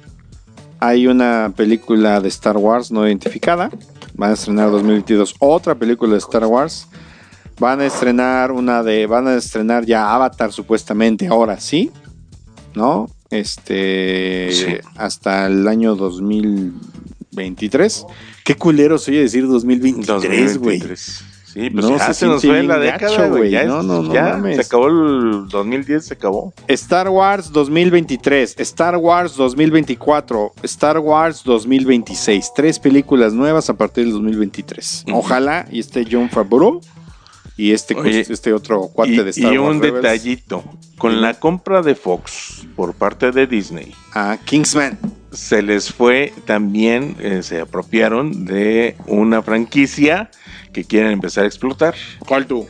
hay 0.80 1.08
una 1.08 1.52
película 1.56 2.22
de 2.22 2.30
Star 2.30 2.56
Wars 2.56 2.92
no 2.92 3.06
identificada. 3.06 3.70
Van 4.14 4.32
a 4.32 4.34
estrenar 4.36 4.72
2022 4.72 5.36
otra 5.40 5.76
película 5.76 6.14
de 6.14 6.20
Star 6.20 6.46
Wars. 6.46 6.88
Van 7.60 7.82
a 7.82 7.86
estrenar 7.86 8.52
una 8.52 8.84
de. 8.84 9.06
Van 9.06 9.28
a 9.28 9.36
estrenar 9.36 9.86
ya 9.86 10.14
Avatar, 10.14 10.54
supuestamente, 10.54 11.28
ahora 11.28 11.60
sí. 11.60 11.92
¿No? 12.76 13.10
Este. 13.30 14.50
Sí. 14.52 14.66
Hasta 14.96 15.48
el 15.48 15.68
año 15.68 15.96
2023. 15.96 18.06
Qué 18.44 18.56
culero 18.56 18.98
soy 18.98 19.18
decir 19.18 19.48
2023, 19.48 20.58
güey. 20.58 20.80
2023. 20.80 21.26
Sí, 21.54 21.70
pues 21.70 21.86
No, 21.86 21.98
ya 21.98 22.08
se 22.08 22.14
se, 22.14 22.26
nos 22.28 22.42
fue 22.42 22.64
la 22.64 22.80
década, 22.80 23.28
güey. 23.28 23.52
Ya, 23.52 23.66
No, 23.66 23.84
no, 23.84 24.02
no 24.04 24.14
ya 24.14 24.38
mames. 24.38 24.56
se 24.56 24.62
acabó 24.62 24.88
el 24.88 25.50
2010, 25.50 26.06
se 26.06 26.14
acabó. 26.14 26.54
Star 26.70 27.10
Wars 27.10 27.52
2023, 27.52 28.56
Star 28.60 28.96
Wars 28.96 29.36
2024, 29.36 30.54
Star 30.64 31.00
Wars 31.00 31.44
2026. 31.44 32.54
Tres 32.56 32.80
películas 32.80 33.34
nuevas 33.34 33.70
a 33.70 33.74
partir 33.74 34.06
del 34.06 34.14
2023. 34.14 35.04
Ujú. 35.10 35.18
Ojalá 35.18 35.68
y 35.70 35.82
esté 35.82 36.08
John 36.10 36.30
Favreau 36.30 36.80
y 37.62 37.74
este, 37.74 37.94
Oye, 37.96 38.26
este 38.28 38.54
otro 38.54 38.88
cuate 38.94 39.12
Y, 39.12 39.18
de 39.18 39.30
Star 39.30 39.54
y 39.54 39.58
un 39.58 39.80
detallito. 39.80 40.64
Con 40.98 41.22
la 41.22 41.36
compra 41.36 41.82
de 41.82 41.94
Fox 41.96 42.66
por 42.76 42.94
parte 42.94 43.32
de 43.32 43.46
Disney, 43.48 43.94
Ah, 44.14 44.38
Kingsman. 44.44 44.98
se 45.32 45.62
les 45.62 45.92
fue 45.94 46.34
también, 46.46 47.16
eh, 47.20 47.44
se 47.44 47.62
apropiaron 47.62 48.46
de 48.46 48.96
una 49.08 49.42
franquicia 49.44 50.30
que 50.74 50.84
quieren 50.86 51.12
empezar 51.12 51.44
a 51.44 51.48
explotar. 51.48 51.96
¿Cuál 52.28 52.46
tú? 52.48 52.68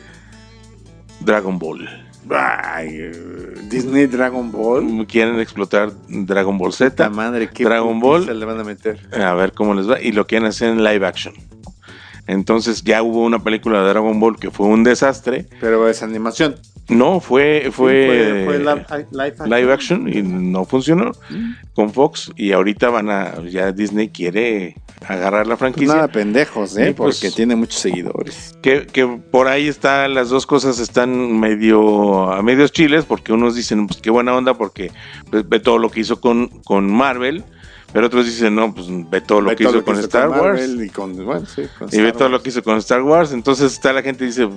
Dragon 1.20 1.58
Ball. 1.58 1.88
Ay, 2.30 2.88
eh, 2.98 3.12
Disney 3.70 4.06
Dragon 4.06 4.50
Ball. 4.52 5.06
Quieren 5.06 5.40
explotar 5.40 5.92
Dragon 6.08 6.56
Ball 6.58 6.72
Z. 6.72 7.08
madre, 7.10 7.48
qué 7.52 7.64
Dragon 7.64 7.98
Ball. 8.00 8.38
le 8.38 8.44
van 8.44 8.60
a 8.60 8.64
meter. 8.64 8.98
A 9.12 9.34
ver 9.34 9.52
cómo 9.52 9.74
les 9.74 9.88
va. 9.88 10.00
Y 10.00 10.12
lo 10.12 10.26
quieren 10.26 10.46
hacer 10.48 10.68
en 10.70 10.84
live 10.84 11.06
action. 11.06 11.34
Entonces 12.26 12.82
ya 12.84 13.02
hubo 13.02 13.22
una 13.24 13.42
película 13.42 13.82
de 13.82 13.88
Dragon 13.88 14.18
Ball 14.20 14.38
que 14.38 14.50
fue 14.50 14.66
un 14.66 14.84
desastre. 14.84 15.46
Pero 15.60 15.88
es 15.88 16.02
animación. 16.02 16.56
No, 16.88 17.20
fue, 17.20 17.70
fue, 17.72 17.72
fue, 17.72 18.42
fue 18.44 18.58
live, 18.58 19.06
live 19.12 19.22
action. 19.28 19.50
live 19.50 19.72
action 19.72 20.08
y 20.12 20.22
no 20.22 20.64
funcionó 20.64 21.12
con 21.74 21.90
Fox. 21.92 22.32
Y 22.36 22.52
ahorita 22.52 22.90
van 22.90 23.08
a, 23.08 23.40
ya 23.48 23.70
Disney 23.72 24.08
quiere 24.08 24.76
agarrar 25.06 25.46
la 25.46 25.54
Pues 25.56 25.58
franquicia. 25.60 25.94
nada, 25.94 26.08
pendejos, 26.08 26.76
¿eh? 26.76 26.92
Pues- 26.96 27.20
Porque 27.20 27.34
tiene 27.34 27.54
muchos 27.56 27.80
seguidores. 27.80 28.56
Que, 28.62 28.86
que 28.86 29.06
por 29.06 29.46
ahí 29.48 29.68
está, 29.68 30.06
las 30.08 30.28
dos 30.28 30.44
cosas 30.46 30.80
están 30.80 31.38
medio 31.40 32.30
a 32.32 32.42
medios 32.42 32.72
chiles, 32.72 33.04
porque 33.04 33.32
unos 33.32 33.54
dicen, 33.54 33.86
pues 33.86 34.00
qué 34.00 34.10
buena 34.10 34.34
onda, 34.34 34.54
porque 34.54 34.90
pues, 35.30 35.48
ve 35.48 35.60
todo 35.60 35.78
lo 35.78 35.88
que 35.90 36.00
hizo 36.00 36.20
con, 36.20 36.48
con 36.64 36.92
Marvel, 36.92 37.44
pero 37.92 38.06
otros 38.06 38.26
dicen, 38.26 38.54
no, 38.54 38.74
pues 38.74 38.86
ve 39.10 39.20
todo 39.20 39.40
lo 39.40 39.50
Ve 39.50 39.56
que 39.56 39.64
todo 39.64 39.76
hizo 39.76 39.84
con 39.84 39.98
Star 39.98 40.30
Wars. 40.30 40.62
Y, 40.66 40.88
con, 40.88 41.14
bueno, 41.24 41.44
sí, 41.46 41.62
con 41.78 41.88
Y 41.92 42.00
ve 42.00 42.12
todo 42.12 42.28
lo 42.28 42.42
que 42.42 42.48
hizo 42.48 42.62
con 42.62 42.78
Star 42.78 43.02
Wars. 43.02 43.32
Entonces 43.32 43.72
está 43.72 43.92
la 43.92 44.02
gente 44.02 44.24
dice, 44.24 44.48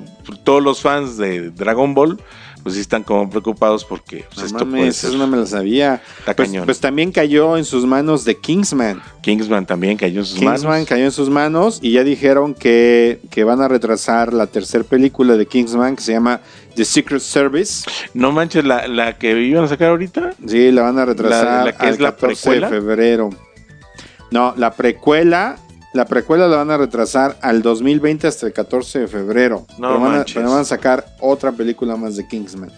todos 0.43 0.63
los 0.63 0.81
fans 0.81 1.17
de 1.17 1.51
Dragon 1.51 1.93
Ball, 1.93 2.19
pues 2.65 2.73
sí 2.75 2.81
están 2.81 3.03
como 3.03 3.29
preocupados 3.29 3.85
porque 3.85 4.25
pues, 4.33 4.39
No 4.39 4.45
esto 4.47 4.57
puede 4.57 4.71
mames, 4.81 4.95
ser. 4.97 5.11
eso 5.11 5.19
no 5.19 5.27
me 5.27 5.37
lo 5.37 5.45
sabía. 5.45 6.01
Está 6.17 6.35
Pues, 6.35 6.49
cañón. 6.49 6.65
pues 6.65 6.79
también 6.79 7.11
cayó 7.11 7.57
en 7.57 7.63
sus 7.63 7.85
manos 7.85 8.25
de 8.25 8.37
Kingsman. 8.37 9.03
Kingsman 9.21 9.67
también 9.67 9.97
cayó 9.97 10.21
en 10.21 10.25
sus 10.25 10.39
Kingsman 10.39 10.61
manos. 10.71 10.87
cayó 10.89 11.05
en 11.05 11.11
sus 11.11 11.29
manos 11.29 11.77
y 11.83 11.91
ya 11.91 12.03
dijeron 12.03 12.55
que, 12.55 13.19
que 13.29 13.43
van 13.43 13.61
a 13.61 13.67
retrasar 13.67 14.33
la 14.33 14.47
tercera 14.47 14.83
película 14.83 15.37
de 15.37 15.45
Kingsman 15.45 15.95
que 15.95 16.01
se 16.01 16.13
llama 16.13 16.41
The 16.75 16.85
Secret 16.85 17.21
Service. 17.21 17.85
No 18.15 18.31
manches, 18.31 18.65
la, 18.65 18.87
la 18.87 19.15
que 19.19 19.39
iban 19.39 19.63
a 19.65 19.67
sacar 19.67 19.89
ahorita. 19.89 20.31
Sí, 20.47 20.71
la 20.71 20.81
van 20.81 20.97
a 20.97 21.05
retrasar 21.05 21.45
¿La- 21.45 21.63
la 21.65 21.71
que 21.77 21.85
al 21.85 21.93
es 21.93 21.99
la 21.99 22.11
14 22.13 22.41
precuela? 22.41 22.69
de 22.71 22.75
febrero. 22.81 23.29
No, 24.31 24.53
la 24.57 24.71
precuela, 24.73 25.57
la 25.95 26.05
precuela 26.05 26.47
la 26.47 26.57
van 26.57 26.71
a 26.71 26.77
retrasar 26.77 27.37
al 27.41 27.61
2020 27.61 28.27
hasta 28.27 28.45
el 28.47 28.53
14 28.53 28.99
de 28.99 29.07
febrero. 29.07 29.65
No 29.77 29.87
pero, 29.87 29.99
van 30.01 30.11
a, 30.13 30.17
manches. 30.17 30.35
pero 30.35 30.49
van 30.51 30.59
a 30.59 30.65
sacar 30.65 31.05
otra 31.21 31.53
película 31.53 31.95
más 31.95 32.17
de 32.17 32.27
Kingsman. 32.27 32.69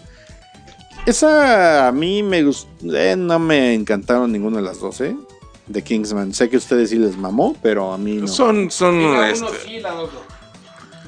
Esa 1.04 1.88
a 1.88 1.92
mí 1.92 2.22
me 2.22 2.44
gustó, 2.44 2.68
no 3.16 3.38
me 3.40 3.74
encantaron 3.74 4.30
ninguna 4.30 4.58
de 4.58 4.62
las 4.62 4.78
dos, 4.78 5.00
¿eh? 5.00 5.16
De 5.66 5.82
Kingsman. 5.82 6.32
Sé 6.32 6.48
que 6.48 6.56
a 6.56 6.58
ustedes 6.58 6.90
sí 6.90 6.96
les 6.96 7.16
mamó, 7.16 7.56
pero 7.60 7.92
a 7.92 7.98
mí 7.98 8.14
no. 8.14 8.28
Son, 8.28 8.70
son, 8.70 9.12
La 9.12 9.30
este, 9.30 9.44
uno 9.44 9.54
sí, 9.64 9.80
la 9.80 9.90
dos 9.92 10.12
no. 10.12 10.37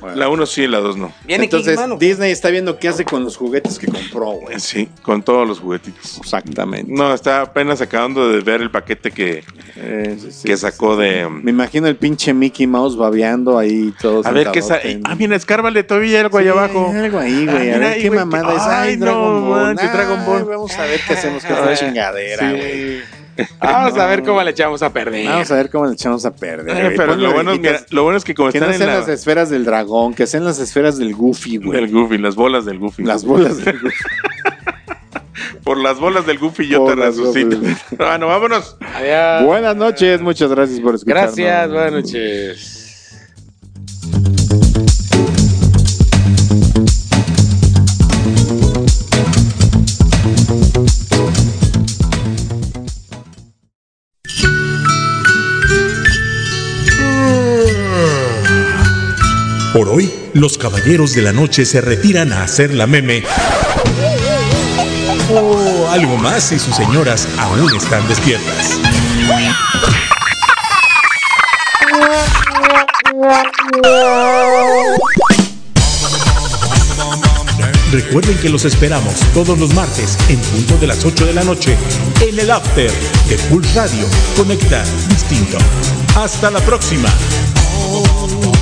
Bueno. 0.01 0.17
la 0.17 0.29
uno 0.29 0.47
sí 0.47 0.63
y 0.63 0.67
la 0.69 0.79
dos 0.79 0.97
no. 0.97 1.13
¿Viene 1.27 1.45
Entonces? 1.45 1.79
Disney 1.99 2.31
está 2.33 2.49
viendo 2.51 2.79
qué 2.79 2.89
hace 2.89 3.05
con 3.05 3.23
los 3.23 3.37
juguetes 3.37 3.79
que 3.79 3.87
compró, 3.87 4.31
güey. 4.33 4.59
Sí, 4.59 4.89
con 5.03 5.23
todos 5.23 5.47
los 5.47 5.61
juguetitos. 5.61 6.19
Exactamente. 6.19 6.91
No, 6.93 7.13
está 7.13 7.43
apenas 7.43 7.81
acabando 7.81 8.29
de 8.29 8.41
ver 8.41 8.63
el 8.63 8.71
paquete 8.71 9.11
que, 9.11 9.45
Eh, 9.77 10.17
sí, 10.21 10.33
sí, 10.33 10.49
que 10.49 10.57
sacó 10.57 10.97
sí. 10.97 11.03
de... 11.03 11.29
Me 11.29 11.51
imagino 11.51 11.87
el 11.87 11.97
pinche 11.97 12.33
Mickey 12.33 12.67
Mouse 12.67 12.97
babeando 12.97 13.59
ahí 13.59 13.93
todo 14.01 14.23
A 14.27 14.31
ver 14.31 14.51
qué 14.53 14.63
sale. 14.63 14.91
en- 14.93 15.03
Ah, 15.05 15.15
mira, 15.15 15.37
escárbale 15.37 15.83
todavía 15.85 16.21
algo 16.21 16.39
Sí, 16.39 16.45
allá 16.49 16.53
abajo. 16.53 16.91
hay 16.93 16.99
algo 17.05 17.19
ahí, 17.19 17.47
güey. 17.47 17.49
Ah, 17.49 17.61
a 17.61 17.65
mira 17.65 17.79
ver 17.79 17.85
ahí, 17.89 18.03
qué 18.03 18.09
güey, 18.09 18.19
mamada 18.21 18.49
que- 18.51 18.57
es. 18.57 18.63
Ay, 18.63 18.89
ay, 18.91 18.97
no 18.97 19.05
Dragon 19.07 19.49
Ball. 19.49 19.61
manches, 19.65 19.93
Dragon 19.93 20.27
Ball. 20.27 20.39
Ay, 20.39 20.45
Vamos 20.49 20.73
a 20.79 20.83
ver 20.87 21.01
qué 21.07 21.13
hacemos 21.15 21.45
con 21.45 21.57
Ay, 21.57 21.73
esta 21.75 21.87
chingadera, 21.87 22.51
sí. 22.51 22.57
güey. 22.57 23.20
Vamos 23.61 23.99
a 23.99 24.07
ver 24.07 24.23
cómo 24.23 24.43
le 24.43 24.51
echamos 24.51 24.83
a 24.83 24.93
perder. 24.93 25.27
Vamos 25.27 25.51
a 25.51 25.57
ver 25.57 25.71
cómo 25.71 25.87
le 25.87 25.93
echamos 25.95 26.25
a 26.25 26.31
perder. 26.35 26.95
Pero 26.97 27.13
Ponle 27.13 27.27
lo 27.29 27.33
bueno, 27.33 27.53
es, 27.53 27.59
orejitas. 27.59 27.81
mira, 27.83 27.87
lo 27.91 28.03
bueno 28.05 28.19
es 28.19 28.25
que 28.25 28.35
como 28.35 28.51
que 28.51 28.59
están 28.59 28.69
no 28.71 28.75
en 28.75 28.79
sean 28.79 28.91
la, 28.91 28.99
las 29.01 29.09
esferas 29.09 29.51
del 29.51 29.65
dragón, 29.65 30.15
que 30.15 30.27
sean 30.27 30.45
las 30.45 30.59
esferas 30.59 30.99
del 30.99 31.15
Goofy, 31.15 31.57
güey. 31.59 31.81
del 31.81 31.91
Goofy, 31.91 32.19
las 32.19 32.35
bolas 32.37 32.65
del 32.65 32.79
Goofy. 32.79 33.03
Las 33.05 33.25
bolas 33.25 33.65
del 33.65 33.79
Goofy. 33.83 33.97
Por 35.65 35.79
las 35.79 35.99
bolas 36.01 36.27
del 36.27 36.39
Goofy 36.39 36.69
yo 36.69 36.79
Por 36.85 36.95
te 36.97 37.03
resucito. 37.03 37.57
Bueno, 37.97 38.27
vámonos. 38.27 38.77
Adiós. 38.95 39.45
Buenas 39.45 39.77
noches, 39.77 40.21
muchas 40.21 40.51
gracias 40.51 40.81
por 40.81 40.95
escucharnos. 40.95 41.37
Gracias, 41.37 41.71
buenas 41.71 41.93
noches. 41.93 42.77
Por 59.73 59.89
hoy, 59.89 60.13
los 60.35 60.59
caballeros 60.59 61.15
de 61.15 61.23
la 61.23 61.33
noche 61.33 61.65
se 61.65 61.81
retiran 61.81 62.33
a 62.33 62.43
hacer 62.43 62.75
la 62.75 62.87
meme. 62.87 63.23
O 65.33 65.89
algo 65.89 66.17
más 66.17 66.43
si 66.43 66.59
sus 66.59 66.75
señoras 66.75 67.29
aún 67.39 67.71
están 67.77 68.07
despiertas. 68.09 68.81
Recuerden 77.93 78.37
que 78.39 78.49
los 78.49 78.65
esperamos 78.65 79.15
todos 79.33 79.57
los 79.57 79.73
martes 79.73 80.19
en 80.29 80.41
punto 80.41 80.79
de 80.79 80.89
las 80.89 81.05
8 81.05 81.27
de 81.27 81.33
la 81.33 81.45
noche 81.45 81.77
en 82.21 82.37
el 82.37 82.51
After 82.51 82.91
de 83.29 83.37
Pulse 83.49 83.73
Radio. 83.75 84.07
Conecta 84.37 84.83
distinto. 85.09 85.59
Hasta 86.17 86.51
la 86.51 86.61
próxima. 86.61 87.09
Oh, 87.79 88.60